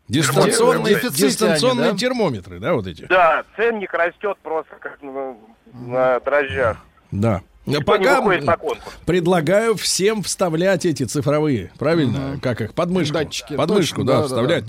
Дистанционные, 0.08 0.94
дистанционные 0.94 1.88
они, 1.88 1.92
да? 1.92 1.98
термометры, 1.98 2.60
да, 2.60 2.74
вот 2.74 2.86
эти? 2.86 3.06
Да, 3.06 3.44
ценник 3.56 3.92
растет 3.92 4.36
просто 4.42 4.76
как 4.78 4.98
ну, 5.00 5.40
на 5.72 6.20
дрожжах. 6.20 6.76
Да. 7.10 7.42
Никто 7.66 7.84
Пока 7.84 8.20
на 8.20 8.56
конкурс. 8.56 8.80
предлагаю 9.04 9.74
всем 9.76 10.22
вставлять 10.22 10.86
эти 10.86 11.02
цифровые, 11.02 11.72
правильно? 11.78 12.38
Как 12.40 12.60
их? 12.60 12.74
Подмышку. 12.74 13.14
Датчики. 13.14 13.56
Подмышку, 13.56 14.04
Точно, 14.04 14.04
да, 14.04 14.12
да, 14.14 14.20
да, 14.20 14.26
вставлять. 14.28 14.64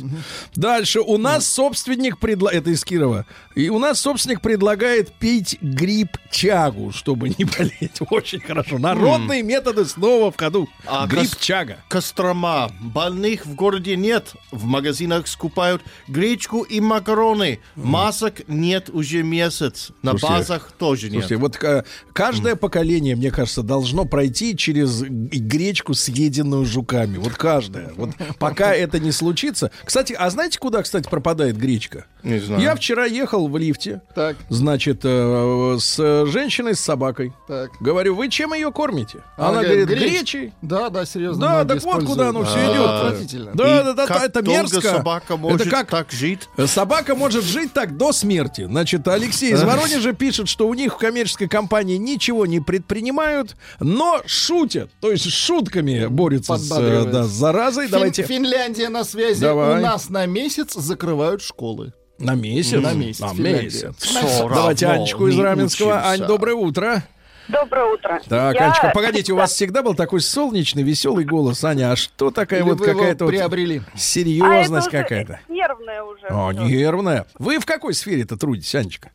Дальше. 0.55 1.01
У 1.01 1.17
нас 1.17 1.45
собственник 1.47 2.17
предлагает... 2.17 2.61
Это 2.63 2.71
из 2.71 2.83
Кирова. 2.83 3.25
И 3.53 3.69
у 3.69 3.77
нас 3.77 4.01
собственник 4.01 4.41
предлагает 4.41 5.13
пить 5.13 5.57
гриб-чагу, 5.61 6.91
чтобы 6.91 7.29
не 7.29 7.45
болеть. 7.57 7.99
Очень 8.09 8.39
хорошо. 8.39 8.79
Народные 8.79 9.43
методы 9.43 9.85
снова 9.85 10.31
в 10.31 10.37
ходу. 10.37 10.67
А 10.87 11.05
Гриб-чага. 11.05 11.77
Кострома. 11.89 12.71
Больных 12.81 13.45
в 13.45 13.53
городе 13.53 13.95
нет. 13.95 14.33
В 14.51 14.65
магазинах 14.65 15.27
скупают 15.27 15.83
гречку 16.07 16.63
и 16.63 16.79
макароны. 16.79 17.59
Масок 17.75 18.47
нет 18.47 18.89
уже 18.89 19.21
месяц. 19.23 19.91
На 20.01 20.11
Слушайте, 20.11 20.33
базах 20.33 20.71
тоже 20.71 21.09
нет. 21.09 21.21
Слушайте, 21.25 21.37
вот 21.37 21.63
э, 21.63 21.83
каждое 22.13 22.55
поколение, 22.55 22.86
мне 23.15 23.31
кажется, 23.31 23.63
должно 23.63 24.05
пройти 24.05 24.55
через 24.55 25.01
гречку, 25.03 25.93
съеденную 25.93 26.65
жуками. 26.65 27.17
Вот 27.17 27.33
каждое. 27.33 27.91
Вот 27.95 28.11
пока 28.39 28.73
это 28.73 28.99
не 28.99 29.11
случится. 29.11 29.71
Кстати, 29.83 30.13
а 30.17 30.29
знаете, 30.29 30.57
куда, 30.59 30.81
кстати, 30.81 31.07
пропадает 31.09 31.57
гречка? 31.57 32.05
Не 32.23 32.39
знаю. 32.39 32.61
Я 32.61 32.75
вчера 32.75 33.05
ехал 33.05 33.47
в 33.47 33.57
лифте, 33.57 34.01
Так, 34.15 34.35
значит, 34.49 35.01
э, 35.03 35.77
с 35.79 36.25
женщиной 36.25 36.75
с 36.75 36.79
собакой. 36.79 37.31
так. 37.47 37.71
Говорю, 37.79 38.15
вы 38.15 38.29
чем 38.29 38.53
ее 38.53 38.71
кормите? 38.71 39.19
Она 39.37 39.49
Она, 39.49 39.63
говорит, 39.63 39.85
говорит, 39.85 40.03
греч- 40.03 40.11
гречей. 40.19 40.53
Да, 40.61 40.89
да, 40.89 41.05
серьезно. 41.05 41.47
Да, 41.47 41.65
так 41.65 41.83
вот 41.83 42.03
куда 42.05 42.29
оно 42.29 42.43
все 42.43 42.57
идет. 42.71 42.85
А, 42.87 43.07
Отвратительно. 43.07 43.51
Да, 43.53 43.83
да, 43.83 43.93
да, 43.93 44.07
как 44.07 44.23
это 44.23 44.41
мерзко. 44.41 44.81
собака 44.81 45.37
может 45.37 45.61
это 45.61 45.69
как 45.69 45.87
так 45.89 46.11
жить? 46.11 46.49
Собака 46.65 47.15
может 47.15 47.43
жить 47.43 47.71
так 47.73 47.95
до 47.97 48.11
смерти. 48.11 48.65
Значит, 48.65 49.07
Алексей 49.07 49.53
из 49.53 49.63
Воронежа 49.63 50.13
пишет, 50.13 50.49
что 50.49 50.67
у 50.67 50.73
них 50.73 50.95
в 50.95 50.97
коммерческой 50.97 51.47
компании 51.47 51.97
ничего 51.97 52.45
не 52.45 52.59
предпринимают, 52.77 53.55
но 53.79 54.21
шутят. 54.25 54.89
То 55.01 55.11
есть 55.11 55.31
шутками 55.31 56.05
борются 56.07 56.57
с, 56.57 56.71
э, 56.77 57.05
да, 57.05 57.23
с 57.23 57.27
заразой. 57.29 57.85
Фин- 57.85 57.91
Давайте 57.91 58.23
Финляндия 58.23 58.89
на 58.89 59.03
связи. 59.03 59.41
Давай. 59.41 59.79
У 59.79 59.81
нас 59.81 60.09
на 60.09 60.25
месяц 60.25 60.73
закрывают 60.73 61.41
школы. 61.41 61.93
на 62.19 62.33
месяц. 62.33 62.79
На 62.81 62.93
месяц, 62.93 63.19
На 63.21 63.33
месяц. 63.33 63.95
Всё 63.99 64.49
Давайте 64.49 64.87
Анечку 64.87 65.27
из 65.27 65.37
Раменского. 65.37 65.89
учимся. 65.93 66.07
Ань, 66.09 66.25
доброе 66.27 66.55
утро. 66.55 67.03
Доброе 67.47 67.93
утро. 67.93 68.19
Так, 68.27 68.55
Я- 68.55 68.65
Анечка, 68.65 68.91
погодите, 68.93 69.31
у 69.33 69.35
вас 69.37 69.53
всегда 69.53 69.81
был 69.83 69.93
такой 69.93 70.19
солнечный, 70.19 70.81
веселый 70.83 71.23
голос, 71.25 71.63
Аня. 71.63 71.91
А 71.91 71.95
что 71.95 72.29
такая 72.31 72.61
Или 72.61 72.69
вот 72.69 72.81
какая-то 72.81 73.25
вот 73.25 73.31
приобрели? 73.31 73.83
серьезность 73.95 74.87
а 74.87 74.89
это 74.89 74.97
уже 74.97 75.03
какая-то? 75.03 75.39
Нервная 75.47 76.03
уже. 76.03 76.25
О, 76.27 76.51
всё. 76.51 76.63
нервная. 76.63 77.25
Вы 77.39 77.59
в 77.59 77.65
какой 77.65 77.93
сфере-то 77.93 78.35
трудитесь, 78.35 78.73
Анечка? 78.75 79.11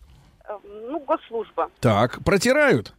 Эм, 0.49 0.61
Ну, 0.93 1.01
госслужба. 1.01 1.69
Так, 1.81 2.23
протирают? 2.25 2.95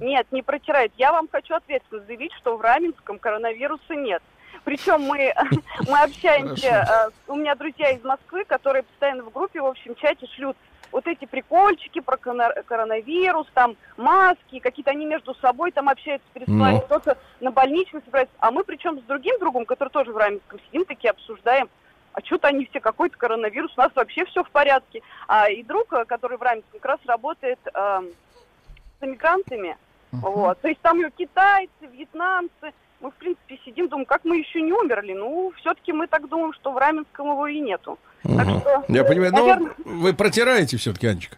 Нет, 0.00 0.26
не 0.30 0.42
протирает. 0.42 0.92
Я 0.96 1.12
вам 1.12 1.28
хочу 1.30 1.54
ответственно 1.54 2.02
заявить, 2.04 2.32
что 2.34 2.56
в 2.56 2.60
Раменском 2.60 3.18
коронавируса 3.18 3.94
нет. 3.94 4.22
Причем 4.64 5.02
мы, 5.02 5.34
мы 5.88 5.98
общаемся, 6.02 7.10
э, 7.28 7.30
у 7.30 7.36
меня 7.36 7.54
друзья 7.54 7.90
из 7.90 8.02
Москвы, 8.04 8.44
которые 8.44 8.82
постоянно 8.82 9.22
в 9.22 9.32
группе, 9.32 9.60
в 9.60 9.66
общем, 9.66 9.94
чате 9.94 10.26
шлют 10.34 10.56
вот 10.92 11.08
эти 11.08 11.24
прикольчики 11.24 12.00
про 12.00 12.16
коронавирус, 12.16 13.48
там 13.52 13.76
маски, 13.96 14.60
какие-то 14.60 14.92
они 14.92 15.06
между 15.06 15.34
собой 15.34 15.72
там 15.72 15.88
общаются, 15.88 16.28
пересылают, 16.32 16.82
Ну. 16.82 16.86
кто-то 16.86 17.18
на 17.40 17.50
больничный 17.50 18.00
собирается. 18.04 18.34
А 18.38 18.52
мы 18.52 18.62
причем 18.62 19.00
с 19.00 19.02
другим 19.02 19.38
другом, 19.40 19.64
который 19.64 19.88
тоже 19.88 20.12
в 20.12 20.16
Раменском 20.16 20.60
сидим, 20.66 20.84
такие 20.84 21.10
обсуждаем, 21.10 21.68
а 22.12 22.20
что-то 22.20 22.46
они 22.46 22.66
все 22.66 22.78
какой-то 22.78 23.18
коронавирус, 23.18 23.72
у 23.76 23.80
нас 23.80 23.90
вообще 23.96 24.24
все 24.26 24.44
в 24.44 24.50
порядке. 24.50 25.02
А, 25.26 25.50
и 25.50 25.64
друг, 25.64 25.92
э, 25.92 26.04
который 26.04 26.38
в 26.38 26.42
Раменском, 26.42 26.78
как 26.78 26.92
раз 26.92 27.00
работает 27.06 27.58
эм, 27.74 28.12
с 29.04 29.06
эмигрантами, 29.06 29.76
вот. 30.12 30.60
То 30.60 30.68
есть 30.68 30.80
там 30.80 31.04
и 31.04 31.10
китайцы, 31.10 31.70
вьетнамцы. 31.92 32.72
Мы, 33.00 33.10
в 33.10 33.14
принципе, 33.14 33.58
сидим, 33.66 33.88
думаем, 33.88 34.06
как 34.06 34.24
мы 34.24 34.38
еще 34.38 34.62
не 34.62 34.72
умерли. 34.72 35.12
Ну, 35.12 35.52
все-таки 35.56 35.92
мы 35.92 36.06
так 36.06 36.26
думаем, 36.28 36.54
что 36.54 36.72
в 36.72 36.78
Раменском 36.78 37.32
его 37.32 37.46
и 37.46 37.60
нету. 37.60 37.98
Так 38.22 38.48
что, 38.48 38.84
Я 38.88 39.04
понимаю, 39.04 39.32
наверное, 39.32 39.72
но 39.84 39.92
вы 39.92 40.14
протираете 40.14 40.78
все-таки, 40.78 41.06
Анечка. 41.08 41.36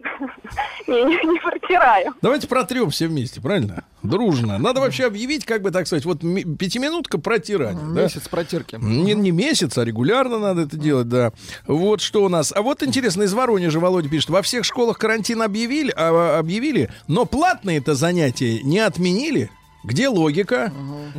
не, 0.86 1.04
не, 1.04 1.32
не 1.32 1.38
протираю. 1.40 2.14
Давайте 2.22 2.46
протрем 2.48 2.90
все 2.90 3.06
вместе, 3.06 3.40
правильно? 3.40 3.84
Дружно. 4.02 4.58
Надо 4.58 4.80
вообще 4.80 5.04
объявить, 5.06 5.44
как 5.44 5.62
бы 5.62 5.70
так 5.70 5.86
сказать, 5.86 6.04
вот 6.04 6.22
ми- 6.22 6.44
пятиминутка 6.44 7.18
протирания. 7.18 7.84
да? 7.94 8.02
Месяц 8.04 8.28
протирки. 8.28 8.76
Не, 8.80 9.14
не 9.14 9.30
месяц, 9.30 9.76
а 9.78 9.84
регулярно 9.84 10.38
надо 10.38 10.62
это 10.62 10.76
делать, 10.76 11.08
да. 11.08 11.32
Вот 11.66 12.00
что 12.00 12.24
у 12.24 12.28
нас. 12.28 12.52
А 12.54 12.62
вот 12.62 12.82
интересно, 12.82 13.24
из 13.24 13.32
Воронежа 13.34 13.78
Володя 13.78 14.08
пишет, 14.08 14.30
во 14.30 14.42
всех 14.42 14.64
школах 14.64 14.98
карантин 14.98 15.42
объявили, 15.42 15.92
а, 15.96 16.38
объявили, 16.38 16.90
но 17.08 17.26
платные 17.26 17.78
это 17.78 17.94
занятия 17.94 18.60
не 18.62 18.78
отменили. 18.78 19.50
Где 19.82 20.08
логика? 20.08 20.72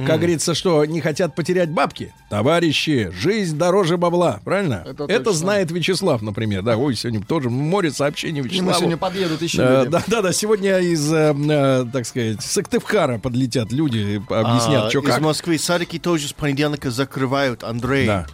Как 0.05 0.17
говорится, 0.17 0.53
что 0.53 0.85
не 0.85 1.01
хотят 1.01 1.33
потерять 1.35 1.69
бабки? 1.71 2.13
Товарищи, 2.29 3.11
жизнь 3.11 3.57
дороже 3.57 3.97
бабла, 3.97 4.39
правильно? 4.45 4.83
Это 4.85 5.03
Это, 5.05 5.23
точно. 5.25 5.33
знает 5.39 5.71
Вячеслав, 5.71 6.21
например. 6.21 6.61
Да, 6.61 6.77
ой, 6.77 6.95
сегодня 6.95 7.21
тоже 7.25 7.49
море 7.49 7.91
сообщений 7.91 8.41
Вячеславу. 8.41 8.73
сегодня 8.77 8.97
подъедут 8.97 9.41
еще 9.41 9.61
Э, 9.63 9.79
люди. 9.79 9.89
Да, 9.89 10.03
да, 10.07 10.21
да. 10.21 10.31
Сегодня 10.31 10.77
из, 10.79 11.11
э, 11.11 11.33
э, 11.35 11.85
так 11.91 12.05
сказать, 12.05 12.41
Сыктывкара 12.43 13.17
подлетят 13.17 13.71
люди, 13.71 14.21
объяснят, 14.29 14.85
А, 14.85 14.89
что 14.89 14.99
из 14.99 15.05
как. 15.05 15.21
Москвы 15.21 15.57
садики 15.57 15.97
тоже 15.99 16.27
с 16.27 16.33
понедельника 16.33 16.91
закрывают, 16.91 17.63
Андрей. 17.63 18.05
Да. 18.05 18.27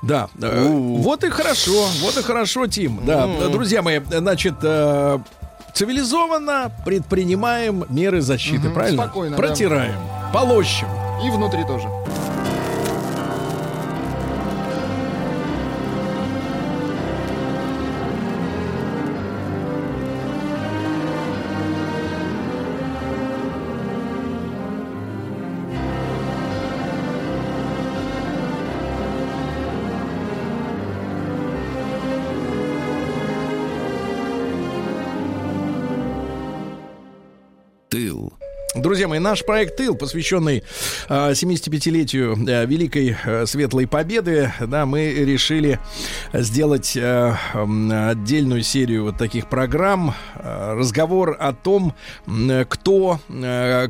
Да, 0.00 0.28
э, 0.40 0.66
вот 0.68 1.24
и 1.24 1.28
хорошо, 1.28 1.86
вот 2.02 2.16
и 2.16 2.22
хорошо, 2.22 2.66
Тим. 2.68 3.00
Да, 3.04 3.24
М. 3.24 3.50
друзья 3.50 3.82
мои, 3.82 4.00
значит, 4.08 4.54
цивилизованно 5.78 6.72
предпринимаем 6.84 7.84
меры 7.88 8.20
защиты, 8.20 8.66
Мгм, 8.66 8.74
правильно? 8.74 9.02
спокойно, 9.04 9.36
да. 9.36 9.42
Протираем, 9.42 9.94
полощем. 10.32 10.88
И 11.24 11.30
внутри 11.30 11.62
тоже. 11.64 11.88
Друзья 38.78 39.08
мои, 39.08 39.18
наш 39.18 39.44
проект 39.44 39.76
«Тыл», 39.76 39.96
посвященный 39.96 40.62
э, 41.08 41.30
75-летию 41.32 42.38
э, 42.46 42.64
Великой 42.64 43.16
э, 43.24 43.44
Светлой 43.46 43.88
Победы, 43.88 44.52
да, 44.60 44.86
мы 44.86 45.12
решили 45.12 45.80
сделать 46.32 46.96
э, 46.96 47.34
отдельную 47.52 48.62
серию 48.62 49.04
вот 49.04 49.18
таких 49.18 49.48
программ. 49.48 50.14
Разговор 50.34 51.36
о 51.40 51.52
том, 51.52 51.94
кто, 52.68 53.20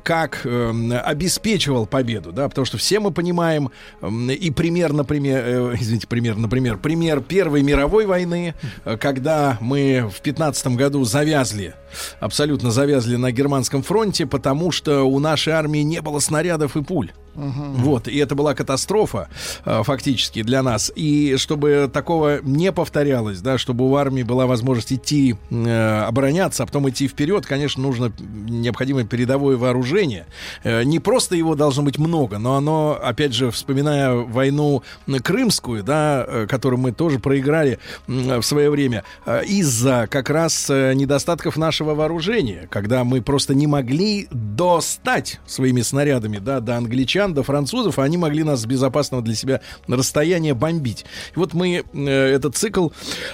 как 0.02 0.47
обеспечивал 0.47 1.86
победу, 1.86 2.32
да, 2.32 2.48
потому 2.48 2.65
что 2.65 2.78
все 2.78 3.01
мы 3.01 3.10
понимаем 3.10 3.70
и 4.02 4.51
пример, 4.51 4.93
например, 4.93 5.74
извините, 5.78 6.06
пример, 6.06 6.36
например, 6.36 6.78
пример 6.78 7.20
Первой 7.20 7.62
мировой 7.62 8.06
войны, 8.06 8.55
когда 9.01 9.59
мы 9.60 10.10
в 10.15 10.20
15 10.23 10.69
году 10.69 11.05
завязли 11.05 11.74
абсолютно 12.20 12.70
завязли 12.70 13.16
на 13.16 13.32
германском 13.32 13.82
фронте, 13.82 14.27
потому 14.27 14.70
что 14.70 14.78
у 14.87 15.19
нашей 15.19 15.53
армии 15.53 15.81
не 15.81 16.01
было 16.01 16.21
снарядов 16.21 16.77
и 16.77 16.83
пуль. 16.83 17.11
Вот, 17.39 18.09
и 18.09 18.16
это 18.19 18.35
была 18.35 18.55
катастрофа 18.55 19.28
э, 19.65 19.82
фактически 19.85 20.43
для 20.43 20.62
нас. 20.62 20.90
И 20.94 21.36
чтобы 21.36 21.89
такого 21.93 22.40
не 22.43 22.73
повторялось, 22.73 23.40
да, 23.40 23.59
чтобы 23.59 23.89
у 23.89 23.97
армии 23.97 24.23
была 24.23 24.47
возможность 24.47 24.93
идти 24.93 25.36
э, 25.51 26.01
обороняться, 26.01 26.62
а 26.62 26.66
потом 26.66 26.89
идти 26.90 27.06
вперед, 27.09 27.47
конечно, 27.47 27.82
нужно 27.82 28.12
необходимое 28.19 29.05
передовое 29.05 29.56
вооружение. 29.56 30.27
Э, 30.65 30.82
не 30.82 30.98
просто 30.98 31.36
его 31.36 31.55
должно 31.55 31.82
быть 31.82 31.98
много, 31.98 32.39
но 32.39 32.56
оно, 32.56 32.98
опять 33.01 33.32
же, 33.32 33.51
вспоминая 33.51 34.15
войну 34.15 34.82
крымскую, 35.23 35.82
да, 35.82 36.24
э, 36.27 36.47
которую 36.48 36.81
мы 36.81 36.93
тоже 36.93 37.19
проиграли 37.19 37.78
в 38.06 38.43
свое 38.43 38.70
время, 38.70 39.05
э, 39.27 39.44
из-за 39.44 40.09
как 40.10 40.31
раз 40.31 40.69
э, 40.70 40.93
недостатков 40.94 41.56
нашего 41.56 41.94
вооружения, 41.94 42.66
когда 42.70 43.05
мы 43.05 43.23
просто 43.23 43.55
не 43.55 43.66
могли 43.66 44.28
достать 44.31 45.40
своими 45.47 45.82
снарядами, 45.82 46.39
да, 46.39 46.60
до 46.60 46.77
англичан, 46.77 47.28
до 47.35 47.43
французов, 47.43 47.99
они 47.99 48.17
могли 48.17 48.43
нас 48.45 48.61
с 48.61 48.67
безопасного 48.67 49.23
для 49.23 49.35
себя 49.35 49.61
расстояния 49.87 50.55
бомбить. 50.55 51.05
И 51.35 51.39
вот 51.39 51.55
мы 51.55 51.85
э, 51.93 52.09
этот 52.09 52.57
цикл 52.57 52.89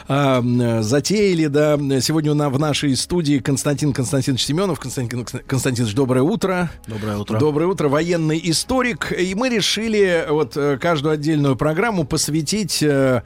э, 0.08 0.80
затеяли, 0.82 1.46
да, 1.46 1.76
сегодня 2.00 2.32
у 2.32 2.34
нас 2.34 2.52
в 2.52 2.58
нашей 2.58 2.96
студии 2.96 3.38
Константин 3.38 3.92
Константинович 3.92 4.44
Семенов. 4.44 4.80
Константин 4.80 5.24
Константинович, 5.24 5.94
доброе 5.94 6.22
утро. 6.22 6.70
Доброе 6.86 7.18
утро. 7.18 7.38
Доброе 7.38 7.66
утро, 7.66 7.88
военный 7.88 8.40
историк. 8.44 9.12
И 9.12 9.34
мы 9.34 9.48
решили 9.48 10.26
вот 10.28 10.56
э, 10.56 10.78
каждую 10.78 11.14
отдельную 11.14 11.56
программу 11.56 12.04
посвятить 12.04 12.82
э, 12.82 13.22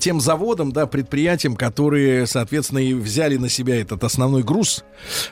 тем 0.00 0.20
заводам, 0.20 0.72
да, 0.72 0.86
предприятиям, 0.86 1.56
которые, 1.56 2.26
соответственно, 2.26 2.78
и 2.78 2.94
взяли 2.94 3.36
на 3.36 3.48
себя 3.48 3.80
этот 3.80 4.04
основной 4.04 4.42
груз 4.42 4.84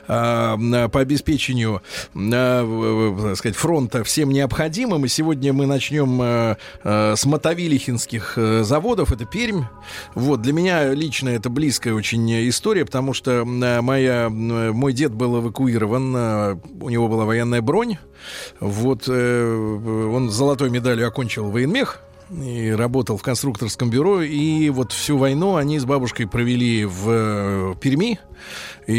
э, 0.07 0.87
по 0.91 0.99
обеспечению, 0.99 1.81
э, 2.13 3.17
так 3.21 3.37
сказать, 3.37 3.55
фронта 3.55 4.03
всем 4.03 4.29
необходимым. 4.29 4.54
И 5.03 5.09
сегодня 5.09 5.51
мы 5.51 5.65
начнем 5.65 6.21
э, 6.21 6.55
э, 6.85 7.15
с 7.17 7.25
мотовилихинских 7.25 8.37
э, 8.37 8.63
заводов. 8.63 9.11
Это 9.11 9.25
Пермь. 9.25 9.63
Вот 10.13 10.41
для 10.41 10.53
меня 10.53 10.93
лично 10.93 11.27
это 11.27 11.49
близкая 11.49 11.93
очень 11.93 12.31
история, 12.47 12.85
потому 12.85 13.13
что 13.13 13.31
э, 13.41 13.81
моя, 13.81 14.27
э, 14.27 14.29
мой 14.29 14.93
дед 14.93 15.13
был 15.13 15.41
эвакуирован, 15.41 16.15
э, 16.15 16.55
у 16.79 16.89
него 16.89 17.09
была 17.09 17.25
военная 17.25 17.61
бронь. 17.61 17.97
Вот 18.61 19.09
он 19.09 20.29
золотой 20.29 20.69
медалью 20.69 21.09
окончил 21.09 21.51
военмех 21.51 21.99
и 22.29 22.71
работал 22.71 23.17
в 23.17 23.23
конструкторском 23.23 23.89
бюро. 23.89 24.21
И 24.21 24.69
вот 24.69 24.91
всю 24.91 25.17
войну 25.17 25.55
они 25.55 25.79
с 25.79 25.85
бабушкой 25.85 26.27
провели 26.27 26.85
в 26.85 27.09
э, 27.09 27.75
Перми. 27.79 28.19
И, 28.87 28.93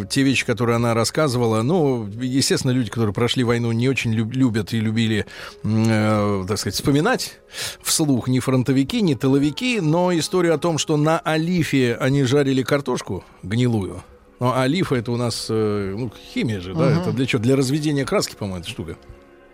и 0.00 0.06
те 0.06 0.22
вещи, 0.22 0.46
которые 0.46 0.76
она 0.76 0.94
рассказывала, 0.94 1.62
ну, 1.62 2.06
естественно, 2.06 2.70
люди, 2.70 2.90
которые 2.90 3.12
прошли 3.12 3.42
войну, 3.42 3.72
не 3.72 3.88
очень 3.88 4.12
люб- 4.12 4.32
любят 4.32 4.72
и 4.72 4.80
любили, 4.80 5.26
э, 5.64 6.44
так 6.46 6.58
сказать, 6.58 6.74
вспоминать 6.74 7.40
вслух 7.82 8.28
ни 8.28 8.38
фронтовики, 8.38 9.00
ни 9.02 9.14
тыловики, 9.14 9.80
но 9.80 10.16
история 10.16 10.52
о 10.52 10.58
том, 10.58 10.78
что 10.78 10.96
на 10.96 11.20
Алифе 11.24 11.96
они 11.98 12.22
жарили 12.24 12.62
картошку 12.62 13.24
гнилую. 13.42 14.02
Ну, 14.40 14.46
а 14.46 14.62
олифа 14.62 14.94
это 14.94 15.10
у 15.10 15.16
нас 15.16 15.46
э, 15.50 15.94
ну, 15.98 16.12
химия 16.32 16.60
же, 16.60 16.74
да? 16.74 16.90
Мгм. 16.90 17.00
Это 17.00 17.12
для 17.12 17.26
чего? 17.26 17.42
Для 17.42 17.56
разведения 17.56 18.04
краски, 18.04 18.36
по-моему, 18.36 18.60
эта 18.60 18.68
штука 18.70 18.96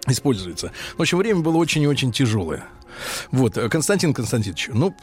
используется. 0.07 0.73
В 0.99 1.01
общем, 1.01 1.19
время 1.19 1.41
было 1.41 1.57
очень 1.57 1.83
и 1.83 1.87
очень 1.87 2.13
тяжелое. 2.13 2.65
Вот, 3.31 3.57
э, 3.57 3.69
Константин 3.69 4.15
Константинович, 4.15 4.71
ну, 4.73 4.95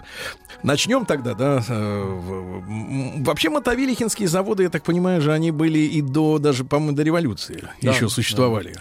начнем 0.64 1.06
тогда, 1.06 1.34
да. 1.34 1.64
э, 1.68 3.22
Вообще, 3.24 3.50
мотовилихинские 3.50 4.28
заводы, 4.28 4.64
я 4.64 4.70
так 4.70 4.84
понимаю 4.84 5.22
же, 5.22 5.32
они 5.34 5.52
были 5.52 5.80
и 5.80 6.02
до, 6.02 6.40
даже, 6.40 6.64
по-моему, 6.64 6.96
до 6.96 7.04
революции 7.04 7.64
Да, 7.82 7.92
еще 7.92 8.10
существовали. 8.10 8.76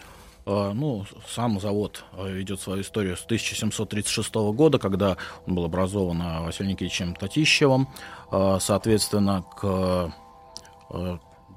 А, 0.46 0.72
Ну, 0.72 1.04
сам 1.28 1.60
завод 1.60 2.04
а, 2.12 2.28
ведет 2.28 2.60
свою 2.60 2.82
историю 2.82 3.16
с 3.16 3.24
1736 3.24 4.34
года, 4.34 4.78
когда 4.78 5.16
он 5.46 5.54
был 5.54 5.64
образован 5.64 6.22
Василием 6.44 6.72
Никитичем 6.72 7.14
Татищевым. 7.14 7.88
А, 8.30 8.58
Соответственно, 8.60 9.44
к 9.56 10.12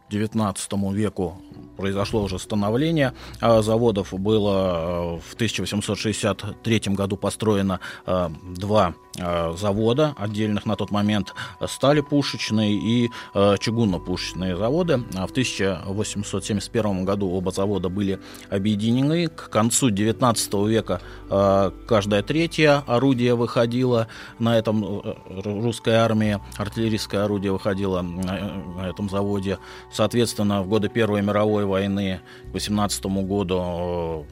19 0.09 0.73
веку 0.93 1.41
произошло 1.77 2.23
уже 2.23 2.39
становление 2.39 3.13
а, 3.41 3.61
заводов. 3.61 4.13
Было 4.13 4.53
а, 4.55 5.19
в 5.19 5.33
1863 5.33 6.81
году 6.87 7.17
построено 7.17 7.79
а, 8.05 8.31
два 8.43 8.93
завода 9.15 10.15
отдельных 10.17 10.65
на 10.65 10.75
тот 10.75 10.89
момент 10.89 11.35
стали 11.67 12.01
пушечные 12.01 12.73
и 12.73 13.11
чугунно-пушечные 13.35 14.57
заводы. 14.57 14.97
В 14.97 15.29
1871 15.29 17.05
году 17.05 17.29
оба 17.29 17.51
завода 17.51 17.89
были 17.89 18.19
объединены. 18.49 19.27
К 19.27 19.49
концу 19.49 19.91
19 19.91 20.53
века 20.67 20.99
каждое 21.29 22.23
третье 22.23 22.83
орудие 22.87 23.35
выходило 23.35 24.07
на 24.39 24.57
этом 24.57 24.83
э, 24.83 25.13
русской 25.43 25.93
армии, 25.93 26.39
артиллерийское 26.57 27.23
орудие 27.23 27.51
выходило 27.51 28.01
на 28.01 28.63
на 28.75 28.89
этом 28.89 29.09
заводе. 29.09 29.59
Соответственно, 29.91 30.61
в 30.61 30.67
годы 30.67 30.89
Первой 30.89 31.21
мировой 31.21 31.62
войны 31.65 32.21
к 32.49 32.53
18 32.53 33.05
году 33.05 34.25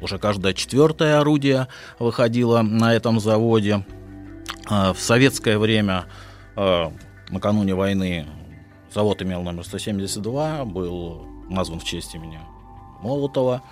э, 0.00 0.04
уже 0.04 0.18
каждое 0.18 0.52
четвертое 0.52 1.18
орудие 1.18 1.68
выходило 1.98 2.62
на 2.62 2.94
этом 2.94 3.20
заводе. 3.20 3.84
А 4.68 4.92
В 4.92 4.98
советское 5.00 5.58
время, 5.58 6.06
э, 6.56 6.90
накануне 7.30 7.74
войны, 7.74 8.26
завод 8.92 9.22
имел 9.22 9.42
номер 9.42 9.64
172, 9.64 10.64
был 10.64 11.26
назван 11.48 11.80
в 11.80 11.84
честь 11.84 12.14
имени 12.14 12.40
Молотова, 13.02 13.62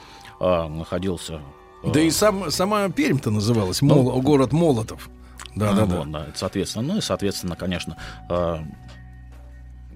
находился... 0.41 1.41
э, 1.83 1.91
Да 1.93 2.01
и 2.01 2.11
сам, 2.11 2.51
сама 2.51 2.89
Пермь-то 2.89 3.31
называлась, 3.31 3.83
Мол- 3.83 4.13
Ну, 4.15 4.21
город 4.23 4.53
Молотов. 4.53 5.09
Да, 5.57 5.71
а, 5.71 5.75
да, 5.75 5.87
да. 5.87 5.97
вот, 5.99 6.11
да, 6.11 6.27
соответственно. 6.35 6.93
Ну 6.95 6.99
и, 6.99 7.01
соответственно, 7.01 7.57
конечно, 7.57 7.97
э, 8.29 8.59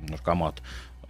наркомат 0.09 0.63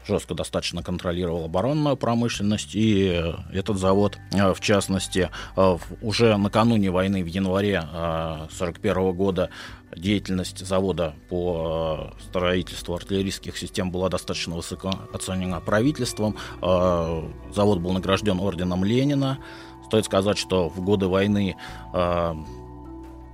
жестко 0.08 0.34
достаточно 0.34 0.82
контролировал 0.82 1.44
оборонную 1.44 1.96
промышленность, 1.96 2.74
и 2.74 3.10
э, 3.12 3.34
этот 3.52 3.76
завод, 3.76 4.18
э, 4.32 4.54
в 4.54 4.60
частности, 4.60 5.30
э, 5.56 5.78
уже 6.00 6.36
накануне 6.36 6.90
войны 6.90 7.22
в 7.22 7.26
январе 7.26 7.78
1941 7.78 9.12
года 9.12 9.50
деятельность 9.94 10.66
завода 10.66 11.14
по 11.28 12.12
строительству 12.22 12.94
артиллерийских 12.94 13.56
систем 13.56 13.90
была 13.90 14.08
достаточно 14.08 14.56
высоко 14.56 14.92
оценена 15.12 15.60
правительством. 15.60 16.36
Завод 16.60 17.78
был 17.78 17.92
награжден 17.92 18.38
орденом 18.38 18.84
Ленина. 18.84 19.38
Стоит 19.86 20.04
сказать, 20.04 20.36
что 20.36 20.68
в 20.68 20.82
годы 20.82 21.08
войны 21.08 21.56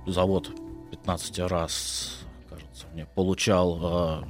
завод 0.07 0.49
15 0.91 1.39
раз, 1.39 2.19
кажется, 2.49 2.85
мне 2.93 3.05
получал 3.05 4.23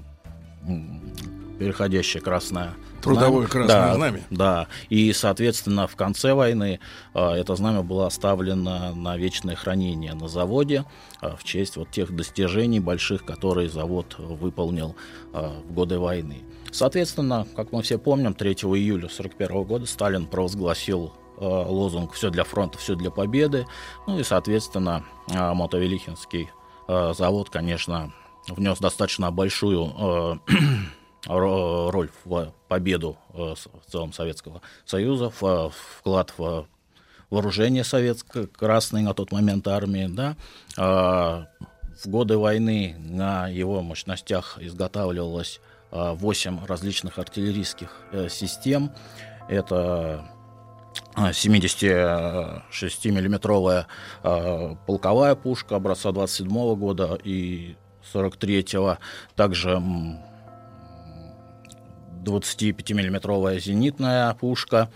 переходящее 1.58 2.22
красное 2.22 2.76
Трудовое 3.06 3.48
знамя. 3.48 3.48
красное 3.48 3.68
Да, 3.68 3.94
знамя. 3.96 4.24
Да, 4.30 4.68
и, 4.90 5.14
соответственно, 5.14 5.88
в 5.88 5.96
конце 5.96 6.34
войны 6.34 6.80
э, 7.14 7.30
это 7.34 7.56
знамя 7.56 7.84
было 7.84 8.08
оставлено 8.08 8.96
на 8.96 9.16
вечное 9.18 9.56
хранение 9.56 10.14
на 10.14 10.28
заводе 10.28 10.86
э, 11.22 11.36
в 11.38 11.44
честь 11.44 11.78
вот 11.78 11.92
тех 11.92 12.16
достижений 12.16 12.80
больших, 12.80 13.24
которые 13.24 13.70
завод 13.70 14.16
выполнил 14.18 14.96
э, 15.34 15.52
в 15.68 15.72
годы 15.72 16.00
войны. 16.00 16.44
Соответственно, 16.72 17.48
как 17.56 17.72
мы 17.72 17.84
все 17.84 17.98
помним, 18.00 18.34
3 18.34 18.52
июля 18.52 19.06
1941 19.06 19.64
года 19.64 19.86
Сталин 19.86 20.26
провозгласил 20.26 21.14
лозунг 21.38 22.14
«Все 22.14 22.30
для 22.30 22.46
фронта, 22.46 22.78
все 22.78 22.96
для 22.96 23.12
победы». 23.12 23.68
Ну 24.08 24.18
и, 24.18 24.24
соответственно, 24.24 25.04
Мотовелихинский 25.28 26.50
завод, 26.88 27.50
конечно, 27.50 28.14
внес 28.48 28.80
достаточно 28.80 29.32
большую 29.32 30.40
роль 31.28 32.10
в 32.24 32.54
победу 32.68 33.18
э, 33.34 33.56
в 33.56 33.92
целом 33.92 34.14
Советского 34.14 34.62
Союза, 34.86 35.32
э, 35.42 35.70
вклад 36.00 36.34
в 36.38 36.68
вооружение 37.30 37.84
советской 37.84 38.48
красной 38.48 39.02
на 39.02 39.14
тот 39.14 39.32
момент 39.32 39.68
армии, 39.68 40.08
да. 40.08 40.36
А, 40.78 41.48
В 42.04 42.08
годы 42.08 42.38
войны 42.38 42.96
на 43.00 43.48
его 43.48 43.82
мощностях 43.82 44.58
изготавливалось 44.62 45.62
8 45.92 46.66
различных 46.66 47.20
артиллерийских 47.20 47.90
э, 48.12 48.28
систем. 48.30 48.92
Это 49.48 50.26
76-миллиметровая 51.16 53.86
полковая 54.86 55.36
пушка 55.36 55.78
образца 55.78 56.12
27 56.12 56.76
года 56.76 57.18
и 57.24 57.78
43-го. 58.14 58.98
Также 59.36 59.82
25-миллиметровая 62.26 63.60
зенитная 63.60 64.34
пушка, 64.34 64.90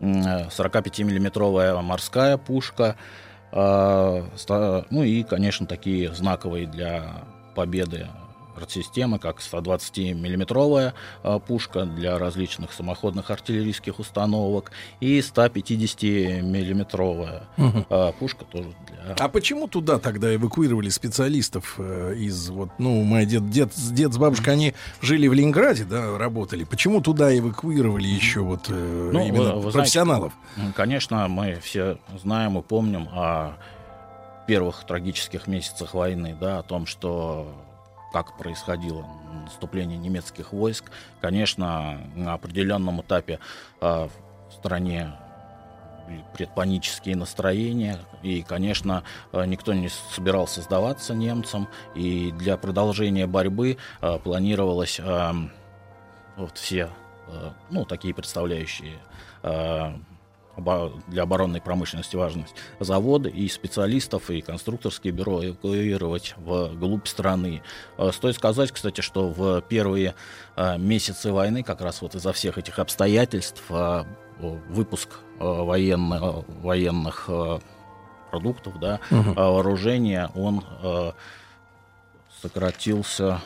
45-миллиметровая 0.00 1.80
морская 1.80 2.36
пушка, 2.36 2.96
ну 3.52 5.02
и, 5.02 5.22
конечно, 5.22 5.66
такие 5.66 6.12
знаковые 6.14 6.66
для 6.66 7.24
победы 7.54 8.08
артсистемы, 8.56 9.18
как 9.18 9.40
120-миллиметровая 9.40 10.92
а, 11.22 11.38
пушка 11.38 11.84
для 11.84 12.18
различных 12.18 12.72
самоходных 12.72 13.30
артиллерийских 13.30 13.98
установок 13.98 14.72
и 15.00 15.18
150-миллиметровая 15.20 17.42
Мгм. 17.56 17.86
а, 17.90 18.12
пушка 18.12 18.44
тоже 18.44 18.72
для... 18.88 19.14
А 19.18 19.28
почему 19.28 19.68
туда 19.68 19.98
тогда 19.98 20.34
эвакуировали 20.34 20.88
специалистов 20.88 21.74
э, 21.78 22.14
из 22.16 22.48
вот, 22.50 22.70
ну, 22.78 23.02
мой 23.02 23.26
дед, 23.26 23.48
дед, 23.50 23.70
дед 23.92 24.12
с 24.12 24.18
бабушкой, 24.18 24.54
они 24.54 24.74
жили 25.00 25.28
в 25.28 25.32
Ленинграде, 25.32 25.84
да, 25.84 26.16
работали. 26.18 26.64
Почему 26.64 27.00
туда 27.00 27.36
эвакуировали 27.36 28.06
еще 28.06 28.40
вот 28.40 28.66
э, 28.68 29.10
Ну, 29.12 29.26
именно 29.26 29.54
вы- 29.54 29.54
вы 29.54 29.60
знаете, 29.60 29.72
профессионалов? 29.78 30.32
м, 30.56 30.72
конечно, 30.72 31.28
мы 31.28 31.58
все 31.62 31.98
знаем 32.22 32.58
и 32.58 32.62
помним 32.62 33.08
о 33.12 33.54
первых 34.46 34.84
трагических 34.86 35.46
месяцах 35.46 35.94
войны, 35.94 36.36
да, 36.38 36.58
о 36.58 36.62
том, 36.62 36.86
что 36.86 37.52
как 38.12 38.36
происходило 38.36 39.06
наступление 39.44 39.98
немецких 39.98 40.52
войск. 40.52 40.90
Конечно, 41.20 42.00
на 42.14 42.34
определенном 42.34 43.00
этапе 43.00 43.38
а, 43.80 44.08
в 44.48 44.52
стране 44.52 45.12
предпанические 46.34 47.16
настроения, 47.16 47.98
и, 48.22 48.42
конечно, 48.42 49.04
а, 49.32 49.44
никто 49.44 49.72
не 49.72 49.88
собирался 49.88 50.60
сдаваться 50.60 51.14
немцам, 51.14 51.68
и 51.94 52.32
для 52.32 52.56
продолжения 52.56 53.26
борьбы 53.26 53.78
а, 54.00 54.18
планировалось 54.18 55.00
а, 55.00 55.34
вот 56.36 56.58
все, 56.58 56.90
ну, 57.70 57.84
такие 57.84 58.14
представляющие 58.14 58.98
для 60.56 61.22
оборонной 61.22 61.60
промышленности 61.60 62.14
важность 62.16 62.54
заводы 62.78 63.30
и 63.30 63.48
специалистов, 63.48 64.28
и 64.30 64.40
конструкторские 64.42 65.12
бюро 65.12 65.44
эвакуировать 65.44 66.34
в 66.36 66.74
глубь 66.74 67.06
страны. 67.06 67.62
Э, 67.98 68.10
Стоит 68.12 68.36
сказать, 68.36 68.70
кстати, 68.70 69.00
что 69.00 69.28
в 69.28 69.62
первые 69.62 70.14
э, 70.56 70.78
месяцы 70.78 71.32
войны, 71.32 71.62
как 71.62 71.80
раз 71.80 72.02
вот 72.02 72.14
из-за 72.14 72.32
всех 72.32 72.58
этих 72.58 72.78
обстоятельств, 72.78 73.62
э, 73.70 74.04
выпуск 74.38 75.20
военно- 75.38 76.44
военных 76.62 77.28
продуктов, 78.30 78.78
да, 78.80 78.98
э, 79.10 79.14
вооружения, 79.34 80.30
он 80.34 80.64
сократился 82.40 83.40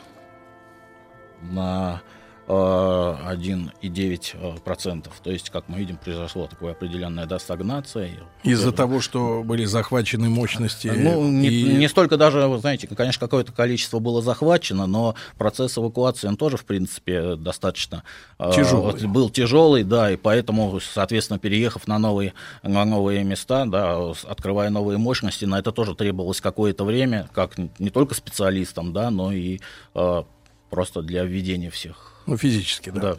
на 1.41 2.01
1,9%. 2.47 5.07
То 5.23 5.31
есть, 5.31 5.49
как 5.49 5.67
мы 5.67 5.79
видим, 5.79 5.97
произошла 5.97 6.47
такая 6.47 6.71
определенная 6.71 7.25
да, 7.25 7.39
стагнация. 7.39 8.11
Из-за 8.43 8.71
того, 8.71 9.01
что 9.01 9.43
были 9.43 9.65
захвачены 9.65 10.29
мощности. 10.29 10.87
Ну, 10.87 11.29
не, 11.29 11.49
и- 11.49 11.63
не 11.73 11.89
столько 11.89 12.15
даже, 12.17 12.47
вы 12.47 12.57
знаете, 12.59 12.87
конечно, 12.87 13.19
какое-то 13.19 13.51
количество 13.51 13.99
было 13.99 14.21
захвачено, 14.21 14.87
но 14.87 15.15
процесс 15.37 15.77
эвакуации, 15.77 16.27
он 16.27 16.37
тоже, 16.37 16.55
в 16.57 16.65
принципе, 16.65 17.35
достаточно 17.35 18.03
э, 18.39 18.51
Тяжелый. 18.55 18.93
вот 18.93 19.01
был 19.03 19.29
тяжелый, 19.29 19.83
да, 19.83 20.11
и 20.11 20.15
поэтому, 20.15 20.79
соответственно, 20.79 21.39
переехав 21.39 21.87
на 21.87 21.99
новые, 21.99 22.33
на 22.63 22.85
новые 22.85 23.23
места, 23.23 23.65
да, 23.65 24.11
открывая 24.25 24.69
новые 24.69 24.97
мощности, 24.97 25.45
на 25.45 25.59
это 25.59 25.71
тоже 25.71 25.95
требовалось 25.95 26.41
какое-то 26.41 26.85
время, 26.85 27.29
как 27.33 27.57
не 27.79 27.89
только 27.89 28.15
специалистам, 28.15 28.93
да, 28.93 29.09
но 29.11 29.31
и 29.33 29.59
э, 29.95 30.23
просто 30.69 31.01
для 31.01 31.23
введения 31.23 31.69
всех. 31.69 32.13
Ну, 32.27 32.37
физически, 32.37 32.89
да. 32.91 33.01
Да. 33.01 33.17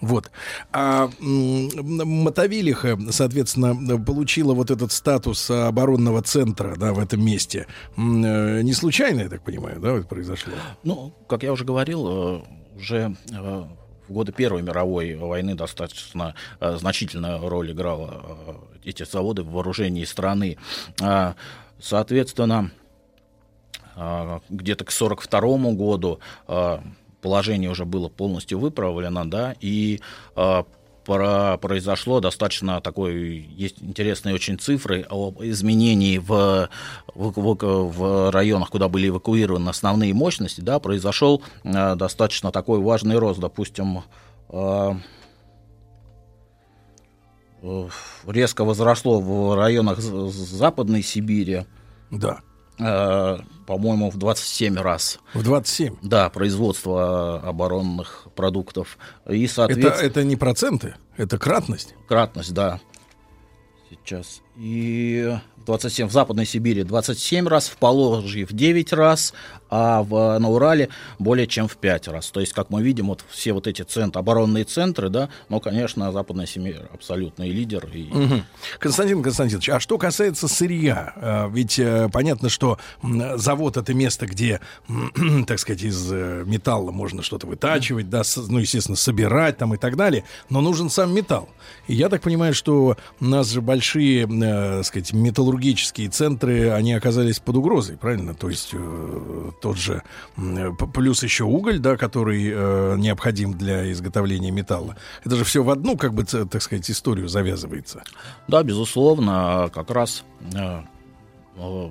Вот. 0.00 0.30
А 0.72 1.10
Мотовилиха, 1.20 2.96
соответственно, 3.10 3.98
получила 3.98 4.54
вот 4.54 4.70
этот 4.70 4.92
статус 4.92 5.50
оборонного 5.50 6.22
центра, 6.22 6.76
да, 6.76 6.92
в 6.92 7.00
этом 7.00 7.24
месте. 7.24 7.66
Э, 7.96 8.62
Не 8.62 8.72
случайно, 8.74 9.22
я 9.22 9.28
так 9.28 9.42
понимаю, 9.42 9.80
да, 9.80 9.94
это 9.94 10.06
произошло? 10.06 10.52
Ну, 10.84 11.12
как 11.28 11.42
я 11.42 11.52
уже 11.52 11.64
говорил, 11.64 12.06
э, 12.08 12.40
уже 12.76 13.16
э, 13.32 13.64
в 14.08 14.12
годы 14.12 14.30
Первой 14.32 14.62
мировой 14.62 15.16
войны 15.16 15.56
достаточно 15.56 16.36
э, 16.60 16.76
значительную 16.78 17.48
роль 17.48 17.72
играла 17.72 18.22
э, 18.24 18.54
эти 18.84 19.04
заводы 19.04 19.42
в 19.42 19.50
вооружении 19.50 20.04
страны. 20.04 20.58
А, 21.02 21.34
Соответственно, 21.80 22.72
где-то 24.48 24.84
к 24.84 24.90
1942 24.92 25.72
году 25.74 26.18
положение 27.20 27.70
уже 27.70 27.84
было 27.84 28.08
полностью 28.08 28.58
выправлено, 28.58 29.28
да, 29.28 29.54
и 29.60 30.00
а, 30.36 30.64
про- 31.04 31.56
произошло 31.56 32.20
достаточно 32.20 32.80
такой, 32.82 33.38
есть 33.56 33.76
интересные 33.80 34.34
очень 34.34 34.58
цифры 34.58 35.06
об 35.08 35.42
изменении 35.42 36.18
в, 36.18 36.68
в, 37.14 37.32
в- 37.32 37.92
в 37.92 38.30
районах, 38.30 38.70
куда 38.70 38.88
были 38.88 39.08
эвакуированы 39.08 39.70
основные 39.70 40.12
мощности, 40.12 40.60
да, 40.60 40.78
произошел 40.78 41.42
а, 41.64 41.94
достаточно 41.94 42.52
такой 42.52 42.80
важный 42.80 43.16
рост, 43.16 43.40
допустим, 43.40 44.02
а, 44.50 44.98
э, 47.62 47.88
резко 48.26 48.64
возросло 48.64 49.20
в 49.20 49.56
районах 49.56 50.00
Западной 50.00 51.02
Сибири. 51.02 51.64
Да. 52.10 52.40
Э, 52.78 53.38
по-моему, 53.66 54.10
в 54.10 54.16
27 54.16 54.76
раз. 54.76 55.18
В 55.34 55.42
27? 55.42 55.96
Да, 56.02 56.30
производство 56.30 57.40
оборонных 57.40 58.28
продуктов. 58.34 58.98
И, 59.28 59.44
Это, 59.44 59.52
соответственно... 59.54 60.06
это 60.06 60.24
не 60.24 60.36
проценты, 60.36 60.94
это 61.16 61.38
кратность. 61.38 61.94
Кратность, 62.06 62.54
да. 62.54 62.80
Сейчас. 63.90 64.42
И 64.58 65.38
27 65.68 66.08
в 66.08 66.12
Западной 66.12 66.46
Сибири 66.46 66.82
27 66.82 67.46
раз, 67.46 67.68
в 67.68 67.76
Положье 67.76 68.46
в 68.46 68.52
9 68.52 68.92
раз, 68.94 69.34
а 69.70 70.02
в, 70.02 70.38
на 70.38 70.48
Урале 70.48 70.88
более 71.18 71.46
чем 71.46 71.68
в 71.68 71.76
5 71.76 72.08
раз. 72.08 72.30
То 72.30 72.40
есть, 72.40 72.54
как 72.54 72.70
мы 72.70 72.82
видим, 72.82 73.08
вот 73.08 73.22
все 73.28 73.52
вот 73.52 73.66
эти 73.66 73.82
центры, 73.82 74.20
оборонные 74.20 74.64
центры, 74.64 75.10
да, 75.10 75.28
но, 75.50 75.60
конечно, 75.60 76.10
Западная 76.10 76.46
Сибирь 76.46 76.78
абсолютный 76.92 77.50
лидер. 77.50 77.86
И... 77.92 78.04
Мгм. 78.04 78.44
Константин 78.78 79.22
Константинович, 79.22 79.68
а 79.68 79.80
что 79.80 79.98
касается 79.98 80.48
сырья, 80.48 81.12
а, 81.16 81.50
ведь 81.50 81.78
э, 81.78 82.08
понятно, 82.10 82.48
что 82.48 82.78
завод 83.02 83.76
это 83.76 83.92
место, 83.92 84.26
где, 84.26 84.60
так 85.46 85.58
сказать, 85.58 85.82
из 85.82 86.10
э, 86.10 86.44
металла 86.46 86.90
можно 86.92 87.22
что-то 87.22 87.46
вытачивать, 87.46 88.08
да, 88.08 88.22
ну, 88.48 88.58
естественно, 88.58 88.96
собирать 88.96 89.58
там 89.58 89.74
и 89.74 89.76
так 89.76 89.96
далее, 89.96 90.24
но 90.48 90.62
нужен 90.62 90.88
сам 90.88 91.14
металл. 91.14 91.48
И 91.86 91.94
я 91.94 92.08
так 92.08 92.22
понимаю, 92.22 92.54
что 92.54 92.96
у 93.20 93.24
нас 93.24 93.50
же 93.50 93.60
большие, 93.60 94.26
э, 94.48 94.82
сказать, 94.82 95.12
металлургические 95.12 96.08
центры, 96.08 96.70
они 96.70 96.92
оказались 96.94 97.38
под 97.38 97.56
угрозой, 97.56 97.96
правильно? 97.96 98.34
То 98.34 98.48
есть 98.48 98.70
э, 98.72 99.50
тот 99.60 99.76
же, 99.76 100.02
э, 100.36 100.70
плюс 100.94 101.22
еще 101.22 101.44
уголь, 101.44 101.78
да, 101.78 101.96
который 101.96 102.50
э, 102.52 102.96
необходим 102.98 103.52
для 103.52 103.90
изготовления 103.92 104.50
металла. 104.50 104.96
Это 105.24 105.36
же 105.36 105.44
все 105.44 105.62
в 105.62 105.70
одну, 105.70 105.96
как 105.96 106.14
бы, 106.14 106.24
так 106.24 106.62
сказать, 106.62 106.90
историю 106.90 107.28
завязывается. 107.28 108.02
Да, 108.48 108.62
безусловно, 108.62 109.70
как 109.72 109.90
раз 109.90 110.24
э, 110.54 110.80
э, 111.56 111.90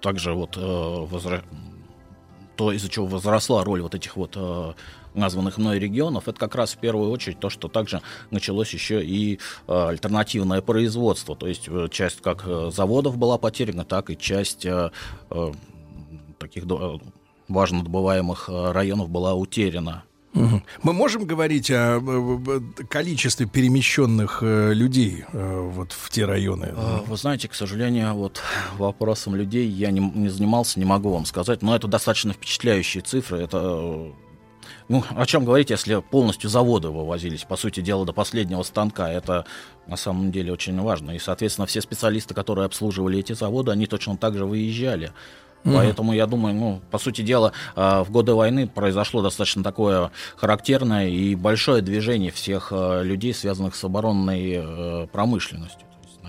также 0.00 0.32
вот 0.32 0.56
э, 0.56 0.60
возра- 0.60 1.44
то, 2.56 2.72
из-за 2.72 2.88
чего 2.88 3.06
возросла 3.06 3.64
роль 3.64 3.82
вот 3.82 3.94
этих 3.94 4.16
вот 4.16 4.34
э, 4.36 4.72
названных 5.14 5.58
мной 5.58 5.78
регионов, 5.78 6.28
это 6.28 6.38
как 6.38 6.54
раз 6.54 6.74
в 6.74 6.78
первую 6.78 7.10
очередь 7.10 7.38
то, 7.38 7.50
что 7.50 7.68
также 7.68 8.02
началось 8.30 8.72
еще 8.74 9.04
и 9.04 9.38
э, 9.66 9.86
альтернативное 9.88 10.60
производство, 10.60 11.36
то 11.36 11.46
есть 11.46 11.68
э, 11.68 11.88
часть 11.90 12.20
как 12.20 12.44
э, 12.46 12.70
заводов 12.72 13.16
была 13.16 13.38
потеряна, 13.38 13.84
так 13.84 14.10
и 14.10 14.18
часть 14.18 14.66
таких 16.38 16.64
важно 17.48 17.82
добываемых 17.82 18.48
районов 18.48 19.08
была 19.08 19.34
утеряна. 19.34 20.04
Мы 20.32 20.92
можем 20.92 21.26
говорить 21.26 21.70
о 21.70 22.00
количестве 22.88 23.46
перемещенных 23.46 24.42
людей 24.42 25.24
вот 25.32 25.92
в 25.92 26.10
те 26.10 26.24
районы? 26.24 26.74
Вы 27.06 27.16
знаете, 27.16 27.48
к 27.48 27.54
сожалению, 27.54 28.14
вот 28.14 28.42
вопросом 28.76 29.36
людей 29.36 29.68
я 29.68 29.92
не, 29.92 30.00
не 30.00 30.28
занимался, 30.28 30.80
не 30.80 30.84
могу 30.84 31.12
вам 31.12 31.24
сказать, 31.24 31.62
но 31.62 31.76
это 31.76 31.86
достаточно 31.86 32.32
впечатляющие 32.32 33.02
цифры. 33.02 33.38
Это, 33.38 34.12
ну, 34.88 35.02
о 35.16 35.26
чем 35.26 35.44
говорить, 35.44 35.70
если 35.70 36.00
полностью 36.00 36.50
заводы 36.50 36.88
вывозились, 36.88 37.44
по 37.44 37.56
сути 37.56 37.80
дела, 37.80 38.04
до 38.04 38.12
последнего 38.12 38.62
станка. 38.62 39.10
Это 39.10 39.46
на 39.86 39.96
самом 39.96 40.30
деле 40.30 40.52
очень 40.52 40.78
важно. 40.80 41.12
И, 41.12 41.18
соответственно, 41.18 41.66
все 41.66 41.80
специалисты, 41.80 42.34
которые 42.34 42.66
обслуживали 42.66 43.18
эти 43.18 43.32
заводы, 43.32 43.70
они 43.70 43.86
точно 43.86 44.16
так 44.16 44.36
же 44.36 44.44
выезжали. 44.44 45.12
Поэтому 45.64 46.12
я 46.12 46.26
думаю, 46.26 46.54
ну, 46.54 46.82
по 46.90 46.98
сути 46.98 47.22
дела, 47.22 47.52
э, 47.74 48.02
в 48.02 48.10
годы 48.10 48.34
войны 48.34 48.68
произошло 48.68 49.22
достаточно 49.22 49.62
такое 49.62 50.10
характерное 50.36 51.08
и 51.08 51.34
большое 51.34 51.80
движение 51.80 52.30
всех 52.30 52.68
э, 52.70 53.02
людей, 53.02 53.32
связанных 53.32 53.74
с 53.74 53.82
оборонной 53.82 54.56
э, 54.56 55.06
промышленностью. 55.10 55.83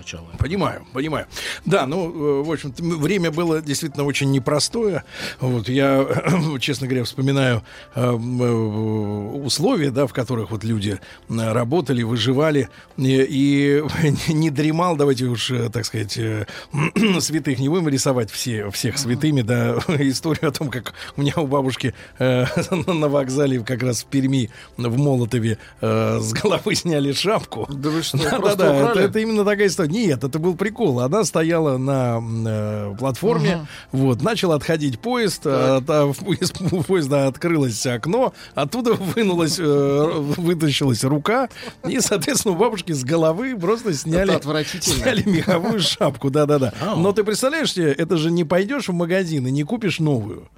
Сначала 0.06 0.28
Понимаю, 0.38 0.86
понимаю. 0.92 1.26
Да, 1.64 1.84
ну, 1.86 2.08
э, 2.08 2.42
в 2.44 2.52
общем 2.52 2.72
время 2.78 3.32
было 3.32 3.60
действительно 3.60 4.04
очень 4.04 4.30
непростое. 4.30 5.02
Вот 5.40 5.68
я, 5.68 6.06
честно 6.60 6.86
говоря, 6.86 7.02
вспоминаю 7.02 7.64
э, 7.96 8.04
э, 8.04 8.12
условия, 8.14 9.90
да, 9.90 10.06
в 10.06 10.12
которых 10.12 10.52
вот 10.52 10.62
люди 10.62 11.00
работали, 11.28 12.04
выживали 12.04 12.68
и, 12.96 13.26
и 13.28 13.82
не 14.32 14.50
дремал, 14.50 14.94
давайте 14.94 15.24
уж, 15.24 15.50
так 15.72 15.84
сказать, 15.84 16.12
святых 17.20 17.58
не 17.58 17.68
будем 17.68 17.88
рисовать 17.88 18.30
все, 18.30 18.70
всех 18.70 18.98
святыми, 18.98 19.42
да, 19.42 19.72
историю 19.98 20.50
о 20.50 20.52
том, 20.52 20.70
как 20.70 20.94
у 21.16 21.22
меня 21.22 21.32
у 21.36 21.48
бабушки 21.48 21.94
э, 22.20 22.44
на 22.86 23.08
вокзале 23.08 23.58
как 23.58 23.82
раз 23.82 24.04
в 24.04 24.06
Перми, 24.06 24.50
в 24.76 24.96
Молотове, 24.96 25.58
э, 25.80 26.20
с 26.20 26.32
головы 26.32 26.76
сняли 26.76 27.10
шапку. 27.10 27.66
Да 27.68 27.90
вы 27.90 28.04
что, 28.04 28.18
Да, 28.18 28.38
просто 28.38 28.56
да, 28.58 28.90
это, 28.92 29.00
это 29.00 29.18
именно 29.18 29.44
такая 29.44 29.66
история. 29.66 29.95
Нет, 29.96 30.24
это 30.24 30.38
был 30.38 30.54
прикол. 30.56 31.00
Она 31.00 31.24
стояла 31.24 31.78
на 31.78 32.20
э, 32.46 32.94
платформе, 32.98 33.54
Ага. 33.54 33.66
вот, 33.92 34.22
начал 34.22 34.52
отходить 34.52 34.98
поезд, 35.00 35.42
а, 35.46 35.80
та- 35.80 36.04
в 36.04 36.18
поезд- 36.18 36.60
у 36.72 36.82
поезда 36.82 37.26
открылось 37.28 37.86
окно, 37.86 38.34
оттуда 38.54 38.92
вынулась, 38.92 39.56
э, 39.58 40.10
вытащилась 40.36 41.02
рука, 41.04 41.48
и, 41.88 42.00
соответственно, 42.00 42.54
у 42.54 42.58
бабушки 42.58 42.92
с 42.92 43.04
головы 43.04 43.56
просто 43.56 43.94
сняли, 43.94 44.32
сняли 44.80 45.22
меховую 45.28 45.80
шапку, 45.80 46.30
да-да-да. 46.30 46.74
Но 46.96 47.12
ты 47.12 47.24
представляешь 47.24 47.72
себе, 47.72 47.92
это 47.92 48.16
же 48.18 48.30
не 48.30 48.44
пойдешь 48.44 48.88
в 48.88 48.92
магазин 48.92 49.46
и 49.46 49.50
не 49.50 49.62
купишь 49.62 49.98
новую. 49.98 50.48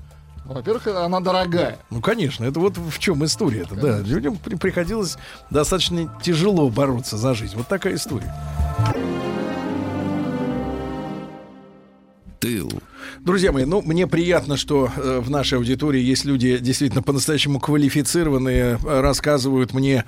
Во-первых, 0.48 0.86
она 0.86 1.20
дорогая. 1.20 1.78
Ну, 1.90 2.00
конечно, 2.00 2.42
это 2.44 2.58
вот 2.58 2.78
в 2.78 2.98
чем 2.98 3.22
история-то, 3.24 3.74
да. 3.74 3.98
Людям 3.98 4.36
при- 4.36 4.54
приходилось 4.56 5.18
достаточно 5.50 6.10
тяжело 6.22 6.70
бороться 6.70 7.18
за 7.18 7.34
жизнь. 7.34 7.54
Вот 7.56 7.68
такая 7.68 7.94
история. 7.96 8.32
Тыл. 12.40 12.70
Друзья 13.24 13.52
мои, 13.52 13.64
ну, 13.64 13.82
мне 13.82 14.06
приятно, 14.06 14.56
что 14.56 14.90
э, 14.96 15.20
в 15.20 15.28
нашей 15.28 15.58
аудитории 15.58 16.00
есть 16.00 16.24
люди 16.24 16.58
действительно 16.58 17.02
по-настоящему 17.02 17.58
квалифицированные, 17.58 18.78
э, 18.82 19.00
рассказывают 19.00 19.74
мне 19.74 20.04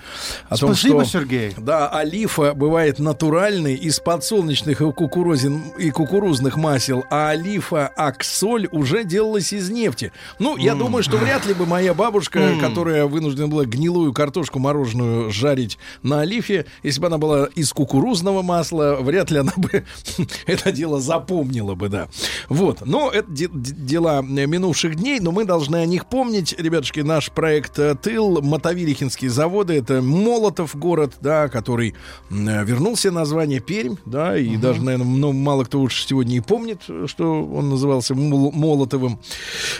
о 0.48 0.56
том, 0.56 0.74
Спасибо, 0.74 1.04
что... 1.04 1.18
Сергей. 1.18 1.52
Да, 1.56 1.88
олифа 1.88 2.54
бывает 2.54 2.98
натуральный 2.98 3.74
из 3.74 3.98
подсолнечных 3.98 4.80
и, 4.80 4.92
кукурузин, 4.92 5.60
и 5.78 5.90
кукурузных 5.90 6.56
масел, 6.56 7.04
а 7.10 7.30
олифа 7.30 7.88
аксоль 7.88 8.68
уже 8.70 9.04
делалась 9.04 9.52
из 9.52 9.70
нефти. 9.70 10.12
Ну, 10.38 10.56
я 10.56 10.74
думаю, 10.74 11.02
что 11.02 11.16
вряд 11.16 11.46
ли 11.46 11.54
бы 11.54 11.66
моя 11.66 11.94
бабушка, 11.94 12.38
М. 12.38 12.60
которая 12.60 13.06
вынуждена 13.06 13.48
была 13.48 13.64
гнилую 13.64 14.12
картошку 14.12 14.60
мороженую 14.60 15.30
жарить 15.30 15.78
на 16.02 16.20
олифе, 16.20 16.66
если 16.82 17.00
бы 17.00 17.08
она 17.08 17.18
была 17.18 17.46
из 17.54 17.72
кукурузного 17.72 18.42
масла, 18.42 18.98
вряд 19.00 19.30
ли 19.30 19.38
она 19.38 19.52
бы 19.56 19.84
это 20.46 20.70
дело 20.70 21.00
запомнила 21.00 21.74
бы, 21.74 21.88
да. 21.88 22.08
Вот. 22.48 22.86
Но 22.86 22.99
это 23.08 23.30
де- 23.30 23.48
де- 23.52 23.72
дела 23.72 24.20
минувших 24.22 24.96
дней, 24.96 25.20
но 25.20 25.30
мы 25.32 25.44
должны 25.44 25.76
о 25.76 25.86
них 25.86 26.06
помнить. 26.06 26.54
Ребятушки, 26.58 27.00
наш 27.00 27.30
проект 27.30 27.78
э, 27.78 27.94
«Тыл», 27.94 28.42
Мотовилихинские 28.42 29.30
заводы, 29.30 29.74
это 29.74 30.02
Молотов 30.02 30.76
город, 30.76 31.14
да, 31.20 31.48
который 31.48 31.94
э, 32.30 32.64
вернул 32.64 32.96
себе 32.96 33.12
название 33.12 33.60
Пермь, 33.60 33.94
да, 34.04 34.36
и 34.36 34.56
даже, 34.56 34.82
наверное, 34.82 35.06
ну, 35.06 35.32
мало 35.32 35.64
кто 35.64 35.80
уж 35.80 36.04
сегодня 36.04 36.36
и 36.36 36.40
помнит, 36.40 36.82
что 37.06 37.44
он 37.44 37.70
назывался 37.70 38.14
Мол- 38.14 38.52
Молотовым. 38.52 39.20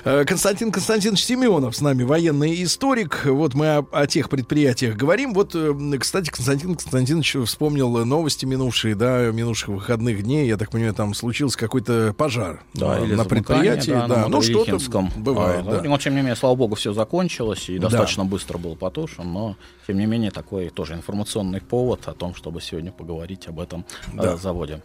Э, 0.05 0.25
Константин 0.25 0.71
Константинович 0.71 1.25
Семенов 1.25 1.77
с 1.77 1.81
нами, 1.81 2.05
военный 2.05 2.63
историк. 2.63 3.23
Вот 3.27 3.55
мы 3.55 3.67
о, 3.79 3.87
о 3.93 4.07
тех 4.07 4.31
предприятиях 4.31 4.97
говорим. 4.97 5.35
Вот, 5.35 5.57
кстати, 5.99 6.31
Константин 6.31 6.77
Константинович 6.77 7.37
вспомнил 7.47 8.05
новости 8.05 8.47
минувшие, 8.47 8.95
да, 8.95 9.31
минувших 9.33 9.69
выходных 9.69 10.23
дней. 10.23 10.47
Я 10.47 10.57
так 10.57 10.71
понимаю, 10.71 10.95
там 10.95 11.15
случился 11.15 11.59
какой-то 11.59 12.15
пожар 12.17 12.63
Да, 12.75 12.99
или 13.01 13.10
на 13.17 13.25
предприятии. 13.25 13.91
да, 13.93 14.07
Да, 14.09 14.17
на 14.23 14.29
ну 14.29 14.43
что-то 14.43 14.79
бывает, 15.17 15.67
А, 15.67 15.83
да. 15.83 15.83
Но, 15.83 15.99
тем 15.99 16.15
не 16.15 16.21
менее, 16.21 16.37
слава 16.37 16.55
богу, 16.55 16.75
все 16.75 16.93
закончилось 16.93 17.69
и 17.69 17.79
Да. 17.79 17.89
достаточно 17.89 18.25
быстро 18.25 18.59
был 18.59 18.77
потушен, 18.77 19.33
но, 19.33 19.57
тем 19.87 19.99
не 19.99 20.07
менее, 20.07 20.31
такой 20.31 20.71
тоже 20.71 20.95
информационный 20.95 21.61
повод 21.61 22.09
о 22.09 22.13
том, 22.13 22.35
чтобы 22.35 22.61
сегодня 22.61 22.93
поговорить 22.93 23.49
об 23.49 23.61
этом 23.61 23.85
э, 24.15 24.17
Да. 24.23 24.37
заводе. 24.37 24.81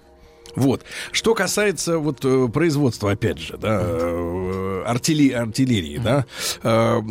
Вот. 0.56 0.84
Что 1.12 1.34
касается 1.36 1.98
вот 2.00 2.24
э, 2.24 2.48
производства, 2.48 3.12
опять 3.12 3.40
же, 3.40 3.58
да, 3.58 3.80
э, 3.84 4.84
артили- 4.88 5.32
артиллерии, 5.32 5.98
да, 5.98 6.26
э, 6.64 7.02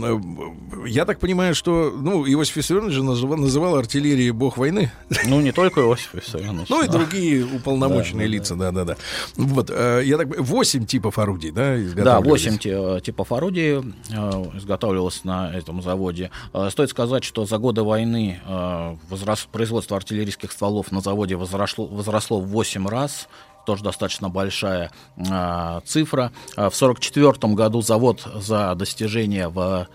я 0.87 1.05
так 1.05 1.19
понимаю, 1.21 1.55
что, 1.55 1.93
ну, 1.97 2.27
Иосиф 2.27 2.57
Виссарионович 2.57 2.95
же 2.95 3.03
называл, 3.03 3.77
артиллерией 3.77 4.31
бог 4.31 4.57
войны. 4.57 4.91
Ну, 5.27 5.41
не 5.41 5.53
только 5.53 5.81
Иосиф 5.81 6.15
Виссарионович. 6.15 6.69
Ну 6.69 6.83
и 6.85 6.89
другие 6.89 7.45
уполномоченные 7.45 8.27
Да, 8.27 8.31
да, 8.31 8.37
лица, 8.37 8.55
да-да-да. 8.57 8.97
Вот, 9.37 9.71
я 9.71 10.17
так 10.17 10.29
понимаю, 10.29 10.43
8 10.45 10.87
типов 10.87 11.19
орудий, 11.19 11.51
да, 11.51 11.75
Да, 11.75 11.83
изготавливались? 11.83 12.45
8 12.47 12.59
ти- 12.59 13.01
типов 13.05 13.33
орудий 13.33 13.79
изготавливалось 14.57 15.25
на 15.25 15.53
этом 15.55 15.83
заводе. 15.83 16.31
Стоит 16.71 16.91
сказать, 16.91 17.25
что 17.25 17.45
за 17.47 17.59
годы 17.59 17.83
войны 17.83 18.41
производство 19.53 19.97
артиллерийских 19.97 20.53
стволов 20.53 20.93
на 20.93 21.01
заводе 21.01 21.37
возросло, 21.37 21.87
возросло 21.87 22.41
в 22.41 22.47
8 22.49 22.87
раз. 22.89 23.29
Тоже 23.65 23.83
достаточно 23.83 24.29
большая 24.29 24.91
э, 25.17 25.81
цифра. 25.85 26.33
Э, 26.57 26.69
В 26.71 26.77
1944 26.77 27.55
году 27.55 27.81
завод 27.83 28.27
за 28.35 28.75
достижения 28.75 29.49
в 29.49 29.87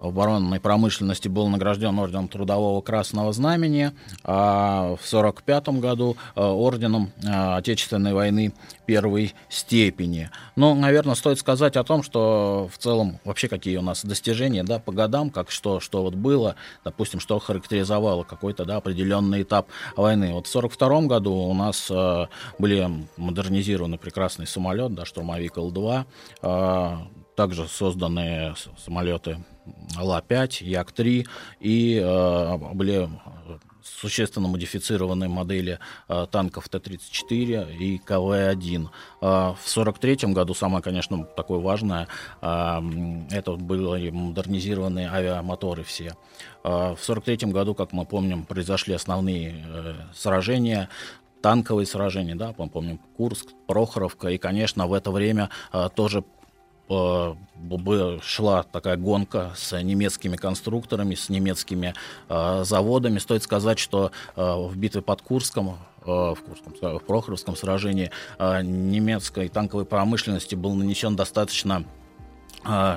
оборонной 0.00 0.60
промышленности 0.60 1.28
был 1.28 1.48
награжден 1.48 1.98
орденом 1.98 2.28
Трудового 2.28 2.80
Красного 2.80 3.32
Знамени, 3.32 3.92
а 4.24 4.96
в 4.96 5.06
1945 5.12 5.68
году 5.80 6.16
э, 6.34 6.40
орденом 6.40 7.12
э, 7.22 7.56
Отечественной 7.56 8.14
войны 8.14 8.52
первой 8.86 9.34
степени. 9.48 10.30
Ну, 10.56 10.74
наверное, 10.74 11.14
стоит 11.14 11.38
сказать 11.38 11.76
о 11.76 11.84
том, 11.84 12.02
что 12.02 12.68
в 12.72 12.78
целом 12.78 13.20
вообще 13.24 13.48
какие 13.48 13.76
у 13.76 13.82
нас 13.82 14.04
достижения, 14.04 14.64
да, 14.64 14.78
по 14.78 14.92
годам, 14.92 15.30
как 15.30 15.50
что, 15.50 15.80
что 15.80 16.02
вот 16.02 16.14
было, 16.14 16.56
допустим, 16.84 17.20
что 17.20 17.38
характеризовало 17.38 18.24
какой-то, 18.24 18.64
да, 18.64 18.76
определенный 18.78 19.42
этап 19.42 19.68
войны. 19.96 20.32
Вот 20.32 20.46
в 20.46 20.56
1942 20.56 21.02
году 21.02 21.34
у 21.34 21.54
нас 21.54 21.88
э, 21.90 22.26
были 22.58 22.90
модернизированы 23.16 23.98
прекрасный 23.98 24.46
самолет, 24.46 24.94
да, 24.94 25.04
штурмовик 25.04 25.58
Л-2, 25.58 26.04
э, 26.42 26.96
также 27.36 27.68
созданы 27.68 28.54
самолеты 28.84 29.38
Ла-5, 29.98 30.64
Як-3 30.64 31.26
и 31.60 32.00
э, 32.02 32.56
были 32.74 33.08
существенно 33.82 34.48
модифицированные 34.48 35.28
модели 35.28 35.78
э, 36.08 36.26
танков 36.30 36.68
Т-34 36.68 37.76
и 37.76 37.98
КВ-1. 37.98 38.86
Э, 38.86 39.26
в 39.56 39.76
1943 39.76 40.32
году 40.32 40.54
самое, 40.54 40.82
конечно, 40.82 41.24
такое 41.24 41.60
важное, 41.60 42.08
э, 42.40 42.80
это 43.30 43.52
были 43.52 44.10
модернизированные 44.10 45.10
авиамоторы 45.10 45.82
все. 45.82 46.14
Э, 46.64 46.94
в 46.94 47.02
1943 47.02 47.52
году, 47.52 47.74
как 47.74 47.92
мы 47.92 48.04
помним, 48.04 48.44
произошли 48.44 48.94
основные 48.94 49.64
э, 49.66 49.94
сражения, 50.14 50.88
танковые 51.42 51.86
сражения, 51.86 52.34
да, 52.34 52.54
мы 52.58 52.68
помним 52.68 52.98
Курск, 53.16 53.48
Прохоровка, 53.66 54.28
и, 54.28 54.38
конечно, 54.38 54.86
в 54.86 54.92
это 54.92 55.10
время 55.10 55.50
э, 55.72 55.88
тоже 55.94 56.24
шла 58.22 58.64
такая 58.64 58.96
гонка 58.96 59.52
с 59.56 59.80
немецкими 59.80 60.36
конструкторами, 60.36 61.14
с 61.14 61.28
немецкими 61.28 61.94
э, 62.28 62.64
заводами. 62.64 63.18
Стоит 63.18 63.42
сказать, 63.42 63.78
что 63.78 64.10
э, 64.34 64.42
в 64.42 64.76
битве 64.76 65.00
под 65.00 65.22
Курском 65.22 65.78
э, 66.04 66.06
в, 66.06 66.36
Курском, 66.36 66.98
в 66.98 67.02
Прохоровском 67.04 67.56
сражении 67.56 68.10
э, 68.38 68.62
немецкой 68.62 69.48
танковой 69.48 69.84
промышленности 69.84 70.56
был 70.56 70.74
нанесен 70.74 71.14
достаточно 71.14 71.84
э, 71.84 71.99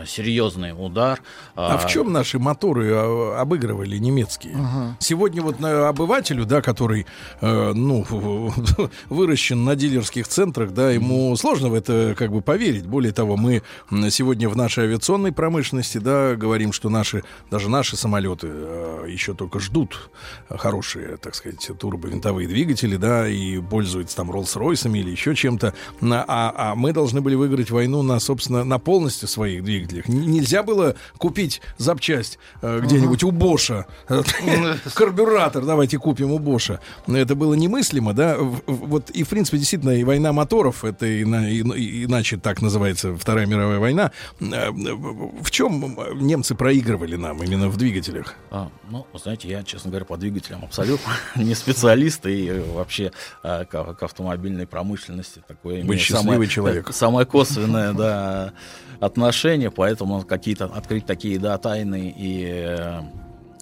серьезный 0.06 0.74
удар. 0.78 1.22
А 1.56 1.78
в 1.78 1.88
чем 1.88 2.12
наши 2.12 2.40
моторы 2.40 2.88
э, 2.88 3.36
обыгрывали 3.36 3.98
немецкие? 3.98 4.56
Ага. 4.56 4.98
Сегодня 5.00 5.42
вот 5.42 5.60
на 5.60 5.90
обывателю, 5.90 6.46
да, 6.46 6.62
который, 6.62 7.06
э, 7.42 7.74
ну, 7.74 8.06
выращен 9.10 9.64
на 9.64 9.76
дилерских 9.76 10.28
центрах, 10.28 10.74
да, 10.74 10.92
ему 10.92 11.36
сложно 11.36 11.70
в 11.70 11.74
это 11.74 12.16
как 12.18 12.32
бы 12.32 12.42
поверить. 12.42 12.86
Более 12.86 13.14
того, 13.14 13.38
мы 13.38 13.62
сегодня 14.10 14.50
в 14.50 14.58
нашей 14.58 14.86
авиационной 14.86 15.32
промышленности, 15.32 15.98
да, 15.98 16.36
говорим, 16.36 16.74
что 16.74 16.90
наши, 16.90 17.24
даже 17.52 17.70
наши 17.70 17.96
самолеты 17.96 18.48
э, 18.50 19.06
еще 19.10 19.34
только 19.34 19.60
ждут 19.60 20.10
хорошие, 20.50 21.18
так 21.18 21.36
сказать, 21.36 21.72
турбовинтовые 21.80 22.48
двигатели, 22.48 22.98
да, 22.98 23.28
и 23.28 23.60
пользуются 23.60 24.18
там 24.18 24.32
Роллс-Ройсами 24.32 24.98
или 24.98 25.12
еще 25.12 25.36
чем-то. 25.36 25.74
А, 26.02 26.54
а 26.56 26.76
мы 26.76 26.94
должны 26.94 27.22
были 27.22 27.36
выиграть 27.36 27.72
войну 27.72 28.02
на, 28.02 28.20
собственно, 28.20 28.64
на 28.64 28.80
полностью 28.80 29.28
своих 29.28 29.53
своих 29.54 29.64
двигателях. 29.64 30.08
Нельзя 30.08 30.64
было 30.64 30.96
купить 31.18 31.62
запчасть 31.78 32.40
э, 32.62 32.82
где-нибудь 32.84 33.24
у 33.24 33.32
Боша. 33.32 33.86
Карбюратор 34.94 35.66
давайте 35.66 35.98
купим 35.98 36.32
у 36.32 36.40
Боша. 36.40 36.80
Это 37.08 37.36
было 37.36 37.54
немыслимо, 37.54 38.14
да. 38.14 38.38
Вот 38.38 39.10
и, 39.12 39.24
в 39.24 39.30
принципе, 39.30 39.58
действительно, 39.58 39.92
и 39.92 40.04
война 40.04 40.34
моторов, 40.34 40.84
это 40.84 41.22
иначе 41.22 42.38
так 42.38 42.62
называется 42.62 43.16
Вторая 43.16 43.46
мировая 43.46 43.80
война. 43.80 44.12
Э, 44.40 44.72
В 44.72 45.52
чем 45.52 45.98
немцы 46.16 46.56
проигрывали 46.56 47.16
нам 47.16 47.44
именно 47.44 47.70
в 47.70 47.78
двигателях? 47.78 48.36
А, 48.52 48.70
ну, 48.90 49.06
вы 49.14 49.20
знаете, 49.20 49.50
я, 49.50 49.64
честно 49.64 49.90
говоря, 49.92 50.06
по 50.06 50.18
двигателям 50.18 50.64
абсолютно 50.64 51.14
не 51.36 51.56
специалист 51.56 52.26
и 52.26 52.48
э, 52.48 52.62
вообще 52.74 53.12
э, 53.44 53.66
к, 53.66 53.94
к 53.94 54.04
автомобильной 54.04 54.66
промышленности 54.68 55.42
такое 55.48 55.82
имею 55.82 56.00
счастливый 56.00 56.34
самое, 56.34 56.50
человек. 56.50 56.90
самое 56.94 57.26
косвенное, 57.26 57.94
да, 57.94 58.54
отношение, 59.00 59.43
поэтому 59.70 60.24
какие-то 60.24 60.66
открыть 60.66 61.06
такие, 61.06 61.38
да, 61.38 61.58
тайны 61.58 62.14
и 62.16 62.46
э, 62.46 63.02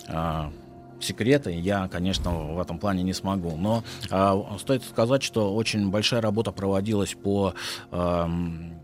а, 0.07 0.51
секреты 0.99 1.51
я, 1.51 1.87
конечно, 1.87 2.31
в 2.53 2.59
этом 2.59 2.77
плане 2.77 3.01
не 3.01 3.13
смогу. 3.13 3.55
Но 3.57 3.83
а, 4.11 4.57
стоит 4.59 4.83
сказать, 4.83 5.23
что 5.23 5.55
очень 5.55 5.89
большая 5.89 6.21
работа 6.21 6.51
проводилась 6.51 7.15
по 7.15 7.55
ам, 7.89 8.79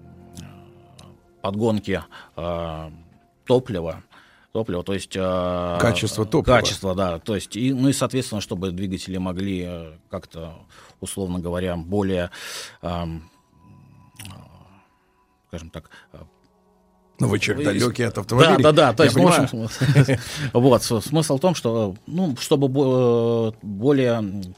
подгонке 1.42 2.04
а, 2.36 2.92
топлива. 3.46 4.04
Топлива, 4.52 4.84
то 4.84 4.94
есть... 4.94 5.16
а, 5.20 5.78
Качество 5.80 6.26
топлива. 6.26 6.56
Качество, 6.56 6.96
да. 6.96 7.20
То 7.20 7.36
есть, 7.36 7.56
и, 7.56 7.74
ну 7.74 7.90
и, 7.90 7.94
соответственно, 7.94 8.42
чтобы 8.42 8.72
двигатели 8.72 9.18
могли 9.18 9.66
э, 9.68 9.92
как-то, 10.10 10.56
условно 11.00 11.38
говоря, 11.38 11.76
более, 11.76 12.32
ам, 12.82 13.30
скажем 15.50 15.70
так, 15.70 15.92
э, 16.14 16.18
Ну, 17.20 17.28
вы 17.28 17.40
человек 17.40 17.66
далекий 17.66 18.04
от 18.04 18.18
автомобилей. 18.18 18.64
Да, 18.64 18.72
да, 18.72 18.92
да. 18.92 18.94
То 18.94 19.04
есть, 19.04 19.16
в 19.16 19.26
общем, 19.26 19.48
понимаю. 19.48 19.70
смысл- 19.70 20.20
вот, 20.54 20.84
смысл 20.84 21.38
в 21.38 21.40
том, 21.40 21.56
что, 21.56 21.96
ну, 22.06 22.36
чтобы 22.38 22.68
э, 22.68 23.52
более 23.64 24.54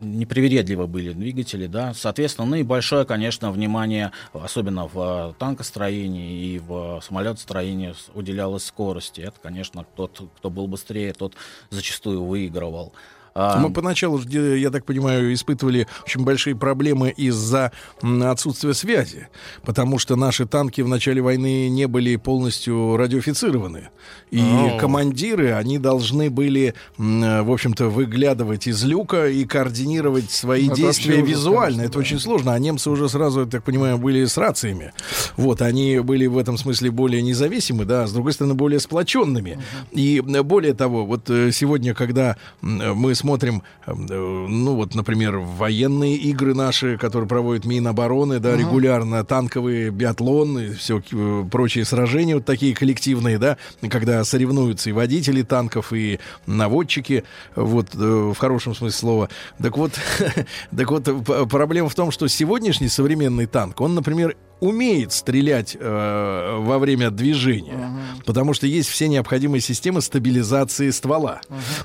непривередливо 0.00 0.86
были 0.86 1.12
двигатели, 1.12 1.66
да, 1.66 1.94
соответственно, 1.94 2.46
ну 2.48 2.56
и 2.56 2.62
большое, 2.62 3.04
конечно, 3.04 3.50
внимание, 3.50 4.12
особенно 4.32 4.88
в 4.88 5.34
танкостроении 5.38 6.54
и 6.54 6.58
в 6.58 7.00
самолетостроении 7.02 7.94
уделялось 8.14 8.64
скорости. 8.64 9.20
Это, 9.20 9.36
конечно, 9.42 9.86
тот, 9.96 10.20
кто 10.36 10.50
был 10.50 10.66
быстрее, 10.66 11.12
тот 11.12 11.34
зачастую 11.70 12.24
выигрывал. 12.24 12.92
А, 13.36 13.58
Мы 13.58 13.70
поначалу, 13.70 14.20
я 14.20 14.70
так 14.70 14.84
понимаю, 14.84 15.34
испытывали 15.34 15.88
очень 16.06 16.22
большие 16.22 16.54
проблемы 16.54 17.10
из-за 17.10 17.72
отсутствия 18.00 18.74
связи, 18.74 19.26
потому 19.64 19.98
что 19.98 20.14
наши 20.14 20.46
танки 20.46 20.82
в 20.82 20.88
начале 20.88 21.20
войны 21.20 21.68
не 21.68 21.86
были 21.86 22.14
полностью 22.14 22.96
радиофицированы. 22.96 23.88
И 24.30 24.40
О. 24.40 24.78
командиры, 24.78 25.52
они 25.52 25.78
должны 25.78 26.30
были, 26.30 26.74
в 26.96 27.52
общем-то, 27.52 27.88
выглядывать 27.88 28.68
из 28.68 28.84
люка 28.84 29.28
и 29.28 29.44
координировать 29.44 30.30
свои 30.30 30.66
Это 30.66 30.76
действия 30.76 31.16
ужас, 31.16 31.28
визуально. 31.28 31.76
конечно, 31.78 31.90
Это 31.90 31.98
очень 31.98 32.20
сложно. 32.20 32.54
А 32.54 32.58
немцы 32.60 32.88
уже 32.88 33.08
сразу, 33.08 33.40
я 33.40 33.46
так 33.46 33.64
понимаю, 33.64 33.98
были 33.98 34.24
с 34.24 34.36
рациями. 34.36 34.92
Вот, 35.36 35.60
они 35.60 35.98
были 35.98 36.26
в 36.26 36.38
этом 36.38 36.56
смысле 36.56 36.92
более 36.92 37.20
независимы, 37.22 37.84
да, 37.84 38.06
с 38.06 38.12
другой 38.12 38.32
стороны, 38.32 38.54
более 38.54 38.78
сплоченными. 38.78 39.58
И 39.90 40.22
э, 40.24 40.42
более 40.42 40.74
того, 40.74 41.04
вот 41.04 41.28
э, 41.30 41.50
сегодня, 41.50 41.94
когда 41.94 42.36
мы 42.62 43.14
смотрим, 43.24 43.62
э, 43.86 43.92
э, 43.92 44.46
ну 44.48 44.74
вот, 44.74 44.94
например, 44.94 45.38
военные 45.38 46.14
игры 46.16 46.54
наши, 46.54 46.98
которые 46.98 47.26
проводят 47.26 47.64
Минобороны, 47.64 48.38
да, 48.38 48.54
регулярно, 48.54 49.24
танковые, 49.24 49.88
биатлон 49.88 50.58
и 50.58 50.74
все 50.74 51.02
э, 51.10 51.44
прочие 51.50 51.86
сражения 51.86 52.34
вот 52.34 52.44
такие 52.44 52.74
коллективные, 52.74 53.38
да, 53.38 53.56
когда 53.88 54.22
соревнуются 54.24 54.90
и 54.90 54.92
водители 54.92 55.40
танков, 55.40 55.94
и 55.94 56.20
наводчики, 56.44 57.24
вот, 57.56 57.94
э, 57.94 57.98
в 57.98 58.36
хорошем 58.36 58.74
смысле 58.74 58.98
слова. 58.98 59.28
Так 59.58 59.78
вот, 59.78 59.92
так 60.76 60.90
вот, 60.90 61.48
проблема 61.48 61.88
в 61.88 61.94
том, 61.94 62.10
что 62.10 62.28
сегодняшний 62.28 62.88
современный 62.88 63.46
танк, 63.46 63.80
он, 63.80 63.94
например, 63.94 64.36
умеет 64.64 65.12
стрелять 65.12 65.76
э, 65.78 66.56
во 66.60 66.78
время 66.78 67.10
движения, 67.10 67.90
потому 68.24 68.54
что 68.54 68.66
есть 68.66 68.88
все 68.88 69.08
необходимые 69.08 69.60
системы 69.60 70.00
стабилизации 70.00 70.90
ствола, 70.90 71.40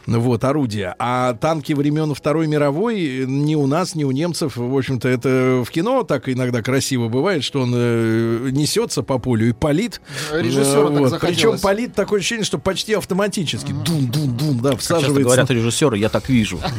вот, 0.05 0.43
орудия. 0.43 0.95
А 0.97 1.33
танки 1.33 1.73
времен 1.73 2.13
Второй 2.13 2.47
мировой 2.47 3.23
э, 3.23 3.25
ни 3.25 3.55
у 3.55 3.67
нас, 3.67 3.95
ни 3.95 4.05
у 4.05 4.11
немцев, 4.11 4.55
в 4.55 4.77
общем-то, 4.77 5.09
это 5.09 5.63
в 5.65 5.69
кино 5.69 6.03
так 6.03 6.29
иногда 6.29 6.61
красиво 6.61 7.09
бывает, 7.09 7.43
что 7.43 7.61
он 7.61 7.73
э, 7.75 8.49
несется 8.51 9.03
по 9.03 9.19
полю 9.19 9.49
и 9.49 9.51
палит. 9.51 9.99
Режиссеру 10.31 10.89
так 10.89 10.99
вот. 10.99 11.09
захотелось. 11.09 11.35
Причем 11.35 11.59
палит 11.59 11.93
такое 11.93 12.19
ощущение, 12.19 12.45
что 12.45 12.59
почти 12.59 12.93
автоматически. 12.93 13.73
Дун-дун-дун, 13.73 14.59
да, 14.59 14.71
как 14.71 14.79
часто 14.79 14.95
всаживается. 14.95 15.23
говорят 15.23 15.51
режиссеры, 15.51 15.97
я 15.97 16.09
так 16.09 16.29
вижу. 16.29 16.59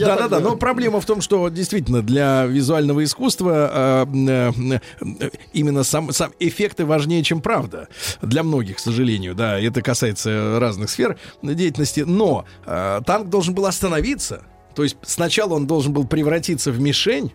Да, 0.00 0.16
да, 0.16 0.28
да. 0.28 0.40
Но 0.40 0.56
проблема 0.56 1.00
в 1.00 1.06
том, 1.06 1.20
что 1.20 1.48
действительно 1.48 2.02
для 2.02 2.44
визуального 2.46 3.04
искусства 3.04 4.06
э, 4.12 4.50
э, 4.62 4.78
э, 5.20 5.29
именно 5.52 5.82
сам, 5.82 6.12
сам 6.12 6.32
эффекты 6.38 6.84
важнее, 6.84 7.22
чем 7.22 7.40
правда. 7.40 7.88
Для 8.22 8.42
многих, 8.42 8.76
к 8.76 8.80
сожалению, 8.80 9.34
да, 9.34 9.58
это 9.58 9.82
касается 9.82 10.58
разных 10.60 10.90
сфер 10.90 11.18
деятельности. 11.42 12.00
Но 12.00 12.44
э, 12.66 13.00
танк 13.06 13.28
должен 13.28 13.54
был 13.54 13.66
остановиться. 13.66 14.44
То 14.74 14.82
есть 14.82 14.96
сначала 15.02 15.54
он 15.54 15.66
должен 15.66 15.92
был 15.92 16.06
превратиться 16.06 16.70
в 16.70 16.80
мишень. 16.80 17.32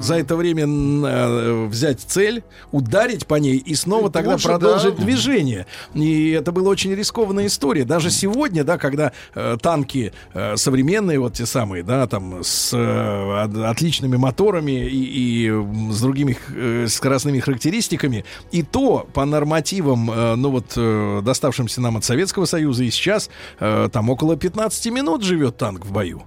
За 0.00 0.14
это 0.16 0.36
время 0.36 0.64
э, 0.66 1.66
взять 1.66 2.00
цель, 2.00 2.42
ударить 2.70 3.26
по 3.26 3.36
ней 3.36 3.56
и 3.56 3.74
снова 3.74 4.08
И 4.08 4.12
тогда 4.12 4.32
тут 4.32 4.42
же, 4.42 4.48
продолжить 4.48 4.96
да. 4.96 5.02
движение. 5.02 5.66
И 5.94 6.30
это 6.30 6.52
была 6.52 6.70
очень 6.70 6.94
рискованная 6.94 7.46
история. 7.46 7.84
Даже 7.84 8.10
сегодня, 8.10 8.64
да, 8.64 8.78
когда 8.78 9.12
э, 9.34 9.56
танки 9.60 10.12
э, 10.34 10.56
современные, 10.56 11.18
вот 11.18 11.34
те 11.34 11.46
самые, 11.46 11.82
да, 11.82 12.06
там 12.06 12.40
с 12.42 12.72
э, 12.72 13.42
от- 13.44 13.56
отличными 13.56 14.16
моторами 14.16 14.86
и, 14.88 15.46
и, 15.46 15.92
с 15.92 16.00
другими 16.00 16.36
э, 16.54 16.86
скоростными 16.88 17.40
характеристиками, 17.40 18.24
и 18.50 18.62
то 18.62 19.06
по 19.12 19.24
нормативам, 19.24 20.10
э, 20.10 20.34
ну 20.36 20.50
вот, 20.50 20.72
э, 20.76 21.20
доставшимся 21.22 21.80
нам 21.80 21.96
от 21.96 22.04
Советского 22.04 22.44
Союза 22.44 22.84
и 22.84 22.90
сейчас, 22.90 23.30
э, 23.60 23.88
там 23.92 24.10
около 24.10 24.36
15 24.36 24.86
минут 24.92 25.22
живет 25.22 25.56
танк 25.56 25.84
в 25.86 25.92
бою. 25.92 26.22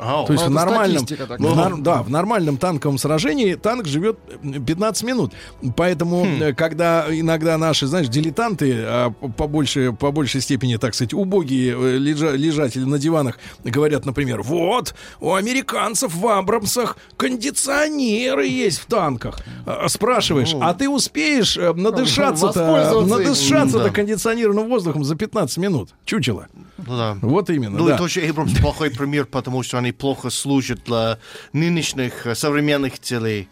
Ау. 0.00 0.26
То 0.26 0.32
есть 0.32 0.44
Ну, 0.44 0.50
в 0.50 0.54
нормальном, 0.54 1.04
в 1.06 1.56
нар- 1.56 1.76
да, 1.78 2.02
в 2.02 2.10
нормальном 2.10 2.56
танковом 2.56 2.98
сражении 2.98 3.54
танк 3.54 3.86
живет 3.86 4.18
э, 4.42 4.60
15 4.64 5.02
минут. 5.02 5.32
Поэтому, 5.76 6.24
э, 6.24 6.52
когда 6.54 7.06
иногда 7.10 7.58
наши, 7.58 7.86
знаешь, 7.88 8.08
дилетанты, 8.08 8.74
а 8.84 9.10
по, 9.10 9.48
большей, 9.48 9.92
по 9.92 10.12
большей 10.12 10.40
степени, 10.40 10.76
так 10.76 10.94
сказать, 10.94 11.14
убогие 11.14 11.72
э, 11.76 11.96
лежа- 11.98 12.36
лежатели 12.36 12.84
на 12.84 12.98
диванах 12.98 13.38
говорят, 13.64 14.06
например, 14.06 14.42
вот, 14.42 14.94
у 15.20 15.34
американцев 15.34 16.14
в 16.14 16.26
Абрамсах 16.28 16.96
кондиционеры 17.16 18.46
есть 18.46 18.78
в 18.78 18.86
танках. 18.86 19.40
А, 19.66 19.88
Спрашиваешь, 19.88 20.54
а 20.60 20.74
ты 20.74 20.88
успеешь 20.88 21.56
э, 21.56 21.72
надышаться-то, 21.72 22.60
Воспользоваться 22.60 23.14
им. 23.14 23.24
надышаться-то 23.24 23.84
Да. 23.84 23.90
кондиционированным 23.90 24.68
воздухом 24.68 25.04
за 25.04 25.16
15 25.16 25.58
минут? 25.58 25.90
Чучело. 26.04 26.46
Ну 26.78 26.96
да. 26.96 27.16
Вот 27.20 27.50
именно, 27.50 27.76
Ну, 27.78 27.86
да. 27.88 27.94
и 27.94 27.98
тоже 27.98 28.20
Эйбрамс 28.20 28.54
плохой 28.58 28.90
пример, 28.90 29.26
потому 29.26 29.62
что 29.62 29.78
они 29.78 29.92
плохо 29.92 30.30
служат 30.30 30.84
для 30.84 31.18
нынешних 31.52 32.26
э, 32.26 32.34
современных 32.34 32.98
целей. 33.00 33.48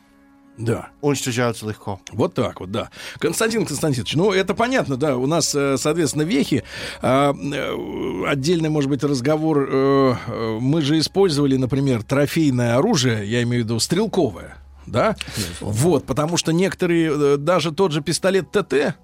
Да. 0.59 0.89
Уничтожаются 1.03 1.67
легко. 1.69 2.01
Вот 2.13 2.33
так 2.35 2.61
вот, 2.61 2.71
да. 2.71 2.89
Константин 3.19 3.67
Константинович, 3.67 4.15
ну 4.15 4.33
это 4.33 4.55
понятно, 4.55 4.97
да, 4.97 5.17
у 5.19 5.27
нас, 5.27 5.55
э, 5.55 5.77
соответственно, 5.77 6.23
вехи. 6.23 6.65
А, 7.03 7.35
э, 7.35 8.27
Отдельный, 8.27 8.71
может 8.71 8.89
быть, 8.89 9.03
разговор. 9.05 9.69
э, 9.71 10.59
Мы 10.61 10.81
же 10.81 10.99
использовали, 10.99 11.57
например, 11.57 12.03
трофейное 12.05 12.77
оружие, 12.77 13.29
я 13.31 13.43
имею 13.43 13.65
в 13.65 13.67
виду 13.67 13.79
стрелковое, 13.81 14.57
да? 14.87 15.15
Вот, 15.61 16.07
потому 16.07 16.37
что 16.39 16.53
некоторые, 16.53 17.37
даже 17.37 17.71
тот 17.73 17.93
же 17.93 18.01
пистолет 18.01 18.51
ТТ, 18.51 18.95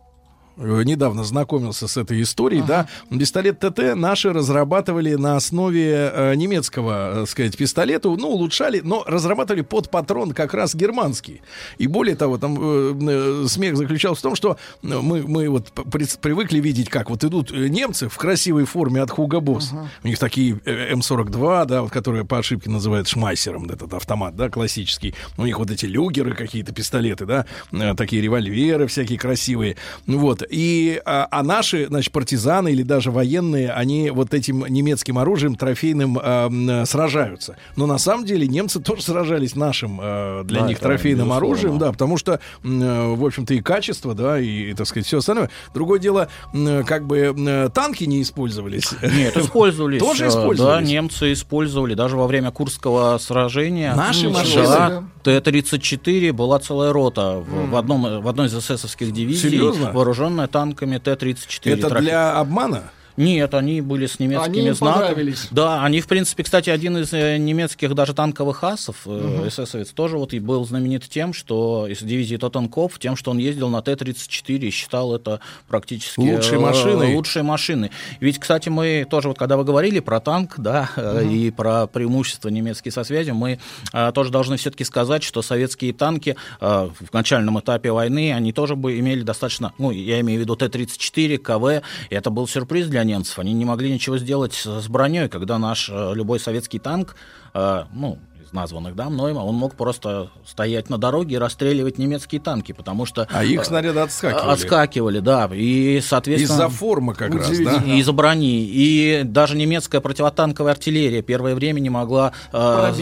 недавно 0.56 1.24
знакомился 1.24 1.88
с 1.88 1.96
этой 1.96 2.20
историей, 2.22 2.62
да, 2.66 2.88
пистолет 3.10 3.58
ТТ 3.60 3.94
наши 3.94 4.32
разрабатывали 4.32 5.14
на 5.14 5.36
основе 5.36 6.10
э, 6.12 6.34
немецкого, 6.34 7.12
так 7.20 7.28
сказать, 7.28 7.56
пистолета, 7.56 8.08
ну, 8.08 8.28
улучшали, 8.28 8.80
но 8.80 9.04
разрабатывали 9.06 9.62
под 9.62 9.90
патрон 9.90 10.32
как 10.32 10.54
раз 10.54 10.74
германский. 10.74 11.40
И 11.78 11.86
более 11.86 12.16
того, 12.16 12.38
там 12.38 12.58
э, 12.60 13.44
э, 13.44 13.48
смех 13.48 13.76
заключался 13.76 14.20
в 14.20 14.22
том, 14.22 14.34
что 14.34 14.56
э, 14.82 14.86
мы, 14.86 15.22
мы 15.22 15.48
вот 15.48 15.72
при- 15.72 16.06
привыкли 16.20 16.58
видеть, 16.60 16.88
как 16.88 17.10
вот 17.10 17.24
идут 17.24 17.50
э, 17.52 17.68
немцы 17.68 18.08
в 18.08 18.16
красивой 18.16 18.64
форме 18.64 19.00
от 19.02 19.10
Хуга 19.10 19.40
Босс. 19.40 19.72
У 20.02 20.08
них 20.08 20.18
такие 20.18 20.60
э, 20.64 20.92
М42, 20.94 21.66
да, 21.66 21.82
вот, 21.82 21.90
которые 21.90 22.24
по 22.24 22.38
ошибке 22.38 22.70
называют 22.70 23.08
шмайсером, 23.08 23.70
этот 23.70 23.94
автомат, 23.94 24.36
да, 24.36 24.48
классический. 24.48 25.14
У 25.38 25.44
них 25.44 25.58
вот 25.58 25.70
эти 25.70 25.86
люгеры 25.86 26.34
какие-то, 26.34 26.72
пистолеты, 26.72 27.26
да, 27.26 27.46
э, 27.72 27.94
такие 27.94 28.20
револьверы 28.22 28.86
всякие 28.86 29.18
красивые. 29.18 29.76
Вот. 30.06 30.41
Вот. 30.42 30.48
И, 30.50 31.00
а, 31.04 31.28
а 31.30 31.42
наши, 31.42 31.86
значит, 31.86 32.12
партизаны 32.12 32.72
или 32.72 32.82
даже 32.82 33.10
военные, 33.10 33.72
они 33.72 34.10
вот 34.10 34.34
этим 34.34 34.64
немецким 34.66 35.18
оружием 35.18 35.54
трофейным 35.54 36.18
м, 36.18 36.86
сражаются. 36.86 37.56
Но 37.76 37.86
на 37.86 37.98
самом 37.98 38.24
деле 38.24 38.46
немцы 38.46 38.80
тоже 38.80 39.02
сражались 39.02 39.54
нашим 39.56 39.98
а, 40.02 40.44
для 40.44 40.62
Да, 40.62 40.68
них 40.68 40.78
трофейным 40.80 41.28
безусловно. 41.28 41.36
оружием, 41.36 41.78
да, 41.78 41.92
потому 41.92 42.16
что, 42.16 42.32
э, 42.34 42.38
в 42.62 43.24
общем-то, 43.24 43.54
и 43.54 43.60
качество, 43.60 44.14
да, 44.14 44.38
и, 44.40 44.74
так 44.74 44.86
сказать, 44.86 45.06
все 45.06 45.18
остальное. 45.18 45.50
Другое 45.74 45.98
дело, 45.98 46.28
м, 46.52 46.84
как 46.84 47.06
бы 47.06 47.18
м, 47.18 47.70
танки 47.70 48.04
не 48.04 48.22
использовались. 48.22 48.90
Нет, 49.02 49.36
использовались. 49.36 50.00
Тоже 50.00 50.24
э, 50.26 50.28
использовались? 50.28 50.86
Да, 50.86 50.92
немцы 50.92 51.32
использовали. 51.32 51.94
Даже 51.94 52.16
во 52.16 52.26
время 52.26 52.50
Курского 52.50 53.18
сражения. 53.18 53.94
Наши 53.94 54.28
Да, 54.28 54.30
машины? 54.30 55.06
Т-34 55.22 56.32
была 56.32 56.58
целая 56.58 56.92
рота 56.92 57.36
в, 57.38 57.70
в 57.70 57.76
одном, 57.76 58.20
в 58.22 58.28
одной 58.28 58.46
из 58.46 58.54
эсэсовских 58.54 59.12
дивизий, 59.12 59.50
Серьезно? 59.50 59.92
вооруженная 59.92 60.46
танками 60.48 60.98
Т-34. 60.98 61.60
Это 61.72 61.88
Трофе- 61.88 62.00
для 62.00 62.38
обмана? 62.38 62.90
Нет, 63.16 63.54
они 63.54 63.80
были 63.80 64.06
с 64.06 64.18
немецкими 64.18 64.60
Они 64.60 64.70
знаками. 64.72 65.00
понравились. 65.08 65.48
Да, 65.50 65.82
они, 65.84 66.00
в 66.00 66.06
принципе, 66.06 66.42
кстати, 66.42 66.70
один 66.70 66.96
из 66.98 67.12
э, 67.12 67.36
немецких 67.36 67.94
даже 67.94 68.14
танковых 68.14 68.64
асов, 68.64 69.04
Мгм. 69.04 69.48
эсэсовец, 69.48 69.90
тоже 69.90 70.16
вот 70.18 70.32
и 70.34 70.38
был 70.40 70.64
знаменит 70.64 71.08
тем, 71.08 71.32
что 71.32 71.86
из 71.88 71.98
дивизии 72.02 72.36
Тоттенкоп, 72.36 72.98
тем, 72.98 73.16
что 73.16 73.30
он 73.30 73.38
ездил 73.38 73.68
на 73.68 73.82
Т-34 73.82 74.58
и 74.58 74.70
считал 74.70 75.14
это 75.14 75.40
практически 75.68 76.20
Лучшей 76.20 76.56
э, 76.56 76.60
машиной. 76.60 77.14
лучшей 77.14 77.42
машины. 77.42 77.90
Ведь, 78.20 78.38
кстати, 78.38 78.68
мы 78.68 79.06
тоже, 79.08 79.28
вот 79.28 79.38
когда 79.38 79.56
вы 79.56 79.64
говорили 79.64 80.00
про 80.00 80.20
танк, 80.20 80.54
да, 80.58 80.90
э, 80.96 81.24
и 81.26 81.50
про 81.50 81.86
преимущество 81.86 82.48
немецкие 82.48 82.92
со 82.92 83.04
связью, 83.04 83.34
мы 83.34 83.58
э, 83.92 84.12
тоже 84.12 84.30
должны 84.30 84.56
все-таки 84.56 84.84
сказать, 84.84 85.22
что 85.22 85.42
советские 85.42 85.92
танки 85.92 86.36
э, 86.60 86.88
в 86.98 87.12
начальном 87.12 87.58
этапе 87.60 87.92
войны, 87.92 88.32
они 88.32 88.52
тоже 88.52 88.76
бы 88.76 88.98
имели 88.98 89.22
достаточно, 89.22 89.72
ну, 89.78 89.90
я 89.90 90.20
имею 90.20 90.38
в 90.38 90.42
виду 90.42 90.56
Т-34, 90.56 91.38
КВ, 91.38 91.82
и 92.10 92.14
это 92.14 92.30
был 92.30 92.46
сюрприз 92.48 92.86
для 92.86 93.01
немцев. 93.04 93.38
Они 93.38 93.52
не 93.52 93.64
могли 93.64 93.92
ничего 93.92 94.18
сделать 94.18 94.54
с 94.54 94.88
броней, 94.88 95.28
когда 95.28 95.58
наш 95.58 95.88
э, 95.88 96.12
любой 96.14 96.40
советский 96.40 96.78
танк, 96.78 97.16
э, 97.54 97.84
ну, 97.92 98.18
названных, 98.52 98.94
да, 98.94 99.08
мной, 99.10 99.32
он 99.32 99.54
мог 99.54 99.74
просто 99.74 100.30
стоять 100.46 100.90
на 100.90 100.98
дороге 100.98 101.36
и 101.36 101.38
расстреливать 101.38 101.98
немецкие 101.98 102.40
танки, 102.40 102.72
потому 102.72 103.06
что... 103.06 103.26
А 103.30 103.44
их 103.44 103.60
э, 103.60 103.64
снаряды 103.64 104.00
отскакивали. 104.00 104.50
Отскакивали, 104.52 105.18
да, 105.20 105.48
и, 105.52 106.00
соответственно... 106.02 106.54
Из-за 106.54 106.68
формы 106.68 107.14
как 107.14 107.34
раз, 107.34 107.48
да? 107.58 107.76
Из-за 107.76 108.12
брони. 108.12 108.64
И 108.64 109.22
даже 109.24 109.56
немецкая 109.56 110.00
противотанковая 110.00 110.72
артиллерия 110.72 111.22
первое 111.22 111.54
время 111.54 111.80
не 111.80 111.90
могла 111.90 112.32
э, 112.52 112.56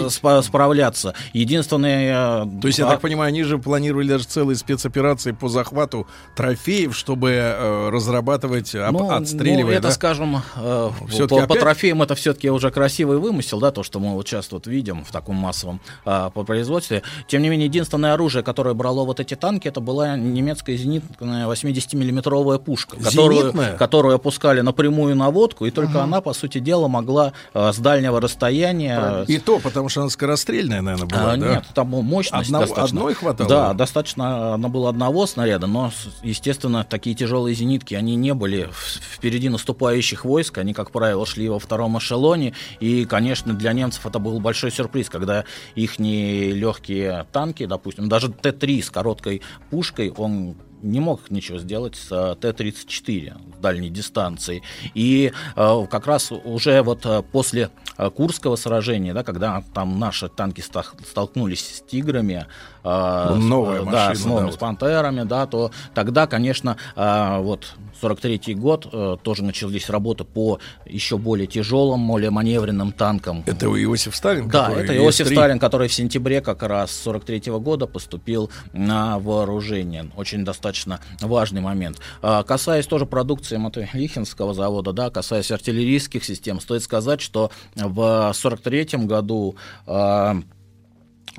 спа- 0.09 0.43
справляться. 0.43 1.15
Единственное... 1.33 2.45
э, 2.45 2.61
То 2.61 2.67
есть, 2.69 2.79
я 2.79 2.87
а- 2.87 2.91
так 2.91 3.01
понимаю, 3.01 3.29
они 3.29 3.43
же 3.43 3.59
планировали 3.59 4.09
даже 4.09 4.25
целые 4.25 4.57
спецоперации 4.57 5.33
по 5.33 5.49
захвату 5.49 6.07
трофеев, 6.37 6.97
чтобы 6.97 7.31
э, 7.31 7.89
разрабатывать, 7.91 8.75
об- 8.75 8.93
Ну, 8.93 9.11
отстреливая. 9.11 9.65
ну, 9.65 9.79
это, 9.79 9.83
да? 9.89 9.91
скажем, 9.91 10.43
э, 10.57 10.91
по, 11.19 11.27
по 11.29 11.43
опять- 11.43 11.61
трофеям 11.61 12.03
это 12.03 12.15
все-таки 12.15 12.51
уже 12.51 12.71
красивый 12.71 13.19
вымысел, 13.19 13.59
да, 13.61 13.71
то, 13.71 13.83
что 13.83 13.99
мы 14.01 14.15
вот 14.15 14.27
часто 14.27 14.57
вот 14.57 14.67
видим 14.67 15.05
в 15.05 15.11
таком 15.13 15.40
массовом 15.41 15.81
а, 16.05 16.31
по 16.31 16.45
производстве. 16.45 17.03
Тем 17.27 17.43
не 17.43 17.49
менее, 17.49 17.67
единственное 17.67 18.15
оружие, 18.15 18.43
которое 18.43 18.75
брало 18.75 19.05
вот 19.05 19.19
эти 19.21 19.35
танки, 19.35 19.67
это 19.69 19.81
была 19.81 20.17
немецкая 20.17 20.77
зенитная 20.77 21.47
80-миллиметровая 21.47 22.59
пушка, 22.59 22.97
которую, 22.97 23.41
Зенитная? 23.43 23.77
которую 23.77 24.15
опускали 24.15 24.61
напрямую 24.61 25.17
на 25.17 25.31
водку, 25.31 25.67
и 25.67 25.71
только 25.71 26.03
она, 26.03 26.21
по 26.21 26.33
сути 26.33 26.59
дела, 26.59 26.89
могла 26.89 27.33
а, 27.55 27.73
с 27.73 27.79
дальнего 27.79 28.21
расстояния... 28.21 29.25
И 29.27 29.39
то, 29.39 29.59
потому 29.59 29.89
что 29.89 30.03
она 30.03 30.11
скорострельная, 30.11 30.83
наверное, 30.83 31.07
была, 31.09 31.33
А, 31.33 31.37
да? 31.37 31.49
Нет, 31.55 31.65
там 31.75 31.89
мощность 31.89 32.49
Одного- 32.49 32.67
достаточно. 32.67 32.99
одной 33.01 33.15
хватало? 33.15 33.49
Да, 33.49 33.73
достаточно 33.75 34.55
она 34.55 34.69
было 34.69 34.89
одного 34.89 35.27
снаряда, 35.27 35.67
но, 35.67 35.91
естественно, 36.23 36.85
такие 36.89 37.17
тяжелые 37.17 37.55
зенитки, 37.55 37.95
они 37.95 38.17
не 38.17 38.35
были 38.35 38.69
впереди 39.15 39.49
наступающих 39.49 40.25
войск, 40.25 40.59
они, 40.59 40.73
как 40.75 40.91
правило, 40.91 41.25
шли 41.27 41.49
во 41.49 41.59
втором 41.59 41.99
эшелоне, 41.99 42.55
и, 42.81 43.05
конечно, 43.05 43.55
для 43.55 43.73
немцев 43.73 44.07
это 44.07 44.19
был 44.19 44.39
большой 44.41 44.71
сюрприз, 44.71 45.09
когда 45.09 45.30
их 45.75 45.99
легкие 45.99 47.27
танки, 47.33 47.67
допустим, 47.67 48.09
даже 48.09 48.31
Т-3 48.31 48.83
с 48.83 48.91
короткой 48.91 49.43
пушкой, 49.71 50.11
он 50.17 50.57
не 50.83 51.01
мог 51.01 51.31
ничего 51.31 51.59
сделать 51.59 51.97
с 51.97 52.11
э, 52.11 52.37
Т-34 52.41 53.57
с 53.57 53.61
дальней 53.61 53.91
дистанции. 53.91 54.63
И 54.95 55.33
э, 55.57 55.87
как 55.91 56.07
раз 56.07 56.33
уже 56.33 56.83
вот 56.83 57.05
э, 57.05 57.23
после 57.23 57.71
Курского 58.09 58.57
сражения, 58.57 59.13
да, 59.13 59.23
когда 59.23 59.63
там 59.75 59.99
наши 59.99 60.29
танки 60.29 60.63
столкнулись 61.07 61.77
с 61.77 61.81
«Тиграми», 61.83 62.47
э, 62.83 62.89
с- 63.37 63.37
Новая 63.37 63.83
э, 63.83 63.85
да, 63.85 63.91
машина, 64.09 64.15
с 64.15 64.25
новыми, 64.25 64.47
да, 64.47 64.53
с 64.53 64.57
«Пантерами», 64.57 65.23
да, 65.25 65.47
то 65.47 65.71
тогда, 65.95 66.27
конечно, 66.27 66.77
э, 66.97 67.39
вот 67.41 67.75
43-й 68.01 68.55
год 68.55 68.89
э, 68.91 69.17
тоже 69.23 69.45
начались 69.45 69.91
работы 69.91 70.25
по 70.25 70.59
еще 70.87 71.19
более 71.19 71.47
тяжелым, 71.47 72.07
более 72.07 72.31
маневренным 72.31 72.93
танкам. 72.93 73.43
Это 73.47 73.67
Иосиф 73.67 74.17
Сталин? 74.17 74.49
Да, 74.49 74.73
это 74.73 74.97
Иосиф 74.97 75.27
С-3? 75.27 75.33
Сталин, 75.35 75.59
который 75.59 75.89
в 75.89 75.93
сентябре 75.93 76.41
как 76.41 76.63
раз 76.63 76.93
43 76.93 77.53
года 77.59 77.87
поступил 77.87 78.51
на 78.73 79.19
вооружение. 79.19 80.11
Очень 80.17 80.45
достаточно 80.45 81.01
важный 81.21 81.61
момент. 81.61 81.99
Касаясь 82.23 82.87
тоже 82.87 83.05
продукции 83.05 83.57
Мотолихинского 83.59 84.55
завода, 84.55 84.93
да, 84.93 85.11
касаясь 85.11 85.51
артиллерийских 85.51 86.25
систем, 86.25 86.61
стоит 86.61 86.83
сказать, 86.83 87.21
что 87.21 87.51
в 87.91 88.33
43 88.35 89.07
году 89.07 89.57
а, 89.87 90.37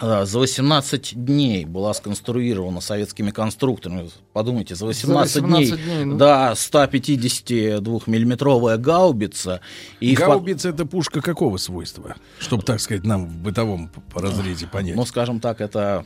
а, 0.01 0.25
за 0.25 0.39
18 0.39 1.23
дней 1.25 1.65
была 1.65 1.93
сконструирована 1.93 2.81
советскими 2.81 3.29
конструкторами. 3.29 4.09
Подумайте, 4.33 4.73
за 4.73 4.87
18, 4.87 5.43
18 5.43 5.45
дней, 5.45 5.71
дней, 5.83 6.05
ну. 6.05 6.17
да, 6.17 6.53
152-миллиметровая 6.53 8.77
гаубица. 8.77 9.61
И 9.99 10.15
Гаубица 10.15 10.69
это 10.69 10.87
пушка 10.87 11.21
какого 11.21 11.57
свойства? 11.57 12.15
Чтобы, 12.39 12.63
так 12.63 12.79
сказать, 12.79 13.03
нам 13.03 13.27
в 13.27 13.37
бытовом 13.37 13.91
разрезе 14.15 14.65
понять. 14.65 14.95
Ну, 14.95 15.05
скажем 15.05 15.39
так, 15.39 15.61
это 15.61 16.03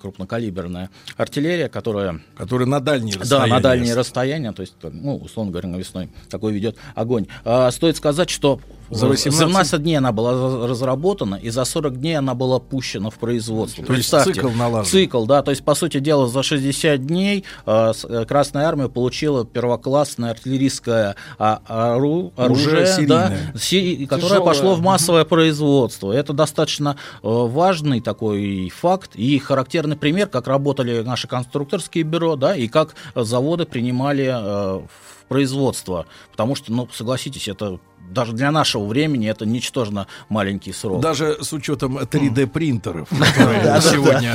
крупнокалиберная 0.00 0.90
артиллерия, 1.16 1.70
которая... 1.70 2.20
Которая 2.36 2.68
на 2.68 2.80
дальние 2.80 3.14
Да, 3.14 3.20
расстояния. 3.20 3.54
на 3.54 3.60
дальние 3.60 3.94
расстояния, 3.94 4.52
то 4.52 4.60
есть, 4.60 4.74
ну, 4.82 5.16
условно 5.16 5.52
говоря, 5.52 5.68
навесной 5.68 6.10
такой 6.28 6.52
ведет 6.52 6.76
огонь. 6.94 7.28
А, 7.44 7.70
стоит 7.70 7.96
сказать, 7.96 8.28
что 8.28 8.60
За 8.90 9.06
18 9.06 9.48
17 9.48 9.82
дней 9.82 9.96
она 9.98 10.12
была 10.12 10.66
разработана, 10.66 11.34
и 11.34 11.50
за 11.50 11.64
40 11.64 12.00
дней 12.00 12.16
она 12.18 12.34
была 12.34 12.58
пущена 12.58 13.10
в 13.10 13.14
производство. 13.18 13.84
То 13.84 13.92
есть 13.92 14.10
Представьте, 14.10 14.40
цикл 14.40 14.48
налажен. 14.50 14.90
Цикл, 14.90 15.24
да, 15.26 15.42
то 15.42 15.50
есть, 15.50 15.62
по 15.64 15.74
сути 15.74 16.00
дела, 16.00 16.26
за 16.28 16.42
60 16.42 17.06
дней 17.06 17.44
с- 17.66 18.04
э, 18.08 18.24
Красная 18.24 18.66
Армия 18.66 18.88
получила 18.88 19.44
первоклассное 19.44 20.30
артиллерийское 20.30 21.16
а, 21.38 21.60
ору- 21.96 22.32
оружие, 22.36 23.06
да, 23.06 23.32
си- 23.58 24.06
которое 24.06 24.28
Тяжелое. 24.28 24.44
пошло 24.46 24.74
в 24.74 24.80
массовое 24.80 25.24
производство. 25.24 26.12
Это 26.12 26.32
достаточно 26.32 26.96
э, 27.22 27.28
важный 27.28 28.00
такой 28.00 28.70
факт 28.74 29.10
и 29.16 29.38
характерный 29.38 29.96
пример, 29.96 30.28
как 30.28 30.46
работали 30.48 31.02
наши 31.02 31.28
конструкторские 31.28 32.04
бюро, 32.04 32.36
да, 32.36 32.56
и 32.56 32.68
как 32.68 32.94
э, 33.14 33.22
заводы 33.22 33.66
принимали 33.66 34.30
э, 34.32 34.80
в 35.28 35.30
производство. 35.30 36.06
Потому 36.30 36.54
что, 36.54 36.72
ну, 36.72 36.88
согласитесь, 36.92 37.48
это 37.48 37.78
даже 38.10 38.32
для 38.32 38.50
нашего 38.50 38.86
времени 38.86 39.28
это 39.28 39.44
ничтожно 39.44 40.06
маленький 40.30 40.72
срок. 40.72 41.02
Даже 41.02 41.36
с 41.44 41.52
учетом 41.52 41.98
3D 41.98 42.46
принтеров, 42.46 43.06
которые 43.10 43.62
Да, 43.62 43.74
да, 43.74 43.80
сегодня, 43.82 44.32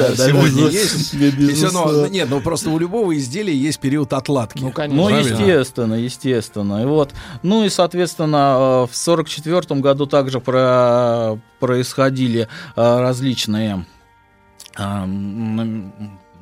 есть. 0.69 1.15
безусловно. 1.15 2.05
нет, 2.05 2.29
ну 2.29 2.39
просто 2.39 2.69
у 2.69 2.77
любого 2.77 3.17
изделия 3.17 3.55
есть 3.55 3.79
период 3.79 4.13
отладки. 4.13 4.59
Ну, 4.59 4.67
Ну, 4.67 4.71
Правильно? 5.07 5.17
естественно, 5.17 5.95
естественно. 5.95 6.83
И 6.83 6.85
вот. 6.85 7.13
Ну 7.41 7.63
и, 7.63 7.69
соответственно, 7.69 8.83
э, 8.85 8.91
в 8.91 8.95
сорок 8.95 9.27
четвертом 9.27 9.81
году 9.81 10.05
также 10.05 10.39
про- 10.39 11.39
происходили 11.59 12.47
э, 12.75 12.99
различные 12.99 13.87
э, 14.77 15.05
ну, 15.05 15.91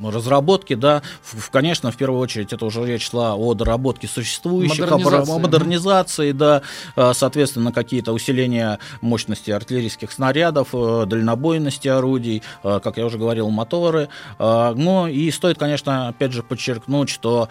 разработки, 0.09 0.73
да, 0.73 1.01
В- 1.23 1.49
конечно, 1.51 1.91
в 1.91 1.97
первую 1.97 2.19
очередь 2.21 2.53
это 2.53 2.65
уже 2.65 2.85
речь 2.85 3.09
шла 3.09 3.35
о 3.35 3.53
доработке 3.53 4.07
существующих, 4.07 4.89
Модернизации. 4.89 5.33
о 5.35 5.39
модернизации, 5.39 6.31
да, 6.31 6.61
э, 6.95 7.11
соответственно, 7.13 7.71
какие-то 7.71 8.13
усиления 8.13 8.79
мощности 9.01 9.51
артиллерийских 9.51 10.11
снарядов, 10.11 10.69
э, 10.73 11.05
дальнобойности 11.05 11.87
орудий, 11.89 12.41
э, 12.63 12.79
как 12.83 12.97
я 12.97 13.05
уже 13.05 13.17
говорил, 13.17 13.49
моторы. 13.49 14.09
Ну 14.39 15.07
и 15.07 15.29
стоит, 15.31 15.57
конечно, 15.57 16.07
опять 16.09 16.31
же 16.31 16.41
подчеркнуть, 16.43 17.09
что 17.09 17.49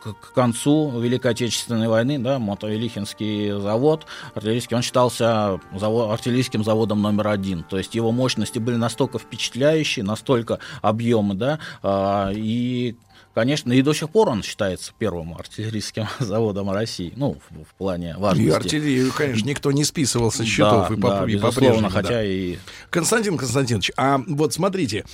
к 0.00 0.32
концу 0.32 0.98
Великой 0.98 1.32
Отечественной 1.32 1.88
войны, 1.88 2.18
да, 2.18 2.38
Мотовилихинский 2.38 3.52
завод 3.60 4.06
артиллерийский, 4.34 4.76
он 4.76 4.82
считался 4.82 5.60
заво- 5.72 6.12
артиллерийским 6.12 6.64
заводом 6.64 7.02
номер 7.02 7.28
один. 7.28 7.62
То 7.62 7.78
есть 7.78 7.94
его 7.94 8.12
мощности 8.12 8.58
были 8.58 8.76
настолько 8.76 9.18
впечатляющие, 9.18 10.04
настолько 10.04 10.58
объемы, 10.82 11.34
да, 11.34 11.58
а, 11.82 12.30
и 12.34 12.96
Конечно, 13.34 13.72
и 13.72 13.80
до 13.82 13.92
сих 13.92 14.10
пор 14.10 14.28
он 14.28 14.42
считается 14.42 14.92
первым 14.98 15.34
артиллерийским 15.34 16.06
заводом 16.18 16.70
России, 16.70 17.12
ну, 17.16 17.38
в, 17.50 17.62
в 17.62 17.74
плане 17.74 18.16
важности. 18.18 18.48
И 18.48 18.50
артиллерию, 18.50 19.12
конечно, 19.16 19.48
никто 19.48 19.70
не 19.70 19.84
списывал 19.84 20.32
со 20.32 20.44
счетов 20.44 20.88
да, 20.88 20.94
и, 20.94 20.98
по, 20.98 21.08
да, 21.10 21.24
и 21.24 21.34
безусловно, 21.34 21.90
хотя 21.90 22.08
да. 22.08 22.24
и... 22.24 22.56
Константин 22.90 23.38
Константинович, 23.38 23.92
а 23.96 24.20
вот 24.26 24.52
смотрите, 24.52 25.04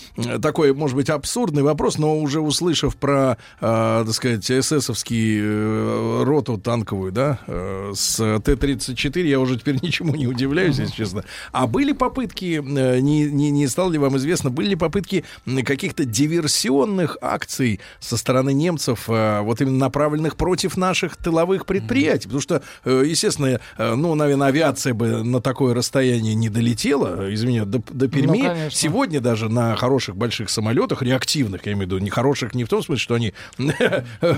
такой, 0.40 0.72
может 0.72 0.96
быть, 0.96 1.10
абсурдный 1.10 1.62
вопрос, 1.62 1.98
но 1.98 2.18
уже 2.18 2.40
услышав 2.40 2.96
про, 2.96 3.36
э, 3.60 4.04
так 4.06 4.14
сказать, 4.14 4.50
эсэсовский 4.50 5.38
э, 5.40 6.22
роту 6.24 6.56
танковую, 6.56 7.12
да, 7.12 7.38
э, 7.46 7.92
с 7.94 8.16
Т-34, 8.16 9.26
я 9.26 9.40
уже 9.40 9.58
теперь 9.58 9.78
ничему 9.82 10.14
не 10.14 10.26
удивляюсь, 10.26 10.78
если 10.78 10.94
честно. 10.94 11.24
А 11.52 11.66
были 11.66 11.92
попытки, 11.92 12.62
э, 12.64 13.00
не, 13.00 13.26
не, 13.26 13.50
не 13.50 13.66
стало 13.68 13.90
ли 13.90 13.98
вам 13.98 14.16
известно, 14.16 14.50
были 14.50 14.70
ли 14.70 14.76
попытки 14.76 15.24
каких-то 15.64 16.04
диверсионных 16.04 17.18
акций 17.20 17.80
со 18.06 18.15
стороны 18.16 18.52
немцев, 18.52 19.08
э, 19.08 19.40
вот 19.40 19.60
именно 19.60 19.78
направленных 19.78 20.36
против 20.36 20.76
наших 20.76 21.16
тыловых 21.16 21.66
предприятий? 21.66 22.24
Потому 22.24 22.40
что, 22.40 22.62
э, 22.84 23.04
естественно, 23.06 23.60
э, 23.78 23.94
ну, 23.94 24.14
наверное, 24.14 24.48
авиация 24.48 24.94
бы 24.94 25.22
на 25.22 25.40
такое 25.40 25.74
расстояние 25.74 26.34
не 26.34 26.48
долетела, 26.48 27.32
извини, 27.32 27.60
до, 27.60 27.82
до 27.90 28.08
Перми. 28.08 28.38
Ну, 28.38 28.48
конечно. 28.48 28.70
Сегодня 28.70 29.20
даже 29.20 29.48
на 29.48 29.76
хороших 29.76 30.16
больших 30.16 30.50
самолетах, 30.50 31.02
реактивных, 31.02 31.66
я 31.66 31.72
имею 31.72 31.88
в 31.88 31.90
виду, 31.92 31.98
не 31.98 32.10
хороших 32.10 32.54
не 32.54 32.64
в 32.64 32.68
том 32.68 32.82
смысле, 32.82 33.02
что 33.02 33.14
они, 33.14 33.34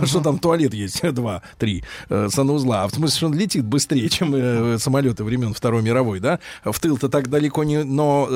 что 0.05 0.21
там 0.21 0.39
туалет 0.39 0.75
есть, 0.75 1.03
два, 1.13 1.43
три 1.59 1.85
санузла, 2.09 2.85
а 2.85 2.89
в 2.89 2.95
смысле, 2.95 3.17
что 3.17 3.27
он 3.27 3.35
летит 3.35 3.65
быстрее, 3.65 4.09
чем 4.09 4.79
самолеты 4.79 5.25
времен 5.25 5.55
Второй 5.55 5.83
мировой, 5.83 6.21
да? 6.21 6.41
В 6.65 6.79
тыл-то 6.81 7.09
так 7.09 7.29
далеко 7.29 7.65
не, 7.65 7.85
но 7.85 8.27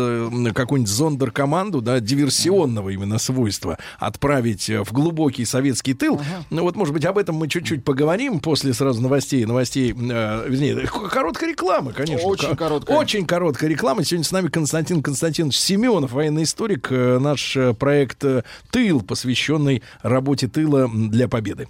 какую-нибудь 0.54 0.92
зондеркоманду, 0.92 1.80
да, 1.80 2.00
диверсионного 2.00 2.90
именно 2.90 3.18
свойства 3.18 3.78
отправить 3.98 4.68
в 4.68 4.92
глубокий 5.22 5.44
советский 5.44 5.94
тыл. 5.94 6.20
Ну 6.50 6.62
вот, 6.62 6.74
может 6.74 6.92
быть, 6.92 7.04
об 7.04 7.16
этом 7.16 7.36
мы 7.36 7.48
чуть-чуть 7.48 7.84
поговорим 7.84 8.40
после 8.40 8.74
сразу 8.74 9.00
новостей, 9.00 9.44
новостей, 9.44 9.92
э, 9.92 10.44
вернее, 10.48 10.86
короткой 11.10 11.50
рекламы, 11.50 11.92
конечно. 11.92 12.26
Очень 12.26 12.48
Ко- 12.50 12.56
короткая. 12.56 12.96
Очень 12.96 13.24
короткая 13.26 13.70
реклама. 13.70 14.02
Сегодня 14.04 14.24
с 14.24 14.32
нами 14.32 14.48
Константин 14.48 15.00
Константинович 15.00 15.56
Семенов, 15.56 16.10
военный 16.12 16.42
историк. 16.42 16.88
Э, 16.90 17.18
Наш 17.20 17.56
э, 17.56 17.72
проект 17.72 18.24
э, 18.24 18.42
«Тыл», 18.72 19.00
посвященный 19.00 19.82
работе 20.02 20.48
тыла 20.48 20.88
для 20.92 21.28
победы. 21.28 21.68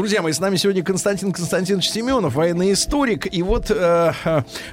Друзья 0.00 0.22
мои, 0.22 0.32
с 0.32 0.40
нами 0.40 0.56
сегодня 0.56 0.82
Константин 0.82 1.30
Константинович 1.30 1.90
Семенов, 1.90 2.32
военный 2.34 2.72
историк. 2.72 3.30
И 3.30 3.42
вот 3.42 3.66
э, 3.70 4.12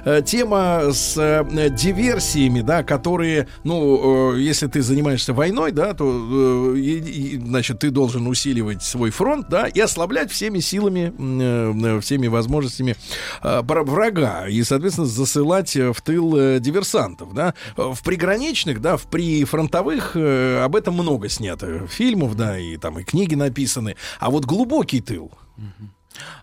э, 0.06 0.22
тема 0.24 0.84
с 0.90 1.18
э, 1.18 1.44
диверсиями, 1.68 2.62
да, 2.62 2.82
которые, 2.82 3.46
ну, 3.62 4.36
э, 4.36 4.40
если 4.40 4.68
ты 4.68 4.80
занимаешься 4.80 5.34
войной, 5.34 5.72
да, 5.72 5.92
то, 5.92 6.72
э, 6.74 6.78
и- 6.78 7.36
значит, 7.36 7.80
ты 7.80 7.90
должен 7.90 8.26
усиливать 8.26 8.82
свой 8.82 9.10
фронт, 9.10 9.50
да, 9.50 9.66
и 9.66 9.78
ослаблять 9.80 10.30
всеми 10.30 10.60
силами, 10.60 11.12
э, 11.18 12.00
всеми 12.00 12.26
возможностями 12.28 12.96
э, 13.42 13.60
вра- 13.60 13.84
врага. 13.84 14.48
И, 14.48 14.62
соответственно, 14.62 15.06
засылать 15.06 15.76
в 15.76 16.00
тыл 16.00 16.36
э, 16.38 16.58
диверсантов, 16.58 17.34
да. 17.34 17.52
В 17.76 18.02
приграничных, 18.02 18.80
да, 18.80 18.96
в 18.96 19.02
прифронтовых 19.02 20.12
э, 20.14 20.62
об 20.64 20.74
этом 20.74 20.94
много 20.94 21.28
снято 21.28 21.86
фильмов, 21.86 22.34
да, 22.34 22.58
и 22.58 22.78
там 22.78 22.98
и 22.98 23.04
книги 23.04 23.34
написаны. 23.34 23.94
А 24.20 24.30
вот 24.30 24.46
глубокий 24.46 25.02
тыл, 25.02 25.17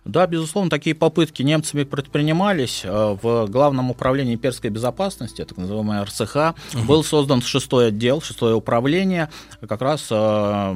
Да, 0.04 0.26
безусловно, 0.26 0.70
такие 0.70 0.94
попытки 0.94 1.42
немцами 1.42 1.84
предпринимались. 1.84 2.82
Э, 2.84 3.16
В 3.20 3.46
Главном 3.48 3.90
управлении 3.90 4.34
имперской 4.34 4.70
безопасности, 4.70 5.44
так 5.44 5.58
называемый 5.58 6.02
РСХ, 6.02 6.54
был 6.86 7.04
создан 7.04 7.42
шестой 7.42 7.88
отдел, 7.88 8.20
шестое 8.22 8.54
управление, 8.54 9.28
как 9.68 9.82
раз 9.82 10.08
э, 10.10 10.74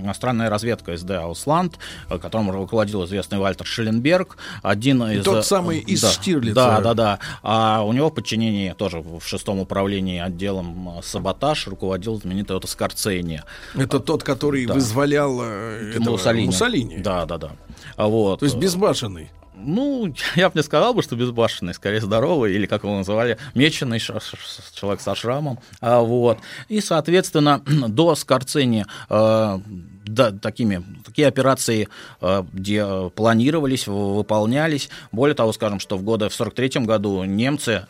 иностранная 0.00 0.50
разведка 0.50 0.96
СД 0.96 1.10
Аусланд, 1.12 1.78
э, 2.08 2.18
которым 2.18 2.50
руководил 2.50 3.04
известный 3.04 3.38
Вальтер 3.38 3.66
Шелленберг, 3.66 4.36
один 4.62 5.02
из... 5.04 5.24
Тот 5.24 5.46
самый 5.46 5.78
из 5.78 6.02
да, 6.02 6.10
Штирлица. 6.10 6.54
Да, 6.54 6.80
да, 6.80 6.94
да. 6.94 7.18
А 7.42 7.82
у 7.82 7.92
него 7.92 8.08
в 8.08 8.14
подчинении 8.14 8.72
тоже 8.72 9.00
в 9.00 9.20
шестом 9.22 9.60
управлении 9.60 10.18
отделом 10.20 10.98
э, 10.98 11.02
саботаж 11.02 11.66
руководил 11.66 12.20
знаменитый 12.20 12.56
Отто 12.56 12.66
Скорцени. 12.66 13.42
Это 13.74 14.00
тот, 14.00 14.22
который 14.22 14.66
Да. 14.66 14.74
вызволял 14.74 15.40
э, 15.42 15.92
этого 15.96 16.12
Муссолини. 16.12 16.46
Муссолини. 16.46 16.98
Да, 16.98 17.26
да, 17.26 17.38
да. 17.38 17.52
А 17.96 18.06
Вот. 18.06 18.40
То 18.40 18.46
есть 18.46 18.56
безбашенный. 18.56 19.30
Ну, 19.62 20.14
я 20.36 20.48
бы 20.48 20.58
не 20.58 20.62
сказал 20.62 20.94
бы, 20.94 21.02
что 21.02 21.16
безбашенный, 21.16 21.74
скорее 21.74 22.00
здоровый, 22.00 22.54
или, 22.54 22.66
как 22.66 22.84
его 22.84 22.96
называли, 22.96 23.38
меченый 23.54 23.98
человек 23.98 25.00
со 25.00 25.14
шрамом. 25.14 25.58
А, 25.80 26.00
вот. 26.00 26.38
И, 26.68 26.80
соответственно, 26.80 27.62
до 27.88 28.14
Скорцени 28.14 28.86
э, 29.08 29.58
да, 30.04 30.32
такими, 30.32 30.82
такие 31.04 31.28
операции, 31.28 31.88
э, 32.20 32.44
где 32.52 32.84
э, 32.84 33.10
планировались, 33.14 33.86
выполнялись. 33.86 34.88
Более 35.12 35.34
того, 35.34 35.52
скажем, 35.52 35.80
что 35.80 35.96
в 35.96 36.02
годы 36.02 36.28
в 36.28 36.34
43 36.34 36.84
году 36.86 37.24
немцы, 37.24 37.86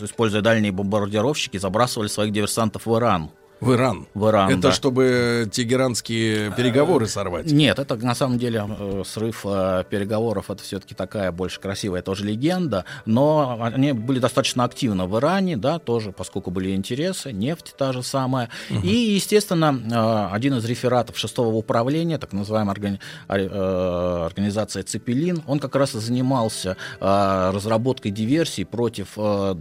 используя 0.00 0.42
дальние 0.42 0.72
бомбардировщики, 0.72 1.56
забрасывали 1.58 2.08
своих 2.08 2.32
диверсантов 2.32 2.86
в 2.86 2.96
Иран. 2.96 3.30
В 3.62 3.74
Иран. 3.74 4.08
В 4.14 4.28
Иран, 4.28 4.50
Это 4.50 4.60
да. 4.60 4.72
чтобы 4.72 5.48
тегеранские 5.52 6.50
переговоры 6.50 7.06
сорвать. 7.06 7.46
Нет, 7.52 7.78
это 7.78 7.94
на 7.96 8.16
самом 8.16 8.36
деле 8.36 8.64
э, 8.68 9.02
срыв 9.06 9.42
э, 9.44 9.84
переговоров, 9.88 10.50
это 10.50 10.64
все-таки 10.64 10.96
такая 10.96 11.30
больше 11.30 11.60
красивая 11.60 12.02
тоже 12.02 12.24
легенда, 12.24 12.84
но 13.06 13.58
они 13.60 13.92
были 13.92 14.18
достаточно 14.18 14.64
активны 14.64 15.04
в 15.06 15.16
Иране, 15.16 15.56
да, 15.56 15.78
тоже, 15.78 16.10
поскольку 16.10 16.50
были 16.50 16.74
интересы, 16.74 17.30
нефть 17.32 17.74
та 17.78 17.92
же 17.92 18.02
самая. 18.02 18.48
И, 18.82 18.88
естественно, 19.14 19.78
э, 20.30 20.34
один 20.34 20.54
из 20.54 20.64
рефератов 20.64 21.16
шестого 21.16 21.54
управления, 21.54 22.18
так 22.18 22.32
называемая 22.32 22.74
органи- 22.74 23.00
э, 23.28 24.26
организация 24.26 24.82
«Цепелин», 24.82 25.40
он 25.46 25.60
как 25.60 25.76
раз 25.76 25.94
и 25.94 26.00
занимался 26.00 26.76
э, 27.00 27.50
разработкой 27.54 28.10
диверсий 28.10 28.64
против 28.64 29.10
э, 29.16 29.54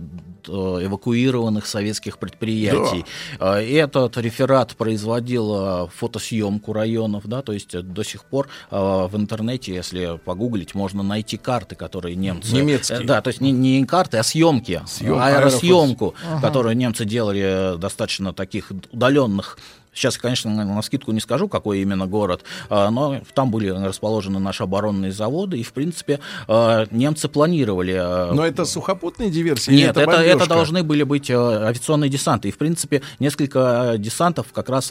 э, 0.48 0.52
эвакуированных 0.52 1.68
советских 1.68 2.18
предприятий. 2.18 3.06
Э, 3.40 3.64
И 3.64 3.76
этот 3.96 4.18
реферат 4.18 4.76
производил 4.76 5.86
э, 5.86 5.88
фотосъемку 5.94 6.74
районов, 6.74 7.28
да, 7.28 7.42
то 7.42 7.54
есть 7.54 7.74
э, 7.76 7.82
до 7.82 8.04
сих 8.04 8.24
пор 8.26 8.48
э, 8.70 8.76
в 8.78 9.12
интернете, 9.16 9.74
если 9.74 10.18
погуглить, 10.24 10.76
можно 10.76 11.04
найти 11.04 11.38
карты, 11.38 11.76
которые 11.76 12.16
немцы... 12.16 12.54
Немецкие. 12.56 13.02
Да, 13.02 13.22
то 13.22 13.30
есть 13.30 13.42
не, 13.42 13.52
не 13.52 13.86
карты, 13.86 14.18
а 14.18 14.24
съемки, 14.24 14.82
Съем- 14.86 15.20
аэросъемку, 15.20 16.16
Ага. 16.30 16.42
которую 16.42 16.76
немцы 16.78 17.06
делали 17.06 17.78
достаточно 17.78 18.34
таких 18.34 18.72
удаленных 18.92 19.58
Сейчас, 19.94 20.18
конечно, 20.18 20.50
на, 20.52 20.82
скидку 20.82 21.12
не 21.12 21.20
скажу, 21.20 21.50
какой 21.50 21.82
именно 21.82 22.08
город, 22.08 22.44
а, 22.70 22.90
но 22.90 23.20
там 23.34 23.52
были 23.52 23.68
расположены 23.70 24.40
наши 24.40 24.64
оборонные 24.64 25.12
заводы, 25.12 25.60
и, 25.60 25.64
в 25.64 25.74
принципе, 25.74 26.20
а, 26.48 26.86
немцы 26.92 27.28
планировали... 27.28 27.98
а, 28.00 28.32
Но 28.34 28.46
это 28.46 28.64
сухопутные 28.64 29.30
диверсии? 29.30 29.72
нет, 29.72 29.98
это, 29.98 30.12
это, 30.12 30.18
бомбежка? 30.18 30.48
должны 30.48 30.84
были 30.84 31.04
быть 31.04 31.30
авиационные 31.30 32.10
десанты. 32.10 32.50
И, 32.50 32.52
в 32.52 32.58
принципе, 32.58 33.02
несколько 33.20 33.96
десантов 33.98 34.54
как 34.54 34.70
раз 34.70 34.88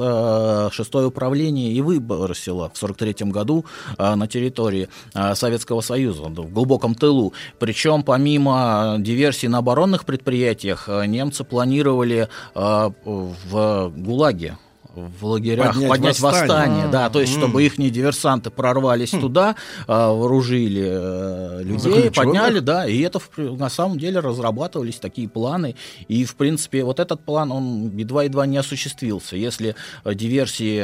шестое 0.73 1.07
управление 1.07 1.73
и 1.73 1.81
выбросило 1.81 2.71
в 2.73 2.79
43 2.79 3.27
году 3.31 3.65
на 3.99 4.27
территории 4.27 4.89
Советского 5.35 5.81
Союза, 5.81 6.23
в 6.23 6.53
глубоком 6.53 6.95
тылу. 6.95 7.33
Причем, 7.59 8.03
помимо 8.03 8.97
диверсий 8.99 9.49
на 9.49 9.59
оборонных 9.59 10.05
предприятиях, 10.05 10.89
немцы 11.07 11.45
планировали 11.45 12.29
в 12.55 13.93
ГУЛАГе 13.97 14.59
в 14.95 15.27
лагерях 15.27 15.75
Поднять 15.75 15.89
поднять, 15.89 16.21
восстание. 16.21 16.49
восстание, 16.49 16.89
да, 16.89 17.11
то 17.11 17.21
есть 17.21 17.33
чтобы 17.33 17.65
их 17.65 17.77
диверсанты 17.77 18.51
прорвались 18.51 19.11
туда, 19.11 19.57
э, 19.87 19.93
вооружили 19.93 20.85
э, 20.85 21.63
людей, 21.63 22.11
подняли, 22.11 22.61
да, 22.61 22.87
и 22.87 23.01
это 23.01 23.21
на 23.37 23.69
самом 23.69 23.99
деле 23.99 24.21
разрабатывались 24.21 24.97
такие 24.97 25.29
планы, 25.29 25.77
и 26.09 26.25
в 26.25 26.35
принципе 26.37 26.85
вот 26.85 27.01
этот 27.01 27.21
план 27.21 27.53
он 27.53 27.97
едва-едва 27.97 28.47
не 28.47 28.57
осуществился, 28.57 29.37
если 29.37 29.75
э, 30.05 30.15
диверсии 30.15 30.79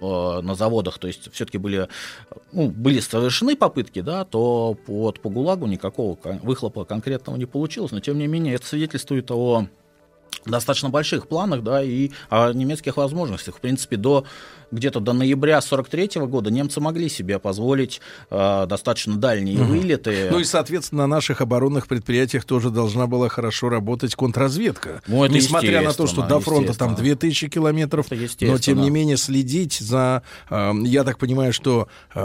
э, 0.00 0.40
на 0.40 0.54
заводах, 0.54 0.98
то 0.98 1.06
есть 1.06 1.32
все-таки 1.32 1.58
были, 1.58 1.88
ну, 2.52 2.70
были 2.70 3.00
совершены 3.00 3.56
попытки, 3.56 4.00
да, 4.00 4.24
то 4.24 4.76
вот 4.86 5.20
по 5.20 5.28
ГУЛАГу 5.28 5.66
никакого 5.66 6.18
выхлопа 6.42 6.84
конкретного 6.84 7.36
не 7.36 7.46
получилось, 7.46 7.92
но 7.92 8.00
тем 8.00 8.18
не 8.18 8.26
менее 8.26 8.54
это 8.54 8.66
свидетельствует 8.66 9.30
о 9.30 9.66
достаточно 10.46 10.90
больших 10.90 11.26
планах, 11.26 11.62
да, 11.62 11.82
и 11.82 12.10
о 12.28 12.52
немецких 12.52 12.96
возможностях. 12.96 13.56
В 13.56 13.60
принципе, 13.60 13.96
до 13.96 14.24
где-то 14.70 15.00
до 15.00 15.12
ноября 15.12 15.60
43 15.60 16.22
года 16.26 16.50
немцы 16.50 16.80
могли 16.80 17.08
себе 17.08 17.38
позволить 17.38 18.00
э, 18.30 18.66
достаточно 18.66 19.16
дальние 19.16 19.60
угу. 19.60 19.72
вылеты. 19.72 20.28
Ну 20.30 20.40
и, 20.40 20.44
соответственно, 20.44 21.02
на 21.02 21.06
наших 21.06 21.40
оборонных 21.40 21.86
предприятиях 21.86 22.44
тоже 22.44 22.70
должна 22.70 23.06
была 23.06 23.28
хорошо 23.28 23.68
работать 23.68 24.14
контрразведка. 24.14 25.02
Ну, 25.06 25.24
это 25.24 25.34
Несмотря 25.34 25.82
на 25.82 25.92
то, 25.92 26.06
что 26.06 26.26
до 26.26 26.40
фронта 26.40 26.76
там 26.76 26.94
2000 26.94 27.48
километров, 27.48 28.06
но 28.40 28.58
тем 28.58 28.80
не 28.80 28.90
менее 28.90 29.16
следить 29.16 29.78
за... 29.78 30.22
Э, 30.48 30.72
я 30.84 31.04
так 31.04 31.18
понимаю, 31.18 31.52
что 31.52 31.88
э, 32.14 32.20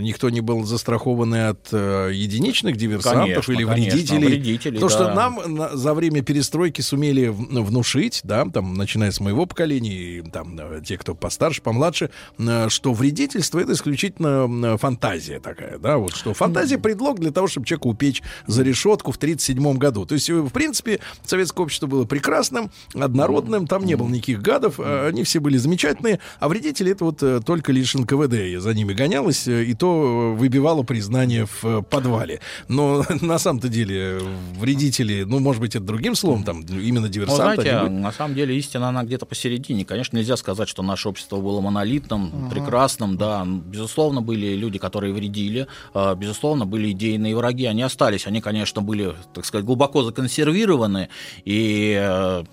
никто 0.00 0.30
не 0.30 0.40
был 0.40 0.64
застрахован 0.64 1.34
от 1.34 1.68
э, 1.72 2.10
единичных 2.12 2.76
диверсантов 2.76 3.46
конечно, 3.46 3.52
или 3.52 3.64
вредителей. 3.64 4.06
Конечно, 4.06 4.28
вредителей 4.28 4.80
Потому 4.80 4.90
да. 4.90 4.96
что 4.96 5.14
нам 5.14 5.54
на, 5.54 5.76
за 5.76 5.94
время 5.94 6.22
перестройки 6.22 6.80
сумели 6.80 7.28
внушить, 7.28 8.20
да, 8.24 8.44
там, 8.46 8.74
начиная 8.74 9.10
с 9.10 9.20
моего 9.20 9.46
поколения, 9.46 10.18
и 10.18 10.22
там 10.22 10.58
э, 10.58 10.82
те, 10.84 10.98
кто 10.98 11.14
постарше, 11.14 11.37
постарше, 11.38 11.62
помладше, 11.62 12.10
э, 12.38 12.68
что 12.68 12.92
вредительство 12.92 13.60
это 13.60 13.72
исключительно 13.72 14.76
фантазия 14.76 15.38
такая, 15.38 15.78
да, 15.78 15.96
вот 15.96 16.14
что 16.14 16.34
фантазия 16.34 16.78
предлог 16.78 17.20
для 17.20 17.30
того, 17.30 17.46
чтобы 17.46 17.66
человека 17.66 17.86
упечь 17.86 18.22
за 18.46 18.64
решетку 18.64 19.12
в 19.12 19.16
1937 19.16 19.78
году. 19.78 20.04
То 20.04 20.14
есть, 20.14 20.28
э, 20.28 20.34
в 20.34 20.50
принципе, 20.50 20.98
советское 21.24 21.62
общество 21.62 21.86
было 21.86 22.04
прекрасным, 22.04 22.70
однородным, 22.94 23.68
там 23.68 23.84
не 23.84 23.94
было 23.94 24.08
никаких 24.08 24.42
гадов, 24.42 24.80
э, 24.80 25.08
они 25.08 25.22
все 25.22 25.38
были 25.38 25.56
замечательные, 25.56 26.18
а 26.40 26.48
вредители 26.48 26.92
это 26.92 27.04
вот 27.04 27.44
только 27.44 27.72
лишь 27.72 27.94
НКВД 27.94 28.60
за 28.60 28.74
ними 28.74 28.92
гонялось, 28.92 29.46
и 29.46 29.74
то 29.74 30.34
выбивало 30.36 30.82
признание 30.82 31.46
в 31.60 31.82
подвале. 31.82 32.40
Но 32.66 33.04
на 33.20 33.38
самом-то 33.38 33.68
деле 33.68 34.18
вредители, 34.58 35.22
ну, 35.22 35.38
может 35.38 35.60
быть, 35.60 35.76
это 35.76 35.84
другим 35.84 36.16
словом, 36.16 36.42
там, 36.42 36.62
именно 36.62 37.08
диверсанты. 37.08 37.56
Ну, 37.56 37.62
знаете, 37.62 37.88
на 37.90 38.12
самом 38.12 38.34
деле 38.34 38.56
истина, 38.56 38.88
она 38.88 39.04
где-то 39.04 39.26
посередине. 39.26 39.84
Конечно, 39.84 40.16
нельзя 40.16 40.36
сказать, 40.36 40.68
что 40.68 40.82
наше 40.82 41.08
общество 41.08 41.27
общество 41.28 41.40
было 41.40 41.60
монолитным, 41.60 42.32
ага. 42.32 42.50
прекрасным, 42.50 43.16
да. 43.16 43.44
Безусловно, 43.46 44.22
были 44.22 44.56
люди, 44.56 44.78
которые 44.78 45.12
вредили, 45.12 45.66
а, 45.94 46.14
безусловно, 46.14 46.66
были 46.66 46.90
идейные 46.92 47.36
враги, 47.36 47.66
они 47.66 47.82
остались, 47.82 48.26
они, 48.26 48.40
конечно, 48.40 48.82
были, 48.82 49.14
так 49.34 49.44
сказать, 49.44 49.66
глубоко 49.66 50.02
законсервированы, 50.02 51.08
и 51.44 51.96
э, 52.00 52.44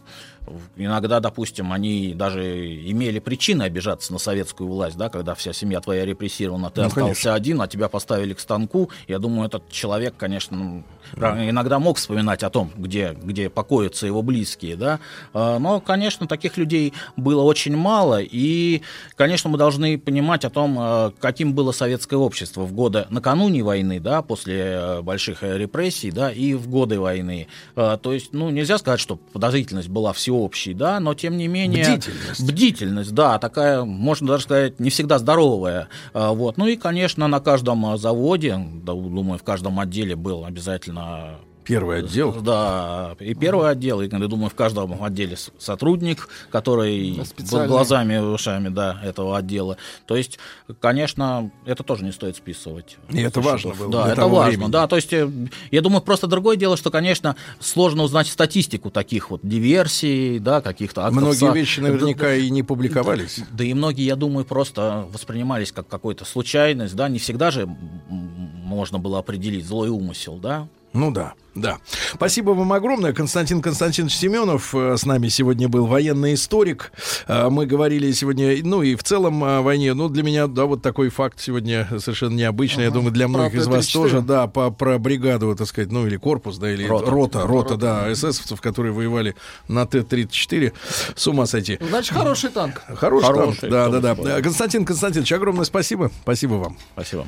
Иногда, 0.76 1.20
допустим, 1.20 1.74
они 1.74 2.14
даже 2.14 2.44
имели 2.90 3.20
причины 3.20 3.64
обижаться 3.64 4.14
на 4.14 4.20
советскую 4.20 4.70
власть, 4.70 4.98
да, 4.98 5.10
когда 5.10 5.36
вся 5.36 5.54
семья 5.54 5.80
твоя 5.82 6.06
репрессирована, 6.06 6.70
ты 6.70 6.82
ну, 6.82 6.88
остался 6.88 7.06
конечно. 7.06 7.34
один, 7.34 7.62
а 7.62 7.68
тебя 7.68 7.90
поставили 7.90 8.34
к 8.34 8.40
станку. 8.40 8.90
Я 9.08 9.20
думаю, 9.20 9.48
этот 9.48 9.70
человек, 9.70 10.16
конечно, 10.18 10.84
mm. 11.14 11.50
иногда 11.50 11.80
мог 11.80 11.98
вспоминать 11.98 12.44
о 12.44 12.50
том, 12.50 12.72
где, 12.78 13.18
где 13.22 13.50
покоятся 13.50 14.06
его 14.06 14.22
близкие, 14.22 14.76
да. 14.76 15.00
А, 15.34 15.60
но, 15.60 15.80
конечно, 15.80 16.28
таких 16.28 16.58
людей 16.58 16.94
было 17.16 17.42
очень 17.42 17.76
мало, 17.76 18.22
и, 18.22 18.82
конечно, 19.16 19.50
мы 19.50 19.58
должны 19.58 19.98
понимать 19.98 20.46
о 20.46 20.50
том, 20.50 20.78
а, 20.80 21.14
каким 21.20 21.54
было 21.54 21.72
советское 21.72 22.18
общество 22.18 22.62
в 22.62 22.74
годы 22.74 23.08
накануне 23.10 23.64
войны, 23.64 24.00
да, 24.00 24.22
после 24.22 24.56
э, 24.60 25.02
больших 25.02 25.44
репрессий, 25.44 26.12
да, 26.12 26.32
и 26.32 26.54
в 26.54 26.70
годы 26.70 27.00
войны. 27.00 27.48
А, 27.76 27.98
то 27.98 28.14
есть, 28.14 28.34
ну, 28.34 28.50
нельзя 28.50 28.78
сказать, 28.78 29.00
что 29.00 29.16
подозрительность 29.16 29.90
была 29.90 30.14
всего 30.14 30.35
всеобщий, 30.36 30.74
да, 30.74 31.00
но 31.00 31.14
тем 31.14 31.38
не 31.38 31.48
менее... 31.48 31.84
Бдительность. 31.84 32.48
Бдительность, 32.48 33.14
да, 33.14 33.40
такая, 33.40 33.84
можно 33.84 34.28
даже 34.28 34.44
сказать, 34.44 34.80
не 34.80 34.90
всегда 34.90 35.20
здоровая. 35.20 35.88
А, 36.14 36.32
вот. 36.34 36.58
Ну 36.58 36.68
и, 36.68 36.76
конечно, 36.76 37.28
на 37.28 37.40
каждом 37.40 37.98
заводе, 37.98 38.58
думаю, 38.58 39.40
в 39.40 39.44
каждом 39.44 39.80
отделе 39.80 40.16
был 40.16 40.46
обязательно 40.46 41.36
Первый 41.66 42.00
отдел? 42.00 42.32
Да, 42.32 43.16
и 43.20 43.34
первый 43.34 43.70
отдел, 43.70 44.02
и, 44.02 44.10
я 44.10 44.28
думаю, 44.28 44.50
в 44.50 44.56
каждом 44.56 45.04
отделе 45.04 45.36
сотрудник, 45.58 46.30
который 46.52 47.22
под 47.52 47.68
глазами 47.68 48.16
и 48.16 48.18
ушами 48.18 48.70
да, 48.70 49.00
этого 49.04 49.38
отдела. 49.38 49.78
То 50.06 50.16
есть, 50.16 50.38
конечно, 50.80 51.50
это 51.66 51.84
тоже 51.84 52.06
не 52.06 52.12
стоит 52.12 52.36
списывать. 52.38 52.98
И 53.10 53.20
это 53.22 53.42
важно 53.42 53.74
было 53.74 53.92
Да, 53.92 54.12
это 54.12 54.28
важно, 54.28 54.50
времени. 54.52 54.72
да. 54.72 54.88
То 54.88 54.96
есть, 54.96 55.12
э, 55.12 55.30
я 55.72 55.82
думаю, 55.82 56.02
просто 56.02 56.28
другое 56.28 56.56
дело, 56.56 56.78
что, 56.78 56.92
конечно, 56.92 57.36
сложно 57.60 58.04
узнать 58.04 58.28
статистику 58.28 58.92
таких 58.92 59.32
вот 59.32 59.42
диверсий, 59.44 60.40
да, 60.40 60.62
каких-то 60.62 61.06
актов. 61.06 61.22
Многие 61.22 61.54
вещи 61.54 61.80
наверняка 61.80 62.26
да, 62.26 62.36
и 62.36 62.50
не 62.50 62.62
публиковались. 62.64 63.40
Да, 63.40 63.46
да 63.52 63.64
и 63.64 63.74
многие, 63.74 64.06
я 64.06 64.16
думаю, 64.16 64.46
просто 64.46 65.08
воспринимались 65.12 65.72
как 65.72 65.88
какой-то 65.88 66.26
случайность, 66.26 66.96
да, 66.96 67.10
не 67.10 67.20
всегда 67.20 67.50
же 67.52 67.68
можно 68.08 69.00
было 69.00 69.20
определить 69.20 69.66
злой 69.66 69.90
умысел, 69.90 70.38
да. 70.38 70.68
Ну 70.96 71.12
да, 71.12 71.34
да. 71.56 71.78
Спасибо 72.14 72.52
вам 72.52 72.72
огромное. 72.72 73.12
Константин 73.12 73.62
Константинович 73.62 74.16
Семенов 74.16 74.74
э, 74.74 74.96
с 74.96 75.06
нами 75.06 75.28
сегодня 75.28 75.68
был 75.68 75.88
военный 75.88 76.36
историк. 76.36 76.94
Э, 77.28 77.50
мы 77.50 77.66
говорили 77.66 78.14
сегодня, 78.14 78.56
ну 78.64 78.82
и 78.82 78.96
в 78.96 79.04
целом 79.04 79.44
о 79.44 79.62
войне. 79.62 79.94
Ну, 79.94 80.08
для 80.08 80.24
меня, 80.24 80.48
да, 80.48 80.66
вот 80.66 80.82
такой 80.82 81.10
факт 81.10 81.42
сегодня 81.42 81.86
совершенно 82.00 82.36
необычный. 82.36 82.86
Ага. 82.86 82.92
Я 82.92 82.92
думаю, 82.92 83.12
для 83.12 83.28
многих 83.28 83.52
про 83.52 83.60
из 83.60 83.68
вас 83.68 83.88
тоже, 83.88 84.22
да, 84.22 84.48
по, 84.48 84.72
про 84.72 84.98
бригаду, 84.98 85.54
так 85.54 85.68
сказать, 85.68 85.92
ну 85.92 86.08
или 86.08 86.16
корпус, 86.16 86.58
да, 86.58 86.72
или 86.72 86.88
рота, 86.88 87.12
рота, 87.12 87.42
рота, 87.42 87.48
рота 87.48 87.78
да, 87.78 88.14
эсэсовцев, 88.14 88.62
которые 88.62 88.94
воевали 88.94 89.36
на 89.68 89.86
Т-34. 89.86 90.74
С 91.14 91.28
ума 91.28 91.46
сойти. 91.46 91.78
Значит, 91.82 92.14
хороший 92.14 92.52
танк. 92.52 92.82
Хороший, 92.88 93.26
хороший 93.26 93.70
танк, 93.70 93.72
да, 93.72 94.00
да, 94.00 94.16
да. 94.16 94.42
Константин 94.42 94.86
Константинович, 94.86 95.34
огромное 95.34 95.66
спасибо. 95.66 96.10
Спасибо 96.24 96.54
вам. 96.54 96.78
Спасибо. 96.94 97.28